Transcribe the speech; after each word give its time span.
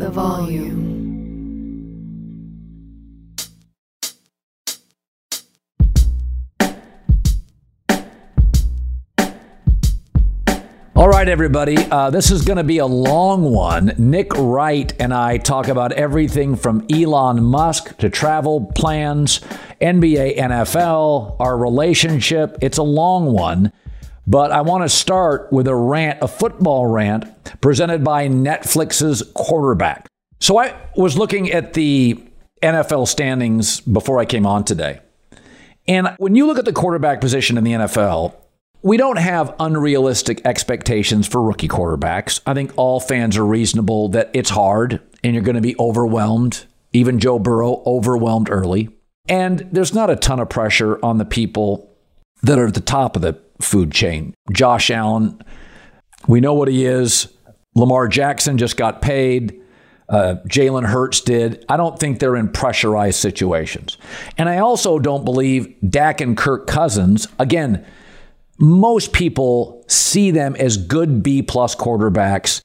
the 0.00 0.08
volume. 0.08 1.00
All 10.96 11.08
right, 11.08 11.28
everybody. 11.28 11.76
Uh, 11.76 12.08
this 12.10 12.30
is 12.30 12.44
going 12.44 12.56
to 12.56 12.64
be 12.64 12.78
a 12.78 12.86
long 12.86 13.52
one. 13.52 13.94
Nick 13.98 14.32
Wright 14.34 14.92
and 14.98 15.12
I 15.12 15.36
talk 15.36 15.68
about 15.68 15.92
everything 15.92 16.56
from 16.56 16.86
Elon 16.90 17.42
Musk 17.42 17.98
to 17.98 18.08
travel 18.08 18.72
plans, 18.74 19.40
NBA, 19.82 20.38
NFL, 20.38 21.36
our 21.38 21.58
relationship. 21.58 22.56
It's 22.62 22.78
a 22.78 22.82
long 22.82 23.32
one. 23.32 23.72
But 24.26 24.52
I 24.52 24.60
want 24.60 24.84
to 24.84 24.88
start 24.88 25.52
with 25.52 25.66
a 25.66 25.74
rant, 25.74 26.18
a 26.22 26.28
football 26.28 26.86
rant 26.86 27.24
presented 27.60 28.04
by 28.04 28.28
Netflix's 28.28 29.22
quarterback. 29.34 30.06
So 30.38 30.58
I 30.58 30.74
was 30.96 31.18
looking 31.18 31.50
at 31.50 31.74
the 31.74 32.22
NFL 32.62 33.08
standings 33.08 33.80
before 33.80 34.18
I 34.18 34.24
came 34.24 34.46
on 34.46 34.64
today. 34.64 35.00
And 35.88 36.14
when 36.18 36.34
you 36.34 36.46
look 36.46 36.58
at 36.58 36.64
the 36.64 36.72
quarterback 36.72 37.20
position 37.20 37.58
in 37.58 37.64
the 37.64 37.72
NFL, 37.72 38.34
we 38.82 38.96
don't 38.96 39.18
have 39.18 39.54
unrealistic 39.58 40.40
expectations 40.46 41.26
for 41.26 41.42
rookie 41.42 41.68
quarterbacks. 41.68 42.40
I 42.46 42.54
think 42.54 42.72
all 42.76 43.00
fans 43.00 43.36
are 43.36 43.44
reasonable 43.44 44.08
that 44.10 44.30
it's 44.32 44.50
hard 44.50 45.00
and 45.22 45.34
you're 45.34 45.42
going 45.42 45.56
to 45.56 45.60
be 45.60 45.76
overwhelmed. 45.78 46.64
Even 46.92 47.18
Joe 47.18 47.38
Burrow 47.38 47.82
overwhelmed 47.84 48.50
early. 48.50 48.88
And 49.28 49.68
there's 49.70 49.94
not 49.94 50.10
a 50.10 50.16
ton 50.16 50.40
of 50.40 50.48
pressure 50.48 50.98
on 51.04 51.18
the 51.18 51.24
people 51.24 51.89
that 52.42 52.58
are 52.58 52.66
at 52.66 52.74
the 52.74 52.80
top 52.80 53.16
of 53.16 53.22
the 53.22 53.38
food 53.60 53.92
chain. 53.92 54.34
Josh 54.52 54.90
Allen, 54.90 55.40
we 56.26 56.40
know 56.40 56.54
what 56.54 56.68
he 56.68 56.84
is. 56.84 57.28
Lamar 57.74 58.08
Jackson 58.08 58.58
just 58.58 58.76
got 58.76 59.02
paid. 59.02 59.60
Uh, 60.08 60.36
Jalen 60.48 60.86
Hurts 60.86 61.20
did. 61.20 61.64
I 61.68 61.76
don't 61.76 61.98
think 61.98 62.18
they're 62.18 62.36
in 62.36 62.48
pressurized 62.48 63.20
situations. 63.20 63.96
And 64.36 64.48
I 64.48 64.58
also 64.58 64.98
don't 64.98 65.24
believe 65.24 65.72
Dak 65.88 66.20
and 66.20 66.36
Kirk 66.36 66.66
Cousins, 66.66 67.28
again, 67.38 67.86
most 68.58 69.12
people 69.12 69.84
see 69.86 70.30
them 70.30 70.56
as 70.56 70.76
good 70.76 71.22
B 71.22 71.42
plus 71.42 71.74
quarterbacks. 71.74 72.62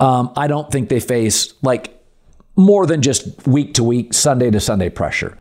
Um, 0.00 0.32
I 0.36 0.48
don't 0.48 0.72
think 0.72 0.88
they 0.88 1.00
face 1.00 1.52
like 1.62 2.02
more 2.56 2.86
than 2.86 3.02
just 3.02 3.46
week 3.46 3.74
to 3.74 3.84
week, 3.84 4.14
Sunday 4.14 4.50
to 4.50 4.58
Sunday 4.58 4.88
pressure. 4.88 5.38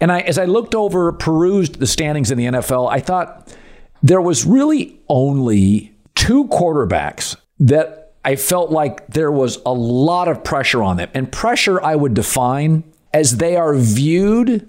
And 0.00 0.10
I, 0.10 0.20
as 0.20 0.38
I 0.38 0.46
looked 0.46 0.74
over, 0.74 1.12
perused 1.12 1.78
the 1.78 1.86
standings 1.86 2.30
in 2.30 2.38
the 2.38 2.46
NFL, 2.46 2.90
I 2.90 3.00
thought 3.00 3.54
there 4.02 4.20
was 4.20 4.46
really 4.46 4.98
only 5.08 5.94
two 6.14 6.46
quarterbacks 6.48 7.36
that 7.58 8.14
I 8.24 8.36
felt 8.36 8.70
like 8.70 9.06
there 9.08 9.32
was 9.32 9.58
a 9.66 9.72
lot 9.72 10.28
of 10.28 10.42
pressure 10.44 10.82
on 10.82 10.96
them. 10.96 11.10
And 11.14 11.30
pressure 11.30 11.82
I 11.82 11.96
would 11.96 12.14
define 12.14 12.84
as 13.12 13.38
they 13.38 13.56
are 13.56 13.74
viewed 13.74 14.68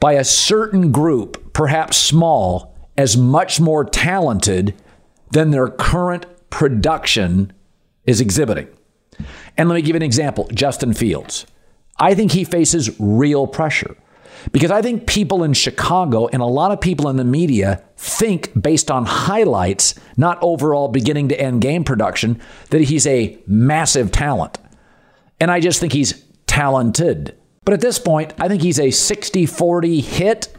by 0.00 0.14
a 0.14 0.24
certain 0.24 0.92
group, 0.92 1.52
perhaps 1.52 1.96
small, 1.96 2.74
as 2.96 3.16
much 3.16 3.60
more 3.60 3.84
talented 3.84 4.74
than 5.30 5.50
their 5.50 5.68
current 5.68 6.26
production 6.50 7.52
is 8.06 8.20
exhibiting. 8.20 8.68
And 9.56 9.68
let 9.68 9.74
me 9.74 9.82
give 9.82 9.96
an 9.96 10.02
example 10.02 10.48
Justin 10.52 10.92
Fields. 10.92 11.46
I 11.98 12.14
think 12.14 12.32
he 12.32 12.44
faces 12.44 12.98
real 13.00 13.46
pressure. 13.46 13.96
Because 14.52 14.70
I 14.70 14.82
think 14.82 15.06
people 15.06 15.42
in 15.42 15.52
Chicago 15.52 16.28
and 16.28 16.40
a 16.40 16.46
lot 16.46 16.70
of 16.70 16.80
people 16.80 17.08
in 17.08 17.16
the 17.16 17.24
media 17.24 17.82
think, 17.96 18.50
based 18.60 18.90
on 18.90 19.04
highlights, 19.04 19.94
not 20.16 20.38
overall 20.42 20.88
beginning 20.88 21.28
to 21.28 21.40
end 21.40 21.62
game 21.62 21.84
production, 21.84 22.40
that 22.70 22.82
he's 22.82 23.06
a 23.06 23.38
massive 23.46 24.12
talent. 24.12 24.58
And 25.40 25.50
I 25.50 25.60
just 25.60 25.80
think 25.80 25.92
he's 25.92 26.24
talented. 26.46 27.36
But 27.64 27.74
at 27.74 27.80
this 27.80 27.98
point, 27.98 28.32
I 28.38 28.48
think 28.48 28.62
he's 28.62 28.78
a 28.78 28.90
60 28.90 29.46
40 29.46 30.00
hit 30.00 30.56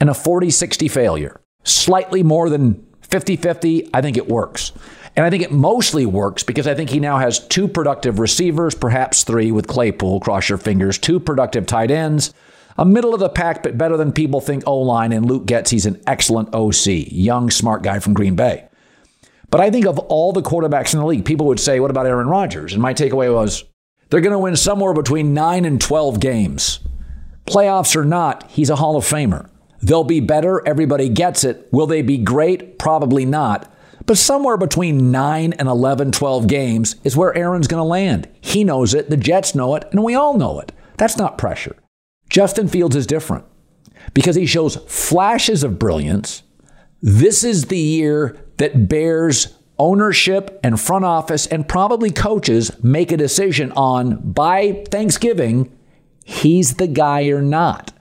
and 0.00 0.08
a 0.10 0.14
40 0.14 0.50
60 0.50 0.88
failure. 0.88 1.40
Slightly 1.64 2.22
more 2.22 2.48
than 2.48 2.84
50 3.02 3.36
50, 3.36 3.90
I 3.92 4.00
think 4.00 4.16
it 4.16 4.28
works. 4.28 4.72
And 5.14 5.26
I 5.26 5.30
think 5.30 5.42
it 5.42 5.52
mostly 5.52 6.06
works 6.06 6.42
because 6.42 6.66
I 6.66 6.74
think 6.74 6.88
he 6.88 6.98
now 6.98 7.18
has 7.18 7.38
two 7.38 7.68
productive 7.68 8.18
receivers, 8.18 8.74
perhaps 8.74 9.24
three 9.24 9.52
with 9.52 9.66
Claypool, 9.66 10.20
cross 10.20 10.48
your 10.48 10.56
fingers, 10.56 10.96
two 10.96 11.20
productive 11.20 11.66
tight 11.66 11.90
ends 11.90 12.32
a 12.76 12.84
middle 12.84 13.14
of 13.14 13.20
the 13.20 13.28
pack, 13.28 13.62
but 13.62 13.78
better 13.78 13.96
than 13.96 14.12
people 14.12 14.40
think 14.40 14.64
O 14.66 14.78
line. 14.78 15.12
And 15.12 15.26
Luke 15.26 15.46
Getsy, 15.46 15.72
he's 15.72 15.86
an 15.86 16.02
excellent 16.06 16.54
OC, 16.54 17.10
young, 17.10 17.50
smart 17.50 17.82
guy 17.82 17.98
from 17.98 18.14
Green 18.14 18.36
Bay. 18.36 18.68
But 19.50 19.60
I 19.60 19.70
think 19.70 19.86
of 19.86 19.98
all 19.98 20.32
the 20.32 20.42
quarterbacks 20.42 20.94
in 20.94 21.00
the 21.00 21.06
league, 21.06 21.26
people 21.26 21.46
would 21.46 21.60
say, 21.60 21.78
What 21.78 21.90
about 21.90 22.06
Aaron 22.06 22.28
Rodgers? 22.28 22.72
And 22.72 22.80
my 22.80 22.94
takeaway 22.94 23.32
was, 23.32 23.64
They're 24.08 24.20
going 24.20 24.32
to 24.32 24.38
win 24.38 24.56
somewhere 24.56 24.94
between 24.94 25.34
9 25.34 25.64
and 25.64 25.80
12 25.80 26.20
games. 26.20 26.80
Playoffs 27.46 27.94
or 27.94 28.04
not, 28.04 28.50
he's 28.50 28.70
a 28.70 28.76
Hall 28.76 28.96
of 28.96 29.04
Famer. 29.04 29.50
They'll 29.82 30.04
be 30.04 30.20
better. 30.20 30.66
Everybody 30.66 31.08
gets 31.08 31.44
it. 31.44 31.68
Will 31.72 31.86
they 31.86 32.02
be 32.02 32.16
great? 32.16 32.78
Probably 32.78 33.26
not. 33.26 33.70
But 34.06 34.16
somewhere 34.16 34.56
between 34.56 35.10
9 35.10 35.52
and 35.52 35.68
11, 35.68 36.12
12 36.12 36.46
games 36.46 36.96
is 37.04 37.16
where 37.16 37.36
Aaron's 37.36 37.68
going 37.68 37.80
to 37.80 37.84
land. 37.84 38.28
He 38.40 38.64
knows 38.64 38.94
it. 38.94 39.10
The 39.10 39.16
Jets 39.16 39.54
know 39.54 39.74
it. 39.74 39.84
And 39.90 40.02
we 40.02 40.14
all 40.14 40.38
know 40.38 40.60
it. 40.60 40.72
That's 40.96 41.16
not 41.18 41.36
pressure. 41.38 41.76
Justin 42.32 42.66
Fields 42.66 42.96
is 42.96 43.06
different 43.06 43.44
because 44.14 44.36
he 44.36 44.46
shows 44.46 44.76
flashes 44.88 45.62
of 45.62 45.78
brilliance. 45.78 46.42
This 47.02 47.44
is 47.44 47.66
the 47.66 47.78
year 47.78 48.38
that 48.56 48.88
Bears 48.88 49.58
ownership 49.78 50.58
and 50.64 50.80
front 50.80 51.04
office 51.04 51.46
and 51.46 51.68
probably 51.68 52.10
coaches 52.10 52.82
make 52.82 53.12
a 53.12 53.18
decision 53.18 53.70
on 53.72 54.16
by 54.32 54.82
Thanksgiving, 54.90 55.76
he's 56.24 56.76
the 56.76 56.86
guy 56.86 57.26
or 57.26 57.42
not. 57.42 57.92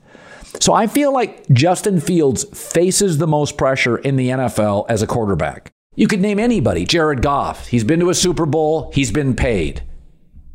So 0.62 0.74
I 0.74 0.88
feel 0.88 1.13
like 1.13 1.50
Justin 1.50 2.00
Fields 2.00 2.46
faces 2.58 3.18
the 3.18 3.28
most 3.28 3.58
pressure 3.58 3.98
in 3.98 4.16
the 4.16 4.30
NFL 4.30 4.86
as 4.88 5.02
a 5.02 5.08
quarterback. 5.08 5.72
You 5.98 6.08
could 6.08 6.22
name 6.22 6.40
anybody, 6.40 6.86
Jared 6.86 7.22
Goff. 7.22 7.68
He's 7.68 7.84
been 7.84 8.00
to 8.00 8.09
a 8.09 8.16
Super 8.16 8.46
Bowl, 8.46 8.94
he's 8.94 9.12
been 9.12 9.36
paid. 9.36 9.84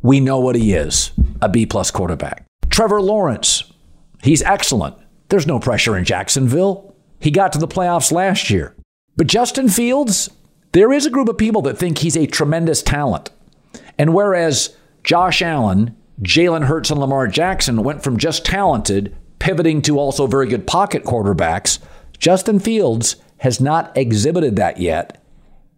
We 0.01 0.19
know 0.19 0.39
what 0.39 0.55
he 0.55 0.73
is, 0.73 1.11
a 1.43 1.49
B 1.49 1.67
plus 1.67 1.91
quarterback. 1.91 2.46
Trevor 2.69 3.01
Lawrence, 3.01 3.71
he's 4.21 4.41
excellent. 4.43 4.95
There's 5.29 5.47
no 5.47 5.59
pressure 5.59 5.97
in 5.97 6.05
Jacksonville. 6.05 6.95
He 7.19 7.31
got 7.31 7.51
to 7.53 7.59
the 7.59 7.67
playoffs 7.67 8.11
last 8.11 8.49
year. 8.49 8.75
But 9.15 9.27
Justin 9.27 9.69
Fields, 9.69 10.29
there 10.73 10.93
is 10.93 11.05
a 11.05 11.09
group 11.09 11.27
of 11.27 11.37
people 11.37 11.61
that 11.63 11.77
think 11.77 11.97
he's 11.97 12.15
a 12.15 12.27
tremendous 12.27 12.83
talent. 12.83 13.31
And 13.97 14.13
whereas 14.13 14.75
Josh 15.03 15.41
Allen, 15.41 15.95
Jalen 16.21 16.65
Hurts, 16.65 16.91
and 16.91 16.99
Lamar 16.99 17.27
Jackson 17.27 17.83
went 17.83 18.03
from 18.03 18.17
just 18.17 18.45
talented, 18.45 19.15
pivoting 19.39 19.81
to 19.83 19.97
also 19.97 20.27
very 20.27 20.47
good 20.47 20.67
pocket 20.67 21.03
quarterbacks, 21.03 21.79
Justin 22.19 22.59
Fields 22.59 23.15
has 23.39 23.59
not 23.61 23.95
exhibited 23.97 24.55
that 24.55 24.79
yet. 24.79 25.23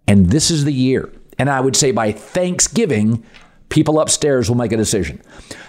And 0.08 0.32
this 0.32 0.50
is 0.50 0.66
the 0.66 0.74
year. 0.74 1.12
And 1.38 1.50
I 1.50 1.62
would 1.62 1.76
say 1.76 1.92
by 1.92 2.12
Thanksgiving, 2.12 3.24
People 3.70 4.00
upstairs 4.00 4.50
will 4.50 4.58
make 4.58 4.72
a 4.72 4.78
decision. 4.78 5.22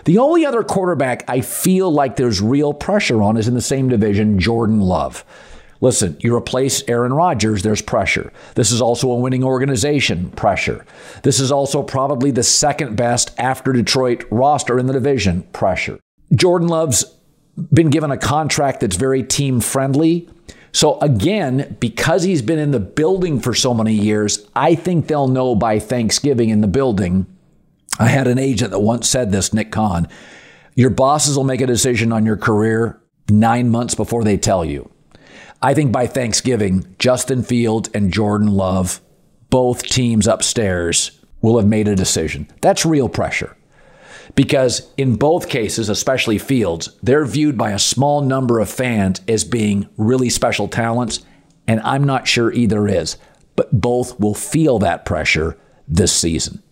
The 0.05 0.19
only 0.19 0.47
other 0.47 0.63
quarterback 0.63 1.25
I 1.29 1.43
feel 1.43 1.93
like 1.93 2.17
there's 2.17 2.41
real 2.41 2.73
pressure 2.73 3.23
on 3.23 3.37
is 3.37 3.47
in 3.47 3.55
the 3.55 3.61
same 3.61 3.89
division, 3.89 4.39
Jordan 4.39 4.81
Love. 4.81 5.25
Listen, 5.83 6.17
you 6.21 6.35
replace 6.35 6.83
Aaron 6.89 7.13
Rodgers, 7.13 7.63
there's 7.63 7.81
pressure. 7.81 8.33
This 8.55 8.71
is 8.71 8.83
also 8.83 9.11
a 9.11 9.17
winning 9.17 9.43
organization, 9.43 10.31
pressure. 10.33 10.85
This 11.23 11.41
is 11.41 11.51
also 11.51 11.83
probably 11.83 12.31
the 12.31 12.43
second 12.43 12.97
best 12.97 13.33
after 13.39 13.73
Detroit 13.73 14.25
roster 14.31 14.79
in 14.79 14.87
the 14.87 14.93
division, 14.93 15.43
pressure. 15.53 15.99
Jordan 16.35 16.69
Love's 16.69 17.05
been 17.73 17.91
given 17.91 18.11
a 18.11 18.19
contract 18.19 18.81
that's 18.81 18.97
very 18.97 19.23
team 19.23 19.61
friendly. 19.61 20.29
So, 20.73 21.01
again, 21.01 21.77
because 21.81 22.23
he's 22.23 22.43
been 22.43 22.59
in 22.59 22.71
the 22.71 22.81
building 22.81 23.41
for 23.41 23.55
so 23.55 23.75
many 23.75 23.95
years, 23.95 24.47
I 24.55 24.75
think 24.75 25.07
they'll 25.07 25.29
know 25.29 25.55
by 25.55 25.79
Thanksgiving 25.79 26.51
in 26.51 26.61
the 26.61 26.69
building 26.69 27.27
I 28.01 28.09
had 28.09 28.27
an 28.27 28.39
agent 28.39 28.71
that 28.71 28.81
once 28.81 29.07
said 29.07 29.31
this, 29.31 29.53
Nick 29.53 29.71
Khan. 29.71 30.09
Your 30.75 30.89
bosses 30.89 31.37
will 31.37 31.45
make 31.45 31.61
a 31.61 31.67
decision 31.67 32.13
on 32.13 32.25
your 32.25 32.39
career 32.39 32.99
nine 33.29 33.69
months 33.69 33.95
before 33.95 34.25
they 34.25 34.39
tell 34.39 34.65
you. 34.65 34.91
I 35.61 35.75
think 35.75 35.93
by 35.93 36.07
Thanksgiving, 36.07 36.97
Justin 36.99 37.43
Field 37.43 37.91
and 37.95 38.11
Jordan 38.11 38.49
Love, 38.49 39.03
both 39.51 39.83
teams 39.83 40.27
upstairs, 40.27 41.21
will 41.43 41.59
have 41.59 41.69
made 41.69 41.89
a 41.89 41.95
decision. 41.95 42.49
That's 42.63 42.87
real 42.87 43.11
pressure. 43.11 43.55
Because 44.35 44.91
in 44.97 45.17
both 45.17 45.51
cases, 45.51 45.91
especially 45.91 46.39
Fields, 46.39 46.97
they're 47.03 47.27
viewed 47.27 47.59
by 47.59 47.73
a 47.73 47.79
small 47.79 48.23
number 48.23 48.61
of 48.61 48.71
fans 48.71 49.21
as 49.29 49.45
being 49.45 49.91
really 49.99 50.31
special 50.31 50.69
talents, 50.69 51.21
and 51.67 51.81
I'm 51.81 52.05
not 52.05 52.27
sure 52.27 52.51
either 52.51 52.89
is. 52.89 53.19
But 53.57 53.79
both 53.79 54.19
will 54.19 54.35
feel 54.35 54.79
that 54.79 55.05
pressure 55.05 55.59
this 55.87 56.13
season. 56.13 56.63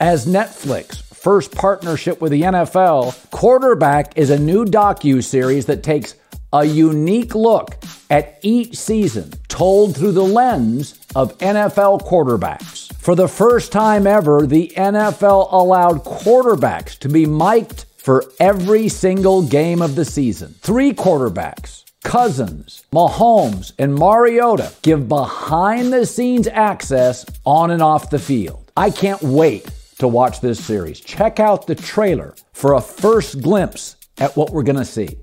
As 0.00 0.26
Netflix 0.26 1.02
first 1.02 1.52
partnership 1.52 2.20
with 2.20 2.30
the 2.30 2.42
NFL, 2.42 3.30
Quarterback 3.32 4.16
is 4.16 4.30
a 4.30 4.38
new 4.38 4.64
docu-series 4.64 5.66
that 5.66 5.82
takes 5.82 6.14
a 6.52 6.64
unique 6.64 7.34
look 7.34 7.76
at 8.08 8.38
each 8.42 8.76
season 8.76 9.32
told 9.48 9.96
through 9.96 10.12
the 10.12 10.22
lens 10.22 10.96
of 11.16 11.36
NFL 11.38 12.06
quarterbacks. 12.06 12.94
For 12.94 13.16
the 13.16 13.26
first 13.26 13.72
time 13.72 14.06
ever, 14.06 14.46
the 14.46 14.72
NFL 14.76 15.52
allowed 15.52 16.04
quarterbacks 16.04 16.96
to 17.00 17.08
be 17.08 17.26
mic'd 17.26 17.84
for 17.96 18.24
every 18.38 18.88
single 18.88 19.42
game 19.42 19.82
of 19.82 19.96
the 19.96 20.04
season. 20.04 20.54
Three 20.60 20.92
quarterbacks, 20.92 21.82
Cousins, 22.04 22.84
Mahomes, 22.92 23.72
and 23.80 23.96
Mariota, 23.96 24.72
give 24.82 25.08
behind 25.08 25.92
the 25.92 26.06
scenes 26.06 26.46
access 26.46 27.26
on 27.44 27.72
and 27.72 27.82
off 27.82 28.10
the 28.10 28.20
field. 28.20 28.70
I 28.76 28.90
can't 28.90 29.22
wait 29.22 29.68
to 29.98 30.08
watch 30.08 30.40
this 30.40 30.64
series. 30.64 31.00
Check 31.00 31.40
out 31.40 31.66
the 31.66 31.74
trailer 31.74 32.34
for 32.52 32.74
a 32.74 32.80
first 32.80 33.42
glimpse 33.42 33.96
at 34.18 34.36
what 34.36 34.50
we're 34.50 34.62
going 34.62 34.76
to 34.76 34.84
see. 34.84 35.18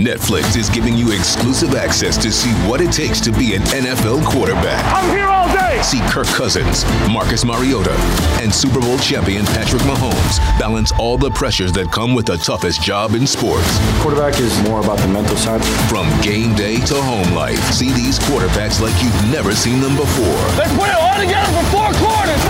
Netflix 0.00 0.56
is 0.56 0.70
giving 0.70 0.96
you 0.96 1.12
exclusive 1.12 1.74
access 1.74 2.16
to 2.16 2.32
see 2.32 2.50
what 2.66 2.80
it 2.80 2.90
takes 2.90 3.20
to 3.20 3.30
be 3.30 3.54
an 3.54 3.60
NFL 3.68 4.24
quarterback. 4.24 4.80
I'm 4.96 5.10
here 5.14 5.26
all 5.28 5.46
day. 5.52 5.82
See 5.82 6.00
Kirk 6.08 6.26
Cousins, 6.28 6.86
Marcus 7.12 7.44
Mariota, 7.44 7.92
and 8.40 8.52
Super 8.52 8.80
Bowl 8.80 8.96
champion 8.98 9.44
Patrick 9.44 9.82
Mahomes 9.82 10.38
balance 10.58 10.90
all 10.98 11.18
the 11.18 11.30
pressures 11.30 11.70
that 11.72 11.92
come 11.92 12.14
with 12.14 12.24
the 12.24 12.38
toughest 12.38 12.80
job 12.82 13.12
in 13.14 13.26
sports. 13.26 13.68
Quarterback 14.00 14.40
is 14.40 14.56
more 14.62 14.80
about 14.80 14.98
the 15.00 15.08
mental 15.08 15.36
side. 15.36 15.62
From 15.92 16.08
game 16.22 16.54
day 16.54 16.80
to 16.86 16.94
home 17.02 17.34
life, 17.34 17.60
see 17.70 17.92
these 17.92 18.18
quarterbacks 18.20 18.80
like 18.80 18.96
you've 19.02 19.30
never 19.30 19.54
seen 19.54 19.80
them 19.80 19.96
before. 19.96 20.40
Let's 20.56 20.72
put 20.80 20.88
it 20.88 20.96
all 20.96 21.20
together 21.20 21.52
for 21.52 21.64
four 21.68 21.88
quarters. 22.00 22.40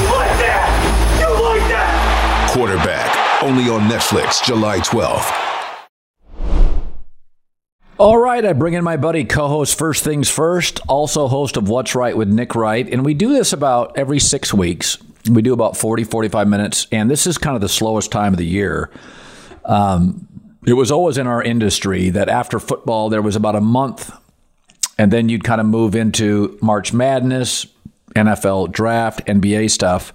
You 0.00 0.08
like 0.08 0.32
that? 0.40 0.72
You 1.20 1.28
like 1.36 1.68
that? 1.68 2.48
Quarterback, 2.50 3.42
only 3.42 3.68
on 3.68 3.82
Netflix, 3.90 4.42
July 4.42 4.78
12th. 4.80 5.61
All 8.02 8.18
right, 8.18 8.44
I 8.44 8.52
bring 8.52 8.74
in 8.74 8.82
my 8.82 8.96
buddy, 8.96 9.24
co 9.24 9.46
host 9.46 9.78
First 9.78 10.02
Things 10.02 10.28
First, 10.28 10.80
also 10.88 11.28
host 11.28 11.56
of 11.56 11.68
What's 11.68 11.94
Wright 11.94 12.16
with 12.16 12.26
Nick 12.26 12.56
Wright. 12.56 12.92
And 12.92 13.04
we 13.04 13.14
do 13.14 13.32
this 13.32 13.52
about 13.52 13.96
every 13.96 14.18
six 14.18 14.52
weeks. 14.52 14.98
We 15.30 15.40
do 15.40 15.52
about 15.52 15.76
40, 15.76 16.02
45 16.02 16.48
minutes. 16.48 16.88
And 16.90 17.08
this 17.08 17.28
is 17.28 17.38
kind 17.38 17.54
of 17.54 17.60
the 17.60 17.68
slowest 17.68 18.10
time 18.10 18.32
of 18.32 18.38
the 18.38 18.44
year. 18.44 18.90
Um, 19.64 20.26
it 20.66 20.72
was 20.72 20.90
always 20.90 21.16
in 21.16 21.28
our 21.28 21.40
industry 21.44 22.10
that 22.10 22.28
after 22.28 22.58
football, 22.58 23.08
there 23.08 23.22
was 23.22 23.36
about 23.36 23.54
a 23.54 23.60
month, 23.60 24.10
and 24.98 25.12
then 25.12 25.28
you'd 25.28 25.44
kind 25.44 25.60
of 25.60 25.68
move 25.68 25.94
into 25.94 26.58
March 26.60 26.92
Madness, 26.92 27.68
NFL 28.16 28.72
draft, 28.72 29.24
NBA 29.26 29.70
stuff. 29.70 30.12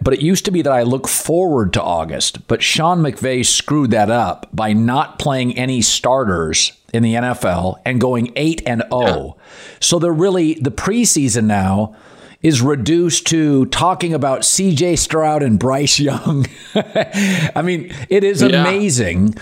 But 0.00 0.14
it 0.14 0.20
used 0.20 0.44
to 0.44 0.50
be 0.50 0.62
that 0.62 0.72
I 0.72 0.82
look 0.82 1.08
forward 1.08 1.72
to 1.74 1.82
August, 1.82 2.46
but 2.46 2.62
Sean 2.62 3.00
McVay 3.00 3.44
screwed 3.44 3.90
that 3.90 4.10
up 4.10 4.48
by 4.52 4.72
not 4.72 5.18
playing 5.18 5.56
any 5.56 5.82
starters 5.82 6.72
in 6.92 7.02
the 7.02 7.14
NFL 7.14 7.80
and 7.84 8.00
going 8.00 8.32
8 8.36 8.62
and 8.66 8.82
0. 8.92 9.36
So 9.80 9.98
they're 9.98 10.12
really 10.12 10.54
the 10.54 10.70
preseason 10.70 11.44
now 11.44 11.94
is 12.42 12.62
reduced 12.62 13.26
to 13.26 13.66
talking 13.66 14.14
about 14.14 14.40
CJ 14.40 14.98
Stroud 14.98 15.42
and 15.42 15.58
Bryce 15.58 16.00
Young. 16.00 16.46
I 16.74 17.62
mean, 17.62 17.92
it 18.08 18.24
is 18.24 18.40
yeah. 18.40 18.60
amazing 18.60 19.34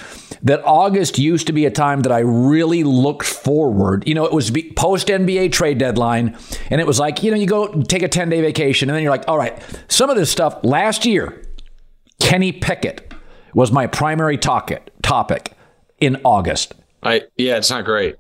that 0.43 0.63
August 0.65 1.19
used 1.19 1.47
to 1.47 1.53
be 1.53 1.65
a 1.65 1.71
time 1.71 2.01
that 2.03 2.13
I 2.13 2.21
really 2.21 2.85
looked 2.85 3.27
forward. 3.27 4.07
You 4.07 4.15
know, 4.15 4.25
it 4.25 4.33
was 4.33 4.51
post 4.75 5.09
NBA 5.09 5.53
trade 5.53 5.79
deadline, 5.79 6.37
and 6.71 6.81
it 6.81 6.87
was 6.87 6.99
like, 6.99 7.23
you 7.23 7.31
know, 7.31 7.37
you 7.37 7.47
go 7.47 7.83
take 7.83 8.03
a 8.03 8.09
10 8.09 8.31
day 8.31 8.41
vacation, 8.41 8.89
and 8.89 8.97
then 8.97 9.03
you're 9.03 9.13
like, 9.13 9.29
all 9.29 9.39
right, 9.39 9.61
some 9.89 10.11
of 10.11 10.17
this 10.17 10.31
stuff 10.31 10.59
last 10.65 11.07
year, 11.07 11.43
Kenny 12.21 12.53
Pickett 12.53 13.13
was 13.55 13.71
my 13.71 13.87
primary 13.87 14.37
topic 14.37 14.91
topic 15.03 15.53
in 16.01 16.21
August. 16.25 16.75
I 17.03 17.23
yeah, 17.37 17.57
it's 17.57 17.71
not 17.71 17.85
great. 17.85 18.17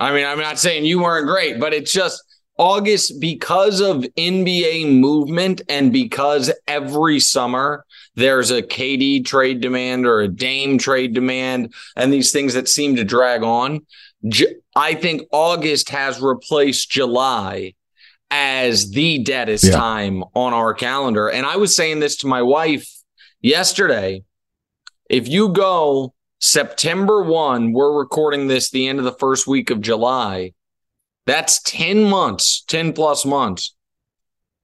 I 0.00 0.12
mean, 0.12 0.26
I'm 0.26 0.38
not 0.38 0.58
saying 0.58 0.84
you 0.84 1.02
weren't 1.02 1.26
great, 1.26 1.60
but 1.60 1.72
it's 1.72 1.92
just 1.92 2.22
August 2.62 3.20
because 3.20 3.80
of 3.80 4.04
NBA 4.16 5.00
movement 5.00 5.62
and 5.68 5.92
because 5.92 6.48
every 6.68 7.18
summer 7.18 7.84
there's 8.14 8.52
a 8.52 8.62
KD 8.62 9.24
trade 9.24 9.60
demand 9.60 10.06
or 10.06 10.20
a 10.20 10.28
Dame 10.28 10.78
trade 10.78 11.12
demand 11.12 11.74
and 11.96 12.12
these 12.12 12.30
things 12.30 12.54
that 12.54 12.68
seem 12.68 12.94
to 12.94 13.04
drag 13.04 13.42
on. 13.42 13.84
I 14.76 14.94
think 14.94 15.22
August 15.32 15.88
has 15.88 16.20
replaced 16.20 16.88
July 16.88 17.74
as 18.30 18.92
the 18.92 19.18
deadest 19.24 19.64
yeah. 19.64 19.72
time 19.72 20.22
on 20.36 20.52
our 20.52 20.72
calendar. 20.72 21.28
And 21.28 21.44
I 21.44 21.56
was 21.56 21.74
saying 21.74 21.98
this 21.98 22.14
to 22.18 22.28
my 22.28 22.42
wife 22.42 22.88
yesterday. 23.40 24.22
If 25.10 25.26
you 25.26 25.48
go 25.48 26.14
September 26.38 27.24
1, 27.24 27.72
we're 27.72 27.98
recording 27.98 28.46
this 28.46 28.70
the 28.70 28.86
end 28.86 29.00
of 29.00 29.04
the 29.04 29.14
first 29.14 29.48
week 29.48 29.70
of 29.70 29.80
July. 29.80 30.52
That's 31.26 31.62
10 31.62 32.04
months, 32.04 32.64
10 32.68 32.92
plus 32.92 33.24
months. 33.24 33.74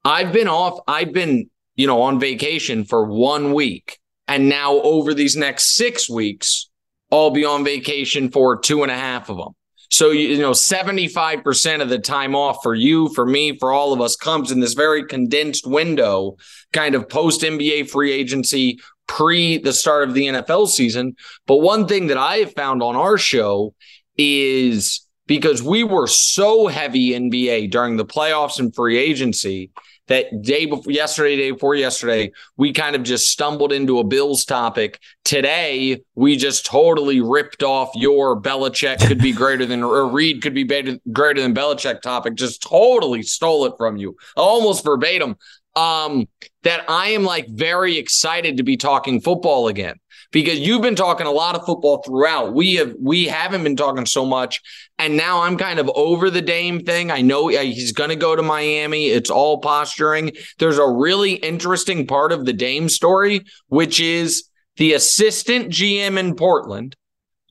I've 0.05 0.33
been 0.33 0.49
off, 0.49 0.81
I've 0.87 1.13
been 1.13 1.51
you 1.79 1.87
know, 1.87 2.03
on 2.03 2.19
vacation 2.19 2.85
for 2.85 3.05
one 3.05 3.55
week. 3.55 3.99
And 4.27 4.49
now 4.49 4.75
over 4.81 5.15
these 5.15 5.37
next 5.37 5.77
six 5.77 6.11
weeks, 6.11 6.69
I'll 7.11 7.31
be 7.31 7.45
on 7.45 7.65
vacation 7.65 8.31
for 8.31 8.59
two 8.59 8.83
and 8.83 8.91
a 8.91 8.97
half 8.97 9.31
of 9.31 9.37
them. 9.39 9.55
So, 9.89 10.11
you 10.11 10.39
know, 10.39 10.51
75% 10.51 11.81
of 11.81 11.89
the 11.89 12.01
time 12.01 12.35
off 12.35 12.59
for 12.63 12.75
you, 12.75 13.09
for 13.15 13.25
me, 13.25 13.57
for 13.59 13.73
all 13.73 13.95
of 13.95 14.01
us 14.01 14.17
comes 14.17 14.51
in 14.51 14.61
this 14.61 14.75
very 14.75 15.05
condensed 15.07 15.67
window, 15.67 16.37
kind 16.73 16.95
of 16.97 17.09
post 17.09 17.41
NBA 17.43 17.89
free 17.89 18.13
agency, 18.13 18.81
pre 19.07 19.57
the 19.57 19.73
start 19.73 20.09
of 20.09 20.15
the 20.15 20.27
NFL 20.27 20.69
season. 20.69 21.15
But 21.47 21.59
one 21.59 21.87
thing 21.87 22.09
that 22.09 22.19
I 22.19 22.39
have 22.39 22.55
found 22.55 22.83
on 22.83 22.97
our 22.97 23.17
show 23.17 23.73
is 24.19 25.07
because 25.29 25.63
we 25.63 25.85
were 25.85 26.09
so 26.09 26.67
heavy 26.67 27.11
NBA 27.11 27.71
during 27.71 27.97
the 27.97 28.05
playoffs 28.05 28.59
and 28.59 28.75
free 28.75 28.99
agency 28.99 29.71
that 30.09 30.43
day 30.43 30.65
before 30.65 30.91
yesterday, 30.91 31.37
day 31.37 31.51
before 31.51 31.75
yesterday, 31.75 32.33
we 32.57 32.73
kind 32.73 32.97
of 32.97 33.03
just 33.03 33.29
stumbled 33.29 33.73
into 33.73 33.99
a 33.99 34.05
Bills 34.05 34.47
topic. 34.47 34.99
Today, 35.25 36.01
we 36.15 36.37
just 36.37 36.65
totally 36.65 37.21
ripped 37.21 37.63
off 37.63 37.91
your 37.95 38.41
Belichick 38.41 39.07
could 39.07 39.19
be 39.19 39.33
greater 39.33 39.67
than 39.67 39.83
or 39.83 40.09
Reid 40.09 40.41
could 40.41 40.55
be 40.55 40.65
better, 40.65 40.99
greater 41.13 41.43
than 41.43 41.55
Belichick 41.55 42.01
topic. 42.01 42.35
Just 42.35 42.63
totally 42.63 43.23
stole 43.23 43.67
it 43.67 43.75
from 43.77 43.99
you, 43.99 44.17
almost 44.35 44.83
verbatim. 44.83 45.37
Um, 45.77 46.27
that 46.65 46.85
I 46.89 47.11
am 47.11 47.23
like 47.23 47.47
very 47.49 47.99
excited 47.99 48.57
to 48.57 48.63
be 48.65 48.77
talking 48.77 49.21
football 49.21 49.69
again 49.69 50.01
because 50.31 50.59
you've 50.59 50.83
been 50.83 50.97
talking 50.97 51.27
a 51.27 51.31
lot 51.31 51.55
of 51.55 51.65
football 51.65 52.03
throughout. 52.03 52.53
We 52.53 52.75
have 52.77 52.95
we 53.01 53.27
haven't 53.27 53.63
been 53.63 53.77
talking 53.77 54.07
so 54.07 54.27
much, 54.27 54.61
and 54.99 55.17
now 55.17 55.43
I'm 55.43 55.57
kind 55.57 55.79
of 55.79 55.91
over 55.95 56.29
the 56.29 56.43
Dame 56.43 56.81
thing. 56.81 57.11
I 57.11 57.21
know 57.21 57.49
he's 57.49 57.93
going 57.93 58.11
to 58.11 58.17
go 58.17 58.35
to 58.35 58.43
Miami. 58.43 59.07
It's 59.07 59.31
all 59.31 59.59
posturing. 59.59 60.33
There's 60.59 60.79
a 60.79 60.89
really 60.89 61.35
interesting 61.35 62.07
part 62.07 62.33
of 62.33 62.45
the 62.45 62.53
Dame 62.53 62.89
story, 62.89 63.45
which 63.69 64.01
is 64.01 64.49
the 64.77 64.95
assistant 64.95 65.69
GM 65.71 66.19
in 66.19 66.35
Portland 66.35 66.97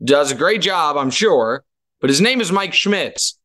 does 0.04 0.32
a 0.32 0.36
great 0.36 0.62
job, 0.62 0.98
I'm 0.98 1.10
sure, 1.10 1.64
but 2.02 2.10
his 2.10 2.22
name 2.22 2.42
is 2.42 2.52
Mike 2.52 2.74
Schmitz. 2.74 3.40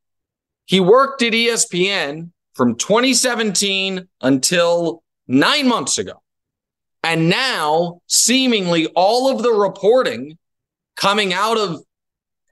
He 0.67 0.81
worked 0.81 1.23
at 1.23 1.33
ESPN 1.33 2.31
from 2.55 2.77
2017 2.77 4.09
until 4.21 5.03
nine 5.27 5.69
months 5.69 5.99
ago. 5.99 6.23
And 7.03 7.29
now, 7.29 8.01
seemingly, 8.07 8.87
all 8.89 9.35
of 9.35 9.43
the 9.43 9.51
reporting 9.51 10.39
coming 10.97 11.33
out 11.33 11.57
of 11.57 11.83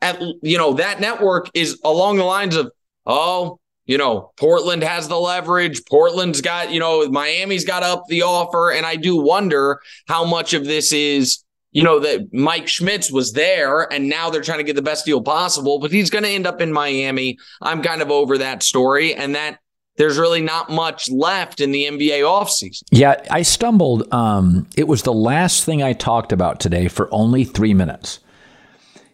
at 0.02 0.20
you 0.42 0.58
know 0.58 0.74
that 0.74 1.00
network 1.00 1.50
is 1.54 1.78
along 1.84 2.16
the 2.16 2.24
lines 2.24 2.56
of, 2.56 2.70
oh, 3.06 3.60
you 3.90 3.98
know, 3.98 4.30
Portland 4.36 4.84
has 4.84 5.08
the 5.08 5.18
leverage. 5.18 5.84
Portland's 5.86 6.40
got, 6.40 6.70
you 6.70 6.78
know, 6.78 7.08
Miami's 7.08 7.64
got 7.64 7.82
up 7.82 8.04
the 8.08 8.22
offer. 8.22 8.70
And 8.70 8.86
I 8.86 8.94
do 8.94 9.16
wonder 9.16 9.80
how 10.06 10.24
much 10.24 10.54
of 10.54 10.64
this 10.64 10.92
is, 10.92 11.42
you 11.72 11.82
know, 11.82 11.98
that 11.98 12.32
Mike 12.32 12.68
Schmitz 12.68 13.10
was 13.10 13.32
there 13.32 13.92
and 13.92 14.08
now 14.08 14.30
they're 14.30 14.42
trying 14.42 14.58
to 14.58 14.64
get 14.64 14.76
the 14.76 14.82
best 14.82 15.06
deal 15.06 15.20
possible, 15.20 15.80
but 15.80 15.90
he's 15.90 16.08
going 16.08 16.22
to 16.22 16.30
end 16.30 16.46
up 16.46 16.60
in 16.60 16.72
Miami. 16.72 17.36
I'm 17.60 17.82
kind 17.82 18.00
of 18.00 18.12
over 18.12 18.38
that 18.38 18.62
story. 18.62 19.12
And 19.12 19.34
that 19.34 19.58
there's 19.96 20.18
really 20.18 20.40
not 20.40 20.70
much 20.70 21.10
left 21.10 21.60
in 21.60 21.72
the 21.72 21.86
NBA 21.86 22.20
offseason. 22.20 22.82
Yeah, 22.92 23.20
I 23.28 23.42
stumbled. 23.42 24.06
Um, 24.14 24.68
it 24.76 24.86
was 24.86 25.02
the 25.02 25.12
last 25.12 25.64
thing 25.64 25.82
I 25.82 25.94
talked 25.94 26.30
about 26.30 26.60
today 26.60 26.86
for 26.86 27.12
only 27.12 27.42
three 27.42 27.74
minutes. 27.74 28.20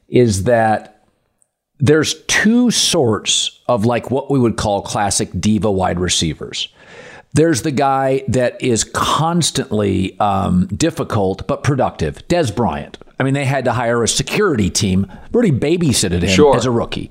Is 0.08 0.44
that 0.44 1.04
there's 1.78 2.22
two 2.24 2.70
sorts 2.70 3.60
of 3.66 3.84
like 3.84 4.10
what 4.10 4.30
we 4.30 4.38
would 4.38 4.56
call 4.56 4.82
classic 4.82 5.28
diva 5.38 5.70
wide 5.70 5.98
receivers. 5.98 6.68
There's 7.34 7.62
the 7.62 7.70
guy 7.70 8.22
that 8.28 8.62
is 8.62 8.84
constantly 8.84 10.18
um, 10.20 10.68
difficult 10.68 11.46
but 11.46 11.62
productive, 11.62 12.26
Dez 12.28 12.54
Bryant. 12.54 12.96
I 13.18 13.22
mean, 13.22 13.32
they 13.32 13.46
had 13.46 13.64
to 13.64 13.72
hire 13.72 14.02
a 14.02 14.08
security 14.08 14.68
team, 14.68 15.10
really 15.32 15.50
babysitted 15.50 16.22
him 16.22 16.28
Sure. 16.28 16.54
as 16.54 16.66
a 16.66 16.70
rookie. 16.70 17.10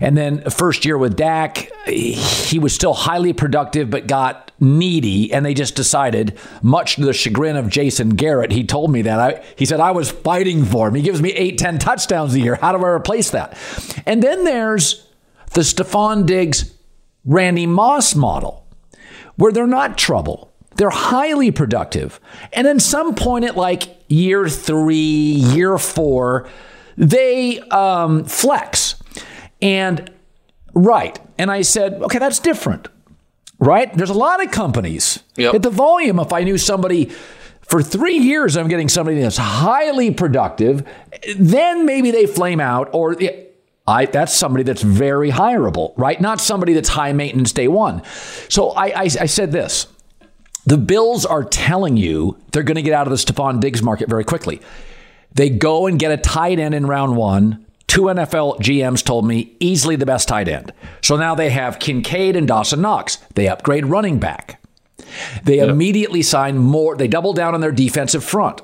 And 0.00 0.16
then 0.16 0.42
first 0.48 0.84
year 0.84 0.96
with 0.96 1.16
Dak, 1.16 1.70
he 1.88 2.58
was 2.60 2.72
still 2.72 2.94
highly 2.94 3.32
productive, 3.32 3.90
but 3.90 4.06
got 4.06 4.52
needy. 4.60 5.32
And 5.32 5.44
they 5.44 5.54
just 5.54 5.74
decided, 5.74 6.38
much 6.62 6.94
to 6.96 7.00
the 7.04 7.12
chagrin 7.12 7.56
of 7.56 7.68
Jason 7.68 8.10
Garrett, 8.10 8.52
he 8.52 8.62
told 8.62 8.92
me 8.92 9.02
that. 9.02 9.18
I, 9.18 9.44
he 9.56 9.64
said, 9.64 9.80
I 9.80 9.90
was 9.90 10.08
fighting 10.10 10.64
for 10.64 10.86
him. 10.86 10.94
He 10.94 11.02
gives 11.02 11.20
me 11.20 11.30
eight, 11.32 11.58
10 11.58 11.78
touchdowns 11.80 12.34
a 12.34 12.40
year. 12.40 12.54
How 12.54 12.70
do 12.70 12.84
I 12.84 12.88
replace 12.88 13.30
that? 13.30 13.58
And 14.06 14.22
then 14.22 14.44
there's 14.44 15.04
the 15.54 15.62
Stefon 15.62 16.26
Diggs, 16.26 16.72
Randy 17.24 17.66
Moss 17.66 18.14
model, 18.14 18.64
where 19.34 19.50
they're 19.50 19.66
not 19.66 19.98
trouble. 19.98 20.49
They're 20.80 20.88
highly 20.88 21.50
productive. 21.50 22.18
And 22.54 22.66
then 22.66 22.80
some 22.80 23.14
point 23.14 23.44
at 23.44 23.54
like 23.54 24.02
year 24.08 24.48
three, 24.48 24.96
year 24.96 25.76
four, 25.76 26.48
they 26.96 27.60
um, 27.60 28.24
flex. 28.24 28.94
And 29.60 30.10
right. 30.72 31.20
And 31.36 31.50
I 31.50 31.60
said, 31.60 32.00
okay, 32.04 32.18
that's 32.18 32.38
different. 32.38 32.88
Right? 33.58 33.92
There's 33.92 34.08
a 34.08 34.14
lot 34.14 34.42
of 34.42 34.52
companies 34.52 35.22
Yep. 35.36 35.56
at 35.56 35.62
the 35.62 35.68
volume. 35.68 36.18
If 36.18 36.32
I 36.32 36.44
knew 36.44 36.56
somebody 36.56 37.10
for 37.60 37.82
three 37.82 38.16
years, 38.16 38.56
I'm 38.56 38.68
getting 38.68 38.88
somebody 38.88 39.20
that's 39.20 39.36
highly 39.36 40.10
productive, 40.12 40.88
then 41.36 41.84
maybe 41.84 42.10
they 42.10 42.24
flame 42.24 42.58
out 42.58 42.88
or. 42.94 43.16
I, 43.86 44.06
that's 44.06 44.32
somebody 44.32 44.62
that's 44.62 44.82
very 44.82 45.30
hireable, 45.30 45.92
right? 45.96 46.20
Not 46.20 46.40
somebody 46.40 46.74
that's 46.74 46.88
high 46.88 47.12
maintenance 47.12 47.52
day 47.52 47.66
one. 47.66 48.02
So 48.48 48.70
I, 48.70 48.86
I, 48.86 49.02
I 49.02 49.26
said 49.26 49.50
this 49.50 49.88
the 50.70 50.78
Bills 50.78 51.26
are 51.26 51.42
telling 51.42 51.96
you 51.96 52.38
they're 52.52 52.62
going 52.62 52.76
to 52.76 52.82
get 52.82 52.92
out 52.94 53.08
of 53.08 53.10
the 53.10 53.16
Stefon 53.16 53.58
Diggs 53.58 53.82
market 53.82 54.08
very 54.08 54.22
quickly. 54.22 54.60
They 55.34 55.50
go 55.50 55.88
and 55.88 55.98
get 55.98 56.12
a 56.12 56.16
tight 56.16 56.60
end 56.60 56.76
in 56.76 56.86
round 56.86 57.16
one. 57.16 57.66
Two 57.88 58.02
NFL 58.02 58.60
GMs 58.60 59.04
told 59.04 59.26
me 59.26 59.56
easily 59.58 59.96
the 59.96 60.06
best 60.06 60.28
tight 60.28 60.46
end. 60.46 60.72
So 61.02 61.16
now 61.16 61.34
they 61.34 61.50
have 61.50 61.80
Kincaid 61.80 62.36
and 62.36 62.46
Dawson 62.46 62.80
Knox. 62.80 63.16
They 63.34 63.48
upgrade 63.48 63.84
running 63.86 64.20
back. 64.20 64.62
They 65.42 65.58
immediately 65.58 66.22
sign 66.22 66.56
more. 66.58 66.94
They 66.96 67.08
double 67.08 67.32
down 67.32 67.52
on 67.54 67.60
their 67.60 67.72
defensive 67.72 68.22
front. 68.22 68.62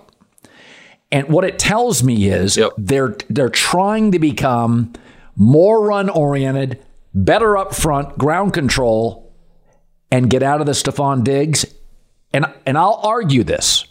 And 1.10 1.28
what 1.28 1.44
it 1.44 1.58
tells 1.58 2.04
me 2.04 2.28
is 2.28 2.56
Yep. 2.56 2.72
they're 2.78 3.16
they're 3.28 3.48
trying 3.48 4.12
to 4.12 4.20
become 4.20 4.92
more 5.34 5.84
run 5.84 6.08
oriented, 6.08 6.78
better 7.12 7.56
up 7.56 7.74
front, 7.74 8.16
ground 8.16 8.52
control, 8.52 9.32
and 10.12 10.30
get 10.30 10.44
out 10.44 10.60
of 10.60 10.66
the 10.66 10.72
Stefon 10.72 11.24
Diggs. 11.24 11.66
And 12.36 12.44
and 12.66 12.76
I'll 12.76 13.00
argue 13.02 13.44
this. 13.44 13.86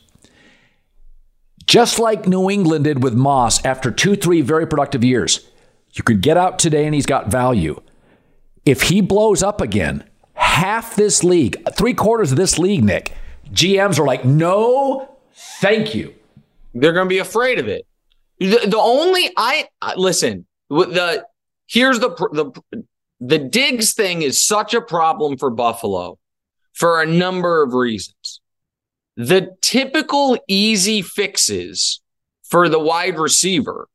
Just 1.66 1.98
like 1.98 2.28
New 2.28 2.48
England 2.48 2.84
did 2.84 3.02
with 3.02 3.16
Moss 3.16 3.66
after 3.66 3.90
two, 3.90 4.16
three 4.16 4.42
very 4.42 4.68
productive 4.68 5.04
years, 5.04 5.50
you 5.94 6.04
could 6.04 6.22
get 6.22 6.38
out 6.38 6.60
today 6.60 6.86
and 6.86 6.94
he's 6.94 7.08
got 7.08 7.28
value. 7.28 7.82
If 8.64 8.84
he 8.84 9.02
blows 9.02 9.42
up 9.42 9.62
again, 9.62 10.04
half 10.36 10.96
this 10.96 11.24
league, 11.24 11.58
three 11.76 11.96
quarters 11.96 12.32
of 12.32 12.38
this 12.38 12.60
league, 12.60 12.84
Nick, 12.84 13.14
GMs 13.52 13.98
are 13.98 14.06
like, 14.06 14.26
no, 14.26 15.18
thank 15.60 15.96
you. 15.96 16.14
They're 16.76 16.94
going 16.94 17.08
to 17.08 17.10
be 17.10 17.18
afraid 17.18 17.58
of 17.58 17.68
it. 17.68 17.88
The, 18.38 18.68
the 18.68 18.78
only 18.78 19.32
I 19.38 19.68
listen. 19.98 20.46
The 20.70 21.26
here's 21.66 22.00
the 22.00 22.10
the 22.10 22.84
the 23.20 23.40
Diggs 23.40 23.94
thing 23.94 24.22
is 24.22 24.40
such 24.40 24.76
a 24.76 24.82
problem 24.82 25.36
for 25.36 25.50
Buffalo 25.50 26.20
for 26.74 27.02
a 27.02 27.08
number 27.08 27.64
of 27.64 27.74
reasons. 27.74 28.15
The 29.18 29.56
typical 29.62 30.38
easy 30.48 31.02
fixes 31.02 32.02
for 32.44 32.68
the 32.70 32.80
wide 32.80 33.18
receiver 33.18 33.88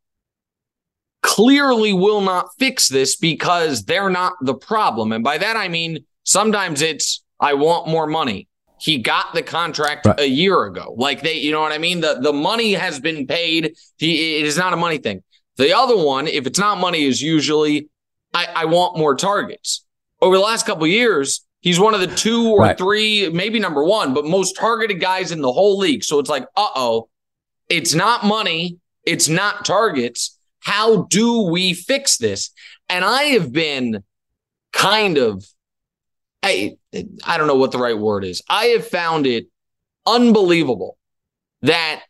clearly 1.23 1.93
will 1.93 2.21
not 2.21 2.49
fix 2.59 2.89
this 2.89 3.17
because 3.17 3.85
they're 3.85 4.11
not 4.11 4.33
the 4.41 4.55
problem. 4.55 5.13
And 5.13 5.23
by 5.23 5.39
that 5.39 5.57
I 5.57 5.69
mean 5.69 6.05
sometimes 6.25 6.81
it's 6.83 7.23
I 7.39 7.55
want 7.55 7.89
more 7.89 8.07
money. 8.07 8.49
He 8.81 8.99
got 8.99 9.35
the 9.35 9.43
contract 9.43 10.07
Right. 10.07 10.21
a 10.21 10.27
year 10.27 10.65
ago. 10.65 10.95
Like 10.97 11.23
they, 11.23 11.35
you 11.35 11.53
know 11.53 11.61
what 11.61 11.73
I 11.73 11.79
mean? 11.79 12.01
The 12.01 12.19
the 12.21 12.33
money 12.33 12.73
has 12.73 12.99
been 13.01 13.27
paid. 13.27 13.75
He, 13.99 14.39
it 14.39 14.47
is 14.47 14.57
not 14.57 14.73
a 14.73 14.77
money 14.77 14.99
thing. 14.99 15.23
The 15.57 15.77
other 15.77 15.97
one, 15.97 16.27
if 16.27 16.47
it's 16.47 16.59
not 16.59 16.79
money, 16.79 17.05
is 17.05 17.21
usually 17.21 17.89
I, 18.33 18.47
I 18.57 18.65
want 18.65 18.97
more 18.97 19.15
targets. 19.15 19.85
Over 20.23 20.37
the 20.37 20.43
last 20.43 20.65
couple 20.65 20.85
of 20.85 20.91
years, 20.91 21.45
he's 21.61 21.79
one 21.79 21.95
of 21.95 22.01
the 22.01 22.07
two 22.07 22.51
or 22.53 22.61
Right. 22.61 22.79
three, 22.79 23.29
maybe 23.31 23.59
number 23.59 23.85
one, 23.85 24.15
but 24.15 24.25
most 24.25 24.57
targeted 24.57 25.01
guys 25.01 25.33
in 25.33 25.41
the 25.41 25.53
whole 25.53 25.79
league. 25.79 26.05
So 26.05 26.19
it's 26.19 26.31
like, 26.31 26.47
uh 26.57 26.69
oh, 26.75 27.09
it's 27.69 27.95
not 27.95 28.25
money, 28.25 28.79
it's 29.05 29.29
not 29.29 29.65
targets. 29.65 30.39
How 30.61 31.05
do 31.05 31.43
we 31.43 31.73
fix 31.75 32.19
this? 32.19 32.51
And 32.89 33.05
I 33.05 33.23
have 33.25 33.53
been 33.53 34.03
kind 34.73 35.17
of, 35.19 35.45
I, 36.43 36.77
I 37.25 37.39
don't 37.39 37.47
know 37.47 37.55
what 37.55 37.73
the 37.73 37.79
right 37.79 37.99
word 37.99 38.25
is. 38.25 38.43
I 38.49 38.67
have 38.67 38.87
found 38.87 39.27
it 39.27 39.47
unbelievable 40.07 40.97
that 41.63 42.03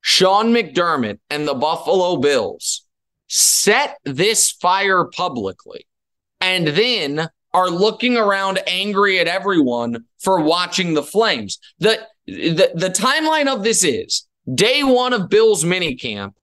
Sean 0.00 0.52
McDermott 0.52 1.18
and 1.30 1.46
the 1.46 1.54
Buffalo 1.54 2.16
Bills 2.16 2.86
set 3.28 3.96
this 4.04 4.50
fire 4.50 5.04
publicly 5.04 5.86
and 6.40 6.68
then 6.68 7.28
are 7.54 7.70
looking 7.70 8.16
around 8.16 8.60
angry 8.66 9.20
at 9.20 9.28
everyone 9.28 10.04
for 10.18 10.40
watching 10.40 10.92
the 10.92 11.02
flames. 11.02 11.58
The, 11.78 12.00
the, 12.26 12.72
the 12.74 12.88
timeline 12.88 13.46
of 13.46 13.62
this 13.62 13.84
is 13.84 14.26
day 14.52 14.82
one 14.82 15.12
of 15.12 15.30
Bills 15.30 15.64
minicamp. 15.64 16.34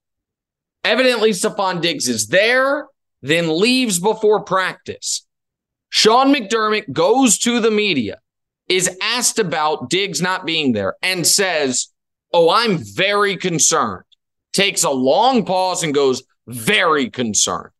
Evidently, 0.82 1.30
Stefon 1.30 1.80
Diggs 1.80 2.08
is 2.08 2.28
there, 2.28 2.88
then 3.20 3.60
leaves 3.60 4.00
before 4.00 4.42
practice. 4.42 5.26
Sean 5.90 6.34
McDermott 6.34 6.90
goes 6.90 7.38
to 7.40 7.60
the 7.60 7.70
media, 7.70 8.18
is 8.68 8.96
asked 9.02 9.38
about 9.38 9.90
Diggs 9.90 10.22
not 10.22 10.46
being 10.46 10.72
there, 10.72 10.96
and 11.02 11.26
says, 11.26 11.88
Oh, 12.32 12.50
I'm 12.50 12.78
very 12.78 13.36
concerned. 13.36 14.04
Takes 14.54 14.82
a 14.82 14.90
long 14.90 15.44
pause 15.44 15.82
and 15.82 15.92
goes, 15.92 16.22
Very 16.46 17.10
concerned. 17.10 17.70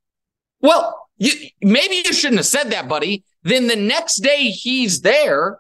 Well, 0.61 1.02
you, 1.25 1.49
maybe 1.63 1.97
you 2.05 2.13
shouldn't 2.13 2.39
have 2.39 2.47
said 2.47 2.71
that, 2.71 2.89
buddy. 2.89 3.23
Then 3.43 3.67
the 3.69 3.77
next 3.77 4.17
day 4.17 4.51
he's 4.51 5.01
there, 5.03 5.59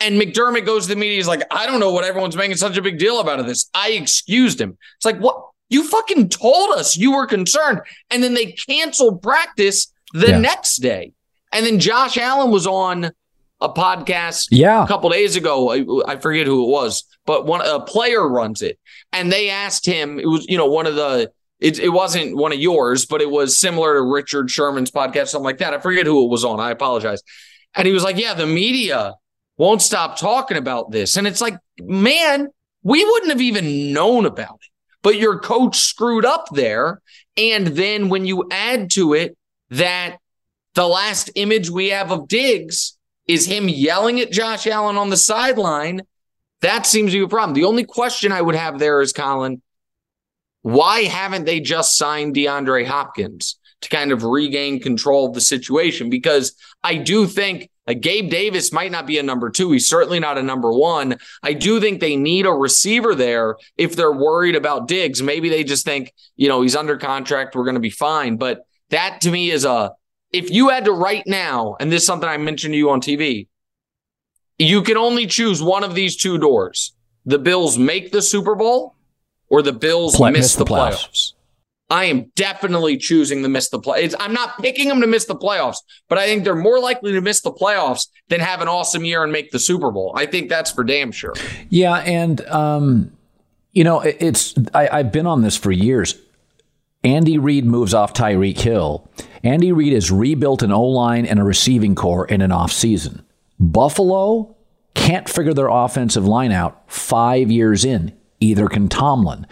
and 0.00 0.20
McDermott 0.20 0.66
goes 0.66 0.84
to 0.84 0.88
the 0.90 0.96
media. 0.96 1.16
He's 1.16 1.28
like, 1.28 1.42
I 1.50 1.66
don't 1.66 1.80
know 1.80 1.92
what 1.92 2.04
everyone's 2.04 2.36
making 2.36 2.56
such 2.56 2.76
a 2.76 2.82
big 2.82 2.98
deal 2.98 3.20
about 3.20 3.38
of 3.40 3.46
this. 3.46 3.70
I 3.74 3.90
excused 3.90 4.60
him. 4.60 4.76
It's 4.96 5.04
like, 5.04 5.18
what? 5.18 5.40
You 5.70 5.84
fucking 5.88 6.28
told 6.28 6.78
us 6.78 6.96
you 6.96 7.12
were 7.12 7.26
concerned. 7.26 7.80
And 8.10 8.22
then 8.22 8.34
they 8.34 8.52
canceled 8.52 9.22
practice 9.22 9.92
the 10.12 10.28
Yeah. 10.30 10.38
next 10.40 10.76
day. 10.78 11.12
And 11.52 11.64
then 11.64 11.78
Josh 11.80 12.18
Allen 12.18 12.50
was 12.50 12.66
on 12.66 13.10
a 13.60 13.68
podcast 13.68 14.48
Yeah. 14.50 14.84
a 14.84 14.86
couple 14.86 15.08
days 15.10 15.36
ago. 15.36 15.70
I, 15.72 16.12
I 16.12 16.16
forget 16.16 16.46
who 16.46 16.64
it 16.64 16.70
was, 16.70 17.04
but 17.24 17.46
one 17.46 17.60
a 17.62 17.80
player 17.80 18.28
runs 18.28 18.62
it, 18.62 18.78
and 19.12 19.32
they 19.32 19.48
asked 19.48 19.86
him. 19.86 20.18
It 20.18 20.26
was 20.26 20.44
you 20.48 20.58
know 20.58 20.66
one 20.66 20.86
of 20.86 20.96
the. 20.96 21.30
It, 21.64 21.78
it 21.78 21.88
wasn't 21.88 22.36
one 22.36 22.52
of 22.52 22.58
yours, 22.58 23.06
but 23.06 23.22
it 23.22 23.30
was 23.30 23.58
similar 23.58 23.94
to 23.94 24.02
Richard 24.02 24.50
Sherman's 24.50 24.90
podcast, 24.90 25.28
something 25.28 25.46
like 25.46 25.58
that. 25.58 25.72
I 25.72 25.78
forget 25.78 26.04
who 26.04 26.26
it 26.26 26.28
was 26.28 26.44
on. 26.44 26.60
I 26.60 26.70
apologize. 26.70 27.22
And 27.74 27.86
he 27.86 27.94
was 27.94 28.04
like, 28.04 28.18
"Yeah, 28.18 28.34
the 28.34 28.46
media 28.46 29.14
won't 29.56 29.80
stop 29.80 30.18
talking 30.18 30.58
about 30.58 30.90
this," 30.90 31.16
and 31.16 31.26
it's 31.26 31.40
like, 31.40 31.56
man, 31.80 32.48
we 32.82 33.02
wouldn't 33.02 33.32
have 33.32 33.40
even 33.40 33.94
known 33.94 34.26
about 34.26 34.58
it, 34.60 34.70
but 35.02 35.16
your 35.16 35.38
coach 35.38 35.78
screwed 35.78 36.26
up 36.26 36.48
there, 36.52 37.00
and 37.38 37.68
then 37.68 38.10
when 38.10 38.26
you 38.26 38.46
add 38.50 38.90
to 38.90 39.14
it 39.14 39.34
that 39.70 40.18
the 40.74 40.86
last 40.86 41.30
image 41.34 41.70
we 41.70 41.88
have 41.88 42.12
of 42.12 42.28
Diggs 42.28 42.98
is 43.26 43.46
him 43.46 43.70
yelling 43.70 44.20
at 44.20 44.30
Josh 44.30 44.66
Allen 44.66 44.98
on 44.98 45.08
the 45.08 45.16
sideline. 45.16 46.02
That 46.60 46.84
seems 46.84 47.12
to 47.12 47.18
be 47.18 47.24
a 47.24 47.28
problem. 47.28 47.54
The 47.54 47.64
only 47.64 47.84
question 47.84 48.32
I 48.32 48.42
would 48.42 48.54
have 48.54 48.78
there 48.78 49.00
is, 49.00 49.14
Colin, 49.14 49.62
why 50.64 51.02
haven't 51.02 51.44
they 51.44 51.60
just 51.60 51.94
signed 51.94 52.34
DeAndre 52.34 52.86
Hopkins 52.86 53.58
to 53.82 53.90
kind 53.90 54.12
of 54.12 54.24
regain 54.24 54.80
control 54.80 55.26
of 55.26 55.34
the 55.34 55.40
situation? 55.42 56.08
Because 56.08 56.56
I 56.82 56.96
do 56.96 57.26
think 57.26 57.68
Gabe 58.00 58.30
Davis 58.30 58.72
might 58.72 58.90
not 58.90 59.06
be 59.06 59.18
a 59.18 59.22
number 59.22 59.50
two. 59.50 59.72
He's 59.72 59.86
certainly 59.86 60.20
not 60.20 60.38
a 60.38 60.42
number 60.42 60.72
one. 60.72 61.18
I 61.42 61.52
do 61.52 61.80
think 61.80 62.00
they 62.00 62.16
need 62.16 62.46
a 62.46 62.50
receiver 62.50 63.14
there 63.14 63.56
if 63.76 63.94
they're 63.94 64.10
worried 64.10 64.56
about 64.56 64.88
Diggs. 64.88 65.20
Maybe 65.20 65.50
they 65.50 65.64
just 65.64 65.84
think, 65.84 66.14
you 66.34 66.48
know, 66.48 66.62
he's 66.62 66.76
under 66.76 66.96
contract. 66.96 67.54
We're 67.54 67.64
going 67.64 67.74
to 67.74 67.80
be 67.80 67.90
fine. 67.90 68.38
But 68.38 68.60
that 68.88 69.20
to 69.20 69.30
me 69.30 69.50
is 69.50 69.66
a, 69.66 69.92
if 70.32 70.50
you 70.50 70.70
had 70.70 70.86
to 70.86 70.92
right 70.92 71.24
now, 71.26 71.76
and 71.78 71.92
this 71.92 72.04
is 72.04 72.06
something 72.06 72.28
I 72.28 72.38
mentioned 72.38 72.72
to 72.72 72.78
you 72.78 72.88
on 72.88 73.02
TV, 73.02 73.48
you 74.58 74.80
can 74.80 74.96
only 74.96 75.26
choose 75.26 75.62
one 75.62 75.84
of 75.84 75.94
these 75.94 76.16
two 76.16 76.38
doors. 76.38 76.94
The 77.26 77.38
Bills 77.38 77.76
make 77.76 78.12
the 78.12 78.22
Super 78.22 78.54
Bowl 78.54 78.94
or 79.48 79.62
the 79.62 79.72
Bills 79.72 80.16
Play- 80.16 80.30
miss, 80.32 80.40
miss 80.40 80.54
the 80.56 80.64
the 80.64 80.70
playoffs. 80.70 81.08
playoffs. 81.08 81.32
I 81.90 82.06
am 82.06 82.32
definitely 82.34 82.96
choosing 82.96 83.42
to 83.42 83.48
miss 83.48 83.68
the 83.68 83.78
play. 83.78 84.04
It's, 84.04 84.14
I'm 84.18 84.32
not 84.32 84.58
picking 84.62 84.88
them 84.88 85.02
to 85.02 85.06
miss 85.06 85.26
the 85.26 85.36
playoffs, 85.36 85.76
but 86.08 86.16
I 86.16 86.24
think 86.24 86.42
they're 86.42 86.54
more 86.56 86.80
likely 86.80 87.12
to 87.12 87.20
miss 87.20 87.42
the 87.42 87.52
playoffs 87.52 88.08
than 88.28 88.40
have 88.40 88.62
an 88.62 88.68
awesome 88.68 89.04
year 89.04 89.22
and 89.22 89.30
make 89.30 89.50
the 89.50 89.58
Super 89.58 89.90
Bowl. 89.90 90.12
I 90.16 90.24
think 90.24 90.48
that's 90.48 90.70
for 90.72 90.82
damn 90.82 91.12
sure. 91.12 91.34
Yeah, 91.68 91.96
and 91.96 92.40
um, 92.48 93.12
you 93.72 93.84
know, 93.84 94.00
it's 94.00 94.54
I, 94.72 94.88
I've 94.90 95.12
been 95.12 95.26
on 95.26 95.42
this 95.42 95.58
for 95.58 95.70
years. 95.70 96.16
Andy 97.04 97.36
Reid 97.36 97.66
moves 97.66 97.92
off 97.92 98.14
Tyreek 98.14 98.58
Hill. 98.58 99.06
Andy 99.44 99.70
Reid 99.72 99.92
has 99.92 100.10
rebuilt 100.10 100.62
an 100.62 100.72
O 100.72 100.84
line 100.84 101.26
and 101.26 101.38
a 101.38 101.44
receiving 101.44 101.94
corps 101.94 102.24
in 102.26 102.40
an 102.40 102.50
offseason. 102.50 103.22
Buffalo 103.60 104.56
can't 104.94 105.28
figure 105.28 105.52
their 105.52 105.68
offensive 105.68 106.26
line 106.26 106.50
out 106.50 106.90
five 106.90 107.50
years 107.50 107.84
in. 107.84 108.16
Either 108.44 108.68
can 108.68 108.88
Tomlin 108.88 109.46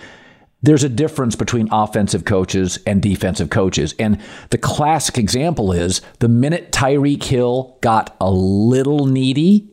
there's 0.62 0.84
a 0.84 0.88
difference 0.88 1.34
between 1.34 1.68
offensive 1.72 2.24
coaches 2.24 2.78
and 2.86 3.02
defensive 3.02 3.50
coaches. 3.50 3.94
And 3.98 4.18
the 4.50 4.58
classic 4.58 5.18
example 5.18 5.72
is 5.72 6.00
the 6.20 6.28
minute 6.28 6.70
Tyreek 6.70 7.24
Hill 7.24 7.76
got 7.80 8.16
a 8.20 8.30
little 8.30 9.06
needy, 9.06 9.68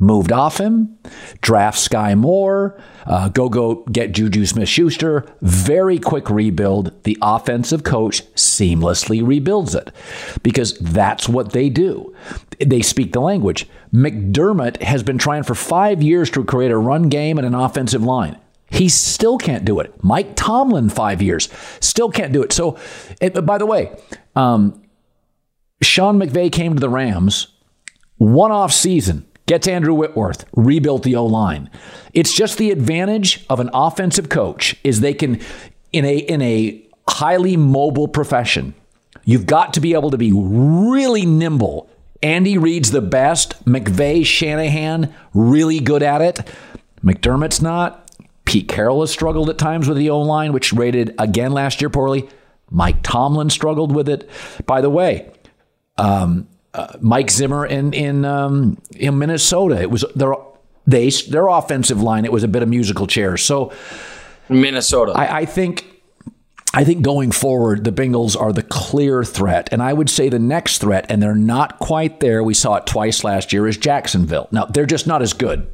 moved 0.00 0.32
off 0.32 0.58
him, 0.58 0.98
draft 1.40 1.78
Sky 1.78 2.16
Moore, 2.16 2.80
uh, 3.06 3.28
go 3.28 3.48
go 3.48 3.84
get 3.92 4.10
Juju 4.10 4.44
Smith 4.44 4.68
Schuster, 4.68 5.24
very 5.40 6.00
quick 6.00 6.28
rebuild. 6.28 7.04
The 7.04 7.16
offensive 7.22 7.84
coach 7.84 8.24
seamlessly 8.34 9.24
rebuilds 9.24 9.76
it 9.76 9.92
because 10.42 10.76
that's 10.78 11.28
what 11.28 11.52
they 11.52 11.68
do. 11.68 12.12
They 12.58 12.82
speak 12.82 13.12
the 13.12 13.20
language. 13.20 13.68
McDermott 13.92 14.82
has 14.82 15.04
been 15.04 15.18
trying 15.18 15.44
for 15.44 15.54
five 15.54 16.02
years 16.02 16.28
to 16.30 16.42
create 16.42 16.72
a 16.72 16.76
run 16.76 17.08
game 17.08 17.38
and 17.38 17.46
an 17.46 17.54
offensive 17.54 18.02
line. 18.02 18.36
He 18.70 18.88
still 18.88 19.38
can't 19.38 19.64
do 19.64 19.78
it. 19.80 20.02
Mike 20.02 20.34
Tomlin, 20.36 20.88
five 20.88 21.22
years, 21.22 21.48
still 21.80 22.10
can't 22.10 22.32
do 22.32 22.42
it. 22.42 22.52
So, 22.52 22.76
it, 23.20 23.44
by 23.46 23.58
the 23.58 23.66
way, 23.66 23.96
um, 24.34 24.82
Sean 25.82 26.18
McVay 26.18 26.50
came 26.50 26.74
to 26.74 26.80
the 26.80 26.88
Rams, 26.88 27.48
one 28.16 28.50
off 28.50 28.72
season, 28.72 29.26
gets 29.46 29.68
Andrew 29.68 29.94
Whitworth, 29.94 30.44
rebuilt 30.54 31.02
the 31.02 31.16
O 31.16 31.26
line. 31.26 31.70
It's 32.12 32.34
just 32.34 32.58
the 32.58 32.70
advantage 32.70 33.44
of 33.48 33.60
an 33.60 33.70
offensive 33.72 34.28
coach 34.28 34.76
is 34.82 35.00
they 35.00 35.14
can, 35.14 35.40
in 35.92 36.04
a 36.04 36.16
in 36.16 36.42
a 36.42 36.82
highly 37.08 37.56
mobile 37.56 38.08
profession, 38.08 38.74
you've 39.24 39.46
got 39.46 39.74
to 39.74 39.80
be 39.80 39.92
able 39.94 40.10
to 40.10 40.18
be 40.18 40.32
really 40.34 41.26
nimble. 41.26 41.90
Andy 42.22 42.56
Reid's 42.56 42.90
the 42.90 43.02
best. 43.02 43.62
McVay, 43.66 44.24
Shanahan, 44.24 45.14
really 45.34 45.80
good 45.80 46.02
at 46.02 46.22
it. 46.22 46.40
McDermott's 47.04 47.60
not. 47.60 48.03
Pete 48.44 48.68
Carroll 48.68 49.00
has 49.00 49.10
struggled 49.10 49.48
at 49.48 49.58
times 49.58 49.88
with 49.88 49.96
the 49.96 50.10
O 50.10 50.20
line, 50.20 50.52
which 50.52 50.72
rated 50.72 51.14
again 51.18 51.52
last 51.52 51.80
year 51.80 51.90
poorly. 51.90 52.28
Mike 52.70 53.02
Tomlin 53.02 53.50
struggled 53.50 53.94
with 53.94 54.08
it. 54.08 54.28
By 54.66 54.80
the 54.80 54.90
way, 54.90 55.30
um, 55.96 56.48
uh, 56.72 56.96
Mike 57.00 57.30
Zimmer 57.30 57.66
in 57.66 57.92
in 57.92 58.24
um, 58.24 58.78
in 58.96 59.18
Minnesota, 59.18 59.80
it 59.80 59.90
was 59.90 60.04
their 60.14 60.34
they 60.86 61.08
their 61.10 61.48
offensive 61.48 62.02
line. 62.02 62.24
It 62.24 62.32
was 62.32 62.42
a 62.42 62.48
bit 62.48 62.62
of 62.62 62.68
musical 62.68 63.06
chairs. 63.06 63.44
So 63.44 63.72
Minnesota, 64.48 65.12
I, 65.12 65.38
I 65.38 65.44
think. 65.44 65.90
I 66.76 66.82
think 66.82 67.02
going 67.02 67.30
forward, 67.30 67.84
the 67.84 67.92
Bengals 67.92 68.36
are 68.36 68.52
the 68.52 68.64
clear 68.64 69.22
threat. 69.22 69.68
And 69.70 69.80
I 69.80 69.92
would 69.92 70.10
say 70.10 70.28
the 70.28 70.40
next 70.40 70.78
threat, 70.78 71.06
and 71.08 71.22
they're 71.22 71.36
not 71.36 71.78
quite 71.78 72.18
there, 72.18 72.42
we 72.42 72.52
saw 72.52 72.74
it 72.74 72.84
twice 72.84 73.22
last 73.22 73.52
year, 73.52 73.68
is 73.68 73.76
Jacksonville. 73.76 74.48
Now, 74.50 74.64
they're 74.64 74.84
just 74.84 75.06
not 75.06 75.22
as 75.22 75.32
good 75.34 75.70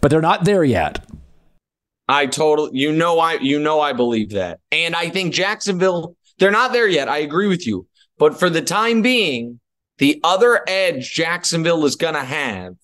but 0.00 0.10
they're 0.10 0.20
not 0.20 0.44
there 0.44 0.64
yet. 0.64 1.04
I 2.08 2.26
totally, 2.26 2.70
you 2.74 2.92
know, 2.92 3.18
I 3.20 3.34
you 3.34 3.60
know, 3.60 3.80
I 3.80 3.92
believe 3.92 4.30
that, 4.30 4.60
and 4.72 4.96
I 4.96 5.10
think 5.10 5.32
Jacksonville, 5.32 6.16
they're 6.38 6.50
not 6.50 6.72
there 6.72 6.88
yet. 6.88 7.08
I 7.08 7.18
agree 7.18 7.46
with 7.46 7.66
you, 7.66 7.86
but 8.18 8.38
for 8.38 8.50
the 8.50 8.62
time 8.62 9.00
being, 9.00 9.60
the 9.98 10.20
other 10.24 10.64
edge 10.66 11.12
Jacksonville 11.12 11.84
is 11.84 11.94
going 11.94 12.14
to 12.14 12.24
have 12.24 12.74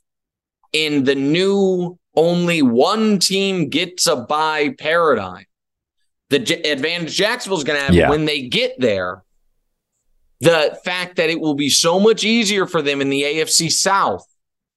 in 0.72 1.04
the 1.04 1.14
new 1.14 1.98
only 2.14 2.62
one 2.62 3.18
team 3.18 3.68
gets 3.68 4.06
a 4.06 4.16
bye 4.16 4.74
paradigm. 4.78 5.44
The 6.30 6.40
J- 6.40 6.62
advantage 6.70 7.14
Jacksonville 7.14 7.58
is 7.58 7.64
going 7.64 7.78
to 7.78 7.84
have 7.86 7.94
yeah. 7.94 8.10
when 8.10 8.24
they 8.26 8.48
get 8.48 8.74
there, 8.78 9.24
the 10.40 10.78
fact 10.84 11.16
that 11.16 11.30
it 11.30 11.40
will 11.40 11.54
be 11.54 11.68
so 11.68 11.98
much 11.98 12.22
easier 12.24 12.66
for 12.66 12.82
them 12.82 13.00
in 13.00 13.10
the 13.10 13.22
AFC 13.22 13.70
South 13.70 14.26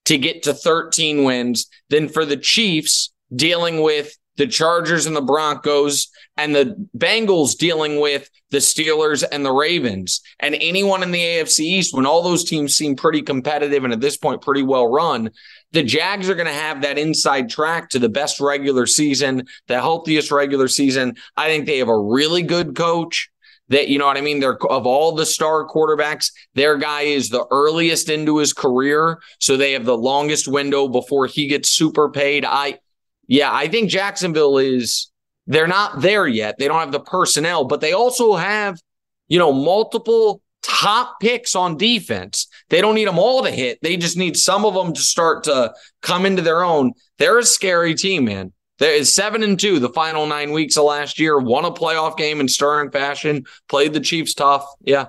to 0.10 0.17
get 0.17 0.43
to 0.43 0.54
13 0.54 1.24
wins. 1.24 1.69
Than 1.89 2.10
for 2.10 2.26
the 2.26 2.38
Chiefs 2.38 3.12
dealing 3.36 3.82
with 3.82 4.15
the 4.38 4.48
Chargers 4.48 5.06
and 5.06 5.15
the 5.15 5.22
Broncos 5.22 6.08
and 6.38 6.56
the 6.56 6.88
Bengals 6.98 7.58
dealing 7.58 8.00
with 8.00 8.30
the 8.52 8.60
Steelers 8.60 9.24
and 9.32 9.45
the 9.45 9.52
Ravens. 9.52 10.22
And 10.39 10.56
anyone 10.56 11.04
in 11.04 11.12
the 11.12 11.19
AFC 11.19 11.60
East 11.60 11.95
when 11.95 12.06
all 12.06 12.24
those 12.24 12.43
teams 12.43 12.76
seem 12.76 12.95
pretty 12.95 13.22
competitive 13.22 13.84
and 13.84 13.93
at 13.93 14.02
this 14.02 14.17
point 14.17 14.41
pretty 14.41 14.63
well 14.63 14.88
run 14.88 15.32
the 15.72 15.84
Jags 15.84 16.30
are 16.30 16.36
going 16.36 16.48
to 16.48 16.54
have 16.54 16.82
that 16.82 16.98
inside 16.98 17.50
track 17.50 17.89
to 17.89 18.00
the 18.00 18.10
best 18.10 18.39
regular 18.39 18.86
season 18.86 19.45
the 19.67 19.80
healthiest 19.80 20.32
regular 20.32 20.67
season. 20.67 21.15
I 21.38 21.48
think 21.48 21.65
they 21.65 21.78
have 21.78 21.89
a 21.89 22.00
really 22.00 22.41
good 22.41 22.76
coach 22.76 23.30
that 23.70 23.88
you 23.88 23.98
know 23.98 24.06
what 24.06 24.18
I 24.18 24.22
mean. 24.22 24.40
They're 24.40 24.62
of 24.66 24.86
all 24.86 25.14
the 25.14 25.26
star 25.26 25.68
quarterbacks, 25.68 26.32
their 26.54 26.78
guy 26.78 27.02
is 27.02 27.30
the 27.30 27.46
earliest 27.52 28.10
into 28.10 28.38
his 28.38 28.54
career, 28.54 29.20
so 29.40 29.58
they 29.58 29.74
have 29.74 29.86
the 29.86 29.98
longest 29.98 30.48
window 30.48 30.88
before 30.88 31.28
he 31.28 31.48
gets 31.48 31.70
super 31.70 32.10
paid. 32.10 32.46
I, 32.46 32.80
yeah, 33.28 33.54
I 33.54 33.68
think 33.68 33.90
Jacksonville 33.90 34.58
is. 34.58 35.12
They're 35.48 35.68
not 35.68 36.02
there 36.02 36.28
yet. 36.28 36.60
They 36.60 36.68
don't 36.68 36.80
have 36.80 36.92
the 36.92 37.00
personnel, 37.00 37.66
but 37.66 37.82
they 37.82 37.92
also 37.92 38.36
have, 38.36 38.80
you 39.28 39.40
know, 39.40 39.52
multiple 39.52 40.44
top 40.62 41.20
picks 41.20 41.56
on 41.56 41.76
defense. 41.76 42.48
They 42.70 42.82
don't 42.82 42.94
need 42.94 43.08
them 43.08 43.18
all 43.18 43.44
to 43.44 43.50
hit. 43.50 43.80
They 43.82 43.98
just 43.98 44.16
need 44.16 44.38
some 44.38 44.64
of 44.64 44.76
them 44.76 44.94
to 44.94 45.02
start 45.02 45.46
to 45.46 45.74
come 46.04 46.28
into 46.28 46.44
their 46.44 46.64
own. 46.64 46.94
They're 47.18 47.40
a 47.40 47.44
scary 47.44 47.96
team, 47.96 48.26
man. 48.26 48.54
There 48.80 48.96
is 48.96 49.13
seven 49.13 49.44
and 49.44 49.60
two 49.60 49.80
the 49.80 49.89
final 49.89 50.26
nine 50.26 50.54
weeks 50.54 50.78
of 50.78 50.86
last 50.86 51.20
year. 51.20 51.38
Won 51.38 51.65
a 51.65 51.72
playoff 51.72 52.15
game 52.15 52.39
in 52.39 52.48
stirring 52.48 52.92
fashion. 52.92 53.46
Played 53.68 53.92
the 53.92 54.00
Chiefs 54.00 54.34
tough. 54.34 54.65
Yeah. 54.82 55.08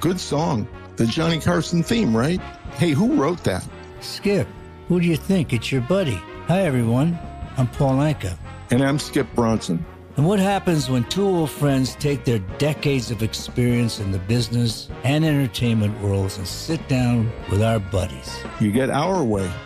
Good 0.00 0.18
song. 0.18 0.66
The 0.96 1.06
Johnny 1.06 1.38
Carson 1.38 1.82
theme, 1.82 2.16
right? 2.16 2.40
Hey, 2.76 2.92
who 2.92 3.12
wrote 3.14 3.44
that? 3.44 3.66
Skip. 4.00 4.48
Who 4.88 4.98
do 4.98 5.06
you 5.06 5.16
think? 5.16 5.52
It's 5.52 5.70
your 5.70 5.82
buddy. 5.82 6.18
Hi, 6.46 6.62
everyone. 6.62 7.18
I'm 7.58 7.66
Paul 7.68 7.96
Anka. 7.96 8.38
And 8.70 8.82
I'm 8.82 8.98
Skip 8.98 9.26
Bronson. 9.34 9.84
And 10.16 10.26
what 10.26 10.38
happens 10.38 10.88
when 10.88 11.04
two 11.04 11.26
old 11.26 11.50
friends 11.50 11.94
take 11.96 12.24
their 12.24 12.38
decades 12.56 13.10
of 13.10 13.22
experience 13.22 14.00
in 14.00 14.12
the 14.12 14.18
business 14.20 14.88
and 15.04 15.26
entertainment 15.26 16.00
worlds 16.00 16.38
and 16.38 16.46
sit 16.46 16.88
down 16.88 17.30
with 17.50 17.62
our 17.62 17.80
buddies? 17.80 18.42
You 18.60 18.72
get 18.72 18.88
Our 18.88 19.22
Way, 19.22 19.50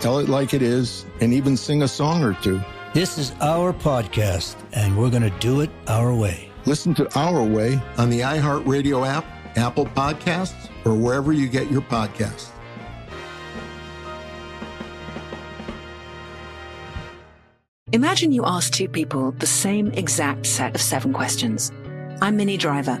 tell 0.00 0.18
it 0.18 0.28
like 0.28 0.54
it 0.54 0.62
is, 0.62 1.04
and 1.20 1.32
even 1.32 1.56
sing 1.56 1.82
a 1.82 1.88
song 1.88 2.22
or 2.22 2.34
two. 2.34 2.60
This 2.94 3.18
is 3.18 3.32
our 3.40 3.72
podcast, 3.72 4.56
and 4.72 4.96
we're 4.96 5.10
going 5.10 5.22
to 5.22 5.38
do 5.40 5.60
it 5.60 5.70
our 5.88 6.14
way. 6.14 6.50
Listen 6.64 6.94
to 6.94 7.18
Our 7.18 7.42
Way 7.42 7.80
on 7.96 8.10
the 8.10 8.20
iHeartRadio 8.20 9.06
app, 9.06 9.24
Apple 9.56 9.86
Podcasts, 9.86 10.68
or 10.84 10.94
wherever 10.94 11.32
you 11.32 11.48
get 11.48 11.70
your 11.70 11.82
podcasts. 11.82 12.50
Imagine 17.92 18.32
you 18.32 18.44
ask 18.44 18.72
two 18.72 18.88
people 18.88 19.32
the 19.32 19.46
same 19.46 19.88
exact 19.92 20.44
set 20.44 20.74
of 20.74 20.80
seven 20.82 21.12
questions. 21.14 21.72
I'm 22.20 22.36
Minnie 22.36 22.58
Driver, 22.58 23.00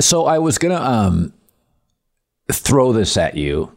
So 0.00 0.26
I 0.26 0.38
was 0.38 0.58
gonna 0.58 0.74
um, 0.76 1.32
throw 2.50 2.92
this 2.92 3.16
at 3.16 3.36
you, 3.36 3.72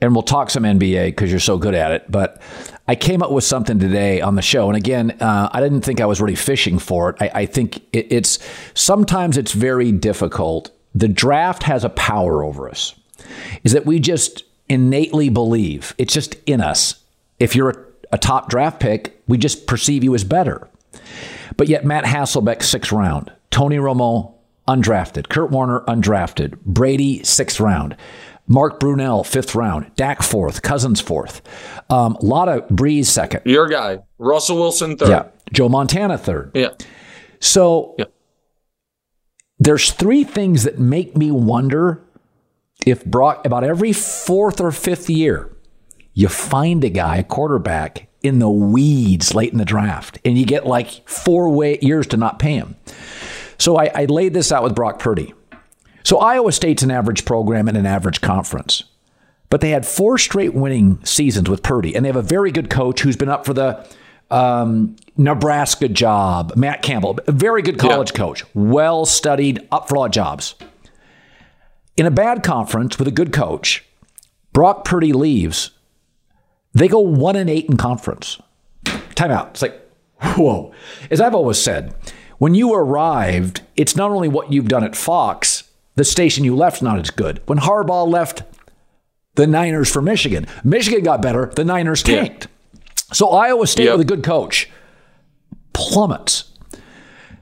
and 0.00 0.14
we'll 0.14 0.22
talk 0.22 0.50
some 0.50 0.64
NBA 0.64 1.06
because 1.06 1.30
you're 1.30 1.40
so 1.40 1.58
good 1.58 1.74
at 1.74 1.92
it. 1.92 2.10
But 2.10 2.40
I 2.88 2.94
came 2.94 3.22
up 3.22 3.30
with 3.30 3.44
something 3.44 3.78
today 3.78 4.20
on 4.20 4.34
the 4.34 4.42
show, 4.42 4.68
and 4.68 4.76
again, 4.76 5.12
uh, 5.20 5.48
I 5.52 5.60
didn't 5.60 5.82
think 5.82 6.00
I 6.00 6.06
was 6.06 6.20
really 6.20 6.34
fishing 6.34 6.78
for 6.78 7.10
it. 7.10 7.16
I, 7.20 7.30
I 7.42 7.46
think 7.46 7.78
it, 7.92 8.06
it's 8.10 8.38
sometimes 8.74 9.36
it's 9.36 9.52
very 9.52 9.92
difficult. 9.92 10.70
The 10.94 11.08
draft 11.08 11.62
has 11.64 11.84
a 11.84 11.90
power 11.90 12.42
over 12.42 12.68
us. 12.68 12.94
Is 13.64 13.72
that 13.72 13.86
we 13.86 13.98
just 13.98 14.44
innately 14.68 15.28
believe 15.28 15.94
it's 15.98 16.14
just 16.14 16.36
in 16.46 16.60
us. 16.60 17.02
If 17.38 17.54
you're 17.54 17.70
a, 17.70 17.76
a 18.12 18.18
top 18.18 18.48
draft 18.48 18.80
pick, 18.80 19.20
we 19.26 19.38
just 19.38 19.66
perceive 19.66 20.04
you 20.04 20.14
as 20.14 20.24
better. 20.24 20.68
But 21.56 21.68
yet, 21.68 21.84
Matt 21.84 22.04
Hasselbeck, 22.04 22.62
sixth 22.62 22.92
round. 22.92 23.32
Tony 23.50 23.76
Romo, 23.76 24.34
undrafted. 24.68 25.28
Kurt 25.28 25.50
Warner, 25.50 25.80
undrafted. 25.86 26.60
Brady, 26.62 27.22
sixth 27.24 27.60
round. 27.60 27.96
Mark 28.48 28.78
Brunell, 28.78 29.26
fifth 29.26 29.54
round. 29.54 29.90
Dak, 29.96 30.22
fourth. 30.22 30.62
Cousins, 30.62 31.00
fourth. 31.00 31.42
Um, 31.90 32.16
a 32.16 32.24
lot 32.24 32.48
of 32.48 32.68
Brees, 32.68 33.06
second. 33.06 33.42
Your 33.44 33.68
guy, 33.68 33.98
Russell 34.18 34.56
Wilson, 34.56 34.96
third. 34.96 35.08
Yeah. 35.08 35.26
Joe 35.52 35.68
Montana, 35.68 36.18
third. 36.18 36.52
Yeah. 36.54 36.70
So 37.40 37.94
yeah. 37.98 38.06
there's 39.58 39.92
three 39.92 40.24
things 40.24 40.64
that 40.64 40.78
make 40.78 41.16
me 41.16 41.30
wonder 41.30 42.02
if 42.84 43.04
Brock, 43.04 43.44
about 43.44 43.64
every 43.64 43.92
fourth 43.92 44.60
or 44.60 44.70
fifth 44.70 45.10
year, 45.10 45.52
you 46.14 46.28
find 46.28 46.84
a 46.84 46.88
guy, 46.88 47.18
a 47.18 47.24
quarterback, 47.24 48.08
in 48.22 48.38
the 48.38 48.50
weeds 48.50 49.34
late 49.34 49.52
in 49.52 49.58
the 49.58 49.64
draft, 49.64 50.18
and 50.24 50.36
you 50.36 50.44
get 50.44 50.66
like 50.66 51.08
four 51.08 51.48
way, 51.50 51.78
years 51.80 52.06
to 52.08 52.16
not 52.16 52.38
pay 52.38 52.54
him. 52.54 52.76
So 53.58 53.76
I, 53.76 53.90
I 53.94 54.04
laid 54.06 54.34
this 54.34 54.52
out 54.52 54.62
with 54.62 54.74
Brock 54.74 54.98
Purdy. 54.98 55.34
So 56.02 56.18
Iowa 56.18 56.52
State's 56.52 56.82
an 56.82 56.90
average 56.90 57.24
program 57.24 57.68
and 57.68 57.76
an 57.76 57.86
average 57.86 58.20
conference. 58.20 58.84
But 59.48 59.60
they 59.60 59.70
had 59.70 59.86
four 59.86 60.18
straight 60.18 60.54
winning 60.54 61.04
seasons 61.04 61.48
with 61.48 61.62
Purdy, 61.62 61.94
and 61.94 62.04
they 62.04 62.08
have 62.08 62.16
a 62.16 62.22
very 62.22 62.50
good 62.50 62.68
coach 62.68 63.00
who's 63.00 63.16
been 63.16 63.28
up 63.28 63.46
for 63.46 63.54
the 63.54 63.86
um, 64.30 64.96
Nebraska 65.16 65.88
job, 65.88 66.52
Matt 66.56 66.82
Campbell, 66.82 67.18
a 67.26 67.32
very 67.32 67.62
good 67.62 67.78
college 67.78 68.10
yeah. 68.12 68.18
coach, 68.18 68.44
well 68.54 69.06
studied, 69.06 69.66
up 69.70 69.88
for 69.88 69.96
all 69.96 70.08
jobs. 70.08 70.56
In 71.96 72.06
a 72.06 72.10
bad 72.10 72.42
conference 72.42 72.98
with 72.98 73.08
a 73.08 73.12
good 73.12 73.32
coach, 73.32 73.84
Brock 74.52 74.84
Purdy 74.84 75.12
leaves. 75.12 75.70
They 76.74 76.88
go 76.88 77.00
one 77.00 77.36
and 77.36 77.48
eight 77.48 77.66
in 77.66 77.76
conference. 77.76 78.38
Timeout. 78.84 79.50
It's 79.50 79.62
like, 79.62 79.80
whoa. 80.20 80.72
As 81.10 81.20
I've 81.20 81.34
always 81.34 81.58
said, 81.58 81.94
when 82.38 82.54
you 82.54 82.74
arrived, 82.74 83.62
it's 83.76 83.96
not 83.96 84.10
only 84.10 84.28
what 84.28 84.52
you've 84.52 84.68
done 84.68 84.84
at 84.84 84.96
Fox, 84.96 85.64
the 85.94 86.04
station 86.04 86.44
you 86.44 86.54
left's 86.54 86.82
not 86.82 86.98
as 86.98 87.10
good. 87.10 87.40
When 87.46 87.58
Harbaugh 87.58 88.08
left 88.08 88.42
the 89.34 89.46
Niners 89.46 89.90
for 89.90 90.02
Michigan, 90.02 90.46
Michigan 90.64 91.02
got 91.02 91.22
better, 91.22 91.52
the 91.54 91.64
Niners 91.64 92.02
tanked. 92.02 92.44
Yeah. 92.46 93.14
So 93.14 93.30
Iowa 93.30 93.66
State 93.66 93.84
yep. 93.84 93.92
with 93.92 94.02
a 94.02 94.08
good 94.08 94.24
coach 94.24 94.70
plummets. 95.72 96.52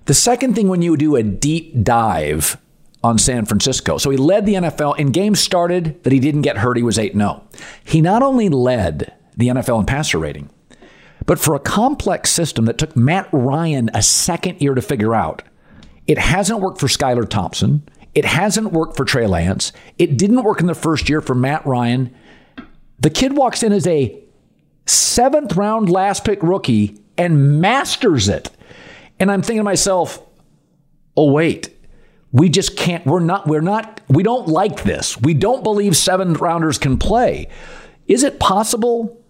The 0.06 0.14
second 0.14 0.54
thing 0.54 0.68
when 0.68 0.82
you 0.82 0.96
do 0.96 1.16
a 1.16 1.22
deep 1.22 1.82
dive 1.82 2.58
on 3.02 3.18
San 3.18 3.44
Francisco. 3.44 3.98
So 3.98 4.10
he 4.10 4.16
led 4.16 4.46
the 4.46 4.54
NFL 4.54 4.98
in 4.98 5.12
games 5.12 5.38
started 5.38 6.02
that 6.04 6.12
he 6.12 6.18
didn't 6.18 6.42
get 6.42 6.58
hurt, 6.58 6.78
he 6.78 6.82
was 6.82 6.98
8 6.98 7.14
0. 7.14 7.42
He 7.84 8.00
not 8.00 8.22
only 8.22 8.48
led 8.48 9.12
the 9.36 9.48
NFL 9.48 9.80
in 9.80 9.86
passer 9.86 10.18
rating, 10.18 10.48
but 11.26 11.38
for 11.38 11.54
a 11.54 11.60
complex 11.60 12.30
system 12.30 12.66
that 12.66 12.78
took 12.78 12.96
Matt 12.96 13.28
Ryan 13.32 13.90
a 13.94 14.02
second 14.02 14.60
year 14.60 14.74
to 14.74 14.82
figure 14.82 15.14
out, 15.14 15.42
it 16.06 16.18
hasn't 16.18 16.60
worked 16.60 16.80
for 16.80 16.86
Skylar 16.86 17.28
Thompson. 17.28 17.88
It 18.14 18.24
hasn't 18.24 18.72
worked 18.72 18.96
for 18.96 19.04
Trey 19.04 19.26
Lance. 19.26 19.72
It 19.98 20.18
didn't 20.18 20.42
work 20.42 20.60
in 20.60 20.66
the 20.66 20.74
first 20.74 21.08
year 21.08 21.20
for 21.20 21.34
Matt 21.34 21.66
Ryan. 21.66 22.14
The 23.00 23.10
kid 23.10 23.36
walks 23.36 23.62
in 23.62 23.72
as 23.72 23.86
a 23.86 24.22
seventh 24.86 25.56
round 25.56 25.88
last 25.88 26.24
pick 26.24 26.42
rookie 26.42 27.00
and 27.16 27.60
masters 27.60 28.28
it. 28.28 28.50
And 29.18 29.30
I'm 29.30 29.42
thinking 29.42 29.60
to 29.60 29.64
myself, 29.64 30.22
oh, 31.16 31.32
wait, 31.32 31.70
we 32.32 32.48
just 32.48 32.76
can't, 32.76 33.06
we're 33.06 33.20
not, 33.20 33.46
we're 33.46 33.60
not, 33.60 34.00
we 34.08 34.22
don't 34.22 34.48
like 34.48 34.82
this. 34.82 35.20
We 35.20 35.34
don't 35.34 35.62
believe 35.62 35.96
seventh 35.96 36.40
rounders 36.40 36.78
can 36.78 36.98
play. 36.98 37.48
Is 38.06 38.22
it 38.22 38.38
possible 38.40 39.23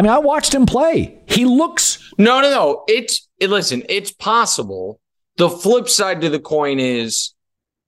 I 0.00 0.02
mean, 0.02 0.12
I 0.12 0.18
watched 0.18 0.54
him 0.54 0.64
play. 0.64 1.20
He 1.26 1.44
looks. 1.44 2.14
No, 2.16 2.40
no, 2.40 2.48
no. 2.48 2.84
It's 2.88 3.28
it, 3.38 3.50
listen. 3.50 3.82
It's 3.86 4.10
possible. 4.10 4.98
The 5.36 5.50
flip 5.50 5.90
side 5.90 6.22
to 6.22 6.30
the 6.30 6.38
coin 6.38 6.80
is 6.80 7.34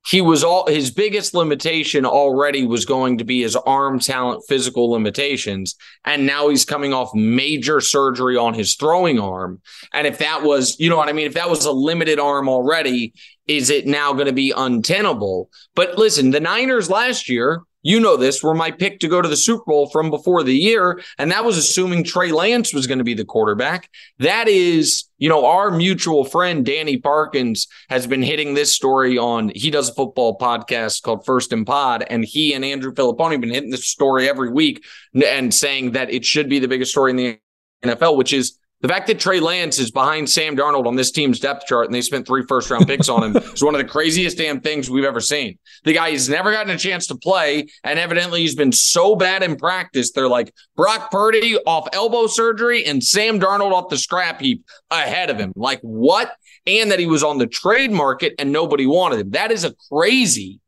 he 0.07 0.21
was 0.21 0.45
all 0.45 0.67
his 0.67 0.91
biggest 0.91 1.33
limitation 1.33 2.05
already 2.05 2.67
was 2.67 2.85
going 2.85 3.17
to 3.17 3.25
be 3.25 3.41
his 3.41 3.57
arm 3.57 3.99
talent, 3.99 4.45
physical 4.47 4.91
limitations, 4.91 5.75
and 6.05 6.27
now 6.27 6.51
he's 6.51 6.67
coming 6.67 6.93
off 6.93 7.15
major 7.15 7.81
surgery 7.81 8.37
on 8.37 8.53
his 8.53 8.75
throwing 8.75 9.19
arm. 9.19 9.63
And 9.95 10.07
if 10.07 10.19
that 10.19 10.43
was, 10.43 10.79
you 10.79 10.91
know 10.91 10.99
what 10.99 11.09
I 11.09 11.15
mean, 11.15 11.29
if 11.29 11.35
that 11.35 11.49
was 11.49 11.65
a 11.65 11.73
limited 11.73 12.19
arm 12.19 12.47
already, 12.47 13.15
is 13.47 13.71
it 13.71 13.87
now 13.87 14.13
going 14.13 14.27
to 14.27 14.35
be 14.35 14.53
untenable? 14.55 15.49
But 15.75 15.97
listen, 15.97 16.31
the 16.31 16.41
Niners 16.41 16.91
last 16.91 17.31
year 17.31 17.63
you 17.83 18.01
know 18.01 18.17
this, 18.17 18.43
were 18.43 18.55
my 18.55 18.71
pick 18.71 19.01
to 19.01 19.09
go 19.09 19.21
to 19.21 19.29
the 19.29 19.37
Super 19.37 19.65
Bowl 19.67 19.91
from 19.91 20.11
before 20.11 20.43
the 20.43 20.57
year. 20.57 21.01
And 21.19 21.31
that 21.31 21.45
was 21.45 21.59
assuming 21.59 22.05
Trey 22.05 22.33
Lance 22.33 22.73
was 22.73 22.87
going 22.87 22.99
to 22.99 23.05
be 23.05 23.15
the 23.15 23.25
quarterback. 23.25 23.91
That 24.19 24.49
is, 24.49 25.05
you 25.19 25.29
know, 25.29 25.45
our 25.47 25.71
mutual 25.71 26.25
friend, 26.25 26.65
Danny 26.65 26.97
Parkins, 26.97 27.67
has 27.89 28.07
been 28.07 28.23
hitting 28.23 28.55
this 28.55 28.73
story 28.73 29.19
on, 29.19 29.51
he 29.55 29.71
does 29.71 29.91
a 29.91 29.95
football 29.95 30.39
podcast 30.39 31.03
called 31.03 31.25
First 31.25 31.53
and 31.53 31.67
Pod. 31.67 32.05
And 32.09 32.25
he 32.25 32.55
and 32.55 32.65
Andrew 32.65 32.93
Fillipponi 32.93 33.33
have 33.33 33.41
been 33.41 33.51
hitting 33.51 33.71
this 33.71 33.87
story 33.87 34.29
every 34.29 34.51
week 34.51 34.85
and 35.15 35.53
saying 35.53 35.93
that 35.93 36.11
it 36.11 36.25
should 36.25 36.49
be 36.49 36.61
the 36.61 36.69
biggest 36.69 36.93
story 36.93 37.11
in 37.11 37.17
the 37.17 37.39
NFL, 37.83 38.17
which 38.17 38.33
is 38.33 38.59
the 38.83 38.89
fact 38.89 39.07
that 39.07 39.21
Trey 39.21 39.39
Lance 39.41 39.79
is 39.79 39.93
behind 39.93 40.29
Sam 40.29 40.57
Darnold 40.57 40.87
on 40.87 40.97
this 40.97 41.13
team's 41.13 41.39
depth 41.39 41.67
chart 41.67 41.87
and 41.87 41.95
they 41.95 42.03
spent 42.03 42.27
three 42.27 42.45
first 42.47 42.69
round 42.69 42.87
picks 42.87 43.09
on 43.09 43.23
him 43.23 43.37
is 43.37 43.63
one 43.63 43.75
of 43.75 43.81
the 43.81 43.87
craziest 43.87 44.37
damn 44.37 44.61
things 44.61 44.91
we've 44.91 45.05
ever 45.05 45.21
seen. 45.21 45.59
The 45.85 45.95
guy 45.95 46.11
has 46.11 46.29
never 46.29 46.51
gotten 46.51 46.75
a 46.75 46.79
chance 46.79 47.07
to 47.07 47.15
play, 47.15 47.69
and 47.85 47.99
evidently 47.99 48.41
he's 48.41 48.57
been 48.57 48.73
so 48.73 49.15
bad 49.15 49.43
in 49.45 49.57
practice. 49.57 50.11
They're 50.11 50.29
like 50.29 50.53
Brock 50.77 51.11
Purdy 51.13 51.57
off 51.65 51.89
elbow 51.93 52.27
surgery 52.27 52.85
and 52.85 53.03
Sam 53.03 53.39
Darnold 53.39 53.73
off 53.73 53.89
the 53.89 53.97
scrap 53.97 54.41
heap 54.41 54.65
ahead 54.91 55.31
of 55.31 55.39
him. 55.39 55.53
Like 55.55 55.81
what? 55.81 56.35
And 56.67 56.91
that 56.91 56.99
he 56.99 57.07
was 57.07 57.23
on 57.23 57.39
the 57.39 57.47
trade 57.47 57.93
market 57.93 58.35
and 58.39 58.53
nobody 58.53 58.87
wanted 58.87 59.21
him. 59.21 59.31
That 59.31 59.53
is 59.53 59.65
a 59.65 59.75
crazy 59.91 60.61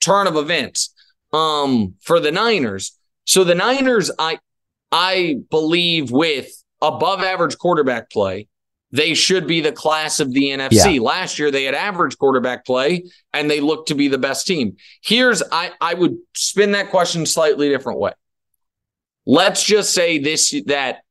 turn 0.00 0.26
of 0.26 0.36
events 0.36 0.92
um, 1.32 1.94
for 2.00 2.20
the 2.20 2.32
Niners. 2.32 2.98
So 3.24 3.44
the 3.44 3.54
Niners, 3.54 4.10
I 4.18 4.38
I 4.90 5.36
believe 5.50 6.10
with 6.10 6.61
above 6.82 7.22
average 7.22 7.56
quarterback 7.56 8.10
play, 8.10 8.48
they 8.90 9.14
should 9.14 9.46
be 9.46 9.62
the 9.62 9.72
class 9.72 10.20
of 10.20 10.32
the 10.32 10.48
NFC. 10.50 10.96
Yeah. 10.96 11.00
Last 11.00 11.38
year 11.38 11.50
they 11.50 11.64
had 11.64 11.74
average 11.74 12.18
quarterback 12.18 12.66
play 12.66 13.04
and 13.32 13.50
they 13.50 13.60
looked 13.60 13.88
to 13.88 13.94
be 13.94 14.08
the 14.08 14.18
best 14.18 14.46
team. 14.46 14.76
Here's 15.02 15.42
I 15.50 15.70
I 15.80 15.94
would 15.94 16.18
spin 16.34 16.72
that 16.72 16.90
question 16.90 17.24
slightly 17.24 17.70
different 17.70 17.98
way. 17.98 18.12
Let's 19.24 19.64
just 19.64 19.94
say 19.94 20.18
this 20.18 20.54
that 20.66 21.02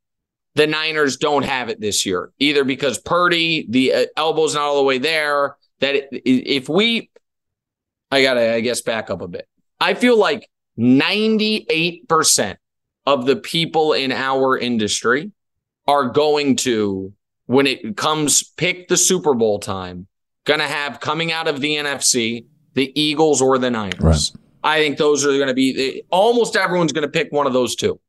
the 0.54 0.68
Niners 0.68 1.18
don't 1.18 1.44
have 1.44 1.70
it 1.70 1.80
this 1.80 2.06
year, 2.06 2.32
either 2.38 2.64
because 2.64 3.00
Purdy, 3.00 3.66
the 3.70 3.94
uh, 3.94 4.06
elbow's 4.18 4.54
not 4.54 4.64
all 4.64 4.78
the 4.78 4.84
way 4.84 4.98
there. 4.98 5.56
That 5.80 6.10
if 6.12 6.70
we, 6.70 7.10
I 8.12 8.22
gotta, 8.22 8.54
I 8.54 8.60
guess, 8.60 8.82
back 8.82 9.10
up 9.10 9.22
a 9.22 9.28
bit. 9.28 9.48
I 9.80 9.96
feel 9.96 10.18
like 10.18 10.48
98% 10.78 12.58
of 13.08 13.26
the 13.26 13.38
people 13.38 13.94
in 13.94 14.12
our 14.12 14.58
industry 14.58 15.32
are 15.92 16.06
going 16.10 16.56
to, 16.56 17.14
when 17.48 17.68
it 17.68 17.98
comes 17.98 18.44
pick 18.56 18.88
the 18.88 18.96
Super 18.98 19.34
Bowl 19.34 19.60
time, 19.60 20.08
going 20.46 20.62
to 20.62 20.68
have 20.68 21.00
coming 21.02 21.32
out 21.32 21.48
of 21.48 21.60
the 21.60 21.76
NFC 21.76 22.46
the 22.74 22.92
Eagles 23.00 23.42
or 23.42 23.58
the 23.58 23.70
Niners. 23.70 24.00
Right. 24.00 24.32
I 24.64 24.80
think 24.80 24.98
those 24.98 25.26
are 25.26 25.30
going 25.30 25.48
to 25.48 25.54
be 25.54 26.04
almost 26.10 26.56
everyone's 26.56 26.94
going 26.94 27.04
to 27.04 27.10
pick 27.10 27.32
one 27.32 27.48
of 27.48 27.54
those 27.54 27.76
two. 27.76 28.00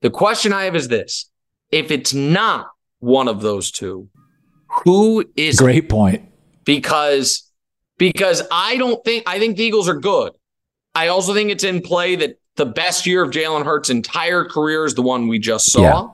The 0.00 0.10
question 0.10 0.52
I 0.52 0.64
have 0.64 0.76
is 0.76 0.88
this 0.88 1.30
if 1.70 1.90
it's 1.90 2.14
not 2.14 2.68
one 3.00 3.28
of 3.28 3.42
those 3.42 3.70
two, 3.70 4.08
who 4.84 5.24
is 5.36 5.58
Great 5.58 5.84
it? 5.84 5.88
point. 5.88 6.26
Because 6.64 7.50
because 7.98 8.42
I 8.50 8.76
don't 8.76 9.04
think 9.04 9.24
I 9.26 9.38
think 9.38 9.56
the 9.56 9.64
Eagles 9.64 9.88
are 9.88 9.98
good. 9.98 10.32
I 10.94 11.08
also 11.08 11.34
think 11.34 11.50
it's 11.50 11.64
in 11.64 11.82
play 11.82 12.16
that 12.16 12.38
the 12.56 12.66
best 12.66 13.06
year 13.06 13.22
of 13.22 13.30
Jalen 13.30 13.64
Hurts' 13.64 13.90
entire 13.90 14.44
career 14.44 14.84
is 14.84 14.94
the 14.94 15.02
one 15.02 15.28
we 15.28 15.38
just 15.38 15.70
saw. 15.70 15.82
Yeah. 15.82 16.12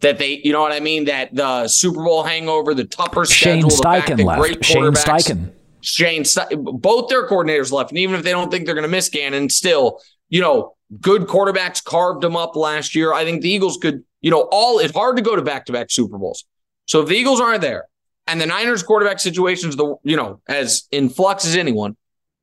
That 0.00 0.18
they, 0.18 0.40
you 0.44 0.52
know 0.52 0.60
what 0.60 0.72
I 0.72 0.80
mean? 0.80 1.06
That 1.06 1.34
the 1.34 1.66
Super 1.66 2.04
Bowl 2.04 2.22
hangover, 2.22 2.72
the 2.72 2.84
tougher 2.84 3.24
Shane 3.26 3.68
schedule, 3.68 3.70
Steichen 3.70 4.24
left. 4.24 4.64
Shane 4.64 4.92
Steichen. 4.92 5.52
Shane, 5.80 6.24
both 6.56 7.08
their 7.08 7.28
coordinators 7.28 7.72
left, 7.72 7.90
and 7.90 7.98
even 7.98 8.14
if 8.16 8.22
they 8.22 8.30
don't 8.30 8.50
think 8.50 8.66
they're 8.66 8.74
going 8.74 8.82
to 8.82 8.90
miss 8.90 9.08
Gannon, 9.08 9.48
still, 9.48 10.00
you 10.28 10.40
know, 10.40 10.74
good 11.00 11.22
quarterbacks 11.22 11.82
carved 11.82 12.22
them 12.22 12.36
up 12.36 12.56
last 12.56 12.94
year. 12.94 13.12
I 13.12 13.24
think 13.24 13.42
the 13.42 13.50
Eagles 13.50 13.76
could, 13.76 14.04
you 14.20 14.30
know, 14.30 14.48
all 14.50 14.78
it's 14.78 14.94
hard 14.94 15.16
to 15.16 15.22
go 15.22 15.36
to 15.36 15.42
back 15.42 15.66
to 15.66 15.72
back 15.72 15.90
Super 15.90 16.18
Bowls. 16.18 16.44
So 16.86 17.02
if 17.02 17.08
the 17.08 17.14
Eagles 17.14 17.40
aren't 17.40 17.60
there, 17.60 17.86
and 18.26 18.40
the 18.40 18.46
Niners 18.46 18.82
quarterback 18.82 19.18
situation 19.18 19.70
is 19.70 19.76
the 19.76 19.96
you 20.04 20.16
know 20.16 20.40
as 20.48 20.84
in 20.90 21.08
flux 21.08 21.44
as 21.46 21.56
anyone, 21.56 21.96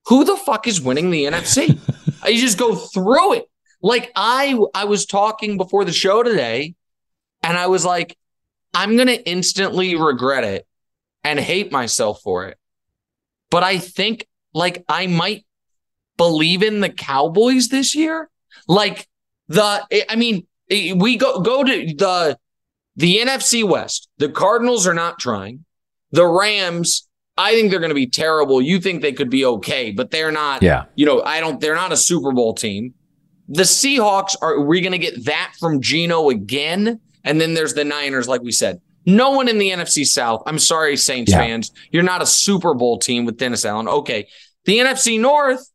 who 0.07 0.23
the 0.23 0.35
fuck 0.35 0.67
is 0.67 0.81
winning 0.81 1.11
the 1.11 1.25
NFC? 1.25 1.79
you 2.27 2.39
just 2.41 2.57
go 2.57 2.75
through 2.75 3.33
it. 3.33 3.45
Like 3.81 4.11
I 4.15 4.57
I 4.73 4.85
was 4.85 5.05
talking 5.05 5.57
before 5.57 5.85
the 5.85 5.93
show 5.93 6.23
today, 6.23 6.75
and 7.45 7.57
I 7.57 7.67
was 7.67 7.85
like, 7.85 8.17
I'm 8.73 8.97
gonna 8.97 9.13
instantly 9.13 9.95
regret 9.95 10.43
it 10.43 10.67
and 11.23 11.39
hate 11.39 11.71
myself 11.71 12.21
for 12.21 12.47
it. 12.47 12.57
But 13.49 13.63
I 13.63 13.77
think 13.77 14.27
like 14.53 14.83
I 14.89 15.07
might 15.07 15.45
believe 16.17 16.63
in 16.63 16.81
the 16.81 16.89
Cowboys 16.89 17.69
this 17.69 17.95
year. 17.95 18.29
Like 18.67 19.07
the 19.47 19.85
I 20.09 20.15
mean, 20.15 20.47
we 20.69 21.17
go 21.17 21.39
go 21.39 21.63
to 21.63 21.85
the 21.93 22.37
the 22.95 23.17
NFC 23.17 23.63
West. 23.67 24.09
The 24.17 24.29
Cardinals 24.29 24.87
are 24.87 24.93
not 24.93 25.19
trying. 25.19 25.65
The 26.11 26.25
Rams, 26.25 27.07
I 27.37 27.53
think 27.53 27.69
they're 27.69 27.79
going 27.79 27.89
to 27.89 27.95
be 27.95 28.07
terrible. 28.07 28.61
You 28.61 28.79
think 28.79 29.01
they 29.01 29.11
could 29.11 29.29
be 29.29 29.45
okay, 29.45 29.91
but 29.91 30.11
they're 30.11 30.31
not. 30.31 30.63
Yeah. 30.63 30.85
You 30.95 31.05
know, 31.05 31.21
I 31.21 31.39
don't. 31.39 31.59
They're 31.59 31.75
not 31.75 31.91
a 31.91 31.97
Super 31.97 32.31
Bowl 32.31 32.53
team. 32.53 32.93
The 33.49 33.63
Seahawks 33.63 34.35
are. 34.41 34.55
are 34.55 34.61
we 34.61 34.81
going 34.81 34.93
to 34.93 34.97
get 34.97 35.25
that 35.25 35.53
from 35.59 35.81
Geno 35.81 36.29
again? 36.29 37.01
And 37.25 37.41
then 37.41 37.53
there's 37.53 37.73
the 37.73 37.83
Niners, 37.83 38.27
like 38.27 38.41
we 38.41 38.53
said. 38.53 38.79
No 39.05 39.31
one 39.31 39.47
in 39.47 39.57
the 39.57 39.69
NFC 39.69 40.05
South. 40.05 40.43
I'm 40.45 40.59
sorry, 40.59 40.95
Saints 40.95 41.31
yeah. 41.31 41.39
fans. 41.39 41.71
You're 41.91 42.03
not 42.03 42.21
a 42.21 42.25
Super 42.25 42.73
Bowl 42.73 42.97
team 42.97 43.25
with 43.25 43.37
Dennis 43.37 43.65
Allen. 43.65 43.87
Okay. 43.87 44.27
The 44.65 44.77
NFC 44.77 45.19
North. 45.19 45.69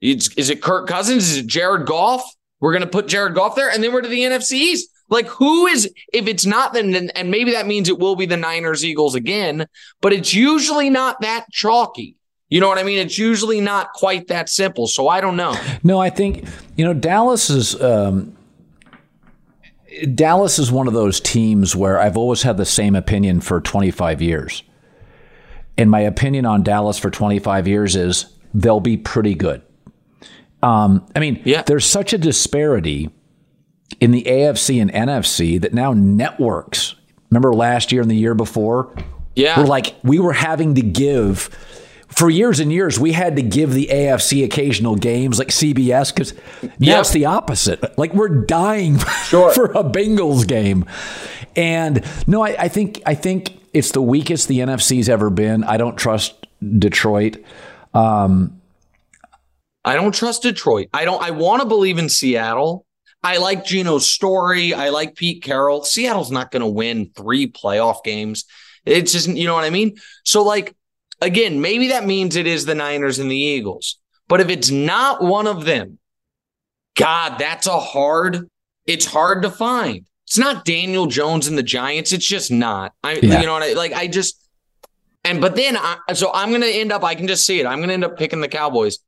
is 0.00 0.50
it 0.50 0.62
Kirk 0.62 0.86
Cousins? 0.86 1.28
Is 1.30 1.38
it 1.38 1.46
Jared 1.46 1.86
Goff? 1.86 2.22
We're 2.60 2.72
going 2.72 2.82
to 2.82 2.88
put 2.88 3.08
Jared 3.08 3.34
Goff 3.34 3.54
there, 3.54 3.70
and 3.70 3.82
then 3.82 3.92
we're 3.92 4.00
to 4.00 4.08
the 4.08 4.20
NFC 4.20 4.52
East. 4.52 4.90
Like, 5.08 5.26
who 5.26 5.66
is, 5.66 5.92
if 6.12 6.26
it's 6.26 6.46
not 6.46 6.72
then, 6.72 7.10
and 7.14 7.30
maybe 7.30 7.52
that 7.52 7.66
means 7.66 7.88
it 7.88 7.98
will 7.98 8.16
be 8.16 8.26
the 8.26 8.36
Niners 8.36 8.84
Eagles 8.84 9.14
again, 9.14 9.66
but 10.00 10.12
it's 10.12 10.34
usually 10.34 10.90
not 10.90 11.20
that 11.20 11.46
chalky. 11.52 12.16
You 12.48 12.60
know 12.60 12.68
what 12.68 12.78
I 12.78 12.82
mean? 12.82 12.98
It's 12.98 13.18
usually 13.18 13.60
not 13.60 13.92
quite 13.92 14.28
that 14.28 14.48
simple. 14.48 14.86
So 14.86 15.08
I 15.08 15.20
don't 15.20 15.36
know. 15.36 15.56
No, 15.82 16.00
I 16.00 16.10
think, 16.10 16.44
you 16.76 16.84
know, 16.84 16.94
Dallas 16.94 17.50
is, 17.50 17.80
um, 17.80 18.35
Dallas 20.14 20.58
is 20.58 20.70
one 20.70 20.86
of 20.86 20.94
those 20.94 21.20
teams 21.20 21.74
where 21.74 21.98
I've 21.98 22.16
always 22.16 22.42
had 22.42 22.56
the 22.56 22.64
same 22.64 22.94
opinion 22.94 23.40
for 23.40 23.60
25 23.60 24.20
years. 24.20 24.62
And 25.78 25.90
my 25.90 26.00
opinion 26.00 26.46
on 26.46 26.62
Dallas 26.62 26.98
for 26.98 27.10
25 27.10 27.68
years 27.68 27.96
is 27.96 28.26
they'll 28.54 28.80
be 28.80 28.96
pretty 28.96 29.34
good. 29.34 29.62
Um, 30.62 31.06
I 31.14 31.20
mean, 31.20 31.42
yeah. 31.44 31.62
there's 31.62 31.84
such 31.84 32.12
a 32.12 32.18
disparity 32.18 33.10
in 34.00 34.10
the 34.10 34.24
AFC 34.24 34.80
and 34.80 34.90
NFC 34.90 35.60
that 35.60 35.74
now 35.74 35.92
networks. 35.92 36.94
Remember 37.30 37.52
last 37.52 37.92
year 37.92 38.02
and 38.02 38.10
the 38.10 38.16
year 38.16 38.34
before? 38.34 38.94
Yeah. 39.34 39.60
We're 39.60 39.66
like, 39.66 39.94
we 40.02 40.18
were 40.18 40.32
having 40.32 40.74
to 40.76 40.82
give 40.82 41.50
for 42.16 42.30
years 42.30 42.60
and 42.60 42.72
years, 42.72 42.98
we 42.98 43.12
had 43.12 43.36
to 43.36 43.42
give 43.42 43.72
the 43.72 43.88
AFC 43.92 44.42
occasional 44.42 44.96
games 44.96 45.38
like 45.38 45.48
CBS 45.48 46.14
because 46.14 46.32
now 46.62 46.70
yep. 46.78 47.00
it's 47.00 47.10
the 47.10 47.26
opposite. 47.26 47.96
Like 47.98 48.14
we're 48.14 48.44
dying 48.44 48.98
sure. 49.24 49.52
for 49.52 49.66
a 49.66 49.84
Bengals 49.84 50.46
game. 50.46 50.86
And 51.54 52.04
no, 52.26 52.42
I, 52.42 52.56
I, 52.58 52.68
think 52.68 53.02
I 53.06 53.14
think 53.14 53.52
it's 53.74 53.92
the 53.92 54.02
weakest 54.02 54.48
the 54.48 54.60
NFC's 54.60 55.08
ever 55.08 55.28
been. 55.28 55.62
I 55.64 55.76
don't 55.76 55.96
trust 55.96 56.46
Detroit. 56.78 57.36
Um, 57.92 58.60
I 59.84 59.94
don't 59.94 60.14
trust 60.14 60.42
Detroit. 60.42 60.88
I 60.92 61.04
don't. 61.04 61.22
I 61.22 61.30
want 61.30 61.62
to 61.62 61.68
believe 61.68 61.98
in 61.98 62.08
Seattle. 62.08 62.86
I 63.22 63.38
like 63.38 63.64
Geno's 63.64 64.08
story. 64.08 64.72
I 64.72 64.88
like 64.88 65.16
Pete 65.16 65.42
Carroll. 65.42 65.84
Seattle's 65.84 66.30
not 66.30 66.50
going 66.50 66.60
to 66.60 66.66
win 66.66 67.10
three 67.14 67.50
playoff 67.50 68.04
games. 68.04 68.44
It's 68.84 69.12
just, 69.12 69.28
you 69.28 69.46
know 69.46 69.54
what 69.54 69.64
I 69.64 69.70
mean? 69.70 69.96
So, 70.24 70.44
like, 70.44 70.75
again, 71.20 71.60
maybe 71.60 71.88
that 71.88 72.06
means 72.06 72.36
it 72.36 72.46
is 72.46 72.64
the 72.64 72.74
Niners 72.74 73.18
and 73.18 73.30
the 73.30 73.36
Eagles. 73.36 73.98
But 74.28 74.40
if 74.40 74.48
it's 74.48 74.70
not 74.70 75.22
one 75.22 75.46
of 75.46 75.64
them, 75.64 75.98
God, 76.96 77.38
that's 77.38 77.66
a 77.66 77.78
hard, 77.78 78.48
it's 78.86 79.06
hard 79.06 79.42
to 79.42 79.50
find. 79.50 80.06
It's 80.26 80.38
not 80.38 80.64
Daniel 80.64 81.06
Jones 81.06 81.46
and 81.46 81.56
the 81.56 81.62
Giants. 81.62 82.12
It's 82.12 82.26
just 82.26 82.50
not. 82.50 82.92
I, 83.04 83.14
yeah. 83.14 83.40
you 83.40 83.46
know 83.46 83.52
what 83.52 83.62
I 83.62 83.74
like? 83.74 83.92
I 83.92 84.08
just, 84.08 84.48
and 85.24 85.40
but 85.40 85.54
then, 85.54 85.76
I, 85.76 85.98
so 86.14 86.30
I'm 86.34 86.48
going 86.50 86.62
to 86.62 86.68
end 86.68 86.90
up, 86.90 87.04
I 87.04 87.14
can 87.14 87.28
just 87.28 87.46
see 87.46 87.60
it. 87.60 87.66
I'm 87.66 87.78
going 87.78 87.88
to 87.88 87.94
end 87.94 88.04
up 88.04 88.18
picking 88.18 88.40
the 88.40 88.48
Cowboys. 88.48 88.98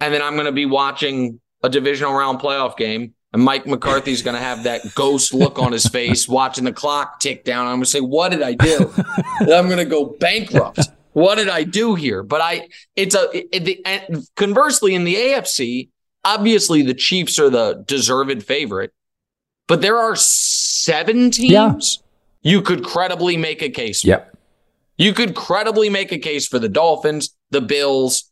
And 0.00 0.12
then 0.14 0.22
I'm 0.22 0.34
going 0.34 0.46
to 0.46 0.52
be 0.52 0.66
watching 0.66 1.40
a 1.62 1.68
divisional 1.68 2.12
round 2.12 2.40
playoff 2.40 2.76
game 2.76 3.14
and 3.32 3.42
Mike 3.42 3.66
McCarthy's 3.66 4.22
going 4.22 4.34
to 4.34 4.42
have 4.42 4.64
that 4.64 4.94
ghost 4.94 5.32
look 5.32 5.58
on 5.58 5.72
his 5.72 5.86
face, 5.86 6.28
watching 6.28 6.64
the 6.64 6.72
clock 6.72 7.20
tick 7.20 7.44
down. 7.44 7.66
I'm 7.66 7.76
going 7.76 7.84
to 7.84 7.90
say, 7.90 8.00
"What 8.00 8.30
did 8.30 8.42
I 8.42 8.54
do?" 8.54 8.92
I'm 9.40 9.66
going 9.66 9.78
to 9.78 9.84
go 9.84 10.04
bankrupt. 10.04 10.80
What 11.12 11.36
did 11.36 11.48
I 11.48 11.64
do 11.64 11.94
here? 11.94 12.22
But 12.22 12.40
I, 12.40 12.68
it's 12.96 13.14
a. 13.14 13.28
It, 13.32 13.64
the, 13.64 14.26
conversely, 14.36 14.94
in 14.94 15.04
the 15.04 15.14
AFC, 15.14 15.88
obviously 16.24 16.82
the 16.82 16.94
Chiefs 16.94 17.38
are 17.38 17.50
the 17.50 17.84
deserved 17.86 18.42
favorite, 18.42 18.92
but 19.68 19.80
there 19.80 19.98
are 19.98 20.16
seven 20.16 21.30
teams 21.30 22.02
yeah. 22.42 22.50
you 22.50 22.62
could 22.62 22.84
credibly 22.84 23.36
make 23.36 23.62
a 23.62 23.68
case. 23.68 24.04
Yep. 24.04 24.36
You 24.96 25.12
could 25.12 25.34
credibly 25.34 25.88
make 25.90 26.12
a 26.12 26.18
case 26.18 26.46
for 26.46 26.58
the 26.58 26.68
Dolphins, 26.68 27.34
the 27.50 27.60
Bills, 27.60 28.30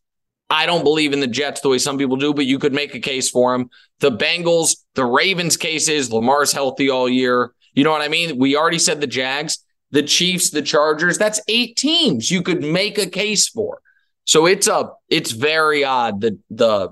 I 0.50 0.66
don't 0.66 0.82
believe 0.82 1.12
in 1.12 1.20
the 1.20 1.28
Jets 1.28 1.60
the 1.60 1.68
way 1.68 1.78
some 1.78 1.96
people 1.96 2.16
do, 2.16 2.34
but 2.34 2.44
you 2.44 2.58
could 2.58 2.74
make 2.74 2.94
a 2.94 3.00
case 3.00 3.30
for 3.30 3.52
them. 3.52 3.70
The 4.00 4.10
Bengals, 4.10 4.76
the 4.94 5.04
Ravens 5.04 5.56
case 5.56 5.88
is 5.88 6.12
Lamar's 6.12 6.52
healthy 6.52 6.90
all 6.90 7.08
year. 7.08 7.54
You 7.72 7.84
know 7.84 7.92
what 7.92 8.02
I 8.02 8.08
mean? 8.08 8.36
We 8.36 8.56
already 8.56 8.80
said 8.80 9.00
the 9.00 9.06
Jags, 9.06 9.64
the 9.90 10.02
Chiefs, 10.02 10.50
the 10.50 10.62
Chargers. 10.62 11.18
That's 11.18 11.40
eight 11.48 11.76
teams 11.76 12.30
you 12.30 12.42
could 12.42 12.62
make 12.62 12.98
a 12.98 13.06
case 13.06 13.48
for. 13.48 13.80
So 14.24 14.46
it's 14.46 14.68
a 14.68 14.92
it's 15.08 15.32
very 15.32 15.84
odd 15.84 16.20
the 16.20 16.38
the 16.50 16.90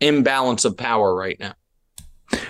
imbalance 0.00 0.64
of 0.64 0.76
power 0.76 1.14
right 1.14 1.38
now. 1.40 1.54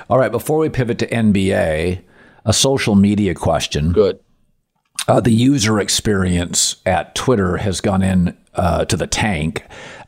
All 0.09 0.18
right, 0.18 0.33
before 0.33 0.59
we 0.59 0.68
pivot 0.68 0.98
to 0.98 1.07
NBA, 1.09 2.03
a 2.44 2.53
social 2.53 2.94
media 2.94 3.35
question. 3.35 3.92
Good. 3.92 4.20
Uh, 5.07 5.20
the 5.20 5.33
user 5.33 5.81
experience 5.81 6.77
at 6.87 7.14
Twitter 7.14 7.59
has 7.59 7.81
gone 7.81 8.03
in 8.03 8.37
uh, 8.55 8.85
to 8.87 8.96
the 8.96 9.07
tank. 9.07 9.64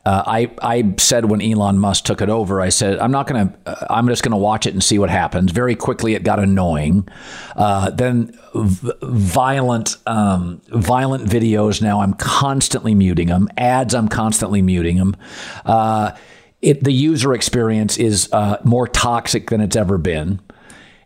Uh, 0.07 0.23
I 0.25 0.49
I 0.61 0.93
said 0.99 1.25
when 1.25 1.41
Elon 1.41 1.79
Musk 1.79 2.05
took 2.05 2.21
it 2.21 2.29
over, 2.29 2.61
I 2.61 2.69
said 2.69 2.97
I'm 2.99 3.11
not 3.11 3.27
to. 3.49 3.59
Uh, 3.65 3.87
I'm 3.89 4.07
just 4.07 4.23
to 4.31 4.37
watch 4.37 4.65
it 4.65 4.73
and 4.73 4.81
see 4.81 4.97
what 4.97 5.09
happens. 5.09 5.51
Very 5.51 5.75
quickly, 5.75 6.13
it 6.13 6.23
got 6.23 6.39
annoying. 6.39 7.09
Uh, 7.57 7.89
then 7.89 8.31
v- 8.55 8.93
violent 9.01 9.97
um, 10.05 10.61
violent 10.69 11.25
videos. 11.25 11.81
Now 11.81 11.99
I'm 11.99 12.13
constantly 12.13 12.95
muting 12.95 13.27
them. 13.27 13.49
Ads. 13.57 13.93
I'm 13.93 14.07
constantly 14.07 14.61
muting 14.61 14.95
them. 14.95 15.17
Uh, 15.65 16.15
it 16.61 16.85
the 16.85 16.93
user 16.93 17.33
experience 17.33 17.97
is 17.97 18.29
uh, 18.31 18.59
more 18.63 18.87
toxic 18.87 19.49
than 19.49 19.59
it's 19.59 19.75
ever 19.75 19.97
been, 19.97 20.39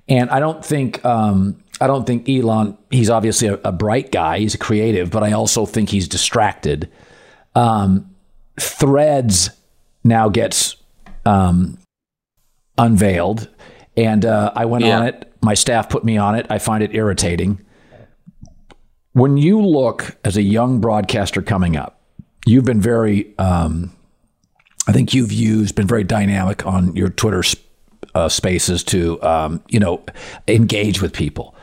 and 0.08 0.30
I 0.30 0.40
don't 0.40 0.64
think. 0.64 1.04
Um, 1.04 1.64
I 1.82 1.88
don't 1.88 2.06
think 2.06 2.30
Elon. 2.30 2.78
He's 2.92 3.10
obviously 3.10 3.48
a, 3.48 3.56
a, 3.64 3.72
bright 3.72 4.12
guy. 4.12 4.38
He's 4.38 4.54
a 4.54 4.60
creative, 4.60 5.10
but 5.10 5.24
I 5.24 5.32
also 5.32 5.66
think 5.66 5.90
he's 5.90 6.08
distracted. 6.08 6.88
Um, 7.56 8.11
Threads 8.60 9.50
now 10.04 10.30
gets 10.30 10.76
um, 11.26 11.78
unveiled, 12.78 13.50
and 13.96 14.26
uh, 14.26 14.52
I 14.56 14.66
went 14.66 14.86
yeah. 14.86 15.00
on 15.00 15.08
it. 15.08 15.34
My 15.42 15.54
staff 15.54 15.90
put 15.90 16.04
me 16.04 16.18
on 16.18 16.36
it. 16.36 16.46
I 16.50 16.60
find 16.60 16.84
it 16.84 16.94
irritating. 16.94 17.62
When 19.14 19.38
you 19.38 19.62
look 19.62 20.18
as 20.24 20.38
a 20.38 20.42
young 20.42 20.80
broadcaster 20.80 21.42
coming 21.42 21.76
up, 21.76 22.02
you've 22.46 22.66
been 22.66 22.82
very, 22.82 23.38
um, 23.38 23.96
I 24.88 24.94
think 24.94 25.14
you've 25.14 25.32
used, 25.32 25.76
been 25.76 25.88
very 25.88 26.04
dynamic 26.04 26.66
on 26.66 26.96
your 26.96 27.10
Twitter 27.10 27.44
uh, 28.16 28.30
spaces 28.30 28.84
to, 28.86 29.22
um, 29.22 29.64
you 29.68 29.80
know, 29.80 30.04
engage 30.48 31.02
with 31.02 31.14
people. 31.14 31.56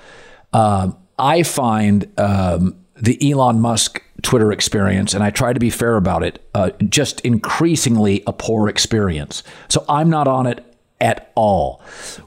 Um, 0.52 0.96
I 1.18 1.42
find 1.42 2.10
um, 2.18 2.76
the 2.96 3.30
Elon 3.30 3.60
Musk 3.60 4.02
Twitter 4.22 4.50
experience, 4.52 5.14
and 5.14 5.22
I 5.22 5.30
try 5.30 5.52
to 5.52 5.60
be 5.60 5.70
fair 5.70 5.96
about 5.96 6.22
it, 6.22 6.42
uh, 6.54 6.70
just 6.88 7.20
increasingly 7.20 8.22
a 8.26 8.32
poor 8.32 8.68
experience. 8.68 9.42
So 9.68 9.84
I'm 9.88 10.10
not 10.10 10.26
on 10.26 10.46
it 10.46 10.64
at 11.00 11.30
all. 11.34 11.80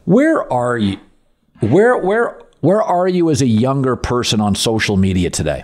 Where 0.05 0.51
are 0.51 0.77
you? 0.77 0.99
Where 1.59 1.97
where 1.97 2.41
where 2.61 2.81
are 2.81 3.07
you 3.07 3.29
as 3.29 3.41
a 3.41 3.47
younger 3.47 3.95
person 3.95 4.39
on 4.39 4.55
social 4.55 4.97
media 4.97 5.29
today? 5.29 5.63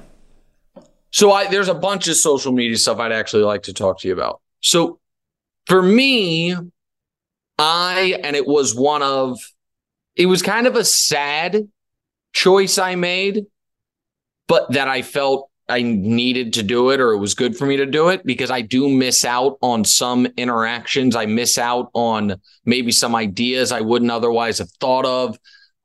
So 1.12 1.32
I 1.32 1.48
there's 1.48 1.70
a 1.70 1.76
bunch 1.76 2.08
of 2.08 2.16
social 2.16 2.52
media 2.52 2.78
stuff 2.78 3.00
I'd 3.00 3.12
actually 3.12 3.44
like 3.44 3.64
to 3.64 3.74
talk 3.74 4.00
to 4.02 4.08
you 4.08 4.14
about. 4.14 4.42
So 4.62 5.00
for 5.66 5.82
me, 5.82 6.56
I 7.58 8.20
and 8.24 8.36
it 8.36 8.46
was 8.46 8.76
one 8.76 9.02
of 9.02 9.40
it 10.16 10.26
was 10.26 10.42
kind 10.42 10.68
of 10.68 10.76
a 10.76 10.84
sad 10.84 11.70
choice 12.34 12.78
I 12.78 12.96
made, 12.96 13.46
but 14.48 14.72
that 14.74 14.88
I 14.88 15.02
felt 15.02 15.50
I 15.70 15.82
needed 15.82 16.54
to 16.54 16.64
do 16.64 16.92
it 16.92 17.02
or 17.02 17.12
it 17.12 17.18
was 17.18 17.34
good 17.34 17.58
for 17.58 17.66
me 17.66 17.78
to 17.78 17.86
do 17.86 18.08
it 18.08 18.26
because 18.26 18.50
I 18.50 18.62
do 18.62 18.88
miss 18.88 19.26
out 19.26 19.58
on 19.62 19.84
some 19.84 20.26
interactions. 20.38 21.16
I 21.16 21.26
miss 21.26 21.58
out 21.58 21.90
on 21.94 22.36
maybe 22.64 22.92
some 22.92 23.16
ideas 23.16 23.72
I 23.74 23.82
wouldn't 23.82 24.12
otherwise 24.12 24.60
have 24.60 24.72
thought 24.80 25.06
of. 25.06 25.38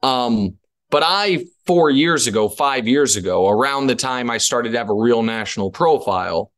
Um, 0.03 0.57
but 0.91 1.03
I, 1.05 1.47
four 1.67 1.91
years 1.91 2.29
ago, 2.29 2.49
five 2.49 2.87
years 2.87 3.17
ago, 3.17 3.49
around 3.49 3.89
the 3.89 3.97
time 3.97 4.31
I 4.31 4.39
started 4.39 4.73
to 4.73 4.79
have 4.79 4.91
a 4.91 4.95
real 4.95 5.23
national 5.23 5.73
profile, 5.73 6.53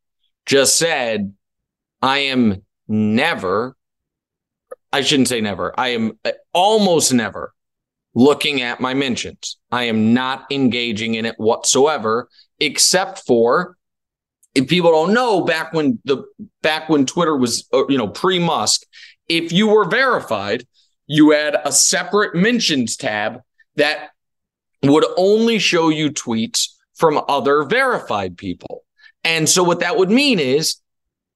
just 0.45 0.77
said, 0.77 1.33
I 2.03 2.19
am 2.19 2.63
never, 2.87 3.75
I 4.93 5.01
shouldn't 5.01 5.29
say 5.29 5.41
never, 5.41 5.73
I 5.79 5.89
am 5.89 6.19
almost 6.53 7.11
never 7.11 7.54
looking 8.15 8.61
at 8.61 8.79
my 8.79 8.93
mentions. 8.93 9.57
I 9.71 9.83
am 9.83 10.13
not 10.13 10.45
engaging 10.49 11.15
in 11.15 11.25
it 11.25 11.35
whatsoever, 11.37 12.29
except 12.59 13.19
for 13.27 13.77
if 14.55 14.67
people 14.67 14.91
don't 14.91 15.13
know 15.13 15.41
back 15.41 15.73
when 15.73 15.99
the 16.05 16.23
back 16.63 16.89
when 16.89 17.05
Twitter 17.05 17.35
was 17.35 17.67
uh, 17.73 17.85
you 17.87 17.97
know 17.97 18.07
pre 18.07 18.39
Musk, 18.39 18.83
if 19.27 19.51
you 19.51 19.67
were 19.67 19.85
verified, 19.85 20.65
you 21.05 21.31
had 21.31 21.55
a 21.63 21.71
separate 21.71 22.33
mentions 22.33 22.95
tab 22.95 23.41
that 23.75 24.09
would 24.81 25.05
only 25.17 25.59
show 25.59 25.89
you 25.89 26.09
tweets 26.09 26.69
from 26.95 27.21
other 27.27 27.63
verified 27.63 28.37
people. 28.37 28.83
And 29.23 29.49
so 29.49 29.63
what 29.63 29.81
that 29.81 29.97
would 29.97 30.09
mean 30.09 30.39
is 30.39 30.77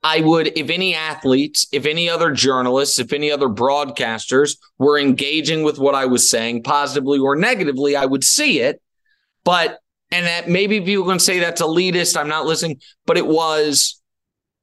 I 0.02 0.22
would, 0.22 0.58
if 0.58 0.70
any 0.70 0.96
athletes, 0.96 1.68
if 1.74 1.86
any 1.86 2.10
other 2.10 2.32
journalists, 2.32 3.00
if 3.00 3.12
any 3.12 3.32
other 3.32 3.50
broadcasters 3.50 4.58
were 4.78 4.98
engaging 4.98 5.64
with 5.64 5.78
what 5.78 5.94
I 5.94 6.06
was 6.06 6.30
saying 6.30 6.64
positively 6.64 7.20
or 7.20 7.36
negatively, 7.36 7.96
I 7.96 8.06
would 8.06 8.24
see 8.24 8.62
it. 8.62 8.82
But, 9.44 9.80
and 10.12 10.26
that 10.26 10.48
maybe 10.48 10.80
people 10.80 11.06
can 11.06 11.20
say 11.20 11.40
that's 11.40 11.62
elitist. 11.62 12.16
I'm 12.16 12.30
not 12.30 12.46
listening, 12.46 12.80
but 13.06 13.18
it 13.18 13.28
was, 13.28 14.02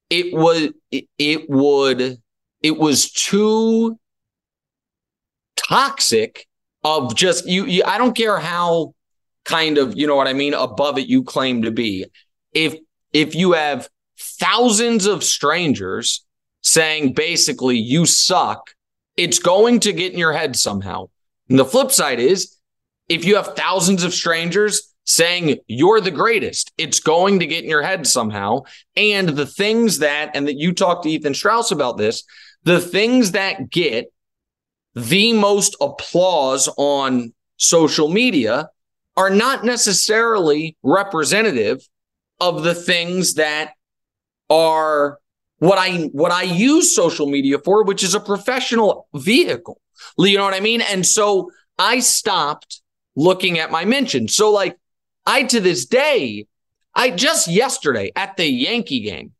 it 0.09 0.33
was, 0.33 0.69
it, 0.91 1.49
would, 1.49 2.17
it 2.63 2.77
was 2.77 3.11
too 3.11 3.99
toxic 5.55 6.47
of 6.83 7.15
just 7.15 7.47
you, 7.47 7.65
you. 7.65 7.83
I 7.85 7.99
don't 7.99 8.15
care 8.15 8.39
how 8.39 8.95
kind 9.45 9.77
of, 9.77 9.95
you 9.95 10.07
know 10.07 10.15
what 10.15 10.27
I 10.27 10.33
mean, 10.33 10.55
above 10.55 10.97
it 10.97 11.07
you 11.07 11.23
claim 11.23 11.61
to 11.61 11.71
be. 11.71 12.05
If, 12.53 12.75
if 13.13 13.35
you 13.35 13.51
have 13.51 13.87
thousands 14.39 15.05
of 15.05 15.23
strangers 15.23 16.25
saying 16.61 17.13
basically 17.13 17.77
you 17.77 18.05
suck, 18.05 18.71
it's 19.15 19.39
going 19.39 19.79
to 19.81 19.93
get 19.93 20.13
in 20.13 20.19
your 20.19 20.33
head 20.33 20.55
somehow. 20.55 21.09
And 21.49 21.57
the 21.57 21.65
flip 21.65 21.91
side 21.91 22.19
is 22.19 22.55
if 23.09 23.25
you 23.25 23.35
have 23.35 23.55
thousands 23.55 24.03
of 24.03 24.13
strangers 24.13 24.93
saying 25.05 25.57
you're 25.67 26.01
the 26.01 26.11
greatest, 26.11 26.71
it's 26.77 26.99
going 26.99 27.39
to 27.39 27.47
get 27.47 27.63
in 27.63 27.69
your 27.69 27.81
head 27.81 28.05
somehow. 28.05 28.63
And 28.95 29.29
the 29.29 29.45
things 29.45 29.99
that, 29.99 30.31
and 30.35 30.47
that 30.47 30.57
you 30.57 30.73
talked 30.73 31.03
to 31.03 31.09
Ethan 31.09 31.33
Strauss 31.33 31.71
about 31.71 31.97
this, 31.97 32.23
the 32.63 32.81
things 32.81 33.31
that 33.31 33.69
get 33.69 34.11
the 34.93 35.31
most 35.31 35.77
applause 35.79 36.67
on 36.77 37.33
social 37.55 38.09
media 38.09 38.69
are 39.15 39.29
not 39.29 39.63
necessarily 39.63 40.75
representative 40.83 41.87
of 42.39 42.63
the 42.63 42.75
things 42.75 43.35
that 43.35 43.71
are 44.49 45.19
what 45.59 45.77
I 45.77 46.03
what 46.13 46.31
I 46.31 46.43
use 46.43 46.95
social 46.95 47.27
media 47.27 47.57
for, 47.59 47.83
which 47.83 48.03
is 48.03 48.13
a 48.13 48.19
professional 48.19 49.07
vehicle. 49.13 49.81
You 50.17 50.37
know 50.37 50.43
what 50.43 50.53
I 50.53 50.59
mean? 50.59 50.81
And 50.81 51.05
so 51.05 51.51
I 51.77 51.99
stopped 51.99 52.81
looking 53.15 53.57
at 53.59 53.71
my 53.71 53.85
mentions. 53.85 54.35
So 54.35 54.51
like 54.51 54.77
I 55.25 55.43
to 55.43 55.59
this 55.59 55.85
day, 55.85 56.47
I 56.93 57.09
just 57.09 57.47
yesterday 57.47 58.11
at 58.15 58.37
the 58.37 58.45
Yankee 58.45 59.01
game, 59.01 59.33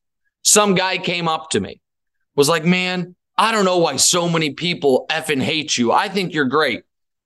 some 0.43 0.75
guy 0.75 0.97
came 0.97 1.27
up 1.27 1.51
to 1.51 1.59
me, 1.59 1.81
was 2.35 2.49
like, 2.49 2.65
"Man, 2.65 3.15
I 3.37 3.51
don't 3.51 3.65
know 3.65 3.77
why 3.77 3.97
so 3.97 4.27
many 4.27 4.51
people 4.51 5.05
effing 5.09 5.41
hate 5.41 5.77
you. 5.77 5.91
I 5.91 6.09
think 6.09 6.33
you're 6.33 6.45
great." 6.45 6.83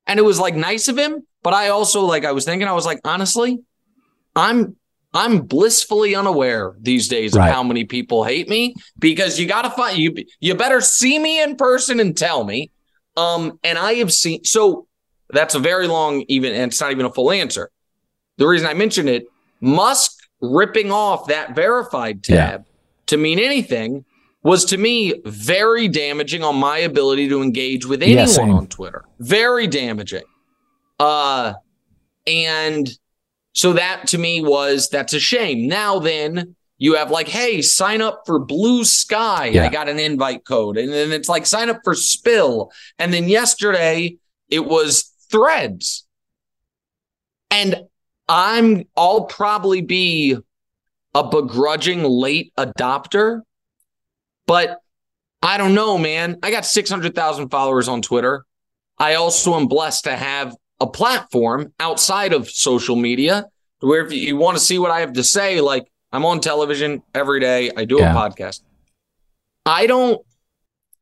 And 0.07 0.19
it 0.19 0.23
was 0.23 0.39
like 0.39 0.55
nice 0.55 0.87
of 0.87 0.97
him, 0.97 1.25
but 1.43 1.53
I 1.53 1.69
also 1.69 2.01
like 2.01 2.25
I 2.25 2.31
was 2.33 2.45
thinking 2.45 2.67
I 2.67 2.73
was 2.73 2.85
like, 2.85 2.99
honestly, 3.05 3.59
I'm 4.35 4.75
I'm 5.13 5.41
blissfully 5.41 6.15
unaware 6.15 6.75
these 6.79 7.07
days 7.07 7.33
right. 7.33 7.49
of 7.49 7.53
how 7.53 7.63
many 7.63 7.83
people 7.83 8.23
hate 8.23 8.47
me 8.47 8.75
because 8.97 9.39
you 9.39 9.47
got 9.47 9.63
to 9.63 9.69
find 9.71 9.97
you. 9.97 10.15
You 10.39 10.55
better 10.55 10.79
see 10.79 11.19
me 11.19 11.41
in 11.41 11.57
person 11.57 11.99
and 11.99 12.15
tell 12.15 12.43
me. 12.43 12.71
Um, 13.17 13.59
and 13.63 13.77
I 13.77 13.95
have 13.95 14.13
seen 14.13 14.43
so 14.45 14.87
that's 15.29 15.53
a 15.55 15.59
very 15.59 15.87
long, 15.87 16.23
even 16.27 16.53
and 16.53 16.71
it's 16.71 16.79
not 16.79 16.91
even 16.91 17.05
a 17.05 17.11
full 17.11 17.31
answer. 17.31 17.69
The 18.37 18.47
reason 18.47 18.67
I 18.67 18.73
mentioned 18.73 19.09
it, 19.09 19.25
Musk 19.59 20.17
ripping 20.39 20.91
off 20.91 21.27
that 21.27 21.55
verified 21.55 22.23
tab 22.23 22.61
yeah. 22.61 22.71
to 23.07 23.17
mean 23.17 23.37
anything 23.37 24.05
was 24.43 24.65
to 24.65 24.77
me 24.77 25.13
very 25.25 25.87
damaging 25.87 26.43
on 26.43 26.55
my 26.55 26.79
ability 26.79 27.29
to 27.29 27.41
engage 27.41 27.85
with 27.85 28.01
anyone 28.01 28.49
yeah, 28.49 28.55
on 28.55 28.67
Twitter. 28.67 29.05
Very 29.19 29.67
damaging. 29.67 30.23
Uh, 30.99 31.53
and 32.25 32.89
so 33.53 33.73
that 33.73 34.07
to 34.07 34.17
me 34.17 34.41
was 34.41 34.89
that's 34.89 35.13
a 35.13 35.19
shame. 35.19 35.67
Now 35.67 35.99
then 35.99 36.55
you 36.77 36.95
have 36.95 37.11
like, 37.11 37.27
hey, 37.27 37.61
sign 37.61 38.01
up 38.01 38.23
for 38.25 38.43
Bluesky. 38.43 39.53
Yeah. 39.53 39.65
I 39.65 39.69
got 39.69 39.87
an 39.87 39.99
invite 39.99 40.45
code. 40.45 40.77
And 40.77 40.91
then 40.91 41.11
it's 41.11 41.29
like 41.29 41.45
sign 41.45 41.69
up 41.69 41.81
for 41.83 41.93
Spill. 41.93 42.71
And 42.97 43.13
then 43.13 43.29
yesterday 43.29 44.17
it 44.49 44.65
was 44.65 45.11
threads. 45.29 46.07
And 47.51 47.83
I'm 48.27 48.85
I'll 48.95 49.25
probably 49.25 49.81
be 49.81 50.37
a 51.13 51.23
begrudging 51.23 52.03
late 52.03 52.53
adopter, 52.57 53.41
but 54.47 54.79
I 55.41 55.57
don't 55.57 55.75
know, 55.75 55.97
man. 55.97 56.37
I 56.41 56.51
got 56.51 56.65
600,000 56.65 57.49
followers 57.49 57.87
on 57.87 58.01
Twitter. 58.01 58.45
I 58.97 59.15
also 59.15 59.55
am 59.55 59.67
blessed 59.67 60.05
to 60.05 60.15
have 60.15 60.55
a 60.81 60.87
platform 60.87 61.71
outside 61.79 62.33
of 62.33 62.49
social 62.49 62.95
media 62.95 63.45
where 63.79 64.05
if 64.05 64.11
you 64.11 64.35
want 64.35 64.57
to 64.57 64.63
see 64.63 64.79
what 64.79 64.91
I 64.91 64.99
have 64.99 65.13
to 65.13 65.23
say, 65.23 65.61
like 65.61 65.85
I'm 66.11 66.25
on 66.25 66.39
television 66.39 67.03
every 67.13 67.39
day, 67.39 67.71
I 67.77 67.85
do 67.85 67.99
yeah. 67.99 68.11
a 68.11 68.15
podcast. 68.15 68.61
I 69.65 69.85
don't 69.85 70.21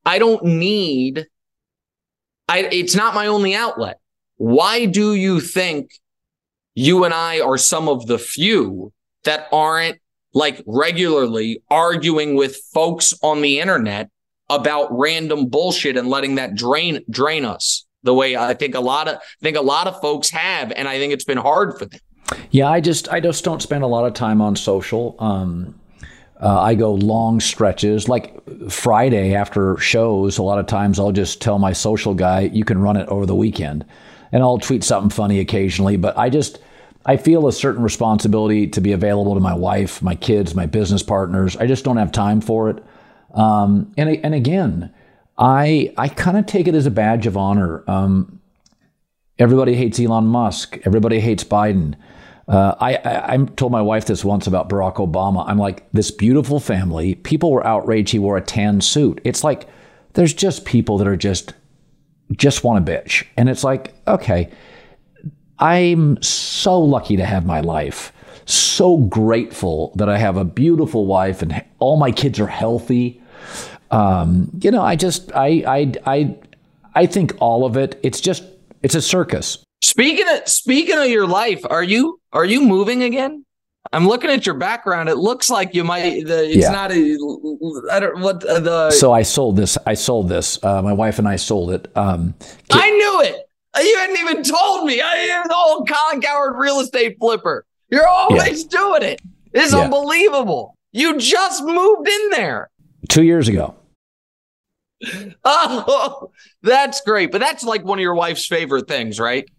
I 0.06 0.20
don't 0.20 0.44
need 0.44 1.28
I 2.48 2.60
it's 2.72 2.96
not 2.96 3.16
my 3.16 3.28
only 3.28 3.56
outlet. 3.56 4.00
Why 4.36 4.86
do 4.86 5.16
you 5.16 5.40
think 5.40 5.92
you 6.76 7.06
and 7.06 7.14
I 7.14 7.40
are 7.40 7.58
some 7.58 7.88
of 7.88 8.08
the 8.08 8.20
few 8.20 8.92
that 9.24 9.48
aren't 9.52 10.00
like 10.34 10.62
regularly 10.66 11.64
arguing 11.70 12.36
with 12.36 12.58
folks 12.74 13.14
on 13.24 13.42
the 13.42 13.60
internet 13.60 14.10
about 14.50 14.88
random 14.92 15.48
bullshit 15.48 15.96
and 15.96 16.10
letting 16.10 16.36
that 16.36 16.56
drain 16.56 17.02
drain 17.10 17.46
us? 17.46 17.86
The 18.04 18.14
way 18.14 18.36
I 18.36 18.54
think 18.54 18.76
a 18.76 18.80
lot 18.80 19.08
of 19.08 19.16
I 19.16 19.42
think 19.42 19.58
a 19.58 19.62
lot 19.62 19.88
of 19.88 20.00
folks 20.02 20.30
have, 20.30 20.72
and 20.72 20.88
I 20.88 20.98
think 20.98 21.14
it's 21.14 21.26
been 21.26 21.38
hard 21.38 21.78
for 21.78 21.86
them. 21.86 22.00
Yeah, 22.52 22.70
I 22.70 22.82
just 22.82 23.10
I 23.10 23.20
just 23.20 23.44
don't 23.44 23.62
spend 23.62 23.84
a 23.84 23.88
lot 23.88 24.06
of 24.06 24.14
time 24.14 24.42
on 24.42 24.56
social. 24.56 25.16
Um, 25.20 25.76
uh, 26.42 26.62
I 26.62 26.76
go 26.76 26.94
long 26.94 27.40
stretches, 27.42 28.08
like 28.08 28.40
Friday 28.70 29.36
after 29.36 29.78
shows. 29.78 30.38
A 30.38 30.44
lot 30.44 30.58
of 30.58 30.68
times, 30.68 31.00
I'll 31.00 31.12
just 31.12 31.42
tell 31.42 31.60
my 31.60 31.74
social 31.74 32.14
guy, 32.14 32.42
"You 32.42 32.64
can 32.64 32.80
run 32.80 32.96
it 32.96 33.08
over 33.10 33.26
the 33.26 33.36
weekend," 33.36 33.86
and 34.32 34.42
I'll 34.42 34.60
tweet 34.60 34.84
something 34.84 35.10
funny 35.10 35.40
occasionally. 35.40 35.98
But 35.98 36.18
I 36.18 36.30
just 36.30 36.60
I 37.06 37.18
feel 37.18 37.48
a 37.48 37.54
certain 37.54 37.84
responsibility 37.84 38.68
to 38.68 38.82
be 38.82 38.92
available 38.94 39.34
to 39.34 39.42
my 39.42 39.54
wife, 39.54 40.02
my 40.02 40.16
kids, 40.16 40.56
my 40.56 40.66
business 40.66 41.04
partners. 41.04 41.58
I 41.58 41.66
just 41.66 41.84
don't 41.84 41.98
have 41.98 42.12
time 42.12 42.40
for 42.40 42.70
it. 42.70 42.84
Um, 43.34 43.92
and 43.98 44.10
and 44.24 44.34
again, 44.34 44.94
I 45.40 45.94
I 45.98 46.10
kind 46.10 46.38
of 46.38 46.46
take 46.46 46.68
it 46.68 46.76
as 46.76 46.86
a 46.86 46.92
badge 46.92 47.26
of 47.26 47.38
honor. 47.38 47.84
Um, 47.90 48.42
everybody 49.40 49.74
hates 49.74 50.00
Elon 50.00 50.26
Musk. 50.26 50.78
Everybody 50.86 51.22
hates 51.22 51.46
Biden. 51.46 51.96
Uh, 52.48 52.76
I, 52.80 52.96
I, 52.96 53.34
I 53.34 53.38
told 53.38 53.72
my 53.72 53.82
wife 53.82 54.06
this 54.06 54.26
once 54.26 54.48
about 54.48 54.70
Barack 54.70 54.96
Obama. 54.96 55.46
I'm 55.48 55.60
like, 55.60 55.88
this 55.94 56.10
beautiful 56.12 56.60
family. 56.60 57.16
People 57.16 57.52
were 57.52 57.66
outraged 57.66 58.12
he 58.12 58.20
wore 58.20 58.38
a 58.38 58.42
tan 58.42 58.82
suit. 58.82 59.22
It's 59.24 59.44
like 59.44 59.68
there's 60.14 60.34
just 60.34 60.66
people 60.66 60.98
that 60.98 61.08
are 61.08 61.16
just 61.16 61.54
just 62.34 62.64
want 62.64 62.88
a 62.88 62.92
bitch, 62.92 63.26
and 63.38 63.50
it's 63.50 63.64
like, 63.64 63.94
okay, 64.08 64.50
I'm 65.58 66.22
so 66.22 66.80
lucky 66.80 67.16
to 67.18 67.26
have 67.26 67.46
my 67.46 67.62
life. 67.62 68.12
So 68.46 68.98
grateful 68.98 69.94
that 69.96 70.10
I 70.10 70.18
have 70.18 70.36
a 70.36 70.44
beautiful 70.44 71.06
wife 71.06 71.44
and 71.44 71.64
all 71.78 71.98
my 71.98 72.12
kids 72.12 72.40
are 72.40 72.48
healthy 72.48 73.22
um, 73.92 74.50
you 74.62 74.72
know, 74.72 74.82
I 74.82 74.96
just 74.96 75.32
I 75.36 75.64
I 75.68 75.94
I 76.06 76.36
I 76.96 77.06
think 77.06 77.34
all 77.40 77.66
of 77.66 77.78
it. 77.78 78.00
It's 78.04 78.22
just 78.22 78.44
it's 78.84 78.96
a 78.96 79.02
circus. 79.02 79.64
Speaking 79.84 80.26
of 80.30 80.48
speaking 80.48 80.98
of 80.98 81.08
your 81.08 81.28
life, 81.28 81.62
are 81.70 81.84
you 81.84 82.20
are 82.34 82.46
you 82.46 82.62
moving 82.62 83.04
again? 83.04 83.46
I'm 83.94 84.08
looking 84.08 84.30
at 84.30 84.46
your 84.46 84.56
background. 84.56 85.10
It 85.10 85.16
looks 85.16 85.50
like 85.50 85.74
you 85.74 85.84
might. 85.84 86.26
The, 86.28 86.46
it's 86.46 86.58
Yeah. 86.58 86.72
not 86.72 86.92
a. 86.92 87.18
I 87.92 88.00
don't 88.00 88.20
what 88.20 88.42
the. 88.42 88.92
So 88.92 89.12
I 89.14 89.24
sold 89.24 89.56
this. 89.56 89.78
I 89.88 89.94
sold 89.96 90.30
this. 90.30 90.62
Uh, 90.64 90.82
my 90.82 90.94
wife 90.94 91.18
and 91.18 91.28
I 91.28 91.38
sold 91.38 91.72
it. 91.72 91.88
Um, 91.96 92.36
I 92.72 92.90
knew 92.92 93.22
it. 93.22 93.46
You 93.82 93.98
hadn't 93.98 94.18
even 94.20 94.44
told 94.44 94.86
me. 94.86 95.00
I 95.02 95.16
am 95.16 95.48
the 95.48 95.56
old 95.56 95.90
Colin 95.90 96.22
Cowherd 96.22 96.58
real 96.58 96.82
estate 96.82 97.18
flipper. 97.20 97.66
You're 97.90 98.08
always 98.08 98.66
doing 98.66 99.02
it. 99.02 99.22
It's 99.54 99.74
Yeah. 99.74 99.80
unbelievable. 99.80 100.76
You 100.92 101.18
just 101.18 101.64
moved 101.64 102.08
in 102.08 102.30
there. 102.32 102.70
two 103.08 103.24
years 103.24 103.48
ago. 103.48 103.74
Oh, 105.46 106.32
that's 106.62 107.02
great. 107.02 107.32
But 107.32 107.40
that's 107.42 107.64
like 107.64 107.84
one 107.86 108.00
of 108.00 108.02
your 108.04 108.16
wife's 108.16 108.46
favorite 108.46 108.88
things, 108.88 109.20
right? 109.20 109.50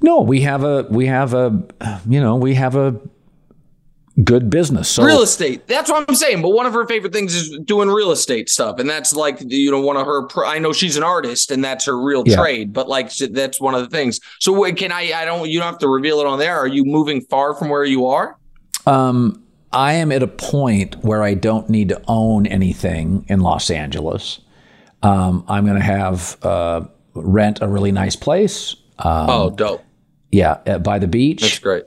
No, 0.00 0.20
we 0.20 0.42
have 0.42 0.62
a 0.64 0.82
we 0.90 1.06
have 1.06 1.34
a 1.34 1.62
you 2.08 2.20
know 2.20 2.36
we 2.36 2.54
have 2.54 2.76
a 2.76 3.00
good 4.22 4.48
business. 4.48 4.88
So 4.88 5.02
real 5.02 5.22
estate. 5.22 5.66
That's 5.66 5.90
what 5.90 6.08
I'm 6.08 6.14
saying. 6.14 6.42
But 6.42 6.50
one 6.50 6.66
of 6.66 6.72
her 6.74 6.86
favorite 6.86 7.12
things 7.12 7.34
is 7.34 7.58
doing 7.64 7.88
real 7.88 8.12
estate 8.12 8.48
stuff, 8.48 8.78
and 8.78 8.88
that's 8.88 9.12
like 9.14 9.38
you 9.40 9.70
know 9.70 9.80
one 9.80 9.96
of 9.96 10.06
her. 10.06 10.28
I 10.44 10.58
know 10.58 10.72
she's 10.72 10.96
an 10.96 11.02
artist, 11.02 11.50
and 11.50 11.64
that's 11.64 11.86
her 11.86 11.98
real 12.00 12.22
Yeah. 12.26 12.36
trade. 12.36 12.72
But 12.72 12.88
like 12.88 13.12
that's 13.16 13.60
one 13.60 13.74
of 13.74 13.80
the 13.80 13.88
things. 13.88 14.20
So 14.38 14.52
wait, 14.52 14.76
can 14.76 14.92
I? 14.92 15.12
I 15.12 15.24
don't. 15.24 15.48
You 15.48 15.58
don't 15.58 15.66
have 15.70 15.78
to 15.78 15.88
reveal 15.88 16.20
it 16.20 16.26
on 16.26 16.38
there. 16.38 16.56
Are 16.56 16.68
you 16.68 16.84
moving 16.84 17.22
far 17.22 17.54
from 17.54 17.68
where 17.70 17.84
you 17.84 18.06
are? 18.06 18.36
Um, 18.86 19.42
I 19.72 19.94
am 19.94 20.12
at 20.12 20.22
a 20.22 20.28
point 20.28 21.02
where 21.02 21.22
I 21.22 21.34
don't 21.34 21.68
need 21.68 21.88
to 21.88 22.00
own 22.06 22.46
anything 22.46 23.24
in 23.28 23.40
Los 23.40 23.70
Angeles. 23.70 24.38
Um, 25.04 25.44
I'm 25.48 25.64
going 25.64 25.78
to 25.78 25.84
have 25.84 26.36
uh, 26.42 26.86
rent 27.14 27.60
a 27.62 27.68
really 27.68 27.92
nice 27.92 28.16
place. 28.16 28.74
Um, 28.98 29.30
oh, 29.30 29.50
dope. 29.50 29.84
yeah, 30.32 30.58
uh, 30.66 30.78
by 30.78 30.98
the 30.98 31.06
beach. 31.08 31.42
That's 31.42 31.58
great. 31.58 31.84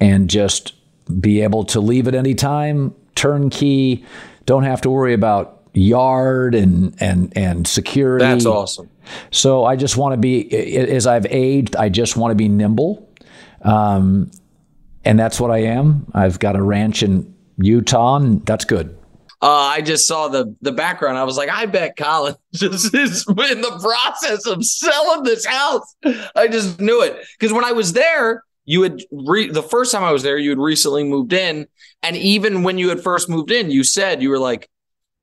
and 0.00 0.28
just 0.30 0.72
be 1.20 1.42
able 1.42 1.64
to 1.64 1.80
leave 1.80 2.08
at 2.08 2.14
any 2.14 2.34
time, 2.34 2.94
turnkey. 3.14 4.04
Don't 4.46 4.64
have 4.64 4.80
to 4.82 4.90
worry 4.90 5.14
about 5.14 5.62
yard 5.74 6.54
and 6.54 6.94
and 7.00 7.32
and 7.36 7.66
security. 7.66 8.24
That's 8.24 8.46
awesome. 8.46 8.88
So 9.30 9.64
I 9.64 9.76
just 9.76 9.96
want 9.96 10.14
to 10.14 10.16
be 10.16 10.50
as 10.76 11.06
I've 11.06 11.26
aged. 11.26 11.76
I 11.76 11.88
just 11.88 12.16
want 12.16 12.30
to 12.30 12.34
be 12.34 12.48
nimble, 12.48 13.08
um, 13.62 14.30
and 15.04 15.18
that's 15.18 15.38
what 15.40 15.50
I 15.50 15.58
am. 15.58 16.06
I've 16.14 16.38
got 16.38 16.56
a 16.56 16.62
ranch 16.62 17.02
in 17.02 17.34
Utah, 17.58 18.16
and 18.16 18.44
that's 18.46 18.64
good. 18.64 18.96
Uh, 19.44 19.72
I 19.76 19.82
just 19.82 20.08
saw 20.08 20.28
the 20.28 20.56
the 20.62 20.72
background. 20.72 21.18
I 21.18 21.24
was 21.24 21.36
like, 21.36 21.50
I 21.50 21.66
bet 21.66 21.98
Colin 21.98 22.34
just 22.54 22.94
is 22.94 23.26
in 23.28 23.60
the 23.60 23.78
process 23.78 24.46
of 24.46 24.64
selling 24.64 25.22
this 25.22 25.44
house. 25.44 25.94
I 26.34 26.48
just 26.48 26.80
knew 26.80 27.02
it 27.02 27.22
because 27.38 27.52
when 27.52 27.62
I 27.62 27.72
was 27.72 27.92
there, 27.92 28.42
you 28.64 28.80
had 28.80 29.02
re- 29.12 29.50
the 29.50 29.62
first 29.62 29.92
time 29.92 30.02
I 30.02 30.12
was 30.12 30.22
there, 30.22 30.38
you 30.38 30.48
had 30.48 30.58
recently 30.58 31.04
moved 31.04 31.34
in, 31.34 31.66
and 32.02 32.16
even 32.16 32.62
when 32.62 32.78
you 32.78 32.88
had 32.88 33.02
first 33.02 33.28
moved 33.28 33.50
in, 33.50 33.70
you 33.70 33.84
said 33.84 34.22
you 34.22 34.30
were 34.30 34.38
like, 34.38 34.66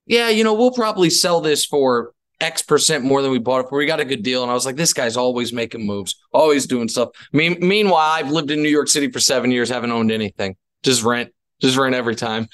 "Yeah, 0.05 0.29
you 0.29 0.43
know, 0.43 0.53
we'll 0.53 0.69
probably 0.69 1.09
sell 1.09 1.41
this 1.41 1.65
for 1.65 2.11
X 2.39 2.61
percent 2.61 3.03
more 3.03 3.23
than 3.23 3.31
we 3.31 3.39
bought 3.39 3.65
it 3.65 3.69
for. 3.69 3.79
We 3.79 3.87
got 3.87 3.99
a 3.99 4.05
good 4.05 4.21
deal." 4.21 4.43
And 4.43 4.51
I 4.51 4.53
was 4.53 4.67
like, 4.67 4.75
"This 4.75 4.93
guy's 4.93 5.17
always 5.17 5.51
making 5.51 5.87
moves, 5.87 6.15
always 6.31 6.67
doing 6.67 6.89
stuff." 6.89 7.09
Me- 7.33 7.57
meanwhile, 7.57 8.11
I've 8.11 8.29
lived 8.29 8.51
in 8.51 8.61
New 8.61 8.69
York 8.69 8.87
City 8.87 9.09
for 9.09 9.19
seven 9.19 9.49
years, 9.49 9.67
haven't 9.69 9.91
owned 9.91 10.11
anything, 10.11 10.57
just 10.83 11.01
rent, 11.01 11.31
just 11.59 11.75
rent 11.75 11.95
every 11.95 12.15
time. 12.15 12.49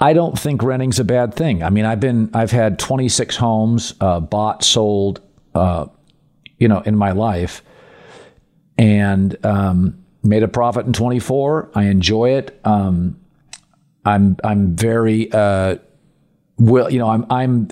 I 0.00 0.12
don't 0.12 0.38
think 0.38 0.62
renting's 0.62 0.98
a 0.98 1.04
bad 1.04 1.34
thing. 1.34 1.62
I 1.62 1.70
mean, 1.70 1.84
I've 1.84 2.00
been 2.00 2.30
I've 2.34 2.50
had 2.50 2.78
26 2.78 3.36
homes 3.36 3.94
uh, 4.00 4.20
bought, 4.20 4.64
sold, 4.64 5.20
uh, 5.54 5.86
you 6.58 6.68
know, 6.68 6.80
in 6.80 6.96
my 6.96 7.12
life, 7.12 7.62
and 8.78 9.36
um, 9.44 10.04
made 10.22 10.42
a 10.42 10.48
profit 10.48 10.86
in 10.86 10.92
24. 10.92 11.70
I 11.74 11.84
enjoy 11.84 12.30
it. 12.36 12.58
Um, 12.64 13.20
I'm 14.04 14.36
I'm 14.44 14.76
very 14.76 15.30
uh, 15.32 15.76
will 16.58 16.90
you 16.90 16.98
know 16.98 17.08
I'm 17.08 17.26
I'm 17.30 17.68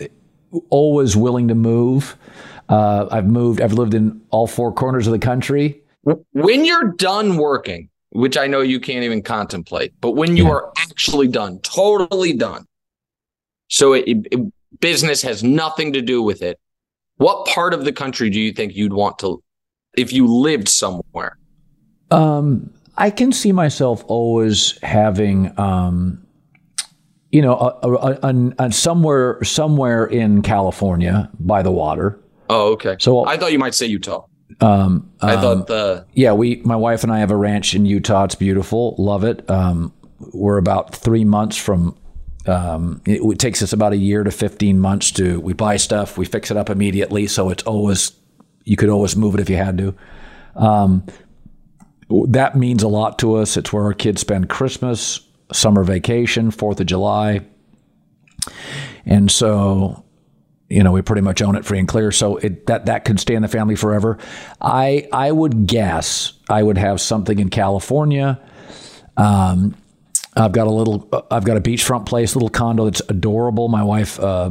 always 0.70 1.16
willing 1.16 1.48
to 1.48 1.54
move. 1.54 2.16
Uh, 2.68 3.06
I've 3.10 3.26
moved. 3.26 3.60
I've 3.60 3.74
lived 3.74 3.94
in 3.94 4.22
all 4.30 4.46
four 4.46 4.72
corners 4.72 5.06
of 5.06 5.12
the 5.12 5.18
country. 5.18 5.82
when 6.32 6.64
you're 6.64 6.92
done 6.92 7.36
working, 7.36 7.88
which 8.12 8.36
I 8.36 8.46
know 8.46 8.60
you 8.60 8.78
can't 8.80 9.04
even 9.04 9.22
contemplate, 9.22 9.92
but 10.00 10.12
when 10.12 10.36
you 10.36 10.48
are 10.50 10.72
actually 10.78 11.28
done, 11.28 11.58
totally 11.60 12.32
done, 12.32 12.66
so 13.68 13.92
it, 13.94 14.04
it- 14.06 14.52
business 14.80 15.22
has 15.22 15.44
nothing 15.44 15.92
to 15.92 16.00
do 16.00 16.22
with 16.22 16.42
it. 16.42 16.58
What 17.16 17.46
part 17.46 17.74
of 17.74 17.84
the 17.84 17.92
country 17.92 18.30
do 18.30 18.40
you 18.40 18.52
think 18.52 18.74
you'd 18.74 18.92
want 18.94 19.18
to, 19.20 19.42
if 19.96 20.12
you 20.12 20.26
lived 20.26 20.68
somewhere? 20.68 21.38
Um, 22.10 22.72
I 22.96 23.10
can 23.10 23.32
see 23.32 23.52
myself 23.52 24.02
always 24.08 24.78
having, 24.82 25.56
um, 25.58 26.26
you 27.30 27.42
know, 27.42 27.54
a, 27.54 27.88
a, 27.90 28.18
a, 28.22 28.54
a 28.66 28.72
somewhere 28.72 29.42
somewhere 29.44 30.06
in 30.06 30.42
California 30.42 31.30
by 31.38 31.62
the 31.62 31.70
water. 31.70 32.18
Oh, 32.50 32.72
okay. 32.72 32.96
So 32.98 33.24
I 33.26 33.36
thought 33.36 33.52
you 33.52 33.58
might 33.58 33.74
say 33.74 33.86
Utah. 33.86 34.26
Um, 34.60 35.10
I 35.20 35.34
um, 35.34 35.40
thought 35.40 35.66
the 35.66 36.06
yeah, 36.14 36.32
we 36.32 36.56
my 36.64 36.76
wife 36.76 37.02
and 37.02 37.12
I 37.12 37.20
have 37.20 37.30
a 37.30 37.36
ranch 37.36 37.74
in 37.74 37.86
Utah. 37.86 38.24
It's 38.24 38.34
beautiful, 38.34 38.94
love 38.98 39.24
it. 39.24 39.48
Um, 39.50 39.92
we're 40.32 40.58
about 40.58 40.94
three 40.94 41.24
months 41.24 41.56
from. 41.56 41.96
Um, 42.44 43.00
it, 43.06 43.20
it 43.22 43.38
takes 43.38 43.62
us 43.62 43.72
about 43.72 43.92
a 43.92 43.96
year 43.96 44.24
to 44.24 44.30
fifteen 44.30 44.80
months 44.80 45.12
to 45.12 45.40
we 45.40 45.52
buy 45.52 45.76
stuff, 45.76 46.18
we 46.18 46.24
fix 46.24 46.50
it 46.50 46.56
up 46.56 46.70
immediately, 46.70 47.28
so 47.28 47.50
it's 47.50 47.62
always 47.62 48.12
you 48.64 48.76
could 48.76 48.88
always 48.88 49.16
move 49.16 49.34
it 49.34 49.40
if 49.40 49.48
you 49.48 49.56
had 49.56 49.78
to. 49.78 49.94
Um, 50.56 51.06
that 52.28 52.56
means 52.56 52.82
a 52.82 52.88
lot 52.88 53.18
to 53.20 53.36
us. 53.36 53.56
It's 53.56 53.72
where 53.72 53.84
our 53.84 53.94
kids 53.94 54.20
spend 54.20 54.48
Christmas, 54.48 55.20
summer 55.52 55.84
vacation, 55.84 56.50
Fourth 56.50 56.80
of 56.80 56.86
July, 56.86 57.46
and 59.06 59.30
so 59.30 60.01
you 60.72 60.82
know 60.82 60.92
we 60.92 61.02
pretty 61.02 61.22
much 61.22 61.42
own 61.42 61.56
it 61.56 61.64
free 61.64 61.78
and 61.78 61.88
clear. 61.88 62.12
So 62.12 62.36
it 62.36 62.66
that 62.66 62.86
that 62.86 63.04
could 63.04 63.20
stay 63.20 63.34
in 63.34 63.42
the 63.42 63.48
family 63.48 63.76
forever. 63.76 64.18
I 64.60 65.08
I 65.12 65.30
would 65.30 65.66
guess 65.66 66.32
I 66.48 66.62
would 66.62 66.78
have 66.78 67.00
something 67.00 67.38
in 67.38 67.50
California. 67.50 68.40
Um, 69.16 69.76
I've 70.34 70.52
got 70.52 70.66
a 70.66 70.70
little. 70.70 71.08
I've 71.30 71.44
got 71.44 71.58
a 71.58 71.60
beachfront 71.60 72.06
place, 72.06 72.34
little 72.34 72.48
condo 72.48 72.84
that's 72.86 73.02
adorable. 73.08 73.68
My 73.68 73.82
wife, 73.82 74.18
uh, 74.18 74.50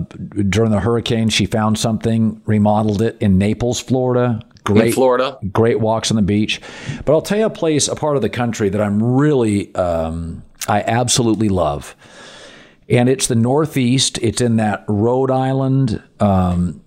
during 0.49 0.72
the 0.72 0.80
hurricane, 0.80 1.30
she 1.30 1.47
found 1.47 1.80
something, 1.80 2.41
remodeled 2.45 3.01
it 3.01 3.17
in 3.19 3.39
Naples, 3.39 3.80
Florida. 3.80 4.41
Great, 4.63 4.93
Florida. 4.93 5.39
Great 5.51 5.80
walks 5.80 6.11
on 6.11 6.17
the 6.17 6.22
beach. 6.22 6.61
But 7.03 7.13
I'll 7.13 7.22
tell 7.24 7.39
you 7.39 7.45
a 7.45 7.49
place, 7.49 7.88
a 7.88 7.95
part 7.95 8.15
of 8.15 8.22
the 8.22 8.30
country 8.30 8.69
that 8.69 8.80
I'm 8.80 9.01
really, 9.01 9.74
um, 9.74 10.43
I 10.67 10.82
absolutely 10.82 11.49
love, 11.49 11.95
and 12.91 13.09
it's 13.09 13.27
the 13.27 13.35
Northeast. 13.35 14.19
It's 14.21 14.41
in 14.41 14.57
that 14.57 14.83
Rhode 14.87 15.31
Island. 15.31 16.01
Um, 16.19 16.81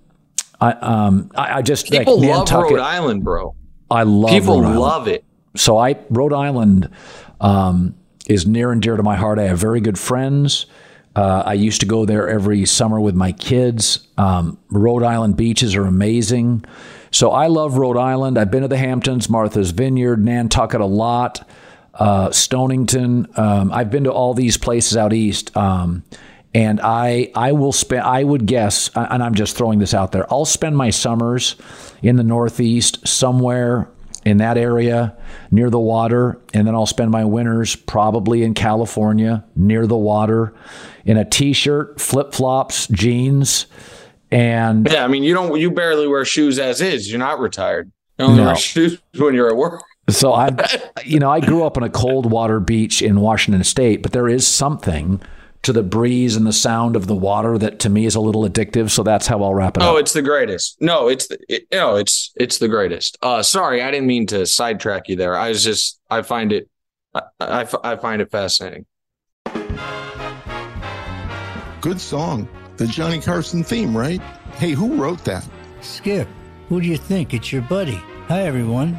I, 0.61 0.73
um, 0.73 1.31
I, 1.35 1.59
I 1.59 1.63
just 1.63 1.91
like 1.91 2.01
people 2.01 2.21
love 2.21 2.47
Nantucket. 2.49 2.77
Rhode 2.77 2.81
Island, 2.81 3.25
bro. 3.25 3.55
I 3.91 4.03
love 4.05 4.31
People 4.31 4.61
Rhode 4.61 4.67
Island. 4.67 4.81
love 4.81 5.09
it. 5.09 5.25
So 5.57 5.77
I 5.79 5.97
Rhode 6.11 6.33
Island 6.33 6.91
um, 7.41 7.95
is 8.29 8.47
near 8.47 8.73
and 8.73 8.81
dear 8.83 8.97
to 8.97 9.03
my 9.03 9.17
heart. 9.17 9.39
I 9.39 9.45
have 9.45 9.59
very 9.59 9.81
good 9.81 9.99
friends. 9.99 10.67
Uh, 11.17 11.45
I 11.47 11.53
used 11.53 11.81
to 11.81 11.87
go 11.87 12.05
there 12.05 12.29
every 12.29 12.65
summer 12.67 12.99
with 13.01 13.15
my 13.15 13.31
kids. 13.31 14.09
Um, 14.19 14.59
Rhode 14.71 15.05
Island 15.05 15.37
beaches 15.37 15.77
are 15.77 15.85
amazing. 15.85 16.65
So 17.13 17.31
I 17.31 17.47
love 17.47 17.77
Rhode 17.77 17.97
Island. 17.97 18.37
I've 18.37 18.51
been 18.51 18.63
to 18.63 18.69
the 18.69 18.79
Hamptons, 18.79 19.31
Martha's 19.31 19.71
Vineyard, 19.71 20.25
Nantucket 20.25 20.81
a 20.81 20.87
lot, 20.87 21.49
uh, 21.99 22.31
Stonington. 22.31 23.27
Um, 23.37 23.73
I've 23.73 23.91
been 23.91 24.05
to 24.05 24.13
all 24.13 24.35
these 24.35 24.57
places 24.57 24.97
out 24.97 25.13
east. 25.13 25.57
Um, 25.57 26.03
and 26.55 26.81
I 26.83 27.31
I 27.35 27.51
will 27.53 27.73
spend 27.73 28.03
I 28.03 28.23
would 28.23 28.47
guess 28.47 28.89
and 28.95 29.23
I'm 29.23 29.35
just 29.35 29.57
throwing 29.57 29.81
this 29.81 29.93
out 29.93 30.13
there. 30.13 30.25
I'll 30.33 30.45
spend 30.45 30.77
my 30.77 30.91
summers 30.91 31.57
in 32.03 32.15
the 32.17 32.23
Northeast 32.23 33.07
somewhere 33.09 33.89
in 34.25 34.37
that 34.39 34.57
area 34.57 35.17
near 35.51 35.69
the 35.69 35.81
water 35.81 36.39
and 36.55 36.67
then 36.67 36.75
I'll 36.77 36.87
spend 36.87 37.11
my 37.11 37.25
winters 37.25 37.75
probably 37.75 38.43
in 38.45 38.55
California 38.55 39.45
near 39.57 39.87
the 39.89 39.97
water 39.97 40.55
in 41.05 41.17
a 41.19 41.25
t-shirt, 41.25 42.01
flip-flops, 42.01 42.87
jeans 42.87 43.67
and 44.31 44.89
Yeah, 44.91 45.05
I 45.05 45.09
mean, 45.09 45.23
you 45.25 45.35
don't. 45.35 45.59
You 45.61 45.71
barely 45.73 46.07
wear 46.09 46.25
shoes 46.25 46.59
as 46.59 46.81
is. 46.81 47.11
You're 47.11 47.19
not 47.19 47.41
retired. 47.41 47.91
You 48.19 48.27
only 48.27 48.39
No. 48.39 48.47
wear 48.47 48.57
shoes 48.57 48.99
when 49.19 49.35
you're 49.35 49.51
at 49.51 49.57
work. 49.57 49.83
So 50.09 50.33
I, 50.33 50.51
you 51.05 51.19
know, 51.19 51.31
I 51.31 51.41
grew 51.41 51.65
up 51.65 51.77
on 51.77 51.83
a 51.83 51.91
cold 51.91 52.31
water 52.31 52.61
beach 52.61 53.03
in 53.03 53.21
Washington 53.21 53.65
State, 53.65 54.03
but 54.03 54.13
there 54.13 54.29
is 54.29 54.47
something 54.47 55.21
to 55.63 55.73
the 55.73 55.83
breeze 55.83 56.37
and 56.37 56.47
the 56.47 56.53
sound 56.53 56.95
of 56.95 57.07
the 57.07 57.15
water 57.15 57.57
that 57.57 57.79
to 57.81 57.89
me 57.89 58.05
is 58.05 58.15
a 58.15 58.21
little 58.21 58.43
addictive. 58.43 58.91
So 58.91 59.03
that's 59.03 59.27
how 59.27 59.43
I'll 59.43 59.55
wrap 59.55 59.77
it 59.79 59.83
Oh, 59.83 59.87
up. 59.87 59.95
Oh, 59.95 59.97
it's 59.97 60.13
the 60.13 60.21
greatest. 60.21 60.77
No, 60.81 61.09
it's 61.09 61.29
the, 61.29 61.39
it, 61.49 61.67
no, 61.73 61.97
it's 61.97 62.33
it's 62.37 62.59
the 62.59 62.69
greatest. 62.69 63.17
Uh, 63.23 63.43
sorry, 63.43 63.83
I 63.83 63.91
didn't 63.91 64.07
mean 64.07 64.27
to 64.27 64.45
sidetrack 64.45 65.09
you 65.09 65.17
there. 65.17 65.37
I 65.37 65.49
was 65.49 65.65
just 65.65 65.99
I 66.11 66.21
find 66.21 66.53
it 66.53 66.69
I, 67.15 67.23
I, 67.41 67.67
I 67.83 67.97
find 67.97 68.21
it 68.21 68.31
fascinating. 68.31 68.85
Good 71.81 72.01
song. 72.01 72.49
The 72.77 72.87
Johnny 72.87 73.21
Carson 73.21 73.63
theme, 73.63 73.97
right? 73.97 74.21
Hey, 74.57 74.73
who 74.73 74.97
wrote 74.97 75.23
that? 75.25 75.47
Skip. 75.81 76.27
Who 76.69 76.81
do 76.81 76.87
you 76.89 76.97
think? 76.97 77.35
It's 77.35 77.53
your 77.53 77.63
buddy. 77.63 78.01
Hi, 78.29 78.43
everyone. 78.43 78.99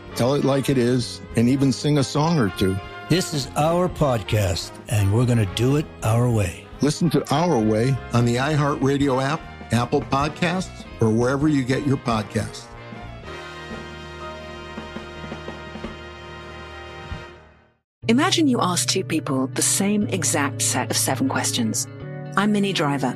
tell 0.15 0.33
it 0.33 0.43
like 0.43 0.69
it 0.69 0.77
is, 0.77 1.21
and 1.35 1.49
even 1.49 1.71
sing 1.71 1.97
a 1.97 2.03
song 2.03 2.37
or 2.39 2.49
two. 2.49 2.75
This 3.09 3.33
is 3.33 3.47
our 3.57 3.89
podcast, 3.89 4.71
and 4.89 5.13
we're 5.13 5.25
going 5.25 5.37
to 5.37 5.53
do 5.55 5.75
it 5.75 5.85
our 6.03 6.29
way. 6.29 6.65
Listen 6.81 7.09
to 7.11 7.33
Our 7.33 7.59
Way 7.59 7.95
on 8.13 8.25
the 8.25 8.37
iHeartRadio 8.37 9.21
app, 9.21 9.41
Apple 9.71 10.01
Podcasts, 10.01 10.85
or 10.99 11.09
wherever 11.09 11.47
you 11.47 11.63
get 11.63 11.85
your 11.85 11.97
podcasts. 11.97 12.65
Imagine 18.07 18.47
you 18.47 18.59
ask 18.59 18.89
two 18.89 19.03
people 19.03 19.47
the 19.47 19.61
same 19.61 20.07
exact 20.07 20.61
set 20.61 20.89
of 20.89 20.97
seven 20.97 21.29
questions. 21.29 21.87
I'm 22.35 22.51
Minnie 22.51 22.73
Driver, 22.73 23.15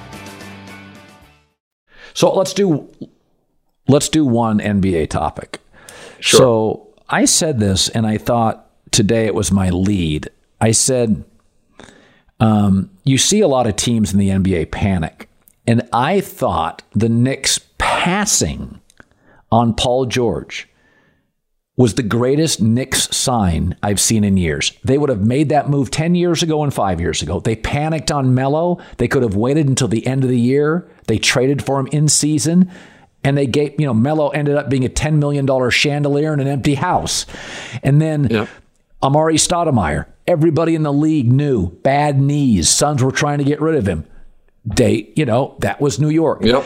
So 2.13 2.33
let's 2.33 2.53
do 2.53 2.89
let's 3.87 4.09
do 4.09 4.25
one 4.25 4.59
NBA 4.59 5.09
topic. 5.09 5.59
Sure. 6.19 6.37
So 6.39 6.87
I 7.09 7.25
said 7.25 7.59
this, 7.59 7.89
and 7.89 8.05
I 8.07 8.17
thought 8.17 8.69
today 8.91 9.25
it 9.25 9.35
was 9.35 9.51
my 9.51 9.69
lead. 9.69 10.29
I 10.59 10.71
said, 10.71 11.23
um, 12.39 12.89
you 13.03 13.17
see 13.17 13.41
a 13.41 13.47
lot 13.47 13.67
of 13.67 13.75
teams 13.75 14.13
in 14.13 14.19
the 14.19 14.29
NBA 14.29 14.71
panic, 14.71 15.29
and 15.67 15.87
I 15.91 16.21
thought 16.21 16.83
the 16.93 17.09
Knicks 17.09 17.59
passing 17.77 18.79
on 19.51 19.73
Paul 19.73 20.05
George 20.05 20.69
was 21.81 21.95
the 21.95 22.03
greatest 22.03 22.61
Knicks 22.61 23.09
sign 23.15 23.75
I've 23.81 23.99
seen 23.99 24.23
in 24.23 24.37
years. 24.37 24.71
They 24.83 24.99
would 24.99 25.09
have 25.09 25.25
made 25.25 25.49
that 25.49 25.67
move 25.67 25.89
10 25.89 26.13
years 26.13 26.43
ago 26.43 26.63
and 26.63 26.71
five 26.71 27.01
years 27.01 27.23
ago. 27.23 27.39
They 27.39 27.55
panicked 27.55 28.11
on 28.11 28.35
Melo. 28.35 28.77
They 28.97 29.07
could 29.07 29.23
have 29.23 29.35
waited 29.35 29.67
until 29.67 29.87
the 29.87 30.05
end 30.05 30.23
of 30.23 30.29
the 30.29 30.39
year. 30.39 30.87
They 31.07 31.17
traded 31.17 31.63
for 31.63 31.79
him 31.79 31.87
in 31.87 32.07
season. 32.07 32.69
And 33.23 33.35
they 33.35 33.47
gave, 33.47 33.79
you 33.79 33.87
know, 33.87 33.95
Melo 33.95 34.29
ended 34.29 34.57
up 34.57 34.69
being 34.69 34.85
a 34.85 34.89
$10 34.89 35.15
million 35.15 35.47
chandelier 35.71 36.31
in 36.35 36.39
an 36.39 36.47
empty 36.47 36.75
house. 36.75 37.25
And 37.81 37.99
then 37.99 38.27
Yep. 38.29 38.47
Amar'e 39.01 39.33
Stoudemire, 39.33 40.05
everybody 40.27 40.75
in 40.75 40.83
the 40.83 40.93
league 40.93 41.31
knew 41.31 41.71
bad 41.81 42.21
knees. 42.21 42.69
Suns 42.69 43.01
were 43.01 43.11
trying 43.11 43.39
to 43.39 43.43
get 43.43 43.59
rid 43.59 43.73
of 43.73 43.87
him. 43.87 44.05
They, 44.65 45.11
you 45.15 45.25
know, 45.25 45.55
that 45.61 45.81
was 45.81 45.99
New 45.99 46.09
York. 46.09 46.43
Yep. 46.43 46.63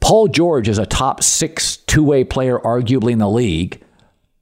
Paul 0.00 0.28
George 0.28 0.68
is 0.68 0.76
a 0.76 0.84
top 0.84 1.22
six 1.22 1.78
two 1.78 2.04
way 2.04 2.22
player, 2.24 2.58
arguably 2.58 3.12
in 3.12 3.18
the 3.18 3.30
league. 3.30 3.82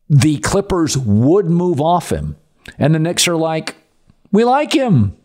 The 0.09 0.39
Clippers 0.39 0.97
would 0.97 1.47
move 1.47 1.81
off 1.81 2.11
him. 2.11 2.37
And 2.79 2.95
the 2.95 2.99
Knicks 2.99 3.27
are 3.29 3.37
like, 3.37 3.77
we 4.33 4.45
like 4.45 4.73
him. 4.73 5.17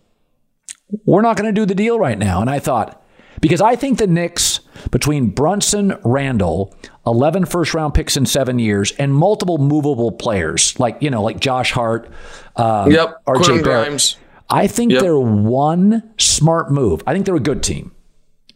We're 1.05 1.21
not 1.21 1.37
going 1.37 1.53
to 1.53 1.59
do 1.59 1.65
the 1.65 1.75
deal 1.75 1.99
right 1.99 2.17
now. 2.17 2.41
And 2.41 2.49
I 2.49 2.59
thought, 2.59 3.01
because 3.39 3.61
I 3.61 3.75
think 3.75 3.97
the 3.97 4.07
Knicks, 4.07 4.59
between 4.91 5.29
Brunson, 5.29 5.97
Randle, 6.03 6.75
11 7.07 7.45
first 7.45 7.73
round 7.73 7.93
picks 7.93 8.15
in 8.17 8.25
seven 8.25 8.59
years, 8.59 8.91
and 8.93 9.13
multiple 9.13 9.57
movable 9.57 10.11
players, 10.11 10.79
like, 10.79 10.97
you 11.01 11.09
know, 11.09 11.23
like 11.23 11.39
Josh 11.39 11.71
Hart, 11.71 12.09
um, 12.55 12.91
Yep. 12.91 13.25
RJ. 13.25 13.63
Grimes. 13.63 14.17
I 14.49 14.67
think 14.67 14.91
Yep. 14.91 15.01
they're 15.01 15.17
one 15.19 16.03
smart 16.17 16.71
move. 16.71 17.01
I 17.07 17.13
think 17.13 17.25
they're 17.25 17.35
a 17.35 17.39
good 17.39 17.63
team. 17.63 17.91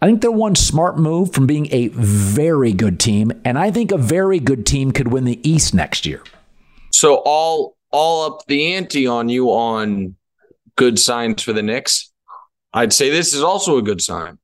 I 0.06 0.08
think 0.08 0.22
they're 0.22 0.30
one 0.30 0.53
smart 0.53 0.99
move 0.99 1.34
from 1.34 1.47
being 1.47 1.68
a 1.72 1.88
very 1.88 2.74
good 2.74 2.99
team, 2.99 3.32
and 3.43 3.58
I 3.58 3.72
think 3.72 3.91
a 3.91 3.97
very 3.97 4.39
good 4.39 4.64
team 4.64 4.91
could 4.91 5.08
win 5.08 5.26
the 5.26 5.39
East 5.41 5.74
next 5.74 6.06
year. 6.06 6.22
So 6.91 7.24
all 7.26 7.76
all 7.89 8.28
up 8.28 8.45
the 8.45 8.76
ante 8.76 9.08
on 9.08 9.30
you 9.30 9.47
on 9.47 10.16
good 10.76 10.99
signs 10.99 11.41
for 11.41 11.53
the 11.53 11.64
Knicks. 11.64 12.12
I'd 12.72 12.93
say 12.93 13.10
this 13.10 13.34
is 13.34 13.41
also 13.41 13.80
a 13.80 13.82
good 13.82 13.99
sign. 13.99 14.38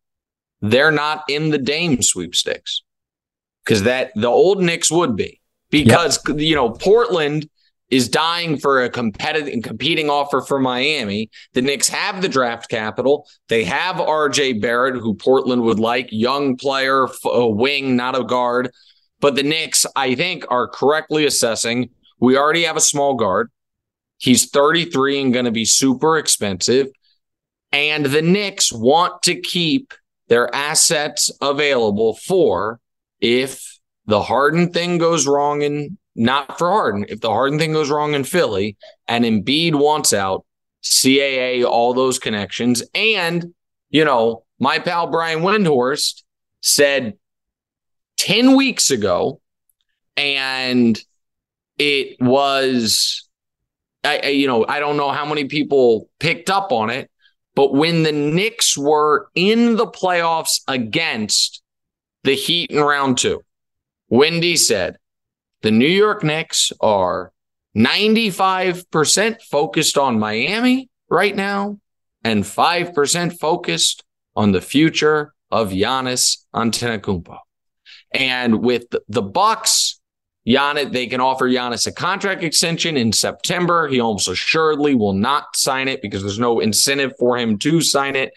They're 0.62 0.90
not 0.90 1.26
in 1.30 1.52
the 1.52 1.60
Dame 1.60 2.02
sweepstakes 2.02 2.82
because 3.64 3.84
that 3.84 4.14
the 4.16 4.30
old 4.30 4.64
Knicks 4.64 4.90
would 4.90 5.16
be 5.16 5.42
because 5.70 6.20
you 6.38 6.56
know 6.56 6.72
Portland 6.72 7.48
is 7.92 8.08
dying 8.08 8.58
for 8.58 8.82
a 8.82 8.90
competitive 8.90 9.62
competing 9.62 10.10
offer 10.10 10.42
for 10.42 10.60
Miami. 10.60 11.30
The 11.54 11.62
Knicks 11.62 11.90
have 11.90 12.22
the 12.22 12.30
draft 12.30 12.70
capital. 12.70 13.28
They 13.50 13.66
have 13.66 13.98
RJ 13.98 14.62
Barrett, 14.62 14.96
who 14.96 15.14
Portland 15.14 15.62
would 15.64 15.80
like, 15.80 16.08
young 16.10 16.56
player, 16.56 17.08
a 17.26 17.48
wing, 17.48 17.98
not 17.98 18.18
a 18.18 18.24
guard. 18.24 18.72
But 19.20 19.36
the 19.36 19.44
Knicks, 19.44 19.86
I 19.96 20.16
think, 20.16 20.46
are 20.50 20.70
correctly 20.70 21.26
assessing. 21.26 21.90
We 22.20 22.38
already 22.38 22.64
have 22.64 22.78
a 22.78 22.82
small 22.82 23.16
guard. 23.16 23.52
He's 24.18 24.50
33 24.50 25.22
and 25.22 25.34
going 25.34 25.46
to 25.46 25.52
be 25.52 25.66
super 25.66 26.18
expensive. 26.18 26.88
And 27.74 28.06
the 28.06 28.22
Knicks 28.22 28.72
want 28.72 29.22
to 29.24 29.40
keep 29.40 29.94
their 30.28 30.54
assets 30.56 31.30
available 31.42 32.16
for 32.16 32.80
if 33.20 33.80
the 34.06 34.22
Harden 34.22 34.72
thing 34.72 34.98
goes 34.98 35.28
wrong 35.28 35.62
in 35.62 35.98
not 36.16 36.58
for 36.58 36.70
Harden, 36.70 37.06
if 37.10 37.22
the 37.22 37.30
Harden 37.30 37.58
thing 37.60 37.74
goes 37.74 37.90
wrong 37.90 38.14
in 38.14 38.24
Philly 38.24 38.78
and 39.08 39.24
Embiid 39.24 39.76
wants 39.76 40.14
out, 40.14 40.46
CAA, 40.84 41.64
all 41.64 41.94
those 41.94 42.20
connections. 42.20 42.84
And, 42.94 43.54
you 43.90 44.04
know, 44.04 44.44
my 44.60 44.80
pal 44.80 45.08
Brian 45.08 45.40
Windhorst 45.40 46.24
said 46.62 47.14
10 48.18 48.56
weeks 48.56 48.92
ago, 48.92 49.42
and 50.18 51.00
it 51.78 52.18
was, 52.20 53.28
I, 54.04 54.22
I- 54.24 54.28
you 54.30 54.48
know, 54.48 54.66
I 54.68 54.80
don't 54.80 54.98
know 54.98 55.12
how 55.12 55.26
many 55.26 55.46
people 55.46 56.10
picked 56.20 56.50
up 56.50 56.72
on 56.72 56.90
it, 56.90 57.10
but 57.56 57.74
when 57.74 58.04
the 58.04 58.12
Knicks 58.12 58.78
were 58.78 59.30
in 59.36 59.76
the 59.76 59.88
playoffs 59.88 60.62
against 60.68 61.62
the 62.24 62.34
Heat 62.34 62.72
in 62.72 62.82
round 62.82 63.18
two, 63.18 63.44
Windy 64.10 64.56
said, 64.58 64.98
the 65.62 65.72
New 65.72 65.88
York 65.88 66.24
Knicks 66.24 66.72
are 66.82 67.32
95% 67.76 69.42
focused 69.44 69.98
on 69.98 70.20
Miami 70.20 70.90
right 71.10 71.36
now 71.36 71.80
and 72.24 72.44
5% 72.44 73.40
focused 73.40 74.04
on 74.36 74.52
the 74.52 74.62
future 74.62 75.34
of 75.50 75.72
Giannis 75.72 76.46
Antetokounmpo. 76.54 77.38
And 78.14 78.62
with 78.62 78.86
the- 79.08 79.22
Bucks 79.22 80.00
Giannis, 80.48 80.92
they 80.92 81.08
can 81.08 81.22
offer 81.22 81.50
Giannis 81.50 81.88
a 81.88 81.92
contract 81.92 82.44
extension 82.44 82.98
in 82.98 83.14
September. 83.14 83.88
He 83.88 84.00
almost 84.00 84.28
assuredly 84.28 84.96
will 84.96 85.14
not 85.14 85.56
sign 85.56 85.88
it 85.88 86.02
because 86.02 86.22
there's 86.22 86.40
no 86.40 86.60
incentive 86.60 87.14
for 87.20 87.38
him 87.38 87.58
to 87.60 87.82
sign 87.82 88.16
it. 88.16 88.34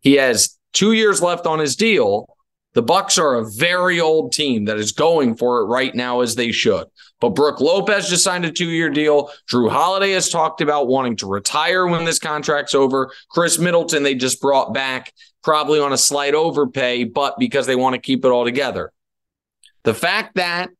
He 0.00 0.14
has 0.14 0.56
two 0.72 0.92
years 0.92 1.22
left 1.22 1.46
on 1.46 1.58
his 1.58 1.74
deal. 1.74 2.36
The 2.74 2.82
Bucks 2.82 3.18
are 3.18 3.34
a 3.34 3.50
very 3.50 4.00
old 4.00 4.32
team 4.32 4.66
that 4.66 4.76
is 4.76 4.92
going 4.92 5.36
for 5.36 5.60
it 5.60 5.64
right 5.64 5.94
now 5.94 6.20
as 6.20 6.34
they 6.34 6.52
should. 6.52 6.86
But 7.20 7.30
Brook 7.30 7.60
Lopez 7.60 8.08
just 8.08 8.22
signed 8.22 8.44
a 8.44 8.52
two-year 8.52 8.90
deal. 8.90 9.30
Jrue 9.50 9.70
Holiday 9.70 10.12
has 10.12 10.28
talked 10.28 10.60
about 10.60 10.86
wanting 10.86 11.16
to 11.16 11.26
retire 11.26 11.86
when 11.86 12.04
this 12.04 12.18
contract's 12.18 12.74
over. 12.74 13.10
Khris 13.30 13.58
Middleton 13.58 14.02
they 14.02 14.14
just 14.14 14.40
brought 14.40 14.72
back 14.72 15.12
probably 15.42 15.80
on 15.80 15.92
a 15.92 15.98
slight 15.98 16.34
overpay, 16.34 17.04
but 17.04 17.38
because 17.38 17.66
they 17.66 17.76
want 17.76 17.94
to 17.94 18.00
keep 18.00 18.24
it 18.24 18.28
all 18.28 18.44
together. 18.44 18.92
The 19.82 19.94
fact 19.94 20.34
that 20.36 20.70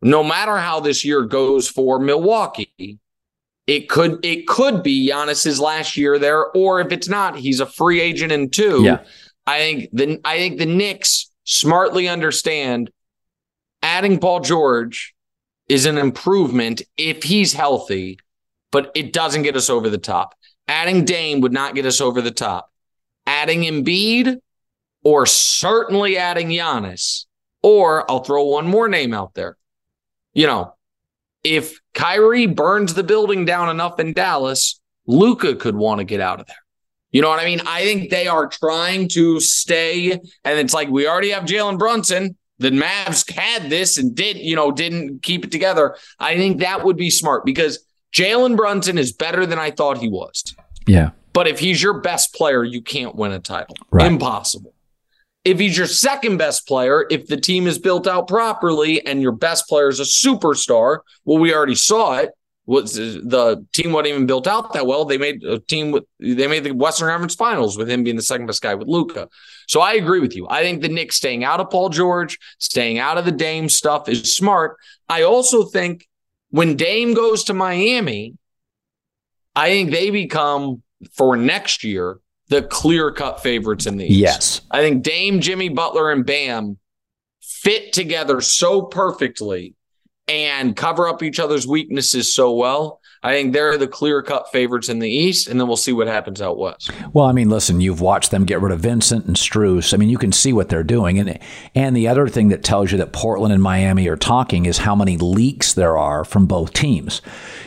no 0.00 0.22
matter 0.22 0.56
how 0.56 0.80
this 0.80 1.04
year 1.04 1.22
goes 1.22 1.68
for 1.68 1.98
Milwaukee, 1.98 2.98
it 3.66 3.88
could 3.88 4.24
it 4.24 4.46
could 4.46 4.82
be 4.82 5.10
Giannis's 5.10 5.60
last 5.60 5.96
year 5.96 6.18
there, 6.18 6.46
or 6.52 6.80
if 6.80 6.92
it's 6.92 7.08
not, 7.08 7.36
he's 7.36 7.60
a 7.60 7.66
free 7.66 8.00
agent 8.00 8.32
in 8.32 8.50
two. 8.50 8.82
Yeah. 8.82 9.04
I 9.50 9.58
think 9.58 9.90
the 9.92 10.20
I 10.24 10.38
think 10.38 10.58
the 10.58 10.66
Knicks 10.66 11.30
smartly 11.44 12.08
understand 12.08 12.90
adding 13.82 14.18
Paul 14.18 14.40
George 14.40 15.14
is 15.68 15.86
an 15.86 15.98
improvement 15.98 16.82
if 16.96 17.22
he's 17.22 17.52
healthy, 17.52 18.18
but 18.70 18.90
it 18.94 19.12
doesn't 19.12 19.42
get 19.42 19.56
us 19.56 19.70
over 19.70 19.88
the 19.88 19.98
top. 19.98 20.34
Adding 20.68 21.04
Dame 21.04 21.40
would 21.40 21.52
not 21.52 21.74
get 21.74 21.86
us 21.86 22.00
over 22.00 22.20
the 22.20 22.30
top. 22.30 22.70
Adding 23.26 23.62
Embiid 23.62 24.36
or 25.02 25.26
certainly 25.26 26.16
adding 26.18 26.48
Giannis, 26.48 27.24
or 27.62 28.10
I'll 28.10 28.22
throw 28.22 28.44
one 28.44 28.66
more 28.66 28.88
name 28.88 29.14
out 29.14 29.34
there 29.34 29.56
you 30.32 30.46
know, 30.46 30.74
if 31.42 31.80
Kyrie 31.94 32.46
burns 32.46 32.94
the 32.94 33.02
building 33.02 33.44
down 33.44 33.68
enough 33.68 33.98
in 33.98 34.12
Dallas, 34.12 34.80
Luka 35.06 35.54
could 35.54 35.76
want 35.76 35.98
to 35.98 36.04
get 36.04 36.20
out 36.20 36.40
of 36.40 36.46
there. 36.46 36.56
You 37.12 37.22
know 37.22 37.28
what 37.28 37.40
I 37.40 37.44
mean? 37.44 37.60
I 37.66 37.84
think 37.84 38.10
they 38.10 38.28
are 38.28 38.46
trying 38.46 39.08
to 39.10 39.40
stay, 39.40 40.12
and 40.12 40.58
it's 40.58 40.74
like 40.74 40.88
we 40.88 41.08
already 41.08 41.30
have 41.30 41.44
Jalen 41.44 41.78
Brunson. 41.78 42.36
The 42.58 42.70
Mavs 42.70 43.30
had 43.30 43.70
this 43.70 43.98
and 43.98 44.14
did, 44.14 44.36
you 44.36 44.54
know, 44.54 44.70
didn't 44.70 45.22
keep 45.22 45.44
it 45.44 45.50
together. 45.50 45.96
I 46.18 46.36
think 46.36 46.60
that 46.60 46.84
would 46.84 46.96
be 46.96 47.10
smart 47.10 47.44
because 47.44 47.84
Jalen 48.12 48.56
Brunson 48.56 48.98
is 48.98 49.12
better 49.12 49.46
than 49.46 49.58
I 49.58 49.70
thought 49.70 49.98
he 49.98 50.08
was. 50.08 50.54
Yeah. 50.86 51.10
But 51.32 51.48
if 51.48 51.58
he's 51.58 51.82
your 51.82 52.00
best 52.00 52.34
player, 52.34 52.62
you 52.62 52.82
can't 52.82 53.14
win 53.14 53.32
a 53.32 53.38
title. 53.38 53.76
Right. 53.90 54.06
Impossible 54.06 54.74
if 55.44 55.58
he's 55.58 55.76
your 55.76 55.86
second 55.86 56.36
best 56.36 56.66
player, 56.66 57.06
if 57.10 57.26
the 57.26 57.36
team 57.36 57.66
is 57.66 57.78
built 57.78 58.06
out 58.06 58.28
properly 58.28 59.04
and 59.06 59.22
your 59.22 59.32
best 59.32 59.68
player 59.68 59.88
is 59.88 60.00
a 60.00 60.04
superstar, 60.04 60.98
well, 61.24 61.38
we 61.38 61.54
already 61.54 61.74
saw 61.74 62.18
it. 62.18 62.30
Was 62.70 62.94
the 62.94 63.66
team 63.72 63.90
wasn't 63.90 64.10
even 64.10 64.26
built 64.26 64.46
out 64.46 64.74
that 64.74 64.86
well? 64.86 65.04
They 65.04 65.18
made 65.18 65.42
a 65.42 65.58
team 65.58 65.90
with 65.90 66.04
they 66.20 66.46
made 66.46 66.62
the 66.62 66.70
Western 66.70 67.08
Conference 67.08 67.34
Finals 67.34 67.76
with 67.76 67.90
him 67.90 68.04
being 68.04 68.14
the 68.14 68.22
second 68.22 68.46
best 68.46 68.62
guy 68.62 68.76
with 68.76 68.86
Luka. 68.86 69.28
So 69.66 69.80
I 69.80 69.94
agree 69.94 70.20
with 70.20 70.36
you. 70.36 70.46
I 70.48 70.62
think 70.62 70.80
the 70.80 70.88
Knicks 70.88 71.16
staying 71.16 71.42
out 71.42 71.58
of 71.58 71.68
Paul 71.68 71.88
George, 71.88 72.38
staying 72.58 73.00
out 73.00 73.18
of 73.18 73.24
the 73.24 73.32
Dame 73.32 73.68
stuff 73.68 74.08
is 74.08 74.36
smart. 74.36 74.76
I 75.08 75.24
also 75.24 75.64
think 75.64 76.06
when 76.50 76.76
Dame 76.76 77.12
goes 77.12 77.42
to 77.44 77.54
Miami, 77.54 78.36
I 79.56 79.70
think 79.70 79.90
they 79.90 80.10
become 80.10 80.84
for 81.14 81.36
next 81.36 81.82
year 81.82 82.20
the 82.50 82.62
clear 82.62 83.10
cut 83.10 83.42
favorites 83.42 83.86
in 83.86 83.96
the 83.96 84.04
East. 84.04 84.14
Yes. 84.20 84.60
I 84.70 84.80
think 84.80 85.02
Dame, 85.02 85.40
Jimmy 85.40 85.70
Butler, 85.70 86.12
and 86.12 86.24
Bam 86.24 86.78
fit 87.40 87.92
together 87.92 88.40
so 88.40 88.82
perfectly 88.82 89.74
and 90.30 90.76
cover 90.76 91.08
up 91.08 91.22
each 91.22 91.40
other's 91.40 91.66
weaknesses 91.66 92.32
so 92.32 92.52
well. 92.54 93.00
I 93.22 93.32
think 93.34 93.52
they're 93.52 93.76
the 93.76 93.86
clear 93.86 94.22
cut 94.22 94.50
favorites 94.50 94.88
in 94.88 94.98
the 94.98 95.10
East, 95.10 95.46
and 95.46 95.60
then 95.60 95.66
we'll 95.68 95.76
see 95.76 95.92
what 95.92 96.06
happens 96.06 96.40
out 96.40 96.56
west. 96.56 96.90
Well, 97.12 97.26
I 97.26 97.32
mean, 97.32 97.50
listen, 97.50 97.82
you've 97.82 98.00
watched 98.00 98.30
them 98.30 98.46
get 98.46 98.62
rid 98.62 98.72
of 98.72 98.80
Vincent 98.80 99.26
and 99.26 99.36
Strus. 99.36 99.92
I 99.92 99.98
mean, 99.98 100.08
you 100.08 100.16
can 100.16 100.32
see 100.32 100.54
what 100.54 100.70
they're 100.70 100.82
doing, 100.82 101.18
and 101.18 101.38
and 101.74 101.94
the 101.94 102.08
other 102.08 102.28
thing 102.28 102.48
that 102.48 102.64
tells 102.64 102.92
you 102.92 102.98
that 102.98 103.12
Portland 103.12 103.52
and 103.52 103.62
Miami 103.62 104.08
are 104.08 104.16
talking 104.16 104.64
is 104.64 104.78
how 104.78 104.96
many 104.96 105.18
leaks 105.18 105.74
there 105.74 105.98
are 105.98 106.24
from 106.24 106.46
both 106.46 106.72
teams. 106.72 107.20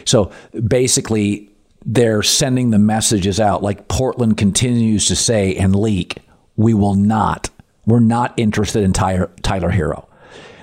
So 0.05 0.32
basically, 0.68 1.51
they're 1.86 2.24
sending 2.24 2.72
the 2.72 2.80
messages 2.80 3.39
out 3.39 3.61
like 3.61 3.88
Portland 3.88 4.38
continues 4.38 5.07
to 5.07 5.16
say 5.16 5.55
and 5.55 5.76
leak, 5.76 6.18
we 6.55 6.74
will 6.74 6.95
not, 6.95 7.49
we're 7.86 7.99
not 7.99 8.34
interested 8.38 8.84
in 8.84 8.93
Tyler, 8.93 9.32
Tyler 9.41 9.70
Herro. 9.70 10.07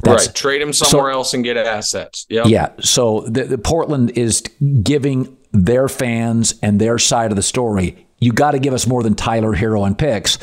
That's, 0.02 0.26
right. 0.26 0.34
Trade 0.34 0.62
him 0.62 0.72
somewhere 0.72 1.12
so, 1.12 1.18
else 1.18 1.34
and 1.34 1.44
get 1.44 1.56
assets. 1.56 2.26
Yep. 2.28 2.46
Yeah. 2.46 2.70
So 2.80 3.20
the, 3.20 3.44
the 3.44 3.58
Portland 3.58 4.10
is 4.16 4.42
giving 4.82 5.36
their 5.52 5.88
fans 5.88 6.54
and 6.62 6.80
their 6.80 6.98
side 6.98 7.32
of 7.32 7.36
the 7.36 7.42
story, 7.42 8.06
you 8.18 8.32
got 8.32 8.52
to 8.52 8.58
give 8.58 8.74
us 8.74 8.86
more 8.86 9.02
than 9.02 9.14
Tyler 9.14 9.54
Herro 9.54 9.86
and 9.86 9.98
picks. 9.98 10.38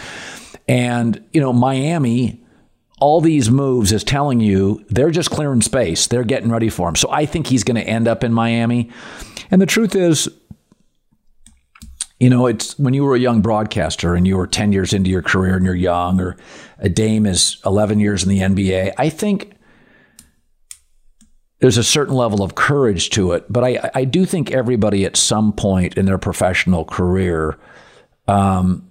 And, 0.68 1.24
you 1.32 1.40
know, 1.40 1.54
Miami, 1.54 2.44
all 3.00 3.22
these 3.22 3.50
moves 3.50 3.92
is 3.92 4.04
telling 4.04 4.40
you 4.40 4.84
they're 4.90 5.12
just 5.12 5.30
clearing 5.30 5.62
space. 5.62 6.08
They're 6.08 6.24
getting 6.24 6.50
ready 6.50 6.70
for 6.70 6.90
him. 6.90 6.96
So 6.96 7.10
I 7.12 7.26
think 7.26 7.48
he's 7.48 7.64
going 7.64 7.76
to 7.76 7.88
end 7.88 8.08
up 8.08 8.24
in 8.24 8.34
Miami. 8.34 8.90
And 9.50 9.62
the 9.62 9.66
truth 9.66 9.96
is, 9.96 10.30
you 12.20 12.30
know, 12.30 12.48
it's 12.48 12.78
when 12.80 12.94
you 12.94 13.04
were 13.04 13.16
a 13.16 13.20
young 13.20 13.42
broadcaster 13.42 14.16
and 14.16 14.28
you 14.28 14.38
were 14.38 14.48
10 14.48 14.72
years 14.72 14.94
into 14.94 15.10
your 15.10 15.22
career 15.22 15.56
and 15.56 15.66
you're 15.66 15.76
young, 15.76 16.20
or 16.20 16.36
a 16.80 16.90
Dame 16.90 17.26
is 17.26 17.58
11 17.66 18.00
years 18.00 18.24
in 18.24 18.30
the 18.30 18.40
NBA. 18.40 18.94
I 18.98 19.10
think 19.10 19.54
there's 21.60 21.78
a 21.78 21.84
certain 21.84 22.16
level 22.16 22.42
of 22.42 22.56
courage 22.56 23.10
to 23.12 23.34
it, 23.34 23.46
but 23.52 23.64
I, 23.64 23.92
I 23.94 24.04
do 24.06 24.26
think 24.26 24.52
everybody 24.52 25.06
at 25.06 25.16
some 25.16 25.54
point 25.54 25.98
in 25.98 26.06
their 26.06 26.18
professional 26.18 26.86
career 26.86 27.58
um, 28.28 28.90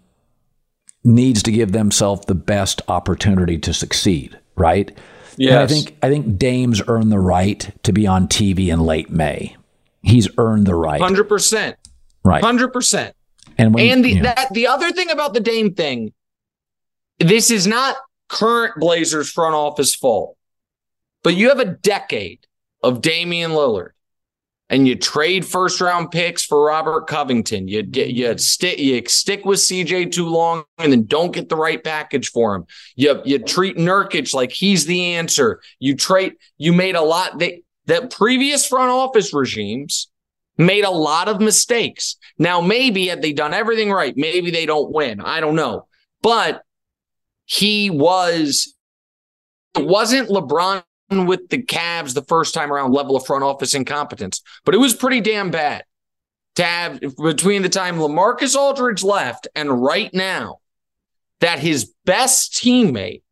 needs 1.05 1.43
to 1.45 1.53
give 1.53 1.73
themselves 1.73 2.27
the 2.27 2.35
best 2.35 2.83
opportunity 2.89 3.59
to 3.59 3.73
succeed, 3.73 4.39
right? 4.57 4.97
Yeah, 5.37 5.63
I 5.63 5.67
think 5.67 5.97
I 6.03 6.09
think 6.09 6.39
Dame's 6.39 6.81
earned 6.89 7.13
the 7.13 7.19
right 7.19 7.71
to 7.83 7.93
be 7.93 8.07
on 8.07 8.27
TV 8.27 8.69
in 8.69 8.81
late 8.81 9.11
May. 9.11 9.55
He's 10.03 10.29
earned 10.39 10.67
the 10.67 10.75
right. 10.75 11.01
Hundred 11.01 11.25
percent. 11.25 11.77
Right. 12.25 12.43
Hundred 12.43 12.73
percent. 12.73 13.15
And 13.59 13.75
when, 13.75 13.91
and 13.91 14.05
the 14.05 14.11
yeah. 14.11 14.23
that 14.23 14.49
the 14.53 14.67
other 14.67 14.93
thing 14.93 15.11
about 15.11 15.35
the 15.35 15.41
Dame 15.41 15.75
thing, 15.75 16.13
this 17.19 17.51
is 17.51 17.67
not 17.67 17.97
current 18.29 18.75
Blazers 18.77 19.31
front 19.31 19.55
office 19.55 19.95
fault, 19.95 20.37
but 21.23 21.35
you 21.35 21.49
have 21.49 21.61
a 21.61 21.65
decade 21.65 22.47
of 22.83 23.01
Damian 23.01 23.53
Lillard, 23.53 23.91
and 24.69 24.87
you 24.87 24.95
trade 24.95 25.47
first 25.47 25.81
round 25.81 26.11
picks 26.11 26.45
for 26.45 26.65
Robert 26.65 27.07
Covington. 27.07 27.69
You 27.69 27.83
get 27.83 28.11
you 28.11 28.37
stick 28.37 28.79
you 28.79 29.03
stick 29.07 29.45
with 29.45 29.61
CJ 29.61 30.13
too 30.13 30.29
long, 30.29 30.65
and 30.79 30.93
then 30.93 31.07
don't 31.07 31.33
get 31.33 31.49
the 31.49 31.57
right 31.57 31.83
package 31.83 32.31
for 32.31 32.55
him. 32.55 32.67
You 32.95 33.23
you 33.25 33.39
treat 33.39 33.77
Nurkic 33.77 34.35
like 34.35 34.53
he's 34.53 34.85
the 34.87 35.15
answer. 35.15 35.61
You 35.79 35.97
trade. 35.97 36.35
You 36.59 36.73
made 36.73 36.95
a 36.95 37.03
lot. 37.03 37.39
They, 37.39 37.63
that 37.87 38.11
previous 38.11 38.67
front 38.67 38.91
office 38.91 39.33
regimes 39.33 40.09
made 40.59 40.85
a 40.85 40.91
lot 40.91 41.29
of 41.29 41.41
mistakes. 41.41 42.17
Now, 42.39 42.61
maybe 42.61 43.09
had 43.09 43.23
they 43.23 43.33
done 43.33 43.55
everything 43.55 43.91
right, 43.91 44.17
maybe 44.17 44.51
they 44.51 44.67
don't 44.67 44.93
win. 44.93 45.21
I 45.21 45.41
don't 45.41 45.57
know. 45.57 45.87
But 46.23 46.63
he 47.45 47.91
was, 47.91 48.75
it 49.77 49.87
wasn't 49.87 50.29
LeBron 50.29 50.83
with 51.11 51.49
the 51.49 51.63
Cavs 51.63 52.15
the 52.15 52.25
first 52.25 52.55
time 52.55 52.73
around 52.73 52.93
level 52.93 53.17
of 53.17 53.27
front 53.27 53.45
office 53.45 53.75
incompetence, 53.75 54.43
but 54.65 54.75
it 54.75 54.79
was 54.79 54.95
pretty 54.95 55.21
damn 55.21 55.51
bad 55.51 55.85
to 56.57 56.65
have 56.65 57.01
between 57.23 57.63
the 57.63 57.69
time 57.69 57.97
Lamarcus 57.97 58.57
Aldridge 58.57 59.03
left 59.03 59.47
and 59.55 59.83
right 59.83 60.13
now 60.13 60.59
that 61.41 61.59
his 61.59 61.93
best 62.05 62.55
teammate 62.55 63.23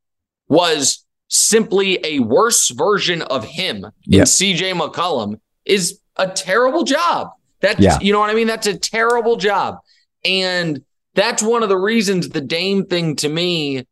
was 0.47 1.05
simply 1.29 1.99
a 2.05 2.21
worse 2.21 2.69
version 2.71 3.23
of 3.23 3.45
him 3.45 3.87
yep. 4.05 4.21
in 4.21 4.25
CJ 4.25 4.79
McCollum 4.79 5.41
is 5.65 5.99
a 6.17 6.29
terrible 6.29 6.85
job. 6.85 7.31
That's 7.61 7.81
yeah. 7.81 7.99
you 8.01 8.13
know 8.13 8.21
what 8.21 8.31
I 8.31 8.35
mean? 8.35 8.47
That's 8.47 8.67
a 8.67 8.79
terrible 8.79 9.37
job. 9.37 9.79
And 10.25 10.83
that's 11.15 11.43
one 11.43 11.63
of 11.63 11.69
the 11.69 11.79
reasons 11.79 12.29
the 12.29 12.41
Dame 12.41 12.87
thing 12.87 13.17
to 13.17 13.29
me 13.29 13.87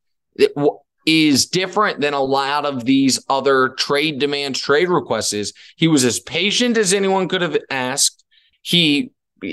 is 1.07 1.47
different 1.47 2.01
than 2.01 2.15
a 2.15 2.23
lot 2.23 2.65
of 2.65 2.85
these 2.85 3.25
other 3.29 3.71
trade 3.71 4.19
demands, 4.19 4.61
trade 4.61 4.89
requests 4.89 5.33
is 5.33 5.53
he 5.77 5.89
was 5.89 6.05
as 6.05 6.21
patient 6.21 6.77
as 6.77 6.93
anyone 6.93 7.29
could 7.29 7.43
have 7.43 7.57
asked. 7.71 8.25
He 8.63 9.11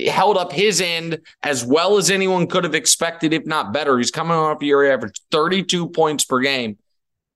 held 0.08 0.36
up 0.36 0.52
his 0.52 0.80
end 0.80 1.20
as 1.42 1.64
well 1.64 1.96
as 1.96 2.10
anyone 2.10 2.46
could 2.46 2.64
have 2.64 2.74
expected, 2.74 3.32
if 3.32 3.44
not 3.46 3.72
better. 3.72 3.98
He's 3.98 4.12
coming 4.12 4.36
off 4.36 4.62
a 4.62 4.64
year 4.64 4.92
average 4.92 5.20
32 5.32 5.88
points 5.88 6.24
per 6.24 6.40
game. 6.40 6.78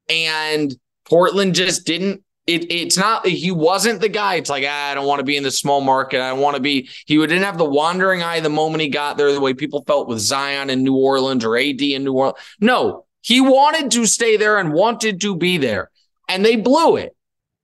And 0.09 0.75
Portland 1.09 1.55
just 1.55 1.85
didn't 1.87 2.23
it, 2.47 2.71
it's 2.71 2.99
not 2.99 3.27
he 3.27 3.51
wasn't 3.51 4.01
the 4.01 4.09
guy. 4.09 4.35
It's 4.35 4.51
like 4.51 4.65
ah, 4.67 4.91
I 4.91 4.95
don't 4.95 5.07
want 5.07 5.21
to 5.21 5.25
be 5.25 5.37
in 5.37 5.43
the 5.43 5.51
small 5.51 5.81
market. 5.81 6.21
I 6.21 6.33
want 6.35 6.57
to 6.57 6.63
be. 6.63 6.89
He 7.07 7.17
didn't 7.17 7.43
have 7.43 7.59
the 7.59 7.65
wandering 7.65 8.23
eye 8.23 8.41
the 8.41 8.51
moment 8.51 8.83
he 8.83 8.89
got 8.89 9.17
there, 9.17 9.33
the 9.33 9.41
way 9.41 9.55
people 9.55 9.83
felt 9.87 10.09
with 10.09 10.19
Zion 10.19 10.69
in 10.69 10.83
New 10.83 10.97
Orleans 10.97 11.45
or 11.45 11.57
AD 11.57 11.81
in 11.81 12.05
New 12.05 12.13
Orleans. 12.13 12.39
No, 12.61 13.07
he 13.23 13.41
wanted 13.41 13.91
to 13.93 14.07
stay 14.07 14.37
there 14.37 14.59
and 14.59 14.73
wanted 14.75 15.23
to 15.23 15.35
be 15.35 15.57
there, 15.57 15.91
and 16.29 16.45
they 16.45 16.57
blew 16.57 16.97
it. 16.97 17.17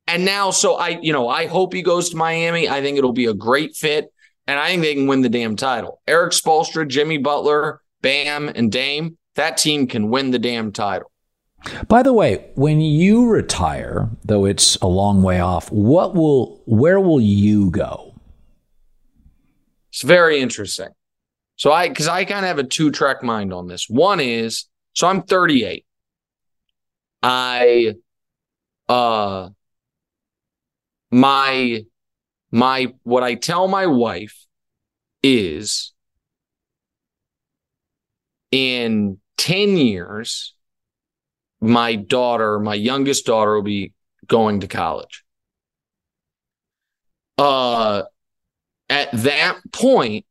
and 0.07 0.25
now, 0.25 0.51
so 0.51 0.75
I, 0.75 0.99
you 1.03 1.13
know, 1.13 1.29
I 1.29 1.47
hope 1.47 1.75
he 1.75 1.83
goes 1.83 2.11
to 2.11 2.17
Miami. 2.17 2.69
I 2.69 2.81
think 2.81 2.97
it'll 2.97 3.13
be 3.13 3.27
a 3.27 3.35
great 3.35 3.77
fit, 3.77 4.11
and 4.47 4.59
I 4.59 4.69
think 4.69 4.83
they 4.83 4.95
can 4.95 5.07
win 5.07 5.21
the 5.21 5.29
damn 5.29 5.57
title. 5.57 6.01
Erik 6.07 6.33
Spoelstra, 6.33 6.89
Jimmy 6.89 7.19
Butler, 7.19 7.83
Bam, 8.01 8.49
and 8.49 8.73
Dame. 8.73 9.19
That 9.35 9.59
team 9.59 9.87
can 9.87 10.09
win 10.09 10.31
the 10.31 10.39
damn 10.39 10.73
title. 10.73 11.11
By 11.89 12.03
the 12.03 12.13
way, 12.13 12.51
when 12.55 12.81
you 12.81 13.27
retire, 13.29 14.09
though 14.25 14.45
it's 14.47 14.77
a 14.77 14.87
long 14.87 15.23
way 15.23 15.41
off, 15.41 15.71
what 15.71 16.15
will 16.15 16.63
where 16.67 17.01
will 17.01 17.21
you 17.21 17.71
go? 17.71 18.15
It's 19.91 20.03
very 20.03 20.41
interesting. 20.41 20.89
So 21.57 21.73
I 21.73 21.89
because 21.89 22.09
I 22.09 22.25
kind 22.25 22.45
of 22.45 22.49
have 22.49 22.59
a 22.59 22.65
two 22.65 22.91
track 22.91 23.23
mind 23.23 23.53
on 23.53 23.67
this. 23.67 23.89
One 23.89 24.21
is 24.21 24.67
so 24.95 25.07
I'm 25.07 25.23
38. 25.23 25.85
I 27.23 27.95
uh 28.89 29.51
my 31.11 31.85
my 32.51 32.95
what 33.03 33.23
I 33.23 33.35
tell 33.35 33.69
my 33.69 33.87
wife 33.87 34.47
is 35.23 35.93
in 38.51 39.19
10 39.37 39.77
years 39.77 40.55
my 41.61 41.95
daughter, 41.95 42.59
my 42.59 42.75
youngest 42.75 43.27
daughter 43.27 43.55
will 43.55 43.63
be 43.63 43.93
going 44.27 44.61
to 44.61 44.69
college. 44.69 45.25
Uh 47.39 48.03
at 48.89 49.11
that 49.13 49.61
point, 49.73 50.27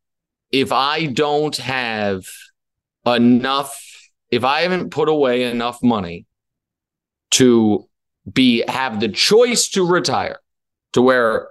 if 0.52 0.72
I 0.72 1.06
don't 1.06 1.56
have 1.58 2.26
enough, 3.06 3.82
if 4.30 4.44
I 4.44 4.62
haven't 4.62 4.90
put 4.90 5.08
away 5.08 5.44
enough 5.44 5.82
money 5.82 6.26
to 7.32 7.88
be 8.32 8.64
have 8.68 9.00
the 9.00 9.08
choice 9.08 9.70
to 9.70 9.88
retire 9.88 10.40
to 10.94 11.02
where 11.02 11.50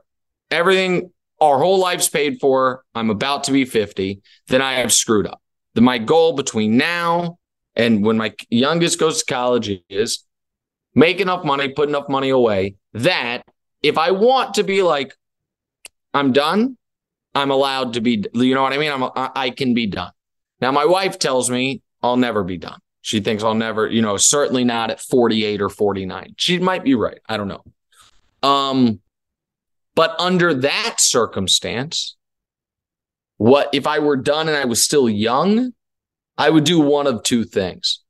everything 0.51 1.11
our 1.41 1.59
whole 1.59 1.79
life's 1.79 2.09
paid 2.09 2.41
for, 2.41 2.85
I'm 2.95 3.11
about 3.11 3.45
to 3.45 3.53
be 3.53 3.64
50, 3.64 4.20
then 4.49 4.61
I 4.61 4.74
have 4.74 4.93
screwed 4.93 5.26
up. 5.26 5.41
The, 5.74 5.81
my 5.81 5.99
goal 5.99 6.33
between 6.33 6.76
now 6.76 7.38
and 7.79 8.05
when 8.05 8.18
my 8.18 8.35
youngest 8.51 8.99
goes 8.99 9.22
to 9.22 9.33
college 9.33 9.70
is 9.89 10.24
make 10.95 11.20
enough 11.20 11.45
money, 11.45 11.68
put 11.68 11.89
enough 11.89 12.09
money 12.09 12.29
away 12.29 12.74
that 12.93 13.43
if 13.83 13.97
I 13.97 14.11
want 14.11 14.55
to 14.55 14.64
be 14.64 14.83
like, 14.83 15.14
I'm 16.12 16.33
done, 16.33 16.76
I'm 17.35 17.53
allowed 17.53 17.95
to 17.95 18.01
be, 18.01 18.24
you 18.35 18.55
know 18.55 18.62
what 18.62 18.72
I 18.72 18.79
mean? 18.79 18.91
I'm, 18.91 19.09
I 19.14 19.51
can 19.51 19.74
be 19.74 19.87
done. 19.87 20.11
Now, 20.61 20.72
my 20.72 20.85
wife 20.85 21.20
tells 21.20 21.49
me 21.51 21.83
I'll 22.03 22.16
never 22.16 22.43
be 22.43 22.59
done. 22.59 22.81
She 23.01 23.20
thinks 23.20 23.45
I'll 23.45 23.55
never, 23.55 23.87
you 23.87 24.03
know, 24.03 24.16
certainly 24.16 24.64
not 24.64 24.91
at 24.91 25.01
48 25.01 25.62
or 25.62 25.68
49. 25.68 26.35
She 26.37 26.59
might 26.59 26.83
be 26.83 26.97
right. 26.97 27.20
I 27.29 27.37
don't 27.37 27.49
know. 27.49 27.62
Um, 28.43 29.01
but 29.95 30.16
under 30.18 30.53
that 30.53 30.97
circumstance, 30.99 32.16
what 33.37 33.70
if 33.72 33.87
I 33.87 34.01
were 34.01 34.16
done 34.16 34.49
and 34.49 34.57
I 34.57 34.64
was 34.64 34.83
still 34.83 35.09
young? 35.09 35.72
I 36.39 36.49
would 36.49 36.64
do 36.64 36.78
one 36.78 37.09
of 37.09 37.24
two 37.24 37.45
things. 37.45 38.01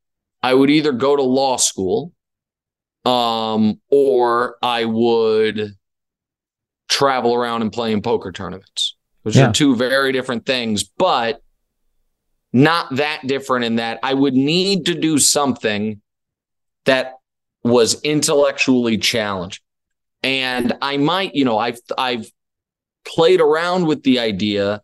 I 0.43 0.53
would 0.53 0.70
either 0.70 0.93
go 0.93 1.16
to 1.16 1.22
law 1.22 1.57
school, 1.57 2.12
um, 3.05 3.81
or 3.91 4.57
I 4.62 4.85
would 4.85 5.72
travel 6.89 7.35
around 7.35 7.62
and 7.62 7.72
play 7.72 7.93
in 7.93 8.03
poker 8.03 8.31
tournaments, 8.31 8.97
which 9.22 9.37
yeah. 9.37 9.49
are 9.49 9.53
two 9.53 9.74
very 9.74 10.12
different 10.12 10.45
things, 10.47 10.85
but 10.85 11.43
not 12.53 12.97
that 12.97 13.26
different 13.26 13.64
in 13.64 13.76
that 13.76 13.99
I 14.03 14.14
would 14.14 14.35
need 14.35 14.87
to 14.87 14.95
do 14.95 15.18
something 15.18 16.01
that 16.85 17.14
was 17.64 18.01
intellectually 18.03 18.99
challenging. 18.99 19.62
And 20.22 20.76
I 20.83 20.97
might, 20.97 21.35
you 21.35 21.45
know, 21.45 21.59
I've 21.59 21.79
I've 21.97 22.31
played 23.07 23.41
around 23.41 23.87
with 23.87 24.03
the 24.03 24.18
idea 24.18 24.83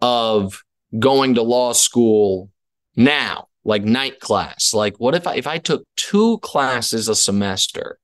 of 0.00 0.62
going 0.98 1.34
to 1.34 1.42
law 1.42 1.72
school 1.72 2.50
now, 2.96 3.48
like 3.64 3.84
night 3.84 4.20
class. 4.20 4.72
Like, 4.74 4.96
what 4.98 5.14
if 5.14 5.26
I 5.26 5.36
if 5.36 5.46
I 5.46 5.58
took 5.58 5.84
two 5.96 6.38
classes 6.38 7.08
a 7.08 7.14
semester? 7.14 7.98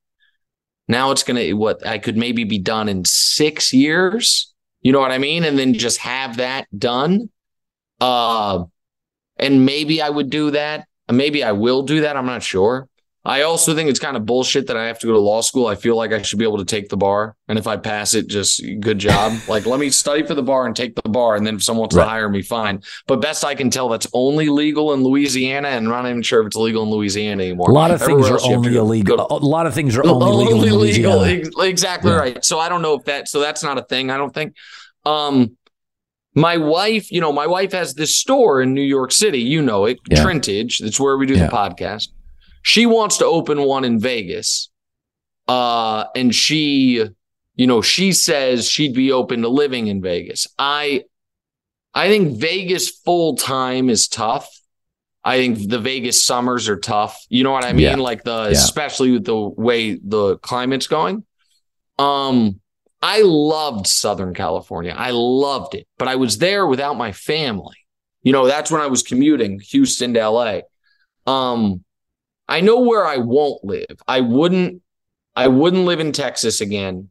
Now 0.88 1.12
it's 1.12 1.22
gonna 1.22 1.51
what 1.51 1.86
I 1.86 1.99
could 1.99 2.16
maybe 2.16 2.45
be 2.45 2.59
done 2.59 2.88
in 2.88 3.05
six 3.05 3.72
years. 3.72 4.53
You 4.82 4.93
know 4.93 5.01
what 5.01 5.12
I 5.12 5.18
mean? 5.18 5.45
And 5.45 5.59
then 5.59 5.74
just 5.74 5.99
have 5.99 6.38
that 6.38 6.66
done. 6.76 7.30
Uh 8.01 8.64
and 9.36 9.64
maybe 9.64 10.03
I 10.03 10.11
would 10.11 10.30
do 10.30 10.51
that. 10.51 10.86
Maybe 11.11 11.45
I 11.45 11.53
will 11.53 11.82
do 11.82 12.03
that. 12.03 12.16
I'm 12.16 12.26
not 12.26 12.43
sure. 12.43 12.88
I 13.22 13.42
also 13.42 13.74
think 13.74 13.90
it's 13.90 13.98
kind 13.98 14.16
of 14.16 14.24
bullshit 14.24 14.66
that 14.68 14.78
I 14.78 14.86
have 14.86 14.98
to 15.00 15.06
go 15.06 15.12
to 15.12 15.18
law 15.18 15.42
school. 15.42 15.66
I 15.66 15.74
feel 15.74 15.94
like 15.94 16.10
I 16.10 16.22
should 16.22 16.38
be 16.38 16.44
able 16.46 16.56
to 16.56 16.64
take 16.64 16.88
the 16.88 16.96
bar. 16.96 17.36
And 17.48 17.58
if 17.58 17.66
I 17.66 17.76
pass 17.76 18.14
it, 18.14 18.28
just 18.28 18.62
good 18.80 18.98
job. 18.98 19.38
like, 19.48 19.66
let 19.66 19.78
me 19.78 19.90
study 19.90 20.22
for 20.22 20.34
the 20.34 20.42
bar 20.42 20.66
and 20.66 20.74
take 20.74 20.94
the 20.94 21.06
bar. 21.06 21.36
And 21.36 21.46
then 21.46 21.56
if 21.56 21.62
someone 21.62 21.80
wants 21.80 21.96
right. 21.96 22.04
to 22.04 22.08
hire 22.08 22.30
me, 22.30 22.40
fine. 22.40 22.82
But 23.06 23.20
best 23.20 23.44
I 23.44 23.54
can 23.54 23.68
tell, 23.68 23.90
that's 23.90 24.06
only 24.14 24.48
legal 24.48 24.94
in 24.94 25.02
Louisiana. 25.04 25.68
And 25.68 25.86
I'm 25.86 25.92
not 25.92 26.08
even 26.08 26.22
sure 26.22 26.40
if 26.40 26.46
it's 26.46 26.56
legal 26.56 26.82
in 26.82 26.88
Louisiana 26.88 27.42
anymore. 27.42 27.70
A 27.70 27.74
lot 27.74 27.90
of 27.90 28.00
Everywhere 28.00 28.30
things 28.30 28.42
are 28.42 28.52
only 28.52 28.76
illegal. 28.76 29.18
To, 29.18 29.34
a 29.34 29.36
lot 29.36 29.66
of 29.66 29.74
things 29.74 29.98
are 29.98 30.06
only, 30.06 30.54
only 30.54 30.70
legal. 30.70 31.18
legal 31.18 31.60
exactly 31.60 32.10
yeah. 32.10 32.16
right. 32.16 32.44
So 32.44 32.58
I 32.58 32.70
don't 32.70 32.80
know 32.80 32.94
if 32.94 33.04
that, 33.04 33.28
so 33.28 33.40
that's 33.40 33.62
not 33.62 33.76
a 33.76 33.82
thing. 33.82 34.10
I 34.10 34.16
don't 34.16 34.32
think. 34.32 34.56
Um, 35.04 35.58
my 36.34 36.56
wife, 36.56 37.12
you 37.12 37.20
know, 37.20 37.32
my 37.32 37.46
wife 37.46 37.72
has 37.72 37.92
this 37.94 38.16
store 38.16 38.62
in 38.62 38.72
New 38.72 38.80
York 38.80 39.12
City. 39.12 39.40
You 39.40 39.60
know 39.60 39.84
it, 39.84 39.98
yeah. 40.08 40.24
Trintage. 40.24 40.78
That's 40.78 40.98
where 40.98 41.18
we 41.18 41.26
do 41.26 41.34
yeah. 41.34 41.46
the 41.46 41.52
podcast 41.52 42.08
she 42.62 42.86
wants 42.86 43.18
to 43.18 43.26
open 43.26 43.62
one 43.62 43.84
in 43.84 43.98
Vegas. 44.00 44.70
Uh, 45.48 46.04
and 46.14 46.34
she, 46.34 47.04
you 47.56 47.66
know, 47.66 47.82
she 47.82 48.12
says 48.12 48.70
she'd 48.70 48.94
be 48.94 49.12
open 49.12 49.42
to 49.42 49.48
living 49.48 49.88
in 49.88 50.00
Vegas. 50.00 50.46
I 50.58 51.04
I 51.92 52.08
think 52.08 52.38
Vegas 52.38 52.88
full 52.90 53.36
time 53.36 53.90
is 53.90 54.08
tough. 54.08 54.48
I 55.22 55.36
think 55.36 55.68
the 55.68 55.78
Vegas 55.78 56.24
summers 56.24 56.68
are 56.68 56.78
tough. 56.78 57.20
You 57.28 57.44
know 57.44 57.50
what 57.50 57.64
I 57.64 57.72
mean? 57.72 57.82
Yeah. 57.82 57.96
Like 57.96 58.22
the 58.22 58.44
yeah. 58.44 58.58
especially 58.58 59.11
with 59.12 59.24
the 59.24 59.36
way 59.36 59.94
the 59.96 60.38
climate's 60.38 60.86
going. 60.86 61.24
Um 61.98 62.61
I 63.02 63.22
loved 63.22 63.86
Southern 63.86 64.34
California. 64.34 64.94
I 64.96 65.11
loved 65.11 65.74
it, 65.74 65.86
but 65.98 66.06
I 66.06 66.16
was 66.16 66.38
there 66.38 66.66
without 66.66 66.96
my 66.96 67.12
family. 67.12 67.76
You 68.22 68.32
know, 68.32 68.46
that's 68.46 68.70
when 68.70 68.82
I 68.82 68.86
was 68.86 69.02
commuting 69.02 69.61
Houston 69.61 70.14
to 70.14 70.28
LA. 70.28 70.61
Um 71.26 71.84
I 72.51 72.61
know 72.61 72.80
where 72.80 73.07
I 73.07 73.16
won't 73.16 73.64
live. 73.64 74.03
I 74.09 74.20
wouldn't 74.20 74.82
I 75.36 75.46
wouldn't 75.46 75.84
live 75.84 76.01
in 76.01 76.11
Texas 76.11 76.61
again. 76.61 77.11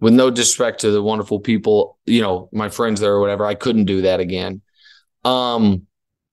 With 0.00 0.14
no 0.14 0.30
disrespect 0.30 0.80
to 0.80 0.90
the 0.90 1.02
wonderful 1.02 1.38
people, 1.38 1.98
you 2.06 2.22
know, 2.22 2.48
my 2.52 2.70
friends 2.70 2.98
there 2.98 3.12
or 3.12 3.20
whatever. 3.20 3.46
I 3.46 3.54
couldn't 3.54 3.84
do 3.84 4.02
that 4.02 4.18
again. 4.18 4.62
Um 5.24 5.86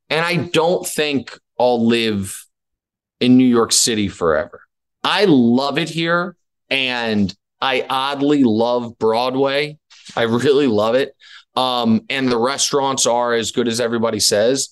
and 0.10 0.26
I 0.26 0.38
don't 0.38 0.88
think 0.88 1.38
I'll 1.60 1.86
live 1.86 2.46
in 3.20 3.38
New 3.38 3.46
York 3.46 3.74
City 3.74 4.08
forever. 4.08 4.62
I 5.04 5.26
love 5.26 5.78
it 5.78 5.90
here 5.90 6.36
and 6.70 7.36
I 7.62 7.86
oddly 7.90 8.44
love 8.44 8.98
Broadway. 8.98 9.78
I 10.16 10.24
really 10.24 10.68
love 10.68 10.96
it. 10.96 11.14
Um, 11.56 12.06
and 12.10 12.32
the 12.32 12.40
restaurants 12.40 13.06
are 13.06 13.34
as 13.34 13.52
good 13.52 13.68
as 13.68 13.82
everybody 13.82 14.20
says. 14.20 14.70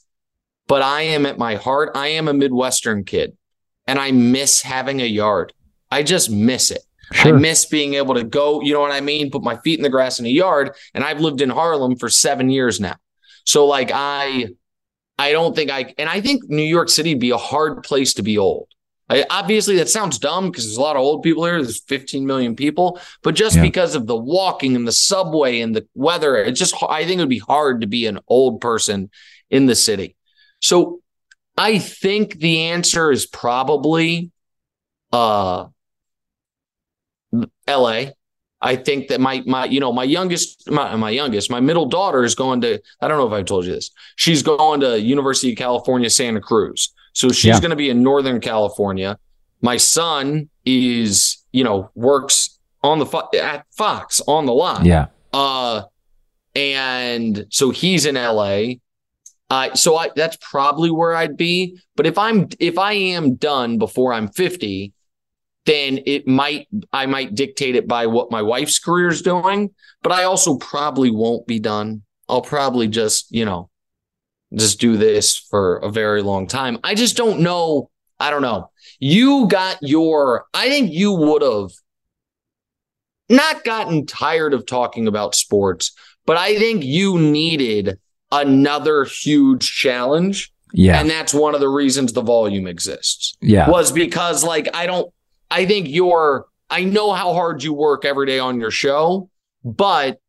But 0.68 0.82
I 0.82 1.02
am 1.02 1.26
at 1.26 1.38
my 1.38 1.56
heart, 1.56 1.92
I 1.96 2.08
am 2.08 2.28
a 2.28 2.34
Midwestern 2.34 3.04
kid 3.04 3.37
and 3.88 3.98
I 4.00 4.12
miss 4.12 4.62
having 4.62 5.02
a 5.02 5.06
yard. 5.06 5.54
I 5.90 6.04
just 6.04 6.30
miss 6.30 6.72
it. 6.72 6.84
Sure. 7.14 7.36
I 7.36 7.40
miss 7.40 7.66
being 7.66 7.94
able 7.94 8.16
to 8.16 8.24
go, 8.24 8.62
you 8.62 8.74
know 8.74 8.82
what 8.82 8.92
I 8.92 9.00
mean? 9.00 9.32
Put 9.32 9.44
my 9.44 9.56
feet 9.58 9.80
in 9.80 9.84
the 9.84 9.90
grass 9.90 10.20
in 10.20 10.26
a 10.26 10.30
yard. 10.30 10.72
And 10.94 11.04
I've 11.04 11.22
lived 11.22 11.40
in 11.40 11.50
Harlem 11.50 11.96
for 11.96 12.10
seven 12.10 12.50
years 12.50 12.80
now. 12.82 12.98
So 13.46 13.66
like 13.66 13.92
I 13.94 14.48
I 15.18 15.32
don't 15.32 15.56
think 15.56 15.72
I 15.72 15.94
and 15.98 16.10
I 16.10 16.20
think 16.20 16.50
New 16.50 16.64
York 16.64 16.90
City 16.90 17.14
would 17.14 17.22
be 17.22 17.32
a 17.32 17.38
hard 17.38 17.84
place 17.84 18.14
to 18.16 18.24
be 18.24 18.38
old. 18.38 18.68
I, 19.10 19.26
obviously, 19.30 19.78
that 19.78 19.88
sounds 19.88 20.20
dumb 20.20 20.52
because 20.52 20.66
there's 20.66 20.76
a 20.76 20.82
lot 20.82 20.98
of 20.98 21.02
old 21.02 21.24
people 21.24 21.46
here. 21.46 21.64
There's 21.64 21.82
15 21.82 22.26
million 22.26 22.58
people, 22.58 23.00
but 23.24 23.36
just 23.36 23.56
yeah. 23.56 23.62
because 23.62 23.96
of 23.96 24.06
the 24.06 24.18
walking 24.18 24.76
and 24.76 24.86
the 24.86 24.92
subway 24.92 25.62
and 25.62 25.74
the 25.74 25.88
weather, 25.96 26.36
it's 26.36 26.60
just 26.60 26.76
I 26.90 27.06
think 27.06 27.20
it 27.20 27.22
would 27.22 27.30
be 27.30 27.40
hard 27.40 27.82
to 27.82 27.88
be 27.88 28.06
an 28.06 28.20
old 28.28 28.60
person 28.60 29.10
in 29.50 29.66
the 29.66 29.76
city. 29.76 30.18
So 30.60 31.00
I 31.58 31.80
think 31.80 32.40
the 32.40 32.62
answer 32.64 33.12
is 33.12 33.26
probably 33.26 34.32
uh 35.12 35.68
LA. 37.68 38.06
I 38.62 38.76
think 38.76 39.10
that 39.10 39.20
my 39.20 39.44
my 39.46 39.66
you 39.66 39.80
know 39.80 39.92
my 39.92 40.04
youngest 40.04 40.70
my 40.70 40.96
my 40.96 41.10
youngest 41.10 41.52
my 41.52 41.60
middle 41.60 41.86
daughter 41.86 42.24
is 42.24 42.36
going 42.36 42.62
to 42.62 42.82
I 43.02 43.08
don't 43.08 43.18
know 43.18 43.28
if 43.28 43.34
I've 43.34 43.46
told 43.46 43.66
you 43.66 43.74
this. 43.74 43.92
She's 44.16 44.42
going 44.42 44.80
to 44.82 45.00
University 45.00 45.52
of 45.52 45.58
California 45.58 46.10
Santa 46.10 46.42
Cruz. 46.42 46.94
So 47.14 47.30
she's 47.30 47.46
yeah. 47.46 47.60
going 47.60 47.72
to 47.72 47.76
be 47.76 47.90
in 47.90 48.04
Northern 48.04 48.40
California. 48.40 49.18
My 49.62 49.78
son 49.78 50.50
is 50.66 51.44
you 51.52 51.64
know 51.64 51.90
works 51.96 52.60
on 52.84 53.00
the 53.00 53.40
at 53.42 53.66
Fox 53.72 54.22
on 54.28 54.46
the 54.46 54.54
lot. 54.54 54.86
Yeah. 54.86 55.08
Uh 55.34 55.84
and 56.56 57.46
so 57.50 57.70
he's 57.70 58.06
in 58.06 58.16
LA. 58.16 58.76
So 59.50 59.96
I 59.96 60.10
that's 60.16 60.38
probably 60.42 60.92
where 60.92 61.16
I'd 61.16 61.38
be. 61.38 61.80
But 61.96 62.06
if 62.06 62.18
I'm 62.18 62.50
if 62.60 62.78
I 62.78 62.94
am 62.94 63.36
done 63.36 63.78
before 63.78 64.14
I'm 64.14 64.28
50, 64.28 64.94
then 65.68 66.00
it 66.06 66.28
might 66.28 66.68
I 66.92 67.06
might 67.06 67.36
dictate 67.36 67.76
it 67.76 67.88
by 67.88 68.08
what 68.08 68.32
my 68.32 68.42
wife's 68.42 68.80
career 68.80 69.10
is 69.10 69.22
doing, 69.22 69.70
but 70.02 70.12
I 70.12 70.24
also 70.24 70.58
probably 70.58 71.12
won't 71.12 71.46
be 71.46 71.60
done. 71.60 72.04
I'll 72.30 72.42
probably 72.42 72.88
just, 72.88 73.32
you 73.32 73.46
know, 73.46 73.70
just 74.56 74.80
do 74.80 74.98
this 74.98 75.38
for 75.38 75.78
a 75.78 75.92
very 75.92 76.22
long 76.22 76.48
time. 76.48 76.80
I 76.84 76.96
just 76.96 77.18
don't 77.18 77.42
know. 77.42 77.90
I 78.20 78.30
don't 78.32 78.42
know. 78.42 78.72
You 79.00 79.48
got 79.48 79.78
your 79.82 80.46
I 80.54 80.70
think 80.70 80.92
you 80.92 81.12
would 81.14 81.42
have 81.42 81.72
not 83.30 83.66
gotten 83.66 84.06
tired 84.06 84.54
of 84.54 84.66
talking 84.66 85.06
about 85.06 85.36
sports, 85.36 85.92
but 86.26 86.38
I 86.38 86.58
think 86.58 86.84
you 86.84 87.20
needed 87.20 88.00
another 88.32 89.06
huge 89.06 89.66
challenge. 89.76 90.52
Yeah. 90.74 91.00
And 91.00 91.10
that's 91.10 91.34
one 91.34 91.56
of 91.56 91.62
the 91.62 91.70
reasons 91.70 92.14
the 92.14 92.22
volume 92.22 92.68
exists. 92.68 93.36
Yeah. 93.42 93.70
Was 93.70 93.92
because 93.92 94.44
like 94.44 94.68
I 94.76 94.86
don't 94.86 95.12
I 95.50 95.66
think 95.66 95.88
you're 95.90 96.46
I 96.70 96.84
know 96.84 97.14
how 97.14 97.34
hard 97.34 97.64
you 97.64 97.74
work 97.74 98.04
every 98.04 98.26
day 98.26 98.40
on 98.40 98.60
your 98.60 98.72
show, 98.72 99.30
but 99.64 100.20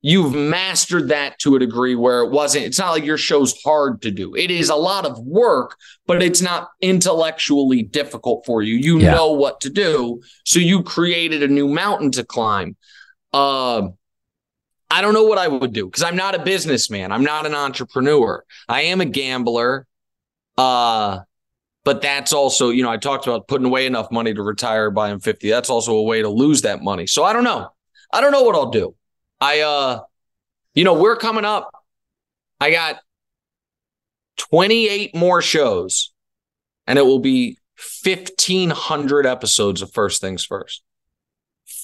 you've 0.00 0.34
mastered 0.34 1.08
that 1.08 1.38
to 1.40 1.56
a 1.56 1.58
degree 1.58 1.96
where 1.96 2.20
it 2.20 2.30
wasn't 2.30 2.62
it's 2.64 2.78
not 2.78 2.90
like 2.90 3.04
your 3.06 3.16
show's 3.16 3.54
hard 3.62 4.02
to 4.02 4.10
do 4.10 4.34
it 4.34 4.50
is 4.50 4.68
a 4.68 4.74
lot 4.76 5.06
of 5.06 5.18
work 5.20 5.76
but 6.06 6.22
it's 6.22 6.42
not 6.42 6.68
intellectually 6.82 7.82
difficult 7.82 8.44
for 8.44 8.60
you 8.60 8.74
you 8.74 8.98
Yeah. 9.00 9.14
know 9.14 9.32
what 9.32 9.62
to 9.62 9.70
do 9.70 10.20
so 10.44 10.58
you 10.58 10.82
created 10.82 11.42
a 11.42 11.48
new 11.48 11.66
mountain 11.66 12.10
to 12.12 12.22
climb 12.24 12.76
uh, 13.32 13.88
i 14.94 15.00
don't 15.00 15.12
know 15.12 15.24
what 15.24 15.38
i 15.38 15.48
would 15.48 15.72
do 15.72 15.86
because 15.86 16.02
i'm 16.02 16.16
not 16.16 16.34
a 16.34 16.38
businessman. 16.38 17.10
I'm 17.10 17.24
not 17.24 17.46
an 17.46 17.54
entrepreneur. 17.54 18.44
I 18.68 18.82
am 18.82 19.00
a 19.00 19.04
gambler. 19.04 19.86
Uh 20.56 21.20
but 21.84 22.00
that's 22.00 22.32
also 22.32 22.70
you 22.70 22.82
know 22.82 22.90
i 22.90 22.96
talked 22.96 23.26
about 23.26 23.48
putting 23.48 23.66
away 23.66 23.86
enough 23.86 24.10
money 24.10 24.32
to 24.32 24.42
retire 24.42 24.90
by 24.90 25.10
i'm 25.10 25.20
50 25.20 25.50
that's 25.50 25.68
also 25.68 25.96
a 25.96 26.02
way 26.02 26.22
to 26.22 26.28
lose 26.28 26.62
that 26.62 26.82
money. 26.82 27.06
So 27.06 27.24
i 27.24 27.32
don't 27.32 27.44
know. 27.44 27.70
I 28.12 28.20
don't 28.20 28.32
know 28.32 28.42
what 28.42 28.54
i'll 28.54 28.70
do. 28.70 28.94
I 29.40 29.60
uh 29.60 30.00
you 30.74 30.84
know, 30.84 30.94
we're 30.94 31.16
coming 31.16 31.44
up. 31.44 31.70
I 32.60 32.70
got 32.70 33.00
28 34.36 35.14
more 35.14 35.42
shows 35.42 36.12
and 36.86 36.98
it 36.98 37.02
will 37.02 37.20
be 37.20 37.58
1500 38.04 39.26
episodes 39.26 39.82
of 39.82 39.92
First 39.92 40.20
Things 40.20 40.44
First. 40.44 40.82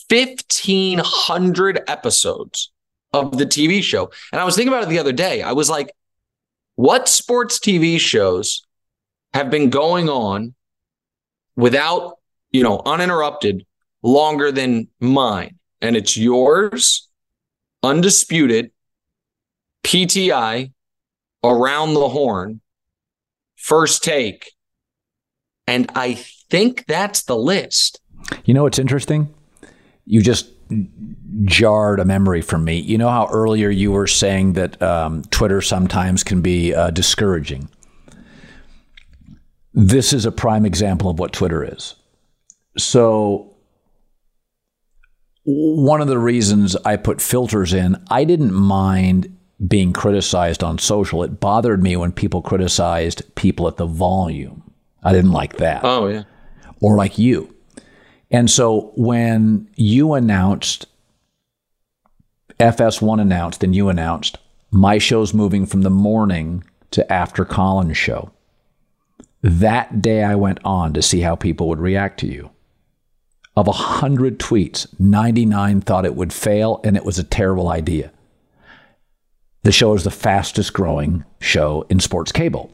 1500 0.09 1.81
episodes 1.87 2.73
of 3.13 3.39
the 3.39 3.47
TV 3.47 3.83
show. 3.83 4.11
And 4.33 4.41
I 4.41 4.45
was 4.45 4.57
thinking 4.57 4.73
about 4.73 4.85
it 4.85 4.89
the 4.89 4.99
other 4.99 5.13
day. 5.13 5.43
I 5.43 5.53
was 5.53 5.69
like 5.69 5.93
what 6.77 7.09
sports 7.09 7.59
TV 7.59 8.01
shows 8.01 8.67
have 9.35 9.51
been 9.51 9.71
going 9.71 10.09
on 10.09 10.55
without, 11.57 12.19
you 12.51 12.63
know, 12.63 12.81
uninterrupted 12.87 13.67
longer 14.03 14.51
than 14.51 14.89
mine? 14.99 15.59
And 15.83 15.97
it's 15.97 16.17
yours 16.17 17.09
undisputed, 17.83 18.71
PTI, 19.85 20.73
around 21.43 21.95
the 21.95 22.09
horn, 22.09 22.61
first 23.57 24.05
take. 24.05 24.53
And 25.67 25.91
I 25.95 26.15
think 26.15 26.85
that's 26.87 27.25
the 27.25 27.37
list. 27.37 28.01
You 28.45 28.55
know 28.55 28.65
what's 28.65 28.79
interesting? 28.79 29.33
You 30.05 30.23
just 30.23 30.51
jarred 31.45 32.01
a 32.01 32.05
memory 32.05 32.43
from 32.43 32.65
me. 32.65 32.79
You 32.79 32.99
know 32.99 33.09
how 33.09 33.29
earlier 33.31 33.71
you 33.71 33.93
were 33.93 34.07
saying 34.07 34.55
that 34.55 34.81
um, 34.83 35.23
Twitter 35.31 35.61
sometimes 35.61 36.23
can 36.23 36.41
be 36.41 36.75
uh, 36.75 36.91
discouraging? 36.91 37.69
This 39.73 40.13
is 40.13 40.27
a 40.27 40.33
prime 40.33 40.67
example 40.67 41.11
of 41.11 41.19
what 41.19 41.33
Twitter 41.33 41.65
is. 41.65 41.95
So, 42.77 43.55
one 45.45 46.01
of 46.01 46.09
the 46.09 46.19
reasons 46.19 46.77
I 46.77 46.97
put 46.97 47.21
filters 47.21 47.73
in, 47.73 47.97
I 48.11 48.25
didn't 48.25 48.53
mind 48.53 49.37
being 49.67 49.93
criticized 49.93 50.63
on 50.63 50.79
social. 50.79 51.23
It 51.23 51.41
bothered 51.41 51.83
me 51.83 51.97
when 51.97 52.13
people 52.13 52.43
criticized 52.43 53.23
people 53.35 53.69
at 53.69 53.77
the 53.77 53.87
volume. 53.87 54.63
I 55.03 55.13
didn't 55.13 55.33
like 55.33 55.57
that. 55.57 55.81
Oh, 55.85 56.09
yeah. 56.09 56.25
Or 56.81 56.97
like 56.97 57.19
you. 57.19 57.55
And 58.31 58.51
so 58.51 58.93
when 58.97 59.69
you 59.75 60.15
announced, 60.15 60.87
FS1 62.61 63.19
announced, 63.21 63.65
and 63.65 63.75
you 63.75 63.89
announced, 63.89 64.37
my 64.71 64.99
show's 64.99 65.33
moving 65.33 65.65
from 65.65 65.81
the 65.81 65.91
morning 65.91 66.63
to 66.91 67.11
after 67.11 67.47
Colin's 67.47 67.97
show, 67.97 68.31
that 69.43 70.03
day 70.03 70.23
I 70.23 70.35
went 70.35 70.61
on 70.63 70.93
to 70.93 71.01
see 71.01 71.21
how 71.21 71.37
people 71.37 71.69
would 71.69 71.81
react 71.81 72.21
to 72.21 72.27
you. 72.27 72.51
Of 73.57 73.67
a 73.67 73.71
100 73.71 74.39
tweets, 74.39 74.87
99 75.01 75.81
thought 75.81 76.05
it 76.05 76.15
would 76.15 76.35
fail 76.35 76.81
and 76.85 76.97
it 76.99 77.05
was 77.05 77.19
a 77.19 77.25
terrible 77.25 77.69
idea. 77.69 78.13
The 79.63 79.73
show 79.73 79.95
is 79.95 80.05
the 80.05 80.11
fastest 80.11 80.75
growing 80.75 81.25
show 81.41 81.87
in 81.89 81.99
sports 81.99 82.31
cable. 82.31 82.73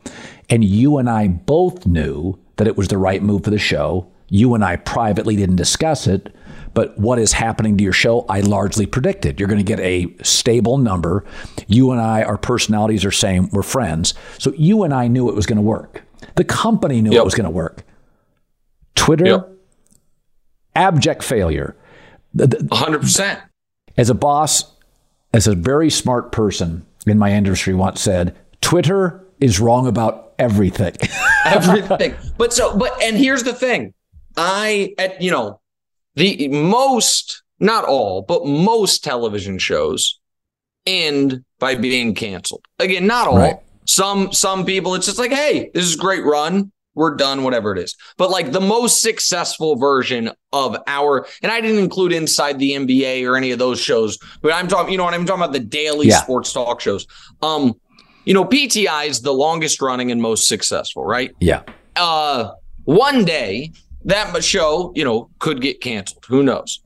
And 0.50 0.64
you 0.64 0.98
and 0.98 1.08
I 1.08 1.28
both 1.28 1.86
knew 1.86 2.38
that 2.56 2.66
it 2.66 2.76
was 2.76 2.88
the 2.88 2.98
right 2.98 3.22
move 3.22 3.44
for 3.44 3.50
the 3.50 3.58
show. 3.58 4.10
You 4.28 4.54
and 4.54 4.64
I 4.64 4.76
privately 4.76 5.36
didn't 5.36 5.56
discuss 5.56 6.08
it, 6.08 6.34
but 6.76 6.96
what 6.98 7.18
is 7.18 7.32
happening 7.32 7.78
to 7.78 7.82
your 7.82 7.94
show, 7.94 8.26
I 8.28 8.40
largely 8.40 8.84
predicted. 8.84 9.40
You're 9.40 9.48
going 9.48 9.64
to 9.64 9.64
get 9.64 9.80
a 9.80 10.14
stable 10.22 10.76
number. 10.76 11.24
You 11.68 11.90
and 11.90 11.98
I, 12.02 12.22
our 12.22 12.36
personalities 12.36 13.02
are 13.02 13.10
same. 13.10 13.48
We're 13.50 13.62
friends. 13.62 14.12
So 14.38 14.52
you 14.58 14.82
and 14.82 14.92
I 14.92 15.08
knew 15.08 15.30
it 15.30 15.34
was 15.34 15.46
going 15.46 15.56
to 15.56 15.62
work. 15.62 16.02
The 16.34 16.44
company 16.44 17.00
knew 17.00 17.12
Yep. 17.12 17.20
it 17.22 17.24
was 17.24 17.34
going 17.34 17.46
to 17.46 17.50
work. 17.50 17.82
Twitter, 18.94 19.24
Yep. 19.24 19.48
abject 20.74 21.22
failure. 21.22 21.74
The- 22.34 22.48
100%. 22.70 23.40
as 23.96 24.10
a 24.10 24.14
boss, 24.14 24.64
as 25.32 25.46
a 25.46 25.54
very 25.54 25.88
smart 25.88 26.30
person 26.30 26.84
in 27.06 27.18
my 27.18 27.32
industry 27.32 27.72
once 27.72 28.02
said, 28.02 28.36
Twitter 28.60 29.24
is 29.40 29.60
wrong 29.60 29.86
about 29.86 30.34
everything. 30.38 30.92
everything. 31.46 32.14
But 32.36 32.52
so, 32.52 32.76
but 32.76 33.02
and 33.02 33.16
here's 33.16 33.44
the 33.44 33.54
thing, 33.54 33.94
I 34.36 34.94
at 34.98 35.22
you 35.22 35.30
know 35.30 35.58
the 36.16 36.48
most, 36.48 37.42
not 37.60 37.84
all, 37.84 38.22
but 38.22 38.44
most 38.46 39.04
television 39.04 39.58
shows 39.58 40.18
end 40.86 41.44
by 41.58 41.74
being 41.74 42.14
canceled. 42.14 42.64
Again, 42.78 43.06
not 43.06 43.28
all. 43.28 43.38
Right. 43.38 43.56
Some 43.86 44.32
some 44.32 44.64
people, 44.64 44.94
it's 44.94 45.06
just 45.06 45.18
like, 45.18 45.30
hey, 45.32 45.70
this 45.74 45.84
is 45.84 45.94
a 45.94 45.98
great 45.98 46.24
run. 46.24 46.72
We're 46.94 47.14
done, 47.14 47.42
whatever 47.42 47.72
it 47.72 47.78
is. 47.78 47.94
But 48.16 48.30
like 48.30 48.52
the 48.52 48.60
most 48.60 49.02
successful 49.02 49.76
version 49.76 50.30
of 50.52 50.78
our, 50.86 51.26
and 51.42 51.52
I 51.52 51.60
didn't 51.60 51.78
include 51.84 52.12
inside 52.12 52.58
the 52.58 52.72
NBA 52.72 53.28
or 53.28 53.36
any 53.36 53.50
of 53.50 53.58
those 53.58 53.78
shows, 53.78 54.16
but 54.40 54.52
I'm 54.54 54.66
talking, 54.66 54.92
you 54.92 54.98
know 54.98 55.04
what 55.04 55.12
I'm 55.12 55.26
talking 55.26 55.42
about 55.42 55.52
the 55.52 55.60
daily 55.60 56.08
Yeah. 56.08 56.22
sports 56.22 56.52
talk 56.54 56.80
shows. 56.80 57.06
Um, 57.42 57.74
you 58.24 58.32
know, 58.32 58.44
PTI 58.46 59.06
is 59.08 59.20
the 59.20 59.32
longest 59.34 59.82
running 59.82 60.10
and 60.10 60.22
most 60.22 60.48
successful, 60.48 61.04
right? 61.04 61.30
yeah. 61.38 61.62
uh 61.96 62.52
one 62.84 63.24
day 63.24 63.72
that 64.06 64.42
show 64.42 64.92
you 64.96 65.04
know 65.04 65.30
could 65.38 65.60
get 65.60 65.80
canceled. 65.80 66.24
Who 66.28 66.42
knows? 66.42 66.80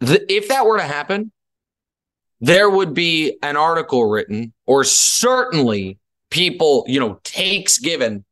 The, 0.00 0.30
if 0.32 0.48
that 0.48 0.66
were 0.66 0.76
to 0.76 0.84
happen 0.84 1.32
there 2.40 2.68
would 2.68 2.94
be 2.94 3.38
an 3.42 3.56
article 3.56 4.04
written 4.04 4.52
or 4.66 4.84
certainly 4.84 5.98
people 6.30 6.84
you 6.86 7.00
know 7.00 7.18
takes 7.24 7.78
given 7.78 8.24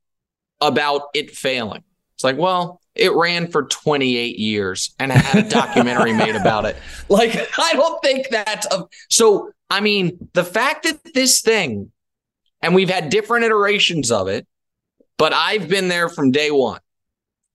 about 0.60 1.02
it 1.14 1.30
failing. 1.30 1.82
It's 2.14 2.24
like 2.24 2.36
well 2.36 2.80
it 2.94 3.12
ran 3.12 3.48
for 3.48 3.64
28 3.64 4.38
years 4.38 4.94
and 5.00 5.10
had 5.10 5.46
a 5.46 5.48
documentary 5.48 6.12
made 6.16 6.36
about 6.36 6.64
it. 6.64 6.76
Like 7.08 7.34
i 7.58 7.72
don't 7.72 8.02
think 8.02 8.28
that's 8.30 8.66
a, 8.66 8.84
so 9.08 9.50
i 9.70 9.80
mean 9.80 10.28
the 10.34 10.44
fact 10.44 10.84
that 10.84 11.14
this 11.14 11.40
thing 11.40 11.90
and 12.60 12.74
we've 12.74 12.90
had 12.90 13.10
different 13.10 13.44
iterations 13.44 14.10
of 14.10 14.28
it 14.28 14.46
but 15.18 15.32
I've 15.32 15.68
been 15.68 15.88
there 15.88 16.08
from 16.08 16.30
day 16.30 16.50
one. 16.50 16.80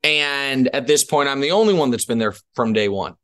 And 0.03 0.67
at 0.73 0.87
this 0.87 1.03
point, 1.03 1.29
I'm 1.29 1.41
the 1.41 1.51
only 1.51 1.73
one 1.73 1.91
that's 1.91 2.05
been 2.05 2.19
there 2.19 2.35
from 2.55 2.73
day 2.73 2.87
one. 2.87 3.15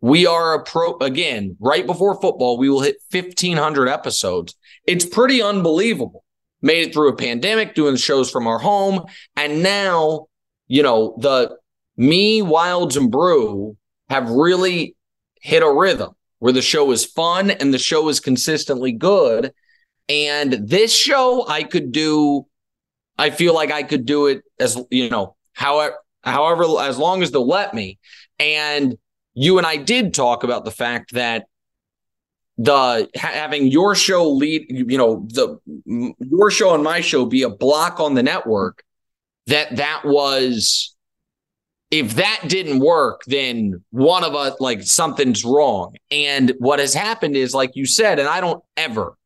We 0.00 0.26
are 0.26 0.54
a 0.54 0.62
pro 0.62 0.96
again, 0.98 1.56
right 1.58 1.84
before 1.84 2.20
football, 2.20 2.58
we 2.58 2.68
will 2.68 2.82
hit 2.82 2.96
1500 3.10 3.88
episodes. 3.88 4.54
It's 4.86 5.04
pretty 5.04 5.42
unbelievable. 5.42 6.24
Made 6.62 6.88
it 6.88 6.92
through 6.92 7.08
a 7.08 7.16
pandemic, 7.16 7.74
doing 7.74 7.96
shows 7.96 8.30
from 8.30 8.46
our 8.46 8.58
home. 8.58 9.04
And 9.36 9.62
now, 9.62 10.26
you 10.68 10.82
know, 10.82 11.16
the 11.18 11.56
me, 11.96 12.42
Wildes, 12.42 12.96
and 12.96 13.10
Brew 13.10 13.76
have 14.08 14.30
really 14.30 14.94
hit 15.40 15.62
a 15.62 15.70
rhythm 15.70 16.12
where 16.38 16.52
the 16.52 16.62
show 16.62 16.90
is 16.92 17.04
fun 17.04 17.50
and 17.50 17.74
the 17.74 17.78
show 17.78 18.08
is 18.08 18.20
consistently 18.20 18.92
good. 18.92 19.52
And 20.08 20.52
this 20.52 20.94
show, 20.94 21.46
I 21.48 21.64
could 21.64 21.90
do 21.92 22.46
I 23.18 23.30
feel 23.30 23.54
like 23.54 23.70
I 23.70 23.82
could 23.82 24.06
do 24.06 24.26
it 24.26 24.42
as 24.60 24.78
you 24.90 25.10
know, 25.10 25.36
however, 25.52 25.96
however, 26.22 26.64
as 26.80 26.98
long 26.98 27.22
as 27.22 27.30
they'll 27.30 27.46
let 27.46 27.74
me. 27.74 27.98
And 28.38 28.96
you 29.34 29.58
and 29.58 29.66
I 29.66 29.76
did 29.76 30.14
talk 30.14 30.44
about 30.44 30.64
the 30.64 30.70
fact 30.70 31.12
that 31.14 31.46
the 32.56 33.08
having 33.14 33.68
your 33.68 33.94
show 33.94 34.28
lead, 34.30 34.66
you 34.68 34.98
know, 34.98 35.26
the 35.28 35.58
your 36.20 36.50
show 36.50 36.74
and 36.74 36.82
my 36.82 37.00
show 37.00 37.24
be 37.26 37.42
a 37.42 37.50
block 37.50 38.00
on 38.00 38.14
the 38.14 38.22
network. 38.22 38.82
That 39.46 39.76
that 39.76 40.04
was 40.04 40.94
if 41.90 42.16
that 42.16 42.44
didn't 42.46 42.80
work, 42.80 43.22
then 43.26 43.82
one 43.90 44.24
of 44.24 44.34
us, 44.34 44.60
like 44.60 44.82
something's 44.82 45.44
wrong. 45.44 45.96
And 46.10 46.52
what 46.58 46.78
has 46.80 46.92
happened 46.92 47.36
is, 47.36 47.54
like 47.54 47.70
you 47.74 47.86
said, 47.86 48.18
and 48.18 48.28
I 48.28 48.40
don't 48.40 48.62
ever, 48.76 49.16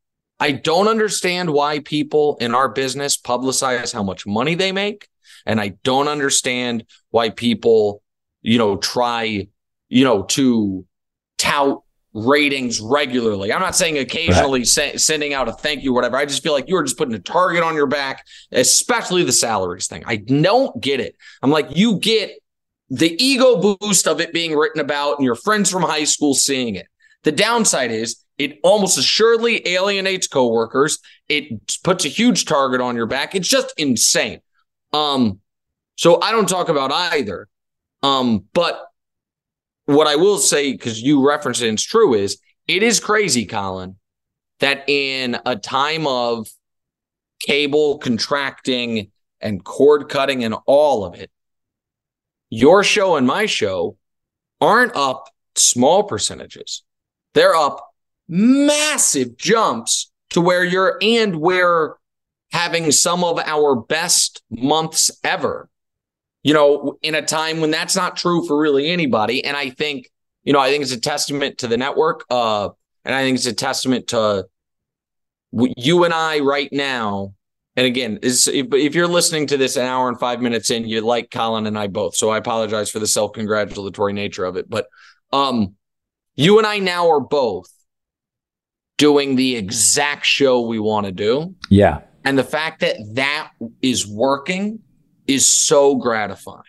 I 0.43 0.51
don't 0.51 0.89
understand 0.89 1.51
why 1.51 1.79
people 1.79 2.37
in 2.41 2.53
our 2.53 2.69
business 2.69 3.17
publicize 3.17 3.95
how 3.95 4.03
much 4.03 4.27
money 4.27 4.57
they 4.57 4.73
make. 4.73 5.07
And 5.47 5.61
I 5.61 5.75
don't 5.85 6.09
understand 6.09 6.85
why 7.11 7.31
people, 7.31 8.03
you 8.41 8.59
know, 8.59 8.77
try, 8.77 9.47
you 9.89 10.05
know, 10.05 10.25
to 10.25 10.85
tout 11.39 11.85
ratings 12.13 12.81
regularly. 12.81 13.53
I'm 13.53 13.61
not 13.61 13.77
saying 13.77 13.99
occasionally 13.99 14.65
right. 14.77 15.01
sending 15.01 15.33
out 15.33 15.47
a 15.47 15.53
thank 15.53 15.85
you, 15.85 15.93
whatever. 15.93 16.17
I 16.17 16.27
just 16.27 16.43
feel 16.43 16.55
like 16.55 16.69
you 16.69 16.77
are 16.77 16.83
just 16.83 16.99
putting 16.99 17.15
a 17.15 17.21
target 17.21 17.63
on 17.63 17.77
your 17.77 17.87
back, 17.87 18.27
especially 18.51 19.23
the 19.23 19.31
salaries 19.31 19.87
thing. 19.87 20.03
I 20.07 20.17
don't 20.17 20.81
get 20.81 20.99
it. 20.99 21.15
I'm 21.41 21.53
like, 21.53 21.77
you 21.77 22.01
get 22.01 22.33
the 22.91 23.15
ego 23.25 23.77
boost 23.79 24.09
of 24.09 24.21
it 24.21 24.33
being 24.33 24.57
written 24.57 24.81
about 24.81 25.19
and 25.19 25.25
your 25.25 25.37
friends 25.37 25.71
from 25.71 25.83
high 25.83 26.03
school 26.03 26.35
seeing 26.35 26.75
it. 26.75 26.89
The 27.23 27.31
downside 27.31 27.93
is 27.93 28.22
it 28.39 28.59
almost 28.63 28.99
assuredly 28.99 29.67
alienates 29.69 30.27
coworkers. 30.27 30.99
It 31.29 31.81
puts 31.83 32.05
a 32.05 32.09
huge 32.09 32.45
target 32.45 32.81
on 32.81 32.97
your 32.97 33.07
back. 33.07 33.35
It's 33.35 33.49
just 33.49 33.73
insane. 33.77 34.41
Um, 34.93 35.41
so 35.97 36.21
I 36.21 36.33
don't 36.33 36.49
talk 36.49 36.69
about 36.69 36.93
either. 36.93 37.49
Um, 38.03 38.45
but 38.53 38.85
what 39.85 40.07
I 40.07 40.17
will 40.17 40.39
say, 40.39 40.73
because 40.73 41.01
you 41.01 41.27
referenced 41.27 41.63
it, 41.63 41.69
and 41.69 41.77
it's 41.77 41.85
true, 41.85 42.15
is 42.15 42.39
it 42.67 42.83
is 42.83 43.01
crazy, 43.01 43.47
Colin, 43.47 43.97
that 44.61 44.89
in 44.89 45.37
a 45.45 45.57
time 45.57 46.07
of 46.07 46.49
cable 47.47 47.99
contracting 47.99 49.11
and 49.41 49.65
cord 49.65 50.09
cutting 50.09 50.45
and 50.45 50.55
all 50.67 51.05
of 51.05 51.15
it, 51.15 51.31
your 52.51 52.85
show 52.85 53.17
and 53.17 53.27
my 53.27 53.47
show 53.47 53.97
aren't 54.61 54.95
up 54.95 55.29
small 55.55 56.05
percentages. 56.05 56.83
They're 57.35 57.55
up 57.55 57.92
massive 58.33 59.37
jumps 59.37 60.11
to 60.31 60.41
where 60.41 60.65
you're 60.65 60.97
and 61.03 61.37
we're 61.37 61.97
having 62.51 62.91
some 62.91 63.23
of 63.23 63.39
our 63.39 63.77
best 63.77 64.43
months 64.51 65.11
ever. 65.23 65.69
You 66.43 66.55
know, 66.55 66.99
in 67.03 67.15
a 67.15 67.23
time 67.23 67.61
when 67.61 67.71
that's 67.71 67.95
not 67.95 68.17
true 68.17 68.47
for 68.47 68.59
really 68.59 68.91
anybody. 68.91 69.45
And 69.45 69.57
I 69.57 69.71
think, 69.71 70.11
you 70.43 70.53
know, 70.53 70.59
I 70.59 70.71
think 70.71 70.83
it's 70.83 70.93
a 70.93 71.01
testament 71.01 71.59
to 71.59 71.69
the 71.69 71.77
network. 71.77 72.25
Uh, 72.31 72.71
and 73.05 73.15
I 73.15 73.23
think 73.23 73.37
it's 73.37 73.47
a 73.47 73.53
testament 73.53 74.09
to 74.09 74.47
you 75.53 76.05
and 76.05 76.15
I 76.15 76.41
right 76.41 76.73
now 76.73 77.35
and 77.77 77.87
again, 77.87 78.19
is 78.23 78.49
if, 78.49 78.67
if, 78.75 78.95
you're 78.95 79.09
listening 79.09 79.47
to 79.47 79.57
this 79.57 79.77
an 79.77 79.87
hour 79.87 80.09
and 80.09 80.19
five 80.19 80.43
minutes 80.43 80.71
in, 80.71 80.87
you 80.87 81.01
like 81.01 81.31
Colin 81.31 81.67
and 81.67 81.79
I 81.79 81.87
both. 81.87 82.15
So 82.15 82.29
I 82.29 82.37
apologize 82.37 82.91
for 82.91 82.99
the 82.99 83.07
self-congratulatory 83.07 84.13
nature 84.13 84.45
of 84.45 84.57
it. 84.57 84.69
But 84.69 84.89
um, 85.33 85.75
you 86.35 86.59
and 86.59 86.67
I 86.67 86.81
now 86.81 87.11
are 87.11 87.21
both 87.21 87.73
doing 88.99 89.37
the 89.37 89.57
exact 89.57 90.27
show 90.27 90.61
we 90.61 90.79
want 90.79 91.07
to 91.07 91.13
do. 91.13 91.55
Yeah. 91.71 92.01
And 92.25 92.39
the 92.39 92.45
fact 92.45 92.81
that 92.81 92.97
that 93.15 93.51
is 93.81 94.07
working 94.07 94.81
is 95.27 95.47
so 95.47 95.97
gratifying. 95.97 96.63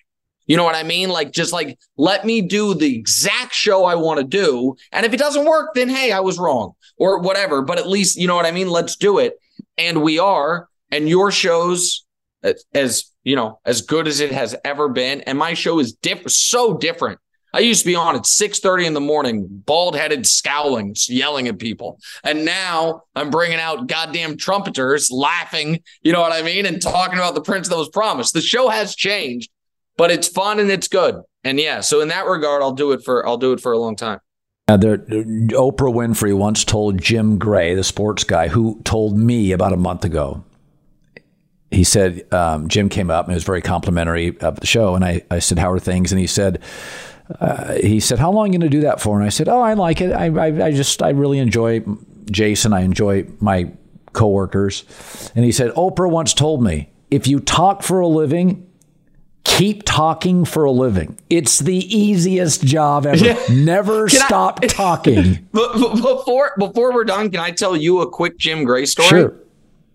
You 0.45 0.57
know 0.57 0.63
what 0.63 0.76
I 0.76 0.84
mean? 0.84 1.09
Like, 1.09 1.32
just 1.32 1.53
like, 1.53 1.80
let 1.95 2.26
me 2.26 2.41
do 2.41 2.74
the 2.74 2.95
exact 2.95 3.53
show 3.53 3.86
I 3.86 3.95
want 3.95 4.19
to 4.19 4.26
do. 4.26 4.76
And 4.91 5.05
if 5.05 5.13
it 5.13 5.19
doesn't 5.19 5.45
work, 5.45 5.74
then 5.74 5.89
hey, 5.89 6.11
I 6.11 6.19
was 6.19 6.38
wrong 6.38 6.74
or 6.97 7.19
whatever. 7.19 7.61
But 7.61 7.78
at 7.78 7.88
least, 7.88 8.17
you 8.17 8.28
know 8.28 8.36
what 8.36 8.45
I 8.45 8.51
mean? 8.51 8.69
Let's 8.69 8.97
do 8.97 9.19
it. 9.19 9.36
And 9.78 10.01
we 10.01 10.19
are 10.19 10.67
and 10.93 11.09
your 11.09 11.32
shows 11.32 12.05
as 12.74 13.05
you 13.24 13.36
know 13.36 13.59
as 13.65 13.82
good 13.82 14.07
as 14.07 14.19
it 14.19 14.32
has 14.32 14.55
ever 14.63 14.89
been 14.89 15.21
and 15.21 15.38
my 15.38 15.53
show 15.53 15.80
is 15.80 15.93
different 15.93 16.32
so 16.32 16.78
different 16.78 17.19
i 17.53 17.59
used 17.59 17.81
to 17.81 17.87
be 17.87 17.95
on 17.95 18.15
at 18.15 18.23
6:30 18.23 18.85
in 18.85 18.93
the 18.93 18.99
morning 18.99 19.47
bald-headed 19.49 20.25
scowling 20.25 20.95
yelling 21.07 21.47
at 21.47 21.59
people. 21.59 21.99
And 22.23 22.45
now 22.45 23.03
i'm 23.15 23.29
bringing 23.29 23.59
out 23.59 23.87
goddamn 23.87 24.37
trumpeters 24.37 25.11
laughing 25.11 25.81
you 26.01 26.11
know 26.11 26.21
what 26.21 26.31
i 26.31 26.41
mean 26.41 26.65
and 26.65 26.81
talking 26.81 27.17
about 27.17 27.35
the 27.35 27.41
prince 27.41 27.69
that 27.69 27.77
was 27.77 27.89
promised. 27.89 28.33
The 28.33 28.41
show 28.41 28.69
has 28.69 28.95
changed 28.95 29.49
but 29.95 30.09
it's 30.09 30.27
fun 30.27 30.59
and 30.59 30.71
it's 30.71 30.87
good. 30.87 31.21
And 31.43 31.59
yeah 31.59 31.81
so 31.81 32.01
in 32.01 32.09
that 32.09 32.25
regard 32.25 32.61
i'll 32.61 32.73
do 32.73 32.91
it 32.91 33.03
for 33.03 33.25
i'll 33.27 33.37
do 33.37 33.53
it 33.53 33.61
for 33.61 33.71
a 33.71 33.77
long 33.77 33.95
time. 33.95 34.19
Uh, 34.67 34.77
there, 34.77 34.97
Oprah 34.97 35.93
Winfrey 35.93 36.35
once 36.35 36.63
told 36.63 36.97
Jim 37.01 37.37
Gray, 37.37 37.75
the 37.75 37.83
sports 37.83 38.23
guy, 38.23 38.47
who 38.47 38.81
told 38.83 39.17
me 39.17 39.51
about 39.51 39.73
a 39.73 39.77
month 39.77 40.05
ago. 40.05 40.43
He 41.69 41.83
said, 41.83 42.31
um, 42.33 42.69
Jim 42.69 42.87
came 42.87 43.09
up 43.09 43.25
and 43.25 43.33
was 43.33 43.43
very 43.43 43.61
complimentary 43.61 44.37
of 44.39 44.59
the 44.59 44.67
show. 44.67 44.95
And 44.95 45.03
I, 45.03 45.23
I 45.29 45.39
said, 45.39 45.57
How 45.57 45.71
are 45.71 45.79
things? 45.79 46.11
And 46.11 46.19
he 46.19 46.27
said, 46.27 46.61
uh, 47.39 47.73
he 47.75 47.99
said, 47.99 48.19
How 48.19 48.31
long 48.31 48.45
are 48.45 48.47
you 48.47 48.59
going 48.59 48.69
to 48.71 48.77
do 48.77 48.81
that 48.81 49.01
for? 49.01 49.17
And 49.17 49.25
I 49.25 49.29
said, 49.29 49.47
Oh, 49.47 49.61
I 49.61 49.73
like 49.73 50.01
it. 50.01 50.11
I, 50.11 50.25
I, 50.25 50.65
I 50.67 50.71
just, 50.71 51.01
I 51.01 51.09
really 51.09 51.39
enjoy 51.39 51.84
Jason. 52.31 52.73
I 52.73 52.81
enjoy 52.81 53.25
my 53.39 53.71
coworkers. 54.13 54.86
And 55.36 55.43
he 55.43 55.51
said, 55.51 55.71
Oprah 55.71 56.09
once 56.09 56.34
told 56.34 56.63
me, 56.63 56.89
if 57.11 57.27
you 57.27 57.39
talk 57.39 57.84
for 57.84 57.99
a 57.99 58.07
living, 58.07 58.69
keep 59.43 59.84
talking 59.84 60.45
for 60.45 60.63
a 60.65 60.71
living. 60.71 61.19
It's 61.29 61.59
the 61.59 61.75
easiest 61.75 62.63
job 62.63 63.05
ever. 63.05 63.23
Yeah. 63.23 63.39
Never 63.51 64.07
can 64.07 64.19
stop 64.19 64.59
I, 64.63 64.67
talking. 64.67 65.47
Before 65.51 66.53
before 66.57 66.93
we're 66.93 67.03
done, 67.03 67.29
can 67.29 67.39
I 67.39 67.51
tell 67.51 67.75
you 67.75 68.01
a 68.01 68.09
quick 68.09 68.38
Jim 68.38 68.63
Gray 68.63 68.86
story? 68.86 69.09
Sure. 69.09 69.36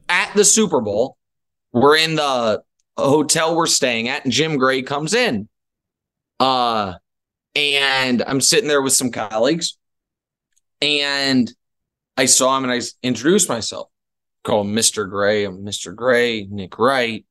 At 0.09 0.32
the 0.34 0.45
Super 0.45 0.80
Bowl, 0.80 1.16
we're 1.72 1.97
in 1.97 2.14
the 2.14 2.62
hotel 2.97 3.57
we're 3.57 3.66
staying 3.66 4.09
at, 4.09 4.24
and 4.24 4.32
Jim 4.32 4.57
Gray 4.57 4.82
comes 4.82 5.14
in. 5.14 5.49
Uh, 6.41 6.95
and 7.59 8.22
I'm 8.26 8.40
sitting 8.40 8.68
there 8.68 8.82
with 8.82 8.92
some 8.92 9.11
colleagues, 9.11 9.76
and 10.80 11.50
I 12.16 12.26
saw 12.26 12.56
him 12.56 12.64
and 12.64 12.72
I 12.72 12.80
introduced 13.02 13.48
myself. 13.48 13.88
Call 14.44 14.62
him 14.62 14.74
Mr. 14.74 15.09
Gray. 15.09 15.44
I'm 15.44 15.64
Mr. 15.64 15.94
Gray, 15.94 16.46
Nick 16.50 16.78
Wright, 16.78 17.24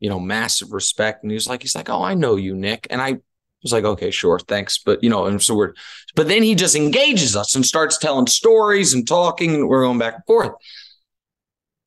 you 0.00 0.08
know, 0.08 0.20
massive 0.20 0.72
respect. 0.72 1.22
And 1.22 1.30
he 1.30 1.34
was 1.34 1.48
like, 1.48 1.62
he's 1.62 1.74
like, 1.74 1.90
Oh, 1.90 2.02
I 2.02 2.14
know 2.14 2.36
you, 2.36 2.54
Nick. 2.54 2.86
And 2.90 3.02
I 3.02 3.18
was 3.66 3.72
like, 3.72 3.84
okay, 3.84 4.10
sure, 4.10 4.38
thanks. 4.38 4.78
But 4.78 5.02
you 5.02 5.10
know, 5.10 5.26
and 5.26 5.42
so 5.42 5.54
we're 5.54 5.74
but 6.14 6.28
then 6.28 6.42
he 6.42 6.54
just 6.54 6.76
engages 6.76 7.36
us 7.36 7.54
and 7.54 7.64
starts 7.64 7.98
telling 7.98 8.26
stories 8.26 8.94
and 8.94 9.06
talking, 9.06 9.54
and 9.54 9.68
we're 9.68 9.82
going 9.82 9.98
back 9.98 10.14
and 10.14 10.24
forth. 10.26 10.52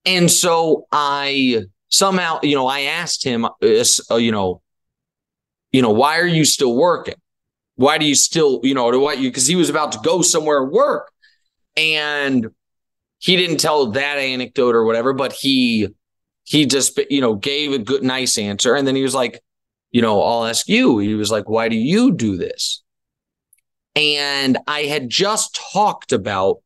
And 0.05 0.29
so 0.29 0.85
I 0.91 1.63
somehow, 1.89 2.39
you 2.43 2.55
know, 2.55 2.67
I 2.67 2.81
asked 2.81 3.23
him, 3.23 3.45
uh, 3.45 4.15
you 4.15 4.31
know, 4.31 4.61
you 5.71 5.81
know, 5.81 5.91
why 5.91 6.19
are 6.19 6.27
you 6.27 6.45
still 6.45 6.75
working? 6.75 7.15
Why 7.79 7.97
do 7.97 8.05
you 8.05 8.13
still, 8.13 8.59
you 8.61 8.73
know, 8.73 8.89
what 8.99 9.19
you, 9.19 9.29
because 9.29 9.47
he 9.47 9.55
was 9.55 9.69
about 9.69 9.93
to 9.93 9.99
go 10.03 10.21
somewhere 10.21 10.65
work. 10.65 11.09
And 11.77 12.47
he 13.19 13.37
didn't 13.37 13.61
tell 13.61 13.91
that 13.91 14.17
anecdote 14.17 14.75
or 14.75 14.83
whatever, 14.83 15.13
but 15.13 15.31
he, 15.31 15.87
he 16.43 16.65
just, 16.65 16.99
you 17.09 17.21
know, 17.21 17.35
gave 17.35 17.71
a 17.71 17.79
good, 17.79 18.03
nice 18.03 18.37
answer. 18.37 18.75
And 18.75 18.85
then 18.85 18.97
he 18.97 19.01
was 19.01 19.15
like, 19.15 19.39
you 19.91 20.01
know, 20.01 20.21
I'll 20.21 20.45
ask 20.45 20.67
you. 20.67 20.99
He 20.99 21.13
was 21.13 21.31
like, 21.31 21.47
why 21.47 21.69
do 21.69 21.77
you 21.77 22.11
do 22.11 22.35
this? 22.35 22.83
And 23.95 24.57
I 24.67 24.81
had 24.81 25.09
just 25.09 25.57
talked 25.71 26.11
about, 26.11 26.57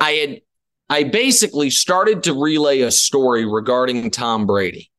I 0.00 0.12
had 0.12 0.40
I 0.88 1.02
basically 1.02 1.70
started 1.70 2.22
to 2.22 2.40
relay 2.40 2.82
a 2.82 2.92
story 2.92 3.46
regarding 3.46 4.12
Tom 4.12 4.46
Brady 4.46 4.92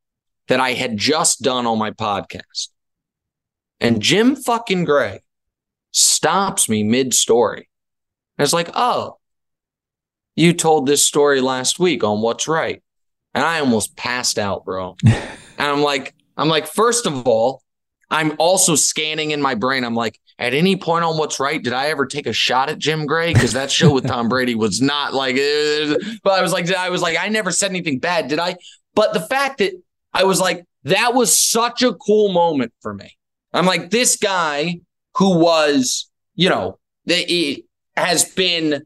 that 0.48 0.60
I 0.60 0.74
had 0.74 0.98
just 0.98 1.40
done 1.40 1.66
on 1.66 1.78
my 1.78 1.90
podcast. 1.90 2.68
And 3.82 4.00
Jim 4.00 4.36
fucking 4.36 4.84
Gray 4.84 5.22
stops 5.90 6.68
me 6.68 6.84
mid 6.84 7.12
story. 7.12 7.68
I 8.38 8.42
was 8.42 8.52
like, 8.52 8.70
oh, 8.74 9.18
you 10.36 10.52
told 10.52 10.86
this 10.86 11.04
story 11.04 11.40
last 11.40 11.80
week 11.80 12.04
on 12.04 12.22
What's 12.22 12.46
Wright. 12.46 12.80
And 13.34 13.44
I 13.44 13.58
almost 13.58 13.96
passed 13.96 14.38
out, 14.38 14.64
bro. 14.64 14.96
and 15.04 15.28
I'm 15.58 15.82
like, 15.82 16.14
I'm 16.36 16.48
like, 16.48 16.68
first 16.68 17.06
of 17.06 17.26
all, 17.26 17.62
I'm 18.08 18.36
also 18.38 18.76
scanning 18.76 19.32
in 19.32 19.42
my 19.42 19.56
brain. 19.56 19.84
I'm 19.84 19.96
like, 19.96 20.20
at 20.38 20.54
any 20.54 20.76
point 20.76 21.04
on 21.04 21.18
What's 21.18 21.40
Wright, 21.40 21.62
did 21.62 21.72
I 21.72 21.88
ever 21.88 22.06
take 22.06 22.28
a 22.28 22.32
shot 22.32 22.68
at 22.68 22.78
Jim 22.78 23.04
Gray? 23.04 23.34
Because 23.34 23.52
that 23.54 23.70
show 23.70 23.92
with 23.92 24.06
Tom 24.06 24.28
Brady 24.28 24.54
was 24.54 24.80
not 24.80 25.12
like, 25.12 25.34
but 26.22 26.34
I 26.34 26.42
was 26.42 26.52
like, 26.52 26.72
I 26.72 26.90
was 26.90 27.02
like, 27.02 27.18
I 27.18 27.28
never 27.28 27.50
said 27.50 27.70
anything 27.70 27.98
bad, 27.98 28.28
did 28.28 28.38
I? 28.38 28.56
But 28.94 29.12
the 29.12 29.20
fact 29.20 29.58
that 29.58 29.72
I 30.14 30.22
was 30.22 30.40
like, 30.40 30.64
that 30.84 31.14
was 31.14 31.36
such 31.36 31.82
a 31.82 31.94
cool 31.94 32.32
moment 32.32 32.72
for 32.80 32.94
me. 32.94 33.16
I'm 33.52 33.66
like, 33.66 33.90
this 33.90 34.16
guy 34.16 34.80
who 35.16 35.38
was, 35.38 36.10
you 36.34 36.48
know, 36.48 36.78
the, 37.04 37.64
has 37.96 38.24
been 38.24 38.84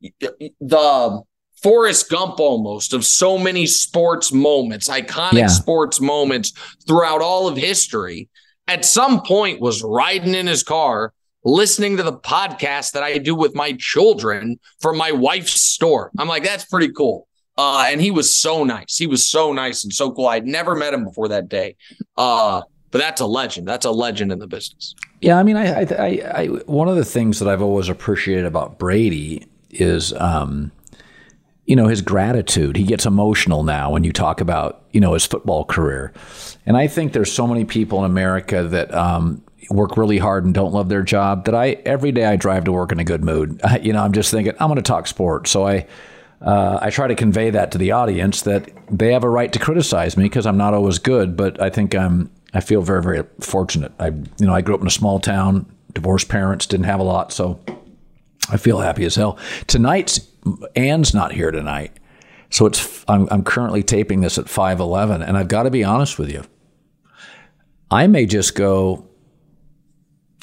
the 0.00 1.22
Forrest 1.62 2.08
Gump 2.08 2.38
almost 2.38 2.92
of 2.92 3.04
so 3.04 3.36
many 3.36 3.66
sports 3.66 4.32
moments, 4.32 4.88
iconic 4.88 5.38
yeah. 5.38 5.46
sports 5.48 6.00
moments 6.00 6.52
throughout 6.86 7.20
all 7.20 7.48
of 7.48 7.56
history 7.56 8.28
at 8.68 8.84
some 8.84 9.22
point 9.22 9.60
was 9.60 9.82
riding 9.82 10.34
in 10.34 10.46
his 10.46 10.62
car 10.62 11.12
listening 11.44 11.96
to 11.96 12.02
the 12.02 12.12
podcast 12.12 12.92
that 12.92 13.02
I 13.02 13.16
do 13.18 13.34
with 13.34 13.54
my 13.54 13.72
children 13.78 14.58
from 14.80 14.98
my 14.98 15.10
wife's 15.10 15.60
store. 15.62 16.10
I'm 16.18 16.28
like, 16.28 16.44
that's 16.44 16.66
pretty 16.66 16.92
cool. 16.92 17.26
Uh, 17.56 17.86
and 17.88 18.00
he 18.00 18.10
was 18.10 18.38
so 18.38 18.62
nice. 18.62 18.96
He 18.96 19.06
was 19.06 19.28
so 19.28 19.52
nice 19.52 19.82
and 19.82 19.92
so 19.92 20.12
cool. 20.12 20.26
I'd 20.26 20.46
never 20.46 20.76
met 20.76 20.94
him 20.94 21.04
before 21.04 21.28
that 21.28 21.48
day. 21.48 21.76
Uh, 22.16 22.62
but 22.90 22.98
that's 22.98 23.20
a 23.20 23.26
legend. 23.26 23.68
That's 23.68 23.84
a 23.84 23.90
legend 23.90 24.32
in 24.32 24.38
the 24.38 24.46
business. 24.46 24.94
Yeah, 25.20 25.38
I 25.38 25.42
mean, 25.42 25.56
I, 25.56 25.82
I, 25.82 26.22
I, 26.34 26.46
one 26.66 26.88
of 26.88 26.96
the 26.96 27.04
things 27.04 27.38
that 27.40 27.48
I've 27.48 27.62
always 27.62 27.88
appreciated 27.88 28.44
about 28.44 28.78
Brady 28.78 29.46
is, 29.70 30.12
um, 30.14 30.72
you 31.66 31.76
know, 31.76 31.88
his 31.88 32.00
gratitude. 32.00 32.76
He 32.76 32.84
gets 32.84 33.04
emotional 33.04 33.62
now 33.62 33.90
when 33.90 34.04
you 34.04 34.12
talk 34.12 34.40
about, 34.40 34.84
you 34.92 35.00
know, 35.00 35.14
his 35.14 35.26
football 35.26 35.64
career, 35.64 36.12
and 36.64 36.76
I 36.76 36.86
think 36.86 37.12
there's 37.12 37.32
so 37.32 37.46
many 37.46 37.64
people 37.64 37.98
in 37.98 38.10
America 38.10 38.62
that 38.62 38.94
um, 38.94 39.42
work 39.70 39.96
really 39.96 40.18
hard 40.18 40.44
and 40.44 40.54
don't 40.54 40.72
love 40.72 40.88
their 40.88 41.02
job 41.02 41.44
that 41.44 41.54
I 41.54 41.72
every 41.84 42.12
day 42.12 42.24
I 42.24 42.36
drive 42.36 42.64
to 42.64 42.72
work 42.72 42.92
in 42.92 43.00
a 43.00 43.04
good 43.04 43.22
mood. 43.22 43.60
I, 43.62 43.78
you 43.82 43.92
know, 43.92 44.02
I'm 44.02 44.12
just 44.12 44.30
thinking 44.30 44.54
I'm 44.60 44.68
going 44.68 44.76
to 44.76 44.82
talk 44.82 45.06
sports, 45.06 45.50
so 45.50 45.66
I. 45.66 45.86
Uh, 46.40 46.78
I 46.80 46.90
try 46.90 47.08
to 47.08 47.16
convey 47.16 47.50
that 47.50 47.72
to 47.72 47.78
the 47.78 47.90
audience 47.90 48.42
that 48.42 48.70
they 48.88 49.12
have 49.12 49.24
a 49.24 49.28
right 49.28 49.52
to 49.52 49.58
criticize 49.58 50.16
me 50.16 50.22
because 50.22 50.46
I'm 50.46 50.56
not 50.56 50.72
always 50.72 51.00
good, 51.00 51.36
but 51.36 51.60
I 51.60 51.68
think 51.68 51.96
I'm 51.96 52.30
I 52.54 52.60
feel 52.60 52.82
very, 52.82 53.02
very 53.02 53.24
fortunate. 53.40 53.92
I, 53.98 54.08
you 54.08 54.46
know, 54.46 54.54
I 54.54 54.62
grew 54.62 54.74
up 54.74 54.80
in 54.80 54.86
a 54.86 54.90
small 54.90 55.20
town, 55.20 55.66
divorced 55.92 56.28
parents, 56.28 56.66
didn't 56.66 56.86
have 56.86 57.00
a 57.00 57.04
lot, 57.04 57.32
so 57.32 57.60
I 58.50 58.56
feel 58.56 58.80
happy 58.80 59.04
as 59.04 59.14
hell. 59.14 59.38
Tonight's 59.66 60.20
Anne's 60.74 61.12
not 61.12 61.32
here 61.32 61.50
tonight, 61.50 61.92
so 62.50 62.66
it's 62.66 63.04
I'm, 63.08 63.28
I'm 63.30 63.44
currently 63.44 63.82
taping 63.82 64.20
this 64.20 64.38
at 64.38 64.48
five 64.48 64.80
eleven, 64.80 65.22
and 65.22 65.36
I've 65.36 65.48
got 65.48 65.64
to 65.64 65.70
be 65.70 65.84
honest 65.84 66.18
with 66.18 66.30
you. 66.30 66.44
I 67.90 68.06
may 68.06 68.26
just 68.26 68.54
go. 68.54 69.04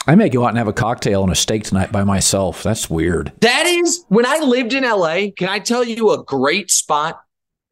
I 0.07 0.13
may 0.13 0.29
go 0.29 0.43
out 0.43 0.49
and 0.49 0.59
have 0.59 0.67
a 0.67 0.73
cocktail 0.73 1.23
and 1.23 1.31
a 1.31 1.35
steak 1.35 1.63
tonight 1.63 1.91
by 1.91 2.03
myself. 2.03 2.61
That's 2.61 2.91
weird. 2.91 3.31
That 3.41 3.65
is 3.65 4.05
when 4.09 4.27
I 4.27 4.37
lived 4.37 4.73
in 4.73 4.83
LA. 4.83 5.31
Can 5.35 5.49
I 5.49 5.57
tell 5.57 5.83
you 5.83 6.11
a 6.11 6.23
great 6.23 6.69
spot? 6.69 7.19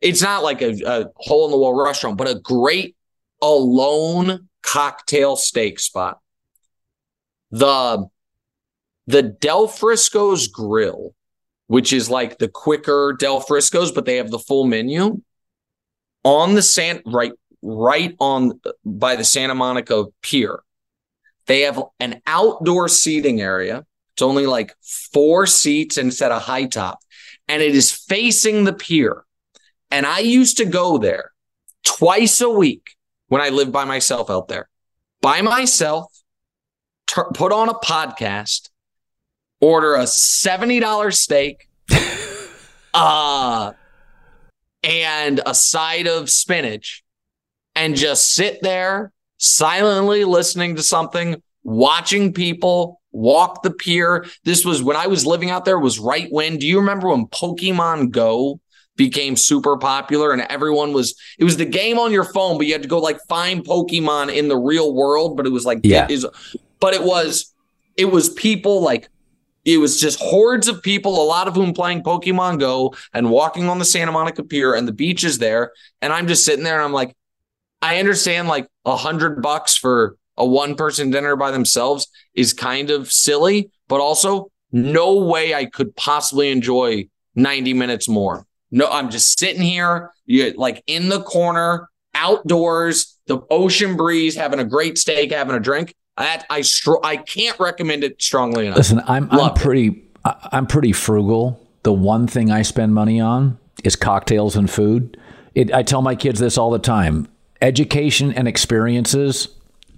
It's 0.02 0.24
not 0.24 0.42
like 0.42 0.64
a, 0.64 0.74
a 0.86 1.06
hole 1.18 1.46
in 1.46 1.52
the 1.52 1.58
wall 1.58 1.80
restaurant, 1.80 2.18
but 2.18 2.28
a 2.28 2.40
great 2.40 2.96
alone 3.44 4.48
cocktail 4.62 5.36
steak 5.36 5.78
spot. 5.78 6.20
The 7.52 8.08
the 9.06 9.22
Del 9.22 9.68
Frisco's 9.68 10.48
Grill, 10.48 11.14
which 11.68 11.92
is 11.92 12.10
like 12.10 12.38
the 12.38 12.48
quicker 12.48 13.16
Del 13.20 13.42
Frisco's, 13.42 13.92
but 13.92 14.06
they 14.06 14.16
have 14.16 14.32
the 14.32 14.40
full 14.40 14.64
menu 14.64 15.22
on 16.24 16.56
the 16.56 16.62
San 16.62 17.02
right 17.06 17.34
right 17.62 18.16
on 18.20 18.60
by 18.86 19.16
the 19.16 19.26
Santa 19.26 19.56
Monica 19.56 20.06
Pier. 20.22 20.62
They 21.46 21.62
have 21.62 21.84
an 22.00 22.22
outdoor 22.26 22.88
seating 22.88 23.42
area. 23.42 23.86
It's 24.16 24.22
only 24.22 24.46
like 24.46 24.74
four 25.12 25.46
seats 25.48 25.98
instead 25.98 26.32
of 26.32 26.42
high 26.42 26.66
top, 26.66 27.00
and 27.50 27.62
it 27.62 27.76
is 27.76 27.92
facing 27.92 28.64
the 28.64 28.74
pier. 28.74 29.26
And 29.92 30.06
I 30.06 30.20
used 30.20 30.58
to 30.58 30.66
go 30.66 30.98
there 30.98 31.32
twice 31.84 32.40
a 32.40 32.50
week 32.50 32.96
when 33.34 33.42
I 33.42 33.50
lived 33.50 33.72
by 33.72 33.84
myself 33.84 34.30
out 34.30 34.48
there. 34.48 34.70
By 35.20 35.42
myself, 35.42 36.06
ter- 37.08 37.32
put 37.32 37.52
on 37.52 37.68
a 37.68 37.74
podcast, 37.74 38.70
order 39.60 39.96
a 39.96 40.04
$70 40.04 41.12
steak, 41.16 41.68
uh, 42.94 43.74
and 44.84 45.42
a 45.48 45.56
side 45.56 46.08
of 46.08 46.30
spinach, 46.30 47.04
and 47.74 47.96
just 47.96 48.36
sit 48.36 48.62
there 48.62 49.12
silently 49.40 50.26
listening 50.26 50.76
to 50.76 50.84
something, 50.84 51.42
watching 51.64 52.34
people 52.34 53.02
walk 53.12 53.64
the 53.64 53.72
pier. 53.72 54.28
This 54.44 54.64
was 54.64 54.84
when 54.84 54.96
I 54.96 55.08
was 55.08 55.26
living 55.26 55.50
out 55.50 55.66
there, 55.66 55.80
was 55.80 55.98
right 55.98 56.28
when. 56.30 56.58
Do 56.58 56.68
you 56.68 56.78
remember 56.78 57.10
when 57.10 57.26
Pokemon 57.26 58.12
Go 58.12 58.60
became 58.96 59.36
super 59.36 59.78
popular 59.78 60.32
and 60.32 60.42
everyone 60.44 60.94
was 60.94 61.16
it 61.40 61.44
was 61.44 61.58
the 61.58 61.66
game 61.66 61.98
on 61.98 62.12
your 62.12 62.24
phone 62.24 62.58
but 62.58 62.68
you 62.68 62.74
had 62.74 62.84
to 62.84 62.88
go 62.88 63.00
like 63.00 63.20
find 63.28 63.66
pokemon 63.66 64.34
in 64.34 64.48
the 64.48 64.58
real 64.58 64.94
world 64.94 65.36
but 65.36 65.46
it 65.46 65.52
was 65.52 65.66
like 65.66 65.80
yeah. 65.84 66.08
is 66.10 66.26
but 66.80 66.94
it 66.94 67.04
was 67.04 67.54
it 67.98 68.06
was 68.06 68.30
people 68.30 68.82
like 68.82 69.10
it 69.66 69.78
was 69.78 70.00
just 70.00 70.20
hordes 70.20 70.68
of 70.68 70.84
people 70.84 71.24
a 71.24 71.26
lot 71.26 71.48
of 71.48 71.56
whom 71.56 71.74
playing 71.74 72.04
pokemon 72.04 72.60
go 72.60 72.94
and 73.14 73.32
walking 73.32 73.68
on 73.68 73.80
the 73.80 73.86
santa 73.86 74.12
monica 74.12 74.44
pier 74.44 74.74
and 74.74 74.88
the 74.88 74.94
beach 74.94 75.24
is 75.24 75.40
there. 75.40 75.72
And 76.02 76.14
i'm 76.14 76.28
just 76.28 76.46
sitting 76.46 76.64
there 76.64 76.76
and 76.76 76.84
i'm 76.84 76.94
like 76.94 77.16
i 77.82 77.98
understand 77.98 78.48
like 78.48 78.68
a 78.86 78.96
hundred 78.96 79.42
bucks 79.42 79.76
for 79.76 80.18
a 80.38 80.46
one 80.46 80.76
person 80.76 81.10
dinner 81.10 81.36
by 81.36 81.52
themselves 81.52 82.08
is 82.36 82.54
kind 82.54 82.92
of 82.92 83.12
silly 83.12 83.72
but 83.88 84.00
also 84.00 84.52
no 84.72 85.24
way 85.24 85.56
i 85.56 85.66
could 85.66 85.96
possibly 85.96 86.52
enjoy 86.52 87.08
90 87.36 87.74
minutes 87.74 88.08
more 88.08 88.46
no, 88.74 88.88
I'm 88.90 89.12
just 89.12 89.38
sitting 89.38 89.62
here, 89.62 90.12
you 90.26 90.52
like 90.58 90.84
in 90.88 91.10
the 91.10 91.22
corner, 91.22 91.90
outdoors, 92.16 93.20
the 93.28 93.40
ocean 93.52 93.96
breeze, 93.96 94.36
having 94.36 94.60
a 94.60 94.66
great 94.66 94.98
steak, 94.98 95.32
having 95.32 95.56
a 95.56 95.60
drink. 95.60 95.94
That 96.18 96.46
I 96.50 96.62
str- 96.62 97.04
I 97.04 97.18
can't 97.18 97.58
recommend 97.60 98.04
it 98.04 98.20
strongly 98.20 98.66
enough. 98.66 98.78
Listen, 98.78 99.02
I'm 99.08 99.30
I'm 99.32 99.54
pretty 99.54 99.88
it. 99.88 100.04
I'm 100.26 100.66
pretty 100.66 100.92
frugal. 100.92 101.62
The 101.84 101.94
one 101.94 102.26
thing 102.26 102.50
I 102.50 102.64
spend 102.64 102.96
money 102.96 103.22
on 103.22 103.60
is 103.84 103.96
cocktails 103.96 104.56
and 104.56 104.70
food. 104.70 105.18
It, 105.54 105.72
I 105.72 105.84
tell 105.84 106.02
my 106.02 106.16
kids 106.16 106.40
this 106.40 106.58
all 106.58 106.72
the 106.72 106.80
time. 106.80 107.28
Education 107.62 108.34
and 108.34 108.48
experiences. 108.48 109.50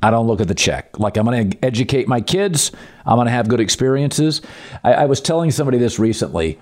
I 0.04 0.12
don't 0.12 0.28
look 0.28 0.42
at 0.42 0.50
the 0.50 0.56
check. 0.56 1.00
Like 1.00 1.16
I'm 1.16 1.26
going 1.26 1.52
to 1.52 1.66
educate 1.66 2.10
my 2.10 2.20
kids. 2.20 2.72
I'm 3.06 3.16
going 3.16 3.28
to 3.28 3.32
have 3.32 3.48
good 3.48 3.62
experiences. 3.62 4.42
I, 4.84 4.94
I 4.94 5.06
was 5.06 5.22
telling 5.22 5.52
somebody 5.52 5.78
this 5.78 5.98
recently 5.98 6.60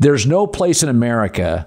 there's 0.00 0.26
no 0.26 0.46
place 0.46 0.82
in 0.82 0.88
America 0.88 1.66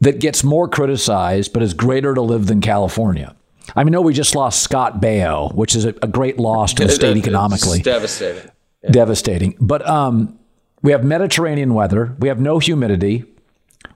that 0.00 0.20
gets 0.20 0.44
more 0.44 0.68
criticized 0.68 1.52
but 1.52 1.62
is 1.62 1.74
greater 1.74 2.14
to 2.14 2.20
live 2.20 2.46
than 2.46 2.60
California. 2.60 3.34
I 3.74 3.82
mean, 3.82 3.92
no, 3.92 4.02
we 4.02 4.12
just 4.12 4.34
lost 4.34 4.62
Scott 4.62 5.00
Baio, 5.00 5.52
which 5.54 5.74
is 5.74 5.86
a, 5.86 5.94
a 6.02 6.06
great 6.06 6.38
loss 6.38 6.74
to 6.74 6.84
the 6.84 6.92
state 6.92 7.16
economically. 7.16 7.78
It's 7.78 7.84
devastating. 7.84 8.50
Yeah. 8.82 8.90
Devastating. 8.90 9.56
But 9.58 9.88
um, 9.88 10.38
we 10.82 10.92
have 10.92 11.02
Mediterranean 11.02 11.72
weather. 11.72 12.14
We 12.18 12.28
have 12.28 12.38
no 12.38 12.58
humidity. 12.58 13.24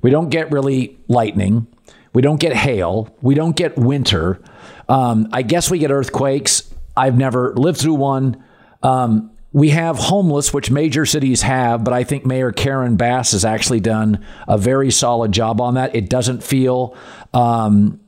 We 0.01 0.11
don't 0.11 0.31
get 0.31 0.51
really 0.51 0.99
lightning. 1.07 1.67
We 2.15 2.23
don't 2.23 2.41
get 2.41 2.57
hail. 2.57 3.15
We 3.21 3.35
don't 3.35 3.55
get 3.55 3.77
winter. 3.77 4.41
Um, 4.89 5.29
I 5.33 5.43
guess 5.43 5.71
we 5.71 5.79
get 5.79 5.91
earthquakes. 5.91 6.73
I've 6.97 7.19
never 7.19 7.55
lived 7.55 7.79
through 7.79 7.95
one. 7.95 8.43
Um, 8.83 9.31
we 9.53 9.71
have 9.71 9.97
homeless, 9.97 10.53
which 10.53 10.71
major 10.71 11.07
cities 11.07 11.43
have, 11.43 11.83
but 11.83 11.95
I 11.95 12.05
think 12.05 12.27
Mayor 12.27 12.53
Karen 12.53 12.97
Bass 12.97 13.33
has 13.33 13.45
actually 13.45 13.81
done 13.81 14.25
a 14.47 14.59
very 14.59 14.91
solid 14.91 15.33
job 15.33 15.61
on 15.61 15.75
that. 15.75 15.95
It 15.95 16.11
doesn't 16.11 16.43
feel 16.43 16.97
um, 17.33 18.01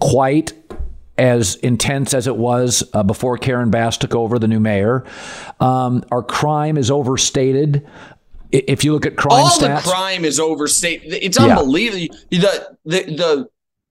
quite 0.00 0.52
as 1.16 1.56
intense 1.56 2.14
as 2.14 2.26
it 2.26 2.36
was 2.36 2.82
uh, 2.94 3.02
before 3.02 3.38
Karen 3.38 3.70
Bass 3.70 3.96
took 3.96 4.14
over, 4.14 4.38
the 4.38 4.48
new 4.48 4.60
mayor. 4.60 5.04
Um, 5.60 6.04
our 6.10 6.22
crime 6.22 6.76
is 6.76 6.90
overstated. 6.90 7.86
If 8.50 8.82
you 8.82 8.92
look 8.92 9.06
at 9.06 9.16
crime 9.16 9.44
all 9.44 9.50
stats, 9.50 9.84
the 9.84 9.90
crime 9.90 10.24
is 10.24 10.40
overstated. 10.40 11.12
It's 11.12 11.38
unbelievable. 11.38 12.16
Yeah. 12.30 12.40
The, 12.40 12.76
the 12.84 13.14
the 13.14 13.48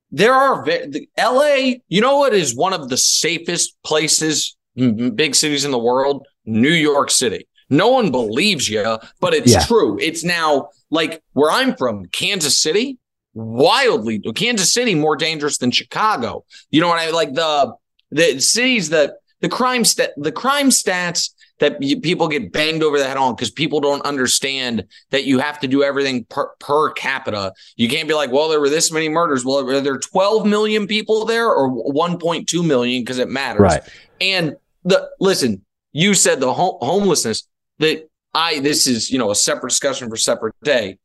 there 0.09 0.33
are 0.33 0.65
the, 0.65 1.07
L.A. 1.17 1.81
You 1.89 2.01
know 2.01 2.17
what 2.17 2.33
is 2.33 2.55
one 2.55 2.73
of 2.73 2.89
the 2.89 2.97
safest 2.97 3.77
places, 3.83 4.55
big 4.75 5.35
cities 5.35 5.63
in 5.63 5.71
the 5.71 5.77
world 5.77 6.25
New 6.47 6.71
York 6.71 7.11
City. 7.11 7.47
No 7.69 7.89
one 7.89 8.11
believes 8.11 8.69
you, 8.69 8.97
but 9.19 9.33
it's 9.33 9.51
yeah. 9.51 9.65
true. 9.65 9.99
It's 9.99 10.23
now 10.23 10.69
like 10.89 11.21
where 11.33 11.51
I'm 11.51 11.75
from, 11.75 12.05
Kansas 12.05 12.57
City, 12.57 12.97
wildly 13.33 14.19
Kansas 14.19 14.73
City 14.73 14.95
more 14.95 15.15
dangerous 15.15 15.57
than 15.57 15.71
Chicago. 15.71 16.45
You 16.71 16.81
know 16.81 16.87
what 16.87 16.99
I 16.99 17.05
mean? 17.05 17.15
Like 17.15 17.33
the 17.33 17.75
the 18.09 18.39
cities 18.39 18.89
that 18.89 19.15
the 19.41 19.49
crime 19.49 19.83
stat 19.83 20.13
the 20.17 20.31
crime 20.31 20.69
stats 20.69 21.31
that 21.59 21.81
you, 21.81 21.99
people 21.99 22.27
get 22.27 22.51
banged 22.51 22.83
over 22.83 22.97
the 22.99 23.07
head 23.07 23.17
on 23.17 23.35
because 23.35 23.49
people 23.49 23.79
don't 23.79 24.05
understand 24.05 24.85
that 25.09 25.25
you 25.25 25.39
have 25.39 25.59
to 25.59 25.67
do 25.67 25.83
everything 25.83 26.23
per, 26.25 26.49
per 26.59 26.91
capita. 26.91 27.51
You 27.75 27.89
can't 27.89 28.07
be 28.07 28.13
like, 28.13 28.31
well, 28.31 28.47
there 28.47 28.59
were 28.59 28.69
this 28.69 28.91
many 28.91 29.09
murders. 29.09 29.43
Well, 29.43 29.67
are 29.67 29.81
there 29.81 29.97
12 29.97 30.45
million 30.45 30.85
people 30.85 31.25
there 31.25 31.49
or 31.49 31.69
1.2 31.69 32.65
million 32.65 33.01
because 33.01 33.17
it 33.17 33.29
matters? 33.29 33.61
Right. 33.61 33.81
And 34.21 34.55
the 34.83 35.09
listen, 35.19 35.65
you 35.93 36.13
said 36.13 36.39
the 36.39 36.53
homelessness 36.53 37.47
that 37.79 38.09
I 38.33 38.59
this 38.59 38.87
is 38.87 39.09
you 39.09 39.17
know 39.17 39.31
a 39.31 39.35
separate 39.35 39.69
discussion 39.69 40.09
for 40.09 40.17
separate 40.17 40.55
day. 40.63 40.97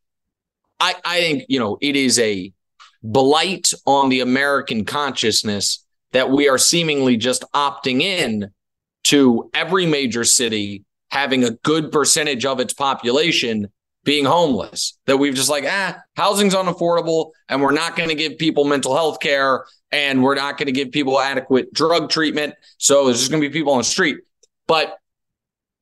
I 0.80 0.94
I 1.04 1.20
think 1.20 1.44
you 1.48 1.58
know 1.58 1.78
it 1.80 1.96
is 1.96 2.18
a 2.18 2.52
blight 3.02 3.72
on 3.86 4.08
the 4.08 4.20
American 4.20 4.84
consciousness 4.84 5.84
that 6.12 6.30
we 6.30 6.48
are 6.48 6.58
seemingly 6.58 7.16
just 7.16 7.44
opting 7.54 8.02
in 8.02 8.50
to 9.04 9.50
every 9.54 9.86
major 9.86 10.24
city 10.24 10.84
having 11.10 11.44
a 11.44 11.50
good 11.50 11.92
percentage 11.92 12.46
of 12.46 12.60
its 12.60 12.72
population 12.72 13.68
being 14.04 14.24
homeless. 14.24 14.98
That 15.06 15.18
we've 15.18 15.34
just 15.34 15.50
like, 15.50 15.64
ah, 15.66 15.98
housing's 16.16 16.54
unaffordable 16.54 17.32
and 17.48 17.60
we're 17.60 17.72
not 17.72 17.96
going 17.96 18.08
to 18.08 18.14
give 18.14 18.38
people 18.38 18.64
mental 18.64 18.94
health 18.94 19.20
care 19.20 19.64
and 19.90 20.22
we're 20.22 20.34
not 20.34 20.56
going 20.56 20.66
to 20.66 20.72
give 20.72 20.90
people 20.90 21.20
adequate 21.20 21.72
drug 21.72 22.10
treatment. 22.10 22.54
So 22.78 23.06
there's 23.06 23.18
just 23.18 23.30
going 23.30 23.42
to 23.42 23.48
be 23.48 23.52
people 23.52 23.72
on 23.72 23.78
the 23.78 23.84
street. 23.84 24.18
But 24.66 24.96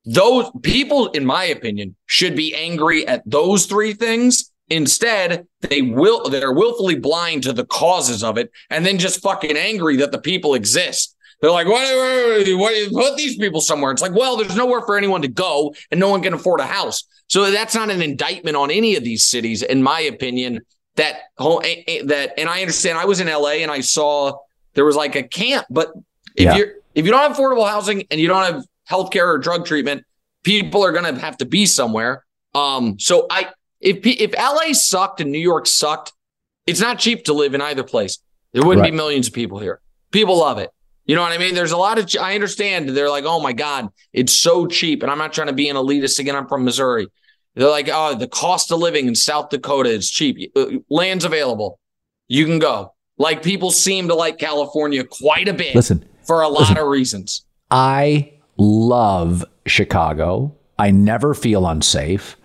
those 0.04 0.50
people, 0.62 1.08
in 1.08 1.24
my 1.24 1.44
opinion, 1.44 1.96
should 2.06 2.34
be 2.34 2.54
angry 2.54 3.06
at 3.06 3.22
those 3.26 3.66
three 3.66 3.92
things. 3.92 4.50
Instead, 4.68 5.46
they 5.62 5.82
will 5.82 6.28
they're 6.28 6.52
willfully 6.52 6.94
blind 6.94 7.42
to 7.42 7.52
the 7.52 7.66
causes 7.66 8.22
of 8.22 8.38
it 8.38 8.50
and 8.70 8.86
then 8.86 8.98
just 8.98 9.20
fucking 9.20 9.56
angry 9.56 9.96
that 9.96 10.12
the 10.12 10.20
people 10.20 10.54
exist. 10.54 11.16
They're 11.40 11.50
like, 11.50 11.66
what, 11.66 11.80
what, 11.82 12.58
what, 12.58 12.92
put 12.92 13.16
these 13.16 13.36
people 13.36 13.60
somewhere. 13.60 13.90
It's 13.92 14.02
like, 14.02 14.14
well, 14.14 14.36
there's 14.36 14.54
nowhere 14.54 14.82
for 14.82 14.96
anyone 14.96 15.22
to 15.22 15.28
go 15.28 15.74
and 15.90 15.98
no 15.98 16.10
one 16.10 16.22
can 16.22 16.34
afford 16.34 16.60
a 16.60 16.66
house. 16.66 17.04
So 17.28 17.50
that's 17.50 17.74
not 17.74 17.90
an 17.90 18.02
indictment 18.02 18.56
on 18.56 18.70
any 18.70 18.94
of 18.96 19.04
these 19.04 19.24
cities, 19.24 19.62
in 19.62 19.82
my 19.82 20.00
opinion. 20.00 20.60
That 20.96 21.16
whole, 21.38 21.62
eh, 21.64 21.82
eh, 21.86 22.02
that, 22.06 22.34
and 22.36 22.48
I 22.48 22.60
understand 22.60 22.98
I 22.98 23.06
was 23.06 23.20
in 23.20 23.26
LA 23.28 23.62
and 23.62 23.70
I 23.70 23.80
saw 23.80 24.38
there 24.74 24.84
was 24.84 24.96
like 24.96 25.16
a 25.16 25.22
camp, 25.22 25.66
but 25.70 25.92
if 26.36 26.44
Yeah. 26.44 26.56
you're, 26.56 26.72
if 26.94 27.06
you 27.06 27.10
don't 27.10 27.20
have 27.22 27.36
affordable 27.36 27.68
housing 27.68 28.04
and 28.10 28.20
you 28.20 28.28
don't 28.28 28.42
have 28.42 28.64
healthcare 28.90 29.26
or 29.26 29.38
drug 29.38 29.64
treatment, 29.66 30.04
people 30.42 30.84
are 30.84 30.92
going 30.92 31.14
to 31.14 31.20
have 31.20 31.36
to 31.38 31.44
be 31.46 31.66
somewhere. 31.66 32.24
Um, 32.54 32.98
so 32.98 33.26
I, 33.30 33.48
if, 33.80 33.98
if 34.04 34.32
LA 34.34 34.72
sucked 34.72 35.20
and 35.20 35.30
New 35.30 35.38
York 35.38 35.66
sucked, 35.66 36.12
it's 36.66 36.80
not 36.80 36.98
cheap 36.98 37.24
to 37.24 37.32
live 37.32 37.54
in 37.54 37.60
either 37.60 37.82
place. 37.84 38.18
There 38.52 38.62
wouldn't 38.64 38.82
Right. 38.82 38.90
be 38.90 38.96
millions 38.96 39.28
of 39.28 39.32
people 39.32 39.58
here. 39.58 39.80
People 40.10 40.38
love 40.38 40.58
it. 40.58 40.70
You 41.06 41.16
know 41.16 41.22
what 41.22 41.32
I 41.32 41.38
mean? 41.38 41.54
There's 41.54 41.72
a 41.72 41.76
lot 41.76 41.98
of, 41.98 42.08
I 42.20 42.34
understand. 42.34 42.90
They're 42.90 43.08
like, 43.08 43.24
oh 43.24 43.40
my 43.40 43.52
God, 43.52 43.88
it's 44.12 44.32
so 44.32 44.66
cheap. 44.66 45.02
And 45.02 45.10
I'm 45.10 45.18
not 45.18 45.32
trying 45.32 45.46
to 45.48 45.52
be 45.52 45.68
an 45.68 45.76
elitist 45.76 46.18
again. 46.18 46.36
I'm 46.36 46.46
from 46.48 46.64
Missouri. 46.64 47.06
They're 47.54 47.68
like, 47.70 47.88
oh, 47.92 48.14
the 48.14 48.28
cost 48.28 48.70
of 48.70 48.78
living 48.78 49.06
in 49.08 49.14
South 49.14 49.50
Dakota 49.50 49.90
is 49.90 50.08
cheap. 50.10 50.52
Uh, 50.54 50.66
Land's 50.88 51.24
available. 51.24 51.80
You 52.28 52.44
can 52.46 52.58
go. 52.60 52.94
Like 53.18 53.42
people 53.42 53.70
seem 53.70 54.08
to 54.08 54.14
like 54.14 54.38
California 54.38 55.04
quite 55.04 55.48
a 55.48 55.52
bit 55.52 55.74
Listen, 55.74 56.04
for 56.26 56.42
a 56.42 56.48
lot 56.48 56.60
listen. 56.60 56.78
of 56.78 56.86
reasons. 56.86 57.44
I 57.70 58.34
love 58.60 59.42
Chicago. 59.66 60.54
I 60.78 60.90
never 60.90 61.34
feel 61.34 61.66
unsafe. 61.66 62.36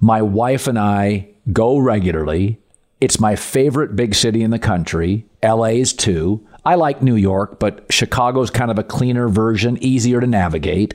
My 0.00 0.22
wife 0.22 0.68
and 0.68 0.78
I 0.78 1.28
go 1.52 1.78
regularly. 1.78 2.60
It's 3.00 3.20
my 3.20 3.34
favorite 3.34 3.96
big 3.96 4.14
city 4.14 4.42
in 4.42 4.50
the 4.50 4.58
country. 4.58 5.26
LA 5.42 5.74
is 5.74 5.92
too. 5.92 6.46
I 6.64 6.76
like 6.76 7.02
New 7.02 7.16
York, 7.16 7.58
but 7.58 7.84
Chicago's 7.90 8.50
kind 8.50 8.70
of 8.70 8.78
a 8.78 8.84
cleaner 8.84 9.28
version, 9.28 9.76
easier 9.82 10.20
to 10.20 10.26
navigate. 10.26 10.94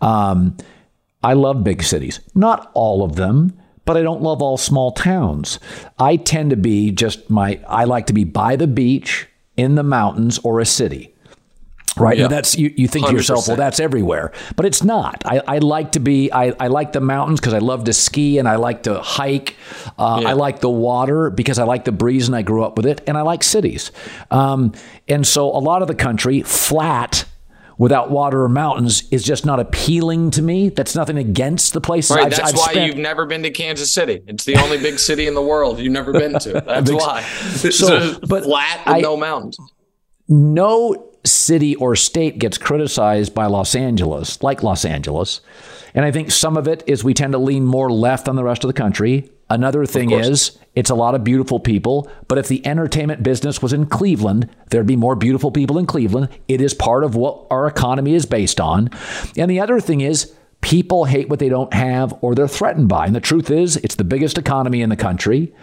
Um, 0.00 0.56
I 1.22 1.34
love 1.34 1.62
big 1.62 1.82
cities. 1.82 2.20
Not 2.34 2.70
all 2.74 3.04
of 3.04 3.16
them, 3.16 3.52
but 3.84 3.96
I 3.96 4.02
don't 4.02 4.22
love 4.22 4.42
all 4.42 4.56
small 4.56 4.92
towns. 4.92 5.60
I 5.98 6.16
tend 6.16 6.50
to 6.50 6.56
be 6.56 6.90
just 6.90 7.28
my, 7.28 7.60
I 7.68 7.84
like 7.84 8.06
to 8.06 8.12
be 8.12 8.24
by 8.24 8.56
the 8.56 8.66
beach, 8.66 9.28
in 9.56 9.76
the 9.76 9.84
mountains, 9.84 10.38
or 10.38 10.58
a 10.58 10.66
city. 10.66 11.13
Right. 11.96 12.18
Yeah. 12.18 12.26
That's 12.28 12.56
you, 12.56 12.72
you 12.76 12.88
think 12.88 13.06
to 13.06 13.12
yourself, 13.12 13.46
well, 13.46 13.56
that's 13.56 13.78
everywhere. 13.78 14.32
But 14.56 14.66
it's 14.66 14.82
not. 14.82 15.22
I, 15.24 15.40
I 15.46 15.58
like 15.58 15.92
to 15.92 16.00
be 16.00 16.32
I, 16.32 16.52
I 16.58 16.66
like 16.66 16.92
the 16.92 17.00
mountains 17.00 17.38
because 17.40 17.54
I 17.54 17.58
love 17.58 17.84
to 17.84 17.92
ski 17.92 18.38
and 18.38 18.48
I 18.48 18.56
like 18.56 18.82
to 18.84 19.00
hike. 19.00 19.56
Uh, 19.98 20.18
Yeah. 20.22 20.30
I 20.30 20.32
like 20.32 20.60
the 20.60 20.70
water 20.70 21.30
because 21.30 21.58
I 21.58 21.64
like 21.64 21.84
the 21.84 21.92
breeze 21.92 22.26
and 22.26 22.34
I 22.34 22.42
grew 22.42 22.64
up 22.64 22.76
with 22.76 22.86
it. 22.86 23.02
And 23.06 23.16
I 23.16 23.22
like 23.22 23.42
cities. 23.44 23.92
Um, 24.30 24.72
and 25.08 25.26
so 25.26 25.46
a 25.50 25.58
lot 25.60 25.82
of 25.82 25.88
the 25.88 25.94
country, 25.94 26.42
flat 26.42 27.26
without 27.76 28.10
water 28.10 28.42
or 28.44 28.48
mountains, 28.48 29.02
is 29.10 29.22
just 29.24 29.44
not 29.46 29.58
appealing 29.60 30.30
to 30.32 30.42
me. 30.42 30.68
That's 30.70 30.94
nothing 30.94 31.16
against 31.18 31.72
the 31.74 31.80
place. 31.80 32.10
Right. 32.10 32.24
I've, 32.26 32.30
That's 32.30 32.52
I've 32.52 32.56
why 32.56 32.72
spent. 32.72 32.86
you've 32.86 32.96
never 33.02 33.26
been 33.26 33.42
to 33.44 33.50
Kansas 33.50 33.92
City. 33.92 34.20
It's 34.26 34.44
the 34.44 34.56
only 34.56 34.78
big 34.78 34.98
city 34.98 35.26
in 35.26 35.34
the 35.34 35.42
world 35.42 35.78
you've 35.78 35.92
never 35.92 36.12
been 36.12 36.38
to. 36.40 36.52
That's 36.66 36.90
Big- 36.90 36.98
why. 37.00 37.22
So, 37.54 37.70
So, 37.70 38.18
but 38.28 38.44
flat 38.44 38.84
with 38.86 38.94
I- 38.96 39.00
no 39.00 39.16
mountains. 39.16 39.56
no 40.28 41.10
city 41.24 41.74
or 41.76 41.96
state 41.96 42.38
gets 42.38 42.58
criticized 42.58 43.34
by 43.34 43.46
Los 43.46 43.74
Angeles, 43.74 44.42
like 44.42 44.62
Los 44.62 44.84
Angeles. 44.84 45.40
And 45.94 46.04
I 46.04 46.10
think 46.10 46.30
some 46.30 46.56
of 46.56 46.68
it 46.68 46.82
is 46.86 47.04
we 47.04 47.14
tend 47.14 47.32
to 47.32 47.38
lean 47.38 47.64
more 47.64 47.90
left 47.90 48.26
than 48.26 48.36
the 48.36 48.44
rest 48.44 48.64
of 48.64 48.68
the 48.68 48.74
country. 48.74 49.30
Another 49.48 49.86
thing 49.86 50.10
is 50.10 50.58
it's 50.74 50.90
a 50.90 50.94
lot 50.94 51.14
of 51.14 51.22
beautiful 51.22 51.60
people, 51.60 52.10
but 52.28 52.38
if 52.38 52.48
the 52.48 52.66
entertainment 52.66 53.22
business 53.22 53.62
was 53.62 53.72
in 53.72 53.86
Cleveland, 53.86 54.48
there'd 54.70 54.86
be 54.86 54.96
more 54.96 55.14
beautiful 55.14 55.50
people 55.50 55.78
in 55.78 55.86
Cleveland. 55.86 56.28
It 56.48 56.60
is 56.60 56.74
part 56.74 57.04
of 57.04 57.14
what 57.14 57.46
our 57.50 57.66
economy 57.66 58.14
is 58.14 58.26
based 58.26 58.60
on. 58.60 58.90
And 59.36 59.50
the 59.50 59.60
other 59.60 59.80
thing 59.80 60.00
is 60.00 60.34
people 60.62 61.04
hate 61.04 61.28
what 61.28 61.38
they 61.38 61.50
don't 61.50 61.72
have 61.74 62.14
or 62.22 62.34
they're 62.34 62.48
threatened 62.48 62.88
by. 62.88 63.06
And 63.06 63.14
the 63.14 63.20
truth 63.20 63.50
is, 63.50 63.76
it's 63.76 63.96
the 63.96 64.04
biggest 64.04 64.38
economy 64.38 64.80
in 64.80 64.88
the 64.88 64.96
country. 64.96 65.54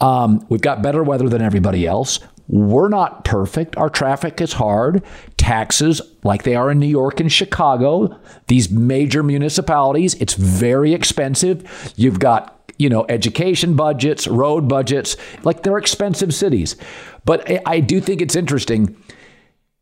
Um, 0.00 0.44
we've 0.48 0.62
got 0.62 0.82
better 0.82 1.04
weather 1.04 1.28
than 1.28 1.42
everybody 1.42 1.86
else. 1.86 2.20
We're 2.48 2.88
not 2.88 3.24
perfect. 3.24 3.76
Our 3.76 3.90
traffic 3.90 4.40
is 4.40 4.54
hard. 4.54 5.02
Taxes, 5.36 6.00
like 6.22 6.44
they 6.44 6.54
are 6.54 6.70
in 6.70 6.78
New 6.78 6.86
York 6.86 7.18
and 7.20 7.30
Chicago, 7.30 8.18
these 8.46 8.70
major 8.70 9.22
municipalities, 9.22 10.14
it's 10.14 10.34
very 10.34 10.92
expensive. 10.94 11.92
You've 11.96 12.20
got, 12.20 12.70
you 12.78 12.88
know, 12.88 13.04
education 13.08 13.74
budgets, 13.74 14.26
road 14.28 14.68
budgets, 14.68 15.16
like 15.42 15.62
they're 15.62 15.78
expensive 15.78 16.32
cities. 16.34 16.76
But 17.24 17.66
I, 17.66 17.80
do 17.80 18.00
think 18.00 18.20
it's 18.20 18.36
interesting 18.36 18.96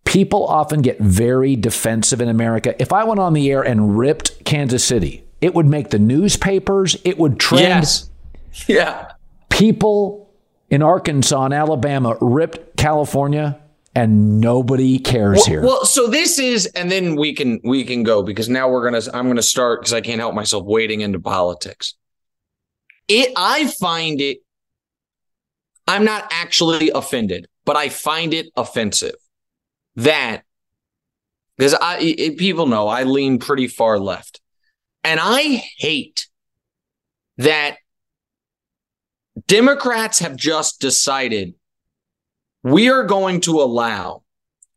people 0.05 0.47
often 0.47 0.81
get 0.81 0.99
very 1.01 1.57
defensive 1.57 2.20
in 2.20 2.28
America. 2.28 2.81
If 2.81 2.93
I 2.93 3.05
went 3.05 3.20
on 3.20 3.32
the 3.32 3.51
air 3.51 3.62
and 3.62 3.99
ripped 3.99 4.45
Kansas 4.45 4.85
City, 4.85 5.24
it 5.41 5.55
would 5.55 5.66
make 5.66 5.91
the 5.91 5.99
newspapers, 5.99 6.97
it 7.05 7.19
would 7.19 7.39
trend. 7.39 7.62
Yes. 7.62 8.11
Yeah. 8.69 9.11
People 9.51 10.24
in 10.70 10.82
Arkansas 10.82 11.45
and 11.45 11.55
Alabama 11.55 12.16
ripped 12.20 12.77
California 12.77 13.61
and 13.95 14.41
nobody 14.41 14.99
cares 14.99 15.36
Well, 15.39 15.47
here. 15.47 15.62
well, 15.62 15.85
so 15.85 16.09
this 16.09 16.39
is, 16.39 16.66
and 16.66 16.91
then 16.91 17.15
we 17.15 17.32
can 17.32 17.61
we 17.62 17.85
can 17.85 18.03
go 18.03 18.23
because 18.23 18.49
now 18.49 18.69
we're 18.69 18.82
gonna. 18.82 19.03
I'm 19.12 19.28
gonna 19.28 19.43
start 19.43 19.81
because 19.81 19.93
I 19.93 20.01
can't 20.01 20.19
help 20.20 20.35
myself 20.35 20.65
wading 20.65 21.01
into 21.01 21.20
politics. 21.20 21.95
It. 23.07 23.32
I 23.36 23.69
find 23.69 24.20
it. 24.20 24.39
I'm 25.86 26.05
not 26.05 26.27
actually 26.32 26.91
offended, 26.91 27.47
but 27.65 27.77
I 27.77 27.89
find 27.89 28.35
it 28.35 28.47
offensive 28.57 29.16
that 29.97 30.43
because 31.57 31.74
I 31.74 31.99
it, 32.01 32.36
people 32.36 32.66
know 32.66 32.89
I 32.89 33.05
lean 33.05 33.39
pretty 33.39 33.69
far 33.69 33.99
left, 34.01 34.41
and 35.05 35.20
I 35.23 35.62
hate 35.78 36.27
that 37.36 37.77
Democrats 39.47 40.20
have 40.20 40.36
just 40.36 40.81
decided 40.81 41.55
we 42.62 42.89
are 42.89 43.05
going 43.05 43.40
to 43.43 43.61
allow 43.61 44.23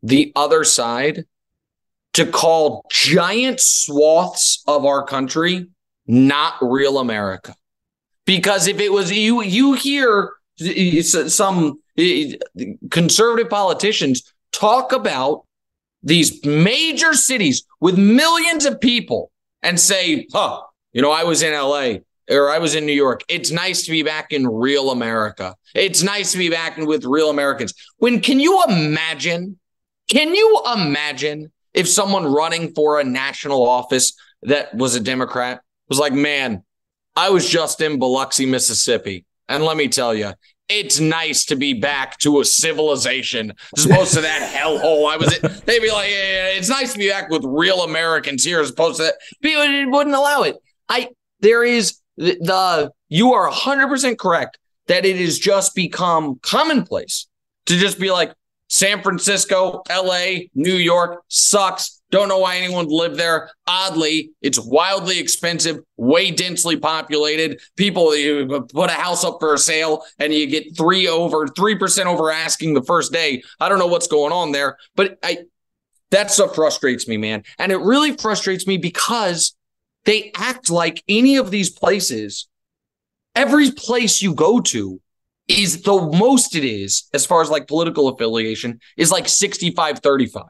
the 0.03 0.31
other 0.35 0.63
side 0.63 1.25
to 2.13 2.25
call 2.25 2.83
giant 2.91 3.59
swaths 3.59 4.63
of 4.67 4.85
our 4.85 5.03
country 5.03 5.67
not 6.07 6.55
real 6.61 6.99
America. 6.99 7.53
Because 8.25 8.67
if 8.67 8.79
it 8.79 8.91
was 8.91 9.11
you, 9.11 9.43
you 9.43 9.73
hear 9.73 10.31
some 10.57 11.79
conservative 12.89 13.49
politicians 13.49 14.33
talk 14.51 14.91
about 14.91 15.45
these 16.01 16.43
major 16.45 17.13
cities 17.13 17.63
with 17.79 17.97
millions 17.97 18.65
of 18.65 18.79
people 18.79 19.31
and 19.61 19.79
say, 19.79 20.25
huh, 20.33 20.61
you 20.93 21.01
know, 21.01 21.11
I 21.11 21.23
was 21.23 21.43
in 21.43 21.53
LA 21.53 21.99
or 22.29 22.49
I 22.49 22.59
was 22.59 22.75
in 22.75 22.85
New 22.85 22.93
York. 22.93 23.23
It's 23.27 23.51
nice 23.51 23.85
to 23.85 23.91
be 23.91 24.03
back 24.03 24.31
in 24.31 24.47
real 24.47 24.91
America. 24.91 25.55
It's 25.73 26.03
nice 26.03 26.31
to 26.33 26.37
be 26.37 26.49
back 26.49 26.77
with 26.77 27.05
real 27.05 27.29
Americans. 27.29 27.73
When 27.97 28.19
can 28.19 28.39
you 28.39 28.63
imagine? 28.67 29.59
Can 30.09 30.33
you 30.33 30.61
imagine 30.73 31.51
if 31.73 31.87
someone 31.87 32.25
running 32.25 32.73
for 32.73 32.99
a 32.99 33.03
national 33.03 33.67
office 33.67 34.13
that 34.43 34.73
was 34.73 34.95
a 34.95 34.99
Democrat 34.99 35.61
was 35.89 35.99
like, 35.99 36.13
man, 36.13 36.63
I 37.15 37.29
was 37.29 37.49
just 37.49 37.81
in 37.81 37.99
Biloxi, 37.99 38.45
Mississippi. 38.45 39.25
And 39.49 39.63
let 39.63 39.77
me 39.77 39.87
tell 39.87 40.13
you, 40.13 40.33
it's 40.69 40.99
nice 40.99 41.45
to 41.45 41.55
be 41.55 41.73
back 41.73 42.17
to 42.19 42.41
a 42.41 42.45
civilization 42.45 43.53
as 43.77 43.85
opposed 43.85 44.13
to 44.15 44.21
that 44.21 44.53
hellhole 44.53 45.09
I 45.09 45.17
was 45.17 45.35
in. 45.37 45.41
They'd 45.65 45.79
be 45.79 45.91
like, 45.91 46.09
yeah, 46.09 46.49
it's 46.49 46.69
nice 46.69 46.91
to 46.93 46.99
be 46.99 47.09
back 47.09 47.29
with 47.29 47.43
real 47.45 47.83
Americans 47.83 48.43
here 48.43 48.59
as 48.59 48.71
opposed 48.71 48.97
to 48.97 49.03
that. 49.03 49.15
People 49.41 49.91
wouldn't 49.91 50.15
allow 50.15 50.43
it. 50.43 50.57
I, 50.89 51.09
there 51.39 51.63
is 51.63 51.99
the, 52.17 52.37
the 52.41 52.91
you 53.09 53.33
are 53.33 53.49
100% 53.49 54.17
correct 54.17 54.59
that 54.87 55.05
it 55.05 55.17
has 55.17 55.39
just 55.39 55.75
become 55.75 56.39
commonplace 56.41 57.27
to 57.67 57.77
just 57.77 57.99
be 57.99 58.11
like 58.11 58.33
San 58.69 59.01
Francisco, 59.01 59.81
LA, 59.89 60.47
New 60.53 60.75
York 60.75 61.23
sucks. 61.29 62.01
Don't 62.09 62.29
know 62.29 62.39
why 62.39 62.57
anyone 62.57 62.85
would 62.85 62.93
live 62.93 63.17
there. 63.17 63.49
Oddly, 63.65 64.31
it's 64.41 64.59
wildly 64.59 65.19
expensive, 65.19 65.79
way 65.97 66.31
densely 66.31 66.77
populated. 66.77 67.59
People 67.75 68.15
you 68.15 68.65
put 68.73 68.89
a 68.89 68.93
house 68.93 69.25
up 69.25 69.37
for 69.39 69.53
a 69.53 69.57
sale 69.57 70.03
and 70.17 70.33
you 70.33 70.47
get 70.47 70.75
three 70.77 71.07
over 71.07 71.47
three 71.47 71.77
percent 71.77 72.07
over 72.07 72.31
asking 72.31 72.73
the 72.73 72.83
first 72.83 73.11
day. 73.11 73.43
I 73.59 73.67
don't 73.67 73.79
know 73.79 73.87
what's 73.87 74.07
going 74.07 74.31
on 74.31 74.53
there, 74.53 74.77
but 74.95 75.17
I 75.21 75.39
that 76.11 76.31
stuff 76.31 76.55
frustrates 76.55 77.07
me, 77.09 77.17
man. 77.17 77.43
And 77.59 77.73
it 77.73 77.79
really 77.79 78.15
frustrates 78.15 78.65
me 78.65 78.77
because 78.77 79.53
they 80.05 80.31
act 80.35 80.69
like 80.69 81.03
any 81.07 81.37
of 81.37 81.51
these 81.51 81.69
places, 81.69 82.47
every 83.35 83.71
place 83.71 84.21
you 84.21 84.33
go 84.33 84.59
to 84.61 85.01
is 85.47 85.83
the 85.83 85.93
most 86.17 86.55
it 86.55 86.65
is, 86.65 87.09
as 87.13 87.25
far 87.25 87.41
as 87.41 87.49
like 87.49 87.67
political 87.67 88.07
affiliation, 88.09 88.79
is 88.97 89.11
like 89.11 89.27
65 89.27 89.99
35. 89.99 90.43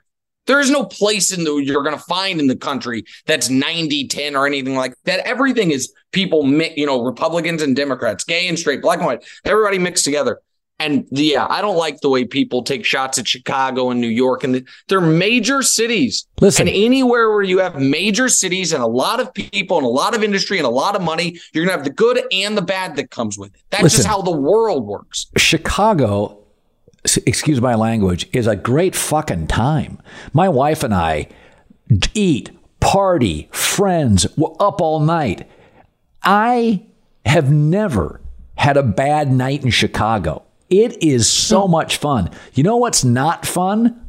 There 0.47 0.61
is 0.61 0.71
no 0.71 0.85
place 0.85 1.31
in 1.33 1.43
the 1.43 1.57
you're 1.57 1.83
going 1.83 1.97
to 1.97 2.03
find 2.05 2.39
in 2.39 2.47
the 2.47 2.55
country 2.55 3.03
that's 3.25 3.49
90 3.49 4.07
10 4.07 4.35
or 4.35 4.47
anything 4.47 4.75
like 4.75 4.93
that. 5.03 5.19
Everything 5.27 5.71
is 5.71 5.93
people, 6.13 6.47
you 6.47 6.85
know, 6.85 7.03
Republicans 7.03 7.61
and 7.61 7.75
Democrats, 7.75 8.23
gay 8.23 8.47
and 8.47 8.57
straight, 8.57 8.81
black 8.81 8.99
and 8.99 9.05
white, 9.05 9.25
everybody 9.43 9.77
mixed 9.77 10.05
together. 10.05 10.39
And 10.79 11.07
yeah, 11.09 11.47
I 11.49 11.61
don't 11.61 11.75
like 11.75 12.01
the 12.01 12.09
way 12.09 12.23
people 12.23 12.61
take 12.61 12.85
shots 12.85 13.17
at 13.17 13.27
Chicago 13.27 13.89
and 13.89 13.99
New 13.99 14.07
York, 14.07 14.43
and 14.43 14.67
they're 14.87 15.01
major 15.01 15.63
cities. 15.63 16.27
Listen, 16.39 16.67
and 16.67 16.75
anywhere 16.75 17.31
where 17.31 17.41
you 17.41 17.57
have 17.59 17.81
major 17.81 18.29
cities 18.29 18.73
and 18.73 18.83
a 18.83 18.87
lot 18.87 19.19
of 19.19 19.33
people 19.33 19.77
and 19.77 19.85
a 19.85 19.89
lot 19.89 20.15
of 20.15 20.23
industry 20.23 20.59
and 20.59 20.67
a 20.67 20.71
lot 20.71 20.95
of 20.95 21.01
money, 21.01 21.39
you're 21.51 21.65
gonna 21.65 21.75
have 21.75 21.83
the 21.83 21.91
good 21.91 22.21
and 22.31 22.55
the 22.55 22.61
bad 22.61 22.95
that 22.97 23.09
comes 23.09 23.39
with 23.39 23.55
it. 23.55 23.61
That's 23.71 23.83
Listen, 23.83 23.97
just 23.97 24.07
how 24.07 24.21
the 24.21 24.31
world 24.31 24.85
works. 24.85 25.25
Chicago, 25.35 26.37
excuse 27.25 27.59
my 27.59 27.73
language, 27.73 28.29
is 28.31 28.45
a 28.45 28.55
great 28.55 28.95
fucking 28.95 29.47
time. 29.47 29.99
My 30.31 30.47
wife 30.47 30.83
and 30.83 30.93
I 30.93 31.27
eat, 32.13 32.51
party, 32.79 33.49
friends, 33.51 34.27
we're 34.37 34.53
up 34.59 34.79
all 34.79 34.99
night. 34.99 35.49
I 36.21 36.85
have 37.25 37.51
never 37.51 38.21
had 38.57 38.77
a 38.77 38.83
bad 38.83 39.31
night 39.31 39.63
in 39.63 39.71
Chicago. 39.71 40.43
It 40.69 41.01
is 41.03 41.29
so 41.29 41.65
Hmm. 41.65 41.71
much 41.71 41.97
fun. 41.97 42.29
You 42.53 42.63
know 42.63 42.77
what's 42.77 43.03
not 43.03 43.45
fun? 43.45 44.01